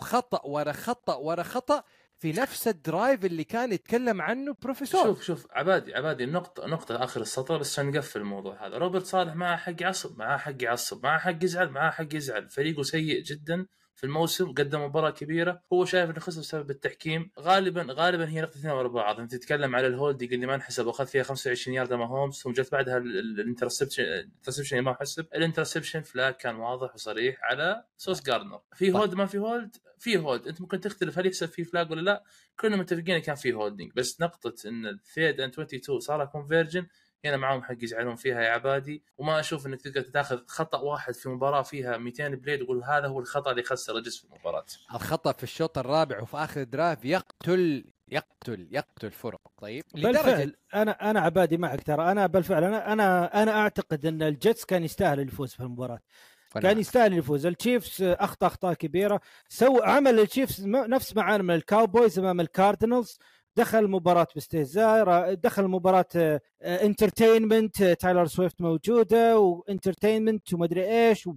خطأ 0.00 0.40
ورا 0.46 0.72
خطأ 0.72 1.14
ورا 1.14 1.42
خطأ 1.42 1.82
في 2.18 2.32
نفس 2.32 2.68
ال 2.68 2.77
drive 2.77 3.24
اللي 3.24 3.44
كان 3.44 3.72
يتكلم 3.72 4.22
عنه 4.22 4.56
بروفيسور. 4.62 5.02
شوف 5.02 5.22
شوف 5.22 5.46
عبادي 5.50 5.94
عبادي 5.94 6.24
النقطة 6.24 6.66
نقطة 6.66 7.04
آخر 7.04 7.20
السطر 7.20 7.58
بس 7.58 7.80
نقفل 7.80 8.20
الموضوع 8.20 8.66
هذا. 8.66 8.78
روبرت 8.78 9.04
صالح 9.06 9.34
معاه 9.34 9.56
حق 9.56 9.82
يعصب 9.82 10.18
معاه 10.18 10.36
حق 10.38 10.62
يعصب 10.62 11.02
معاه 11.02 11.18
حق 11.18 11.44
يزعل 11.44 11.68
معاه 11.68 11.90
حق 11.90 12.14
يزعل. 12.14 12.48
فريقه 12.48 12.82
سيء 12.82 13.22
جدا. 13.22 13.66
في 13.96 14.04
الموسم 14.04 14.52
قدم 14.52 14.84
مباراة 14.84 15.10
كبيرة. 15.10 15.62
هو 15.72 15.84
شايف 15.84 16.10
إنه 16.10 16.20
خسر 16.20 16.40
بسبب 16.40 16.70
التحكيم. 16.70 17.30
غالبا 17.40 17.86
غالبا 17.90 18.28
هي 18.28 18.40
نقطتين 18.40 18.70
ورا 18.70 18.88
بعض. 18.88 19.20
أنت 19.20 19.34
تتكلم 19.34 19.76
على 19.76 19.86
ال 19.86 19.92
holding 19.92 20.32
اللي 20.34 20.46
ما 20.46 20.54
انحسب. 20.54 20.86
واخذ 20.86 21.06
فيها 21.06 21.22
25 21.22 21.76
يارده 21.76 21.96
ماهومز 21.96 22.34
ثم 22.34 22.52
جت 22.52 22.72
بعدها 22.72 22.96
ال- 22.96 23.18
ال- 23.18 23.40
ال 23.40 23.45
interception 23.45 24.02
ال 24.02 24.08
interception 24.08 24.78
اللي 24.78 24.90
ما 24.90 24.96
حسب. 25.00 25.26
ال 25.34 25.39
interception 25.39 26.00
flag 26.02 26.34
كان 26.34 26.56
واضح 26.56 26.94
وصريح 26.94 27.38
على 27.42 27.84
سوس 27.96 28.22
جاردنر. 28.22 28.60
في 28.74 28.92
hold 28.92 29.14
ما 29.14 29.26
في 29.26 29.38
hold؟ 29.38 29.76
في 29.98 30.18
hold. 30.18 30.48
أنت 30.48 30.60
ممكن 30.60 30.80
تختلف 30.80 31.18
هل 31.18 31.26
يحسب 31.26 31.48
فيه 31.48 31.64
flag 31.64 31.90
ولا 31.90 32.00
لا. 32.00 32.24
كلنا 32.60 32.76
متفقين 32.76 33.18
كان 33.18 33.34
في 33.34 33.52
holding 33.52 33.92
بس 33.96 34.20
نقطة 34.20 34.68
إن 34.68 34.86
ال 34.86 34.95
third 34.95 35.40
and 35.40 35.52
22 35.52 36.00
صار 36.00 36.24
conversion 36.24 36.86
هنا 37.28 37.36
معاهم 37.36 37.62
حق 37.62 37.76
يزعلون 37.82 38.16
فيها 38.16 38.42
يا 38.42 38.50
عبادي. 38.50 39.02
وما 39.18 39.40
أشوف 39.40 39.66
إنك 39.66 39.80
تقدر 39.80 40.02
تاخذ 40.02 40.38
خطأ 40.46 40.78
واحد 40.78 41.14
في 41.14 41.28
مباراة 41.28 41.62
فيها 41.62 41.96
200 41.96 42.28
play 42.28 42.62
وتقول 42.62 42.84
هذا 42.84 43.06
هو 43.06 43.20
الخطأ 43.20 43.50
اللي 43.50 43.62
خسر 43.62 43.96
الجيتس 43.96 44.20
في 44.20 44.24
المباراة. 44.24 44.64
الخطأ 44.94 45.32
في 45.32 45.42
الشوط 45.42 45.78
الرابع 45.78 46.20
وفي 46.20 46.36
آخر 46.36 46.62
drive 46.62 47.04
يقتل 47.04 47.84
يقتل 48.08 48.68
يقتل 48.70 49.10
فرق. 49.10 49.40
طيب؟ 49.58 49.84
بالفعل 49.94 50.56
أنا 50.74 51.10
أنا 51.10 51.20
عبادي 51.20 51.56
معك 51.56 51.82
ترى. 51.82 52.12
أنا 52.12 52.26
بالفعل 52.26 52.64
أنا 52.64 52.92
أنا 52.92 53.42
أنا 53.42 53.50
أعتقد 53.50 54.06
إن 54.06 54.22
الجيتس 54.22 54.64
كان 54.64 54.84
يستاهل 54.84 55.20
الفوز 55.20 55.52
في 55.52 55.60
المباراة. 55.60 56.00
كان 56.62 56.78
يستاهل 56.78 57.12
الفوز. 57.12 57.46
التشيفز 57.46 58.02
اخطا 58.02 58.46
أخطاء 58.46 58.74
كبيرة. 58.74 59.20
سوى 59.48 59.80
عمل 59.82 60.20
التشيفز 60.20 60.66
نفس 60.66 61.16
ما 61.16 61.22
عمل 61.22 61.42
من 61.42 61.54
الكاوبويز 61.54 62.18
أمام 62.18 62.40
الكاردينالز. 62.40 63.18
دخل 63.56 63.78
المباراة 63.78 64.26
باستهزاء 64.34 65.34
دخل 65.34 65.64
المباراة 65.64 66.40
entertainment 66.62 67.82
تايلر 67.82 68.26
سويفت 68.26 68.60
موجودة 68.60 69.38
و 69.38 69.46
entertainment 69.46 70.54
ومدري 70.54 70.84
إيش 71.08 71.28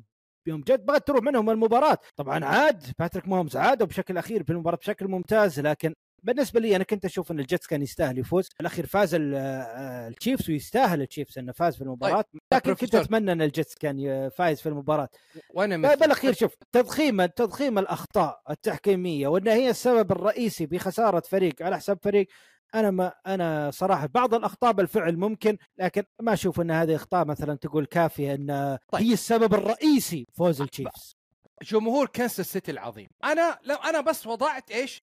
يوم 0.48 0.62
جد 0.62 0.86
بغت 0.86 1.08
تروح 1.08 1.22
منهم 1.24 1.50
المباراة. 1.50 1.98
طبعا 2.16 2.46
عاد 2.46 2.84
باتريك 3.00 3.28
ماهومز 3.28 3.58
عاد 3.58 3.82
وبشكل 3.84 4.18
أخير 4.18 4.44
في 4.44 4.50
المباراة 4.52 4.78
بشكل 4.78 5.08
ممتاز 5.08 5.60
لكن 5.60 5.94
بالنسبة 6.24 6.60
لي 6.60 6.76
أنا 6.76 6.84
كنت 6.84 7.06
أشوف 7.06 7.32
إن 7.32 7.40
الجيتس 7.40 7.68
كان 7.68 7.82
يستاهل 7.82 8.20
يفوز 8.20 8.50
الأخير 8.62 8.86
فاز 8.86 9.16
آه، 9.16 10.08
التشيفز 10.08 10.50
ويستاهل 10.50 11.02
التشيفز 11.02 11.38
إنه 11.38 11.52
فاز 11.52 11.76
في 11.76 11.82
المباراة 11.82 12.26
لكن 12.54 12.74
كنت. 12.74 12.96
أتمنى 12.96 13.32
إن 13.32 13.42
الجيتس 13.42 13.76
كان 13.76 14.30
فايز 14.30 14.62
في 14.62 14.70
المباراة 14.70 15.10
وأنا. 15.54 15.96
بالأخير 15.96 16.34
شوف 16.34 16.56
تضخيم 16.72 17.26
تضخيم 17.26 17.80
الأخطاء 17.80 18.42
التحكيمية 18.50 19.28
وإن 19.28 19.48
هي 19.48 19.70
السبب 19.70 20.12
الرئيسي 20.12 20.66
بخسارة 20.66 21.20
فريق 21.20 21.64
على 21.64 21.78
حساب 21.78 21.98
فريق 22.04 22.28
أنا 22.76 22.92
ما 22.92 23.14
أنا 23.28 23.72
صراحة 23.72 24.10
بعض 24.14 24.34
الأخطاء 24.34 24.72
بالفعل 24.72 25.18
ممكن 25.18 25.58
لكن 25.78 26.04
ما 26.22 26.34
أشوف 26.34 26.62
إن 26.62 26.72
هذه 26.72 26.96
أخطاء 26.96 27.26
مثلا 27.26 27.56
تقول 27.56 27.86
كافية 27.86 28.34
إن 28.34 28.78
طيب. 28.92 29.02
هي 29.02 29.14
السبب 29.14 29.54
الرئيسي 29.54 30.28
فوز 30.34 30.62
التشيفز 30.62 31.16
جمهور 31.64 32.08
كنساس 32.08 32.52
سيتي 32.52 32.72
العظيم 32.72 33.08
أنا 33.24 33.60
لو 33.64 33.76
أنا 33.76 34.02
بس 34.02 34.28
وضعت 34.28 34.72
إيش 34.72 35.02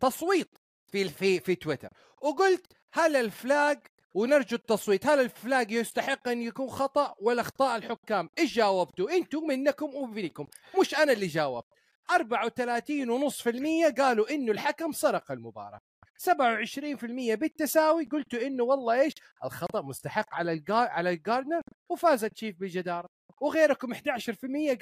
تصويت 0.00 0.58
في 0.92 1.08
في 1.08 1.40
في 1.40 1.54
تويتر. 1.54 1.88
وقلت 2.22 2.66
هل 2.92 3.16
الفلاج 3.16 3.78
ونرجو 4.14 4.56
التصويت 4.56 5.06
هل 5.06 5.20
الفلاج 5.20 5.70
يستحق 5.70 6.28
أن 6.28 6.42
يكون 6.42 6.68
خطأ 6.68 7.14
ولا 7.20 7.40
أخطاء 7.40 7.76
الحكام؟ 7.76 8.28
إيش 8.38 8.54
جاوبتوا؟ 8.54 9.10
أنتم 9.10 9.46
منكم 9.46 9.94
وفيكم 9.94 10.46
مش 10.80 10.94
أنا 10.94 11.12
اللي 11.12 11.26
جاوبت. 11.26 11.66
34.5% 12.10 13.94
قالوا 13.98 14.30
إنه 14.34 14.52
الحكم 14.52 14.92
سرق 14.92 15.32
المباراة. 15.32 15.80
27% 16.18 17.34
بالتساوي 17.34 18.04
قلتوا 18.04 18.40
إنه 18.46 18.64
والله 18.64 19.00
إيش؟ 19.00 19.12
الخطأ 19.44 19.82
مستحق 19.82 20.34
على 20.34 20.52
الجار 20.52 20.88
على 20.88 21.10
الجاردنر 21.10 21.62
وفاز 21.90 22.24
التشيف 22.24 22.56
بجداره 22.60 23.08
وغيركم 23.40 23.94
11% 23.94 23.98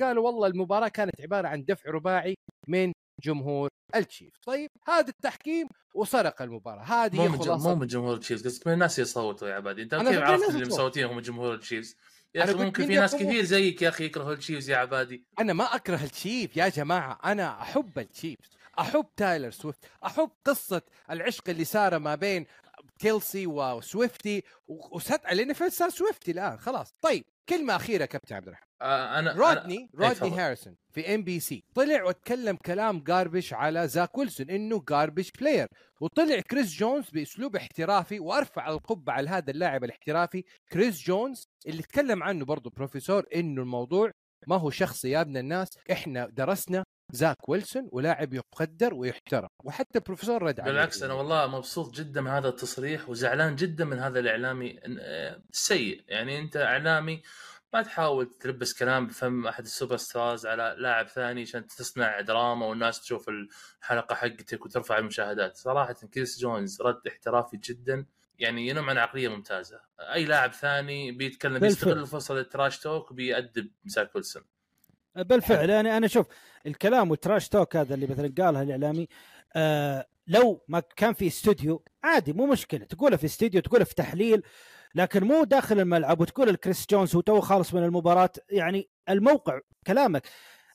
قالوا 0.00 0.24
والله 0.26 0.46
المباراة 0.46 0.88
كانت 0.88 1.20
عبارة 1.20 1.48
عن 1.48 1.64
دفع 1.64 1.90
رباعي 1.90 2.34
من 2.68 2.92
جمهور 3.22 3.68
التشيف. 3.94 4.32
طيب 4.46 4.70
هذا 4.86 5.08
التحكيم 5.08 5.68
وسرق 5.94 6.42
المباراة. 6.42 6.82
هذه 6.82 7.16
مو 7.16 7.28
من 7.28 7.58
مو 7.58 7.74
من 7.74 7.86
جمهور 7.86 8.14
التشيفز. 8.14 8.46
قصدك 8.46 8.66
من 8.66 8.72
الناس 8.72 8.98
يصوتوا 8.98 9.48
يا 9.48 9.54
عبادي. 9.54 9.82
انت 9.82 9.94
كيف 9.94 10.18
عرفت 10.18 10.50
اللي. 10.50 10.66
مصوتين 10.66 11.04
هم 11.04 11.20
جمهور 11.20 11.54
التشيفز؟ 11.54 11.96
يا 12.34 12.44
أخي 12.44 12.54
ممكن 12.54 12.86
في 12.86 12.94
ناس؟ 12.94 13.14
كثير 13.14 13.44
زيك 13.44 13.82
يا 13.82 13.88
أخي 13.88 14.04
يكرهوا 14.04 14.32
التشيفز 14.32 14.70
يا 14.70 14.76
عبادي. 14.76 15.24
أنا 15.38 15.52
ما 15.52 15.64
أكره 15.64 16.04
التشيف 16.04 16.56
يا 16.56 16.68
جماعة. 16.68 17.18
أنا 17.24 17.62
أحب 17.62 17.98
التشيف 17.98 18.38
أحب 18.78 19.06
تايلر 19.16 19.50
سويفت. 19.50 19.84
أحب 20.06 20.30
قصة 20.44 20.82
العشق 21.10 21.48
اللي 21.48 21.64
صار 21.64 21.98
ما 21.98 22.14
بين 22.14 22.46
كيلسي 22.98 23.46
وسويفتي 23.46 24.42
وسات 24.68 25.20
صار 25.72 25.88
سويفتي 25.88 26.30
الآن. 26.30 26.58
خلاص. 26.58 26.92
طيب 27.00 27.24
كلمة 27.48 27.76
أخيرة 27.76 28.04
كابتن 28.04 28.34
عبد 28.34 28.46
الرحمن. 28.46 28.65
آه 28.82 29.18
أنا 29.18 29.32
رودني 29.32 29.58
أنا... 29.60 29.70
إيه، 29.70 29.88
رودني 29.94 30.14
تفضل. 30.14 30.40
هاريسون 30.40 30.76
في 30.92 31.14
NBC. 31.14 31.64
طلع 31.74 32.04
واتكلم 32.04 32.56
كلام 32.56 33.00
garbage 33.00 33.52
على 33.54 33.88
زاك 33.88 34.18
ويلسون 34.18 34.50
إنه 34.50 34.84
garbage 34.88 35.30
player 35.30 35.68
وطلع 36.00 36.40
كريس 36.40 36.74
جونز 36.74 37.10
بأسلوب 37.10 37.56
احترافي 37.56 38.20
وأرفع 38.20 38.68
القبعة 38.68 39.14
على 39.14 39.30
هذا 39.30 39.50
اللاعب 39.50 39.84
الاحترافي. 39.84 40.44
كريس 40.72 41.02
جونز 41.02 41.44
اللي 41.66 41.82
تكلم 41.82 42.22
عنه 42.22 42.44
برضه 42.44 42.70
بروفيسور 42.70 43.24
إنه 43.34 43.62
الموضوع 43.62 44.10
ما 44.46 44.56
هو 44.56 44.70
شخصي 44.70 45.10
يا 45.10 45.20
ابن 45.20 45.36
الناس 45.36 45.68
إحنا 45.92 46.26
درسنا 46.26 46.84
زاك 47.12 47.48
ويلسون 47.48 47.88
ولاعب 47.92 48.34
يقدر 48.34 48.94
ويحترم. 48.94 49.48
وحتى 49.64 49.98
البروفيسور 49.98 50.42
رد 50.42 50.60
عليه. 50.60 50.72
بالعكس 50.72 51.02
أنا 51.02 51.14
والله 51.14 51.46
مبسوط 51.46 51.94
جدا 51.94 52.20
من 52.20 52.30
هذا 52.30 52.48
التصريح 52.48 53.08
وزعلان 53.08 53.56
جدا 53.56 53.84
من 53.84 53.98
هذا 53.98 54.18
الإعلامي 54.20 54.80
آه، 55.00 55.42
السيء 55.52 56.04
يعني 56.08 56.38
أنت 56.38 56.56
إعلامي 56.56 57.22
ما 57.72 57.82
تحاول 57.82 58.30
تلبس 58.40 58.74
كلام 58.74 59.06
بفم 59.06 59.46
أحد 59.46 59.64
ال 59.64 59.96
superstars 59.96 60.46
على 60.46 60.74
لاعب 60.78 61.08
ثاني 61.08 61.42
عشان 61.42 61.66
تصنع 61.66 62.20
دراما 62.20 62.66
والناس 62.66 63.00
تشوف 63.00 63.28
الحلقة 63.28 64.14
حقتك 64.14 64.66
وترفع 64.66 64.98
المشاهدات. 64.98 65.56
صراحة 65.56 65.96
كريس 66.14 66.38
جونز 66.40 66.82
رد 66.82 67.00
احترافي 67.08 67.56
جدا 67.56 68.06
يعني 68.38 68.68
ينم 68.68 68.90
عن 68.90 68.98
عقلية 68.98 69.28
ممتازة. 69.28 69.80
أي 70.00 70.24
لاعب 70.24 70.52
ثاني 70.52 71.12
بيتكلم. 71.12 71.58
بيستغل 71.58 71.98
الفرصة 71.98 72.40
ال 72.40 72.47
trash 72.47 72.78
talk 72.78 73.10
وبيأدب 73.10 73.70
زاك 73.84 74.14
ويلسون. 74.14 74.42
بالفعل 75.16 75.70
يعني 75.70 75.96
أنا 75.96 76.06
شوف 76.06 76.26
الكلام 76.66 77.10
وال 77.10 77.21
trash 77.21 77.48
talk 77.48 77.76
هذا 77.76 77.94
اللي 77.94 78.06
مثلا 78.06 78.32
قالها 78.38 78.62
الإعلامي 78.62 79.08
آه 79.56 80.06
لو 80.26 80.64
ما 80.68 80.82
كان 80.96 81.14
في 81.14 81.26
استوديو 81.26 81.84
عادي 82.02 82.32
مو 82.32 82.46
مشكلة. 82.46 82.84
تقوله 82.84 83.16
في 83.16 83.26
استوديو 83.26 83.60
تقوله 83.60 83.84
في 83.84 83.94
تحليل 83.94 84.42
لكن 84.94 85.24
مو 85.24 85.44
داخل 85.44 85.80
الملعب 85.80 86.20
وتقول 86.20 86.48
الكريس 86.48 86.86
جونز 86.90 87.14
هو 87.14 87.20
تو 87.20 87.40
خالص 87.40 87.74
من 87.74 87.84
المباراة. 87.84 88.30
يعني 88.50 88.88
الموقع 89.08 89.60
كلامك 89.86 90.28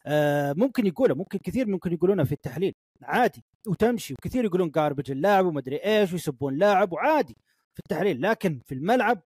آه 0.05 0.53
ممكن 0.57 0.87
يقوله 0.87 1.15
ممكن 1.15 1.39
كثير 1.39 1.67
ممكن 1.67 1.93
يقولونه 1.93 2.23
في 2.23 2.31
التحليل. 2.31 2.73
عادي 3.03 3.43
وتمشي. 3.67 4.13
وكثير 4.13 4.45
يقولون 4.45 4.71
garbage 4.71 5.11
اللاعب 5.11 5.45
ومدري 5.45 5.75
إيش 5.75 6.13
ويسبون 6.13 6.57
لاعب 6.57 6.93
وعادي 6.93 7.37
في 7.73 7.79
التحليل. 7.79 8.21
لكن 8.21 8.59
في 8.65 8.75
الملعب 8.75 9.21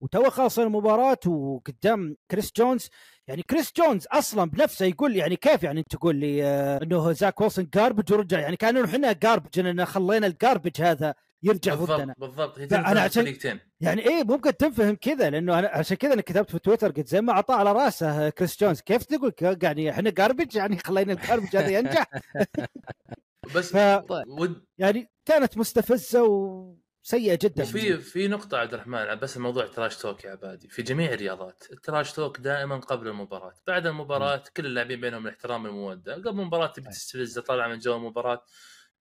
وتو 0.00 0.30
خلص 0.30 0.58
المباراة 0.58 1.18
وقدام 1.26 2.16
كريس 2.30 2.52
جونز. 2.56 2.88
يعني 3.28 3.42
كريس 3.42 3.72
جونز 3.76 4.06
أصلا 4.06 4.50
بنفسه 4.50 4.86
يقول 4.86 5.16
يعني 5.16 5.36
كيف 5.36 5.62
يعني 5.62 5.80
أنت 5.80 5.92
تقول 5.96 6.16
لي 6.16 6.44
آه 6.44 6.82
إنه 6.82 7.12
زاك 7.12 7.40
ويلسون 7.40 7.68
garbage 7.74 8.12
ورجع؟ 8.12 8.40
يعني 8.40 8.56
كأنه 8.56 8.84
إحنا 8.84 9.12
garbage 9.12 9.58
إننا 9.58 9.84
خلينا 9.84 10.26
ال 10.26 10.33
garbage 10.33 10.82
هذا. 10.82 11.14
يرجع 11.42 11.74
ضدنا. 11.74 12.14
بالضبط 12.18 12.18
بالضبط. 12.18 12.58
هي 12.58 12.66
تنفع 12.66 13.00
عشان- 13.00 13.22
فريقتين 13.24 13.58
يعني 13.80 14.02
إيه 14.08 14.24
ممكن 14.24 14.56
تنفهم 14.56 14.94
كذا 14.94 15.30
لأنه 15.30 15.58
أنا 15.58 15.68
عشان 15.68 15.96
كذا 15.96 16.12
أنا 16.12 16.22
كتبت 16.22 16.50
في 16.50 16.58
تويتر 16.58 16.90
قلت 16.90 17.08
زي 17.08 17.20
ما 17.20 17.32
اعطاه 17.32 17.54
على 17.54 17.72
رأسه 17.72 18.28
كريس 18.30 18.60
جونز. 18.60 18.80
كيف 18.80 19.04
تقول؟ 19.04 19.32
يعني 19.62 19.90
إحنا 19.90 20.10
garbage 20.10 20.56
يعني 20.56 20.78
خلينا 20.78 21.12
ال 21.12 21.18
garbage 21.18 21.56
هذا 21.56 21.68
ينجح. 21.78 22.06
بس 23.56 23.76
ف 23.76 24.02
ود 24.26 24.64
يعني 24.78 25.10
كانت 25.26 25.58
مستفزة 25.58 26.22
وسيئة 26.22 27.38
جدا. 27.42 27.62
وفي 27.62 27.98
في 27.98 28.28
نقطة 28.28 28.58
عبد 28.58 28.74
الرحمن 28.74 29.14
بس 29.14 29.38
موضوع 29.38 29.64
ال 29.64 29.69
trash 29.69 29.96
talk 29.96 30.24
يا 30.24 30.30
عبادي. 30.30 30.68
في 30.68 30.82
جميع 30.82 31.12
الرياضات 31.12 31.64
ال 31.72 31.79
trash 31.79 32.12
talk 32.12 32.40
دائما 32.40 32.76
قبل 32.76 33.08
المباراة. 33.08 33.54
بعد 33.66 33.86
المباراة 33.86 34.42
كل 34.56 34.66
اللاعبين 34.66 35.00
بينهم 35.00 35.26
الاحترام 35.26 35.64
والمودة 35.64 36.14
قبل 36.14 36.28
المباراة 36.28 36.66
تبي 36.66 36.88
تستفز 36.90 37.38
طالع 37.38 37.68
من 37.68 37.78
جو 37.78 37.96
المباراة. 37.96 38.44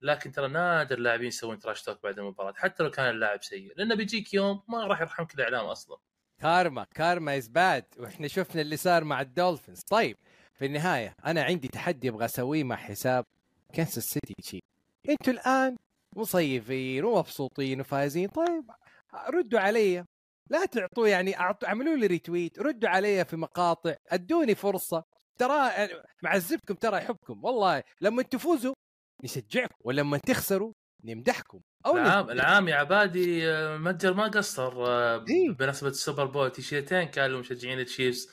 لكن 0.02 0.32
ترى 0.32 0.48
نادر 0.48 0.98
اللاعبين 0.98 1.28
يسوون 1.28 1.60
trash 1.60 1.84
talk 1.84 2.04
بعد 2.04 2.20
المباراة 2.20 2.54
حتى 2.54 2.84
لو 2.84 2.92
كان 2.92 3.10
اللاعب 3.10 3.44
سيء. 3.44 3.74
لأنه 3.78 3.96
بيجيك 3.96 4.34
يوم 4.34 4.64
ما 4.68 4.88
راح 4.88 5.02
يرحمك 5.02 5.36
الاعلام 5.36 5.66
أصلا. 5.66 5.98
karma 6.42 6.86
karma 6.96 7.38
is 7.38 7.48
bad 7.48 7.86
وإحنا 7.98 8.28
شفنا 8.28 8.62
اللي 8.62 8.78
صار 8.78 9.04
مع 9.04 9.22
الدولفينز. 9.22 9.80
طيب 9.90 10.18
في 10.54 10.66
النهاية 10.66 11.16
أنا 11.26 11.44
عندي 11.44 11.68
تحدي 11.68 12.10
أبغى 12.10 12.26
أسويه 12.26 12.64
مع 12.64 12.76
حساب 12.76 13.26
كنساس 13.76 14.04
سيتي 14.04 14.34
تشيفس 14.42 14.62
أنتوا 15.10 15.34
الآن 15.34 15.78
مصيفين 16.16 17.06
ومبسوطين 17.06 17.82
وفايزين. 17.82 18.30
طيب 18.30 18.72
ردوا 19.30 19.60
علي. 19.60 20.06
لا 20.50 20.66
تعطوا 20.66 21.08
يعني 21.08 21.40
أعطوا 21.40 21.68
اعملوا 21.68 21.96
لي 21.96 22.08
retweet 22.08 22.60
ردوا 22.60 22.90
علي 22.90 23.26
في 23.26 23.36
مقاطع. 23.36 23.96
أدوني 24.08 24.56
فرصة. 24.56 25.04
ترى 25.38 25.72
معذبكم 26.24 26.74
ترى 26.74 26.98
يحبكم. 26.98 27.46
والله 27.46 27.84
لما 28.02 28.24
تفوزوا 28.24 28.74
نشجعكم 29.24 29.76
ولما 29.84 30.18
تخسروا 30.18 30.74
نمدحكم 31.04 31.60
أو 31.86 31.98
العام 31.98 32.30
العام 32.30 32.68
يا 32.68 32.76
عبادي 32.76 33.52
آه، 33.52 33.78
متجر 33.78 34.14
ما 34.14 34.28
قصر 34.28 34.88
آه، 34.88 35.26
إيه. 35.30 35.52
بمناسبة 35.52 35.90
السوبر 35.90 36.26
بول 36.26 36.52
تيشيرتين 36.52 37.04
كانوا 37.04 37.40
مشجعين 37.40 37.80
التشيفز 37.80 38.30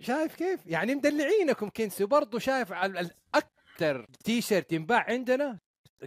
شايف 0.00 0.34
كيف؟ 0.34 0.66
يعني 0.66 0.94
مدلعينكم 0.94 1.68
كنسي 1.68 2.04
وبرضه 2.04 2.38
شايف 2.38 2.72
على 2.72 3.10
أكثر 3.34 4.06
تي 4.24 4.40
شيرت 4.40 4.72
ينباع 4.72 5.06
عندنا 5.08 5.58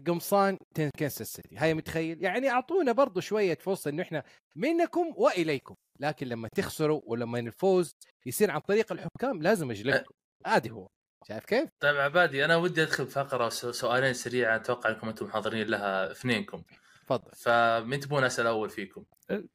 قمصان 0.07 0.57
كنساس 0.99 1.33
سيتي. 1.33 1.55
هاي 1.57 1.73
متخيل؟ 1.73 2.23
يعني 2.23 2.49
أعطونا 2.49 2.91
برضه 2.91 3.21
شوية 3.21 3.57
فرصة 3.61 3.89
إنه 3.89 4.03
إحنا 4.03 4.23
منكم 4.55 5.13
وإليكم. 5.15 5.75
لكن 5.99 6.27
لما 6.27 6.47
تخسروا 6.55 7.01
ولما 7.05 7.39
الفوز 7.39 7.95
يصير 8.25 8.51
عن 8.51 8.59
طريق 8.59 8.91
الحكام 8.91 9.41
لازم 9.41 9.71
اجلدكم 9.71 10.13
هذا 10.45 10.71
هو. 10.71 10.87
شايف 11.27 11.45
كيف؟ 11.45 11.69
طيب 11.79 11.95
عبادي 11.97 12.45
أنا 12.45 12.55
ودي 12.55 12.83
أدخل 12.83 13.05
بفقره 13.05 13.49
سو- 13.49 13.71
سؤالين 13.71 14.13
سريعة 14.13 14.55
أتوقع 14.55 14.89
أنكم 14.89 15.07
أنتم 15.09 15.31
حاضرين 15.31 15.67
لها 15.67 16.11
اثنينكم. 16.11 16.63
تفضل. 17.05 17.31
فمين 17.37 17.99
تبون 17.99 18.23
أسأل 18.23 18.47
أول 18.47 18.69
فيكم؟ 18.69 19.03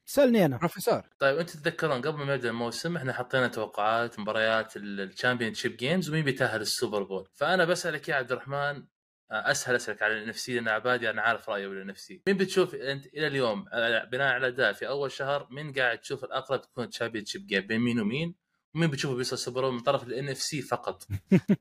سألني 0.06 0.44
أنا. 0.44 0.56
بروفيسور. 0.56 1.02
طيب 1.18 1.38
أنتم 1.38 1.52
تتذكرون 1.60 2.02
قبل 2.02 2.24
ما 2.24 2.34
يبدا 2.34 2.48
الموسم 2.50 2.96
إحنا 2.96 3.12
حطينا 3.12 3.48
توقعات 3.48 4.18
مباريات 4.18 4.76
ال 4.76 5.54
championship 5.54 5.76
games 5.76 6.10
ومين 6.10 6.24
بيتأهل 6.24 6.60
السوبر 6.60 7.02
بول. 7.02 7.28
فأنا 7.34 7.64
بسألك 7.64 8.08
يا 8.08 8.14
عبد 8.14 8.32
الرحمن 8.32 8.84
آه، 9.30 9.50
أسهل 9.50 9.74
اسالك 9.76 10.02
على 10.02 10.22
ال 10.22 10.30
NFC 10.30 10.54
لأن 10.54 10.68
عبادي 10.68 11.10
أنا 11.10 11.22
عارف 11.22 11.48
رأيه 11.50 11.68
بال 11.68 11.90
NFC 11.90 12.22
مين 12.26 12.36
بتشوف 12.36 12.74
أنت 12.74 13.06
إلى 13.06 13.26
اليوم 13.26 13.64
آه، 13.72 14.04
بناء 14.04 14.32
على 14.32 14.50
ده 14.50 14.72
في 14.72 14.88
أول 14.88 15.12
شهر 15.12 15.48
مين 15.50 15.72
قاعد 15.72 15.98
تشوف 15.98 16.24
الأقرب 16.24 16.60
تكون 16.60 16.90
championship 16.90 17.46
game 17.46 17.66
بين 17.66 17.80
مين 17.80 18.00
ومين؟ 18.00 18.34
ومين 18.74 18.90
بتشوفه 18.90 19.14
بيوصل 19.14 19.38
سوبر 19.38 19.70
من 19.70 19.80
طرف 19.80 20.02
ال 20.02 20.28
NFC 20.28 20.62
فقط. 20.62 21.06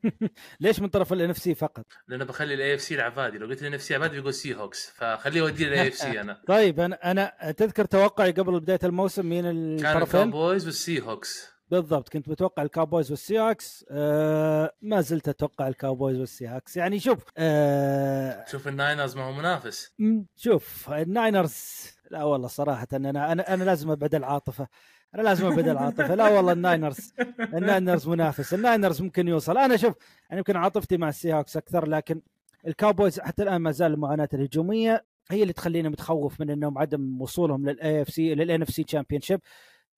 ليش 0.59 0.79
من 0.79 0.87
طرف 0.87 1.13
ال 1.13 1.29
NFC 1.29 1.55
فقط؟ 1.55 1.85
لأنه 2.07 2.25
بخلي 2.25 2.53
ال 2.53 2.75
AFC 2.75 2.95
لعبادي 2.95 3.37
لو 3.37 3.47
قلت 3.47 3.61
ال 3.61 3.73
NFC 3.73 3.95
عبادي 3.95 4.15
بيقول 4.17 4.33
سي 4.33 4.55
هوكس 4.55 4.89
فخليه 4.89 5.39
يودي 5.39 5.67
ال 5.67 5.87
AFC 5.87 6.21
أنا. 6.21 6.41
طيب 6.47 6.79
أنا 6.79 7.11
أنا 7.11 7.51
تذكر 7.57 7.85
توقعي 7.85 8.31
قبل 8.31 8.59
بداية 8.59 8.79
الموسم 8.83 9.25
مين 9.25 9.43
كان 9.43 9.53
الطرفين؟ 9.97 10.21
الكاوبويز 10.21 10.65
والسي 10.65 11.01
هوكس 11.01 11.57
بالضبط 11.71 12.09
كنت 12.09 12.29
متوقع 12.29 12.63
الكاوبويز 12.63 13.11
والسيهوكس 13.11 13.85
آه 13.91 14.73
ما 14.81 15.01
زلت 15.01 15.27
أتوقع 15.29 15.67
الكاوبويز 15.67 16.19
والسيهوكس 16.19 16.77
يعني 16.77 16.99
شوف 16.99 17.19
آه 17.37 18.45
شوف 18.51 18.67
الناينرز 18.67 19.15
ما 19.17 19.23
هو 19.23 19.31
منافس. 19.31 19.93
شوف 20.35 20.89
الناينرز 20.89 21.87
لا 22.11 22.23
والله 22.23 22.47
صراحة 22.47 22.87
أنا 22.93 23.09
أنا 23.31 23.53
أنا 23.53 23.63
لازم 23.63 23.91
أبعد 23.91 24.15
العاطفة. 24.15 24.67
أنا 25.15 25.21
لازم 25.21 25.45
أبعد 25.45 25.67
العاطفة. 25.67 26.15
لا 26.15 26.29
والله 26.29 26.51
الناينرز 26.51 27.13
الناينرز 27.39 28.07
منافس. 28.07 28.53
الناينرز 28.53 29.01
ممكن 29.01 29.27
يوصل. 29.27 29.57
أنا 29.57 29.77
شوف 29.77 29.93
أنا 30.31 30.37
يمكن 30.37 30.55
عاطفتي 30.55 30.97
مع 30.97 31.09
السيهوكس 31.09 31.57
أكثر 31.57 31.87
لكن 31.89 32.21
الكاوبويز 32.67 33.19
حتى 33.19 33.43
الآن 33.43 33.61
ما 33.61 33.71
زال 33.71 33.93
المعاناة 33.93 34.29
الهجومية 34.33 35.05
هي 35.31 35.41
اللي 35.41 35.53
تخليني 35.53 35.89
متخوف 35.89 36.41
من 36.41 36.49
إنهم 36.49 36.77
عدم 36.77 37.21
وصولهم 37.21 37.69
لل 37.69 38.01
AFC 38.01 38.09
لل 38.09 38.35
NFC 38.35 38.83
championship 38.83 39.39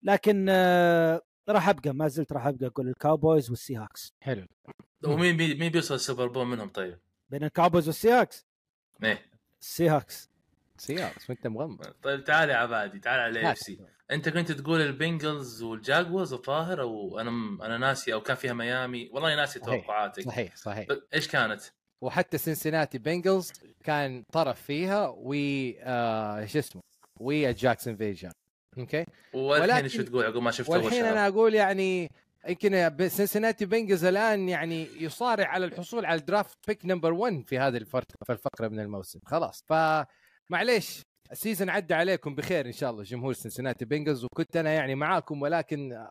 لكن 0.04 0.46
آه 0.50 1.22
راح 1.50 1.70
أبقى 1.70 1.94
ما 1.94 2.08
زلت 2.08 2.34
راح 2.34 2.48
أبقى 2.48 2.68
أقول 2.68 2.88
الكاوبويز 2.90 3.50
والسيهوكس 3.50 4.14
حلو. 4.20 4.46
ومين 5.06 5.38
بي 5.38 5.56
مين 5.56 5.72
بيوصل 5.72 5.96
السوبر 5.96 6.28
بول 6.28 6.46
منهم 6.48 6.70
طيب؟ 6.70 7.00
بين 7.30 7.44
الكاوبويز 7.44 7.88
والسيهوكس 7.88 8.48
إيه. 9.04 9.20
السيهوكس 9.62 10.29
سيهوكس 10.80 11.30
وانت 11.30 11.48
مغمض 11.48 11.86
طيب 12.04 12.24
تعال 12.24 12.50
يا 12.50 12.56
عبادي 12.56 13.00
تعال 13.00 13.20
على. 13.20 13.52
AFC 13.52 13.80
انت 14.12 14.30
كنت 14.30 14.52
تقول 14.52 14.82
البنجلز 14.82 15.64
والجاكورز 15.64 16.34
الظاهر 16.34 16.82
أو 16.82 17.20
أنا 17.20 17.32
م... 17.32 17.62
أنا 17.62 17.78
ناسي 17.78 18.14
أو 18.14 18.22
كان 18.22 18.36
فيها 18.36 18.54
ميامي 18.54 19.10
والله 19.14 19.36
ناسي 19.36 19.60
صحيح. 19.60 19.82
توقعاتك 19.86 20.24
صحيح 20.24 20.56
صحيح 20.56 20.88
إيش 21.14 21.28
كانت؟ 21.28 21.62
وحتى 22.02 22.38
سنسناتي 22.38 22.98
بنجلز 22.98 23.52
كان 23.84 24.24
طرف 24.34 24.62
فيها 24.62 25.08
و 25.18 25.34
آه 25.80 26.46
شو 26.46 26.60
اسمه 26.60 26.82
ويا 27.20 27.52
جاكسون 27.52 27.96
فيجن 27.96 28.32
أوكي 28.78 29.06
والحين 29.34 29.70
ولكن- 29.70 29.84
إيش 29.84 29.96
تقول 29.98 30.26
عقب 30.26 30.38
ما 30.42 30.52
شفت 30.52 30.70
أول 30.70 30.84
والحين؟ 30.84 31.06
أنا 31.06 31.28
أقول 31.28 31.54
يعني 31.56 32.12
يمكن 32.48 32.92
سنسناتي 33.08 33.66
بنجلز 33.66 34.06
الآن 34.06 34.50
يعني 34.50 34.88
يصارع 35.00 35.46
على 35.48 35.66
الحصول 35.66 36.06
على 36.06 36.20
الدرافت 36.20 36.58
بيك 36.68 36.86
نمبر 36.86 37.14
1 37.14 37.44
في 37.48 37.60
هذه 37.60 37.78
الفرق 37.78 38.06
في 38.26 38.32
الفقرة 38.34 38.68
من 38.68 38.80
الموسم 38.80 39.20
خلاص 39.26 39.64
فمعليش 40.50 41.02
ال 41.32 41.37
season 41.37 41.70
عدى 41.70 41.94
عليكم 41.94 42.36
بخير 42.36 42.66
إن 42.66 42.72
شاء 42.72 42.92
الله 42.92 43.04
جمهور 43.04 43.34
سنسناتي 43.34 43.86
بنجلز 43.86 44.24
وكنت 44.24 44.58
أنا 44.58 44.74
يعني 44.74 44.96
معاكم 44.96 45.42
ولكن 45.42 46.06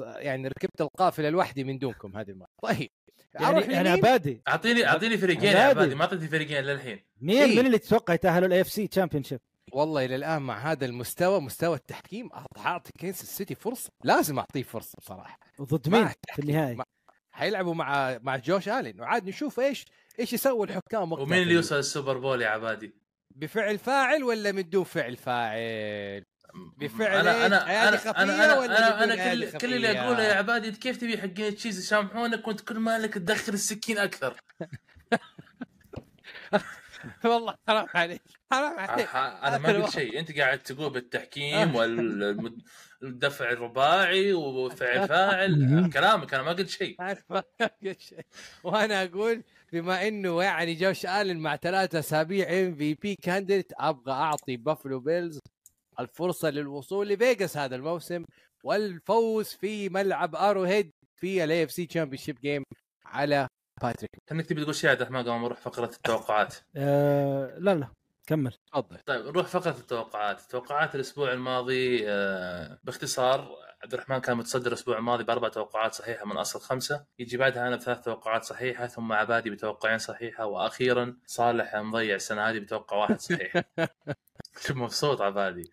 يعني 0.00 0.48
ركبت 0.48 0.80
القافلة 0.80 1.28
لوحدي 1.30 1.64
من 1.64 1.78
دونكم 1.78 2.16
هذه 2.16 2.30
المرة 2.30 2.48
طيب 2.62 2.90
يعني 3.34 3.46
أروح 3.46 3.68
يعني؟ 3.68 3.88
عبادي 3.88 4.42
أعطيني 4.48 4.86
أعطيني 4.86 5.18
فريقين 5.18 5.44
يا 5.44 5.58
عبادي. 5.58 5.70
عبادي 5.80 5.94
ما 5.94 6.04
أعطيتني 6.04 6.28
فريقين 6.28 6.64
للحين 6.64 7.00
مين 7.20 7.42
إيه. 7.42 7.56
مين 7.56 7.66
اللي 7.66 7.78
تتوقع 7.78 8.14
يتأهلوا 8.14 8.46
ال 8.48 8.60
AFC 8.60 8.86
championship 8.86 9.40
والله 9.72 10.04
إلى 10.04 10.16
الآن 10.16 10.42
مع 10.42 10.58
هذا 10.72 10.84
المستوى 10.86 11.40
مستوى 11.40 11.76
التحكيم 11.76 12.28
أعطي 12.58 12.90
كنساس 12.98 13.22
سيتي 13.22 13.54
فرصة 13.54 13.90
لازم 14.04 14.38
أعطيه 14.38 14.62
فرصة 14.62 14.96
بصراحة 14.98 15.38
ضد 15.62 15.88
مين. 15.88 16.08
في 16.34 16.38
النهائي 16.38 16.74
ما- 16.76 16.84
حيلعبوا 17.30 17.74
مع 17.74 18.18
مع 18.22 18.36
جوش 18.36 18.68
آلين 18.68 19.00
وعاد 19.00 19.28
نشوف 19.28 19.60
إيش 19.60 19.84
إيش 20.20 20.32
يسوي 20.32 20.66
الحكام 20.66 21.12
وقتها 21.12 21.22
ومين 21.22 21.42
اللي 21.42 21.54
يوصل 21.54 21.76
السوبر 21.78 22.18
بول 22.18 22.42
يا 22.42 22.48
عبادي؟ 22.48 23.01
بفعل 23.36 23.78
فاعل 23.78 24.24
ولا 24.24 24.52
من 24.52 24.70
دون 24.70 24.84
فعل 24.84 25.16
فاعل؟ 25.16 26.24
بفعل 26.54 27.28
أنا؟ 27.28 27.46
أنا 27.46 27.88
أنا 27.88 27.96
خفية 27.96 28.10
أنا 28.10 28.58
ولا 28.58 28.78
أنا, 28.78 29.04
أنا 29.04 29.34
كل, 29.34 29.58
كل 29.58 29.74
اللي؟ 29.74 30.00
أقوله 30.00 30.22
يا 30.22 30.34
عبادي 30.34 30.68
أنت 30.68 30.76
كيف 30.76 30.96
تبي 30.96 31.18
حقين 31.18 31.54
تشيز؟ 31.56 31.78
يسامحونك 31.78 32.48
وانت 32.48 32.60
كل 32.60 32.78
مالك 32.78 33.14
تدخل 33.14 33.52
السكين 33.52 33.98
أكثر. 33.98 34.36
والله 37.24 37.54
حرام 37.68 37.86
عليك 37.94 38.22
حرام 38.52 38.78
عليك. 38.78 39.08
أنا 39.16 39.58
ما 39.58 39.68
قلت 39.68 39.90
شيء. 39.90 40.18
أنت 40.18 40.38
قاعد 40.38 40.58
تقول 40.58 40.92
بالتحكيم 40.92 41.74
والدفع 43.02 43.50
الرباعي 43.50 44.32
وفعل 44.32 45.08
فاعل. 45.08 45.90
كلامك 45.92 46.34
أنا 46.34 46.42
ما 46.42 46.52
قلت 46.52 46.68
شيء. 46.68 46.96
وأنا 48.64 49.04
أقول 49.04 49.42
بما 49.72 50.08
إنه 50.08 50.42
يعني 50.42 50.74
جوش 50.74 51.06
آلن 51.06 51.38
مع 51.38 51.56
ثلاثة 51.56 51.98
أسابيع 51.98 52.46
MVP 52.48 53.14
candidate 53.14 53.72
أبغى 53.78 54.12
أعطي 54.12 54.56
بافلو 54.56 55.00
بيلز 55.00 55.38
الفرصة 56.00 56.50
للوصول 56.50 57.08
لفيغاس 57.08 57.56
هذا 57.56 57.76
الموسم 57.76 58.24
والفوز 58.64 59.48
في 59.48 59.88
ملعب 59.88 60.34
اروهيد 60.34 60.90
في 61.16 61.44
ال 61.44 61.64
AFC 61.64 61.86
championship 61.86 62.40
game 62.40 62.62
على 63.04 63.46
باتريك 63.82 64.10
كانك 64.26 64.46
تبي 64.46 64.62
تقول 64.62 64.74
شيء 64.74 64.86
يا 64.86 64.90
عبد 64.90 65.00
الرحمن 65.00 65.20
قبل 65.20 65.30
ما 65.30 65.38
نروح 65.38 65.60
فقرة 65.60 65.90
التوقعات. 65.96 66.54
آه 66.76 67.58
لا 67.58 67.74
لا. 67.74 67.88
كمل. 68.26 68.52
تفضل. 68.72 68.98
طيب 69.06 69.26
نروح 69.26 69.46
فقرة 69.46 69.70
التوقعات. 69.78 70.40
توقعات 70.40 70.94
الأسبوع 70.94 71.32
الماضي 71.32 72.08
آه 72.10 72.78
باختصار 72.84 73.56
عبد 73.82 73.94
الرحمن 73.94 74.18
كان 74.18 74.36
متصدر 74.36 74.66
الأسبوع 74.68 74.98
الماضي 74.98 75.24
بأربع 75.24 75.48
توقعات 75.48 75.94
صحيحة 75.94 76.26
من 76.26 76.36
أصل 76.36 76.60
خمسة. 76.60 77.04
يجي 77.18 77.36
بعدها 77.36 77.68
أنا 77.68 77.76
بثلاث 77.76 78.00
توقعات 78.00 78.44
صحيحة 78.44 78.86
ثم 78.86 79.12
عبادي 79.12 79.50
بتوقعين 79.50 79.98
صحيحة 79.98 80.46
وأخيرا 80.46 81.16
صالح 81.26 81.76
مضيع 81.76 82.14
السنة 82.14 82.42
هذه 82.50 82.58
بتوقع 82.58 82.96
واحد 82.96 83.20
صحيح. 83.20 83.62
مبسوط 84.70 85.20
عبادي. 85.20 85.70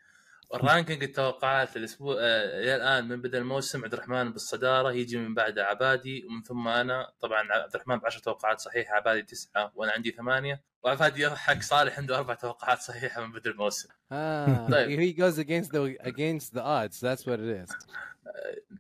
والرانكينج 0.49 1.03
التوقعات 1.03 1.77
الأسبوع 1.77 2.15
آه 2.19 2.59
إلى 2.59 2.75
الآن 2.75 3.07
من 3.07 3.21
بدا 3.21 3.37
الموسم 3.37 3.83
عبد 3.83 3.93
الرحمن 3.93 4.31
بالصدارة 4.31 4.91
يجي 4.91 5.17
من 5.17 5.33
بعده 5.33 5.65
عبادي 5.65 6.25
ومن 6.25 6.41
ثم 6.41 6.67
أنا 6.67 7.11
طبعا 7.19 7.47
عبد 7.51 7.75
الرحمن 7.75 7.97
ب 7.97 8.05
10 8.05 8.21
توقعات 8.21 8.59
صحيحة 8.59 8.95
عبادي 8.95 9.21
تسعة 9.21 9.71
وأنا 9.75 9.91
عندي 9.91 10.11
ثمانية 10.11 10.63
وعبادي 10.83 11.21
يضحك 11.21 11.63
صالح 11.63 11.97
عنده 11.97 12.17
أربع 12.17 12.33
توقعات 12.33 12.79
صحيحة 12.79 13.25
من 13.25 13.31
بدا 13.31 13.49
الموسم 13.49 13.89
آه 14.11 14.69
طيب. 14.69 14.99
he 14.99 15.17
goes 15.17 15.37
against 15.37 15.71
the 15.71 16.07
against 16.07 16.53
the 16.53 16.63
odds 16.63 16.99
that's 16.99 17.25
what 17.25 17.39
it 17.39 17.67
is. 17.67 17.75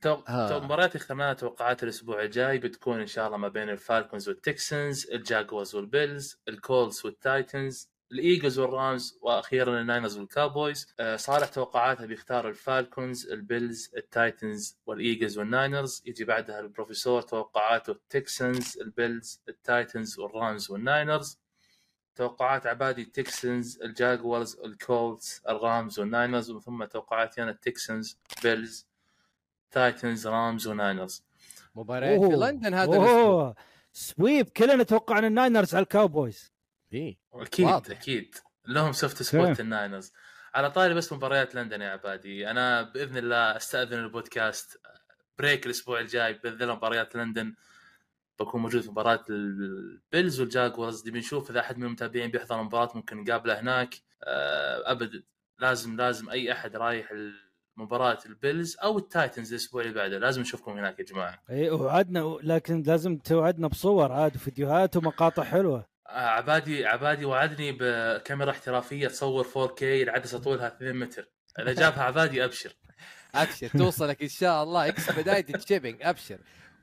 آه. 0.05 0.49
تو 0.49 0.59
مباريات 0.59 0.95
اخترناها 0.95 1.33
توقعات 1.33 1.83
الأسبوع 1.83 2.23
الجاي 2.23 2.57
بتكون 2.57 2.99
إن 2.99 3.07
شاء 3.07 3.27
الله 3.27 3.37
ما 3.37 3.47
بين 3.47 3.69
الفالكونز 3.69 4.29
والتكسنز 4.29 5.07
الجاكوارز 5.11 5.75
والبيلز 5.75 6.37
الكولتس 6.47 7.05
والتايتنز 7.05 7.89
الإيجلز 8.11 8.59
والرامز 8.59 9.19
وأخيرا 9.21 9.81
الناينرز 9.81 10.17
والكاوبويز 10.17 10.93
آه 10.99 11.15
صالح 11.15 11.47
توقعاته 11.47 12.05
بيختار 12.05 12.49
الفالكونز 12.49 13.27
البيلز 13.27 13.91
التايتنز 13.97 14.77
والإيجلز 14.85 15.37
والناينرز. 15.37 16.03
يجي 16.05 16.25
بعدها 16.25 16.59
البروفيسور 16.59 17.21
توقعاته 17.21 17.91
التكسنز 17.91 18.77
البيلز 18.81 19.41
التايتنز 19.49 20.19
والرامز 20.19 20.71
والناينرز. 20.71 21.39
توقعات 22.15 22.67
عبادي 22.67 23.01
التكسنز 23.01 23.81
الجاكورز 23.81 24.59
الكولز 24.65 25.41
الرامز 25.49 25.99
والناينرز. 25.99 26.49
ومن 26.49 26.59
ثم 26.59 26.83
توقعاتي 26.83 27.43
أنا 27.43 27.51
ال 27.51 27.60
Texans 27.60 28.17
Bills 28.43 28.87
Titans 29.71 30.27
Rams 30.27 30.67
و 30.67 30.75
Niners 30.75 31.23
مباريات 31.75 32.21
في. 32.21 32.35
لندن 32.35 32.73
هذا 32.73 32.97
الأسبوع. 32.97 33.55
sweep. 33.93 34.49
كلنا 34.49 34.83
توقعنا 34.83 35.27
ال 35.27 35.34
Niners 35.34 35.75
على 35.75 35.83
ال 35.83 35.91
Cowboys. 35.91 36.58
إيه. 36.93 37.17
أكيد 37.33 37.65
واضح. 37.65 37.97
أكيد. 37.97 38.35
لهم 38.67 38.91
soft 38.91 39.23
spot. 39.23 39.59
ال 39.59 39.66
Niners 39.66 40.11
على 40.53 40.71
طاري 40.71 40.93
بس 40.93 41.13
مباريات 41.13 41.55
لندن 41.55 41.81
يا 41.81 41.89
عبادي. 41.89 42.51
أنا 42.51 42.81
بإذن 42.81 43.17
الله 43.17 43.57
أستأذن 43.57 43.99
البودكاست. 43.99 44.81
break 45.39 45.65
الأسبوع 45.65 45.99
الجاي 45.99 46.33
بإذن 46.33 46.61
الله 46.61 46.75
مباريات 46.75 47.15
لندن. 47.15 47.55
بكون 48.39 48.61
موجود 48.61 48.81
في 48.81 48.89
مباراه 48.91 49.25
ال 49.29 49.47
Bills 49.47 50.39
وال 50.39 50.53
Jaguars 50.53 51.01
دي 51.01 51.11
بنشوف 51.11 51.51
إذا 51.51 51.59
أحد 51.59 51.77
من 51.77 51.85
المتابعين 51.85 52.31
بيحضر 52.31 52.59
المباراة 52.59 52.89
ممكن 52.95 53.17
نقابله 53.17 53.59
هناك. 53.59 53.95
آه، 54.23 54.91
أبد. 54.91 55.23
لازم 55.59 55.95
لازم 55.97 56.29
أي 56.29 56.51
أحد 56.51 56.75
رايح 56.75 57.13
مباراه 57.77 58.19
ال 58.25 58.34
Bills 58.34 58.77
أو 58.83 58.97
ال 58.97 59.05
Titans 59.05 59.53
الأسبوع 59.53 59.81
اللي 59.81 59.93
بعده. 59.93 60.17
لازم 60.17 60.41
نشوفكم 60.41 60.71
هناك 60.71 60.99
يا 60.99 61.03
جماعة. 61.03 61.41
اي 61.49 61.69
وعدنا 61.69 62.37
لكن 62.43 62.81
لازم 62.81 63.17
توعدنا 63.17 63.67
بصور 63.67 64.11
عاد 64.11 64.35
وفيديوهات 64.35 64.97
ومقاطع 64.97 65.43
حلوة. 65.43 65.88
عبادي 66.09 66.85
عبادي 66.85 67.25
وعدني 67.25 67.71
بكاميرا 67.71 68.51
احترافية 68.51 69.07
تصور 69.07 69.43
4K 69.43 69.83
العدسه 69.83 70.39
طولها 70.39 70.67
2 70.67 70.95
متر. 70.95 71.29
إذا 71.59 71.73
جابها 71.73 72.03
عبادي 72.03 72.43
أبشر. 72.43 72.73
أبشر 73.35 73.67
توصلك 73.67 74.21
إن 74.21 74.29
شاء 74.29 74.63
الله. 74.63 74.87
expedited 74.87 75.45
shipping 75.55 75.97
أبشر. 76.01 76.39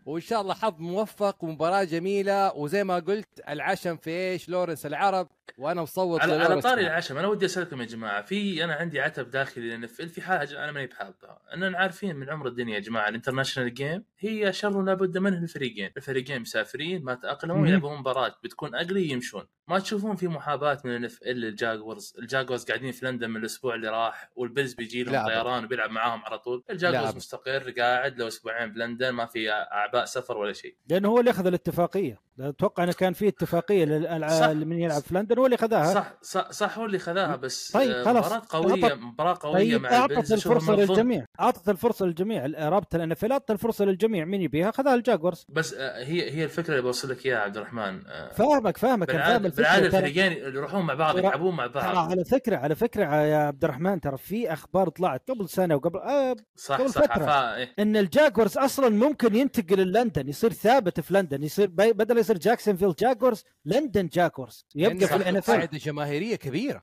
وإن 0.07 0.21
شاء 0.21 0.41
الله 0.41 0.55
حظ 0.55 0.75
موفق 0.81 1.45
ومباراة 1.45 1.85
جميلة 1.85 2.55
وزي 2.57 2.85
ما 2.85 2.99
قلت 2.99 3.29
العشم 3.49 3.97
في 3.97 4.11
إيش 4.11 4.49
لورنس 4.49 4.87
العرب 4.87 5.29
وأنا 5.59 5.83
مصوت 5.83 6.21
على, 6.21 6.33
على 6.35 6.61
طاري. 6.61 6.81
العشم 6.87 7.19
أنا 7.19 7.29
ودي 7.29 7.47
أسألكم 7.47 7.81
يا 7.81 7.87
جماعة 7.87 8.23
في 8.23 8.65
أنا 8.65 8.75
عندي 8.75 9.01
عتب 9.01 9.31
داخلي 9.31 9.69
لأن 9.71 9.87
في 9.87 10.07
في 10.09 10.23
حاجة 10.23 10.65
أنا 10.65 10.73
ماني 10.73 10.87
بحابها 10.87 11.39
إننا 11.55 11.79
عارفين 11.79 12.17
من 12.17 12.31
عمر 12.31 12.47
الدنيا 12.49 12.75
يا 12.75 12.81
جماعة 12.81 13.09
ال 13.09 13.13
international 13.13 13.75
game 13.75 14.05
هي 14.19 14.53
شر 14.53 14.83
لابد 14.83 15.19
منه 15.19 15.39
الفريقين 15.43 15.91
الفريقين 15.97 16.41
مسافرين 16.41 17.03
ما 17.05 17.15
تاقلموا. 17.15 17.67
يلعبون 17.69 17.99
مباراة 17.99 18.35
بتكون 18.45 18.75
ugly 18.75 19.09
يمشون 19.11 19.47
ما 19.69 19.79
تشوفون 19.79 20.17
في 20.17 20.29
محاباة 20.29 20.79
من 20.85 20.97
ال 20.97 21.45
NFL 21.45 21.64
ال 21.64 21.70
Jaguars 21.70 22.15
ال 22.19 22.24
Jaguars 22.25 22.65
قاعدين 22.65 22.93
في 22.93 23.07
لندن 23.07 23.31
من 23.31 23.37
الأسبوع 23.37 23.75
اللي 23.75 23.89
راح 23.89 24.31
وال 24.37 24.48
Bills 24.48 24.75
بيجي 24.75 25.05
لهم. 25.05 25.27
طيران 25.27 25.65
وبيلعب 25.65 25.91
معاهم 25.91 26.23
على 26.25 26.39
طول 26.39 26.65
ال 26.71 26.76
Jaguars. 26.76 27.17
مستقر 27.17 27.71
قاعد 27.71 28.19
له 28.19 28.29
أسبوعين 28.29 28.73
بلندن 28.73 29.11
ما 29.11 29.27
في 29.27 29.51
أعباء 29.53 29.96
سفر 30.05 30.39
ولا 30.39 30.53
شيء. 30.53 30.77
لأنه 30.89 31.09
هو 31.09 31.21
اللي 31.21 31.31
أخذ 31.31 31.47
الاتفاقية. 31.47 32.26
أتوقع 32.41 32.85
أنه 32.85 32.93
كان 32.93 33.13
في 33.13 33.29
اتفاقية 33.29 33.85
صح. 33.85 33.91
للالعاب 33.91 34.57
من 34.57 34.79
يلعب 34.79 35.03
في 35.03 35.15
لندن 35.15 35.39
هو 35.39 35.47
اللي 35.47 35.57
خذاها 35.57 35.95
صح 35.95 36.15
صح 36.23 36.51
صح 36.51 36.79
هو 36.79 36.85
اللي 36.87 36.99
خذاها 36.99 37.37
بس 37.37 37.73
طيب، 37.73 37.91
آه، 37.91 38.05
خلاص. 38.05 38.27
مباراة 38.27 38.43
قوية 38.49 38.89
أعطت- 38.89 38.93
مباراة 38.93 39.39
قوية 39.41 39.55
طيب 39.55 39.81
مع 39.83 39.93
أعطت 39.97 40.33
الفرصة. 40.33 40.75
للجميع 40.77 41.25
أعطت 41.41 41.69
الفرصة 41.69 42.07
للجميع 42.07 42.47
رابطة 42.69 42.97
ال 42.97 43.01
NFL 43.01 43.15
اعطت 43.33 43.51
الفرصة 43.51 43.85
للجميع 43.85 44.25
من 44.25 44.41
يبيها 44.43 44.71
خذها 44.71 44.95
ال 44.95 45.01
Jaguars 45.01 45.47
بس 45.49 45.75
آه، 45.75 46.05
هي 46.05 46.31
هي 46.31 46.45
الفكرة 46.45 46.71
اللي 46.71 46.83
بوصل 46.83 47.11
لك 47.11 47.27
إياها 47.27 47.39
عبد 47.39 47.57
الرحمن 47.57 48.07
آه، 48.07 48.29
فاهمك 48.33 48.77
فاهمك 48.77 49.11
الفكرة 49.11 49.57
بالعادة 49.57 49.91
ترى- 49.91 49.95
الفريقين 49.95 50.33
يروحون 50.33 50.83
مع 50.87 50.95
بعض 50.95 51.19
يلعبون 51.19 51.57
مع 51.57 51.67
بعض 51.67 52.11
على 52.11 52.25
فكرة 52.25 52.57
على 52.57 52.75
فكرة 52.75 53.05
يا 53.23 53.37
عبد 53.37 53.65
الرحمن 53.65 54.01
ترى 54.01 54.17
في 54.17 54.53
أخبار 54.53 54.89
طلعت 54.89 55.31
قبل 55.31 55.49
سنة 55.49 55.75
وقبل 55.75 55.99
آه 55.99 56.37
صح 56.57 56.77
قبل 56.81 56.91
صح 56.91 57.01
فترة. 57.03 57.13
عفا 57.23 57.55
إيه. 57.57 57.73
إن 57.79 57.97
ال 57.97 58.05
Jaguars 58.05 58.59
أصلا 58.59 58.89
ممكن 58.89 59.35
ينتقل 59.37 59.77
للندن 59.77 60.29
يصير 60.29 60.53
ثابت 60.53 61.01
في 61.01 61.15
لندن 61.15 61.43
يصير 61.43 61.67
بدل 61.71 62.19
يصير 62.27 62.39
Jacksonville 62.39 62.95
Jaguars 62.95 63.45
لندن 63.65 64.07
Jaguars. 64.07 64.67
يبقى 64.75 65.07
في 65.09 65.17
ال 65.17 65.37
NFL 65.37 65.51
قاعدة 65.51 65.79
جماهيرية 65.79 66.37
كبيرة. 66.37 66.83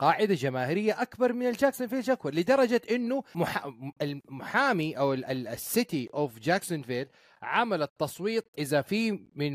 قاعدة 0.00 0.34
جماهيرية 0.34 1.02
أكبر 1.02 1.32
من 1.32 1.48
ال 1.48 1.86
Jacksonville 1.86 2.00
Jaguars 2.00 2.34
لدرجة 2.34 2.80
إنه 2.90 3.22
مح... 3.34 3.70
المحامي 4.02 4.98
أو 4.98 5.14
ال- 5.14 5.24
ال- 5.24 5.48
ال 5.48 6.08
city 6.14 6.38
of 6.38 6.82
Jacksonville 6.82 7.06
عمل 7.42 7.82
التصويت 7.82 8.44
إذا 8.58 8.82
في 8.82 9.10
من 9.34 9.54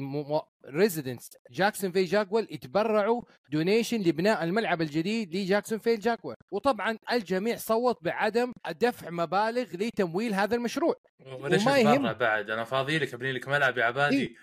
residents 0.65 1.29
Jacksonville 1.51 2.05
Jaguars 2.05 2.47
يتبرعوا 2.51 3.21
donation 3.51 3.97
لبناء 3.97 4.43
الملعب 4.43 4.81
الجديد 4.81 5.35
ل 5.35 5.79
Jacksonville 5.79 5.99
Jaguars 5.99 6.35
وطبعا 6.51 6.97
الجميع 7.11 7.55
صوت 7.57 8.03
بعدم 8.03 8.53
دفع 8.81 9.09
مبالغ 9.09 9.65
لتمويل 9.73 10.33
هذا 10.33 10.55
المشروع. 10.55 10.95
وليش 11.39 11.61
وما 11.61 11.77
اتبرع 11.77 11.93
يهم. 11.93 12.13
بعد 12.13 12.49
أنا 12.49 12.63
فاضي 12.63 12.99
لك 12.99 13.13
ابني 13.13 13.31
لك 13.31 13.47
ملعب 13.47 13.77
يا 13.77 13.83
عبادي. 13.83 14.35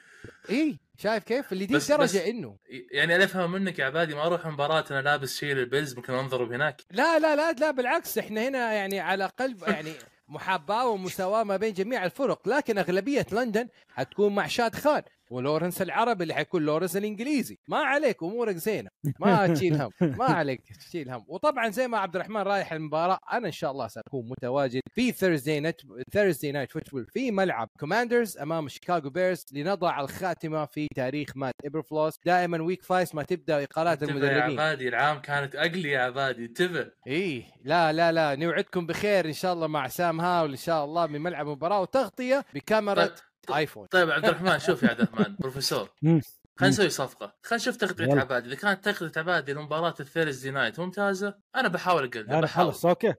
إي 0.51 0.78
شايف 0.98 1.24
كيف؟ 1.24 1.52
اللي 1.52 1.66
دي 1.66 1.74
بس- 1.74 1.90
إنه. 2.16 2.56
يعني 2.92 3.16
أنا 3.16 3.24
أفهم 3.24 3.52
منك 3.52 3.78
يا 3.78 3.84
عبادي 3.84 4.14
ما 4.14 4.26
أروح 4.26 4.46
مباراة 4.46 4.84
أنا 4.90 5.02
لابس 5.02 5.36
شيء 5.36 5.55
لل 5.55 5.66
Bills 5.66 5.94
ممكن 5.96 6.12
انضرب 6.14 6.52
هناك 6.52 6.80
لا 6.90 7.18
لا 7.18 7.36
لا 7.36 7.52
لا 7.52 7.70
بالعكس 7.70 8.18
إحنا 8.18 8.48
هنا 8.48 8.72
يعني 8.72 9.01
على 9.01 9.26
قلب 9.38 9.62
يعني 9.62 9.92
محاباة 10.28 10.86
ومساواة 10.88 11.44
ما 11.44 11.56
بين 11.56 11.72
جميع 11.72 12.05
الفرق 12.05 12.48
لكن 12.48 12.78
أغلبية 12.78 13.26
لندن 13.32 13.68
حتكون 13.88 14.34
مع 14.34 14.46
شاد 14.46 14.74
خان. 14.74 15.02
ولورنس 15.35 15.82
العربي 15.82 16.23
اللي 16.23 16.35
حيكون 16.35 16.62
لورنس 16.62 16.97
الإنجليزي. 16.97 17.59
ما 17.69 17.77
عليك 17.78 18.23
أمورك 18.23 18.56
زينة. 18.56 18.90
ما 19.20 19.47
تشيل 19.55 19.82
هم 19.82 19.90
ما 20.01 20.24
عليك 20.24 20.61
تشيل 20.89 21.11
هم. 21.11 21.24
وطبعا 21.28 21.69
زي 21.69 21.89
ما 21.89 21.98
عبد 21.98 22.16
الرحمن 22.16 22.40
رايح 22.43 22.73
المباراة 22.73 23.19
أنا 23.32 23.47
إن 23.47 23.52
شاء 23.52 23.70
الله 23.70 23.89
سأكون 23.89 24.28
متواجد 24.28 24.81
في 24.94 25.12
Thursday 25.12 25.60
night 25.60 25.81
Thursday 26.12 26.52
night 26.52 26.72
football 26.72 27.06
في 27.06 27.31
ملعب 27.31 27.69
Commanders 27.81 28.39
أمام 28.39 28.69
Chicago 28.68 29.10
Bears 29.10 29.44
لنضع 29.52 30.01
الخاتمة 30.01 30.65
في 30.65 30.89
تاريخ 30.97 31.28
Matt 31.36 31.55
Eberflus 31.64 32.18
دائما 32.27 32.62
week 32.62 32.82
five 32.82 33.14
ما 33.15 33.23
تبدأ 33.23 33.62
إقالات 33.65 34.02
انتبه 34.02 34.19
يا 34.19 34.31
المدربين. 34.32 34.61
عبادي 34.61 34.89
العام 34.89 35.19
كانت 35.19 35.56
ugly 35.56 35.90
يا 35.90 36.01
عبادي 36.01 36.44
انتبه. 36.44 36.90
إيه 37.06 37.44
لا 37.65 37.93
لا 37.93 38.12
لا 38.12 38.35
نوعدكم 38.36 38.86
بخير 38.86 39.27
إن 39.27 39.32
شاء 39.32 39.52
الله 39.52 39.66
مع 39.66 39.89
Sam 39.89 40.20
Howell 40.20 40.51
إن 40.51 40.56
شاء 40.56 40.85
الله 40.85 41.06
من 41.06 41.20
ملعب 41.20 41.47
مباراه 41.47 41.81
وتغطية 41.81 42.44
بكاميرا 42.55 43.05
طيب- 43.06 43.15
iPhone. 43.51 43.86
طيب 43.86 44.10
عبد 44.10 44.24
الرحمن 44.24 44.58
شوف 44.58 44.82
يا 44.82 44.88
عبد 44.88 45.00
الرحمن 45.00 45.36
بروفيسور. 45.40 45.88
خلينا 46.02 46.22
نسوي 46.62 46.88
صفقة. 46.90 47.34
خلينا 47.42 47.62
نشوف 47.62 47.76
تغطيه. 47.76 48.20
عبادي. 48.20 48.48
إذا 48.48 48.56
كانت 48.56 48.84
تغطيه 48.88 49.20
عبادي 49.20 49.52
لمباراة 49.52 49.94
ال 50.01 50.06
Thursday 50.06 50.51
night 50.51 50.81
ممتازة 50.80 51.34
أنا 51.56 51.68
بحاول 51.68 52.04
اقلد 52.04 52.28
أنا 52.30 52.40
بحاول. 52.40 52.72
خلص. 52.72 52.86
okay. 52.86 53.14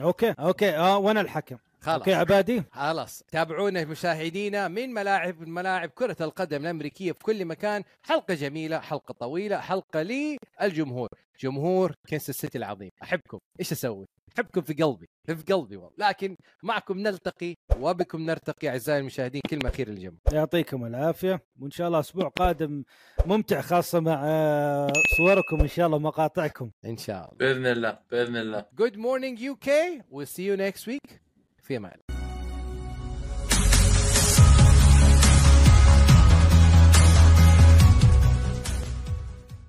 okay. 0.00 0.30
okay. 0.30 0.76
آه 0.76 0.98
وأنا 0.98 1.20
الحكم. 1.20 1.56
خلاص. 1.80 1.98
okay 1.98 2.14
عبادي. 2.14 2.62
خلاص. 2.72 3.22
تابعونا 3.32 3.84
مشاهدينا 3.84 4.68
من 4.68 4.94
ملاعب 4.94 5.48
ملاعب 5.48 5.88
كرة 5.88 6.16
القدم 6.20 6.62
الأمريكية 6.62 7.12
في 7.12 7.18
كل 7.18 7.44
مكان. 7.44 7.82
حلقة 8.02 8.34
جميلة 8.34 8.78
حلقة 8.80 9.12
طويلة 9.12 9.58
حلقة 9.58 10.02
للجمهور. 10.02 11.08
جمهور 11.40 11.94
كنساس 12.10 12.36
سيتي 12.36 12.58
العظيم. 12.58 12.90
أحبكم. 13.02 13.38
إيش 13.60 13.72
أسوي؟ 13.72 14.06
أحبكم 14.34 14.60
في 14.60 14.72
قلبي. 14.72 15.08
في 15.26 15.34
قلبي 15.34 15.76
والله. 15.76 16.08
لكن 16.08 16.36
معكم 16.62 16.98
نلتقي 16.98 17.54
وبكم 17.76 18.22
نرتقي 18.22 18.68
أعزائي 18.68 19.00
المشاهدين 19.00 19.42
كلمة 19.50 19.68
أخيرة 19.68 19.90
للجمهور. 19.90 20.18
يعطيكم 20.32 20.84
العافية. 20.84 21.40
وإن 21.60 21.70
شاء 21.70 21.86
الله 21.88 22.00
أسبوع 22.00 22.28
قادم 22.28 22.84
ممتع 23.26 23.60
خاصة 23.60 24.00
مع 24.00 24.20
آه، 24.24 24.92
صوركم. 25.16 25.60
إن 25.60 25.68
شاء 25.68 25.86
الله 25.86 25.96
ومقاطعكم 25.96 26.70
إن 26.84 26.96
شاء 26.96 27.16
الله. 27.16 27.36
بإذن 27.38 27.66
الله 27.66 27.98
بإذن 28.10 28.36
الله. 28.36 28.64
Good 28.76 28.96
morning 28.96 29.36
UK 29.36 29.68
we'll 30.10 30.26
see 30.26 30.44
you 30.44 30.56
next 30.56 30.86
week. 30.86 31.27
في 31.68 31.76
أمان 31.76 31.92
الله. 31.92 32.27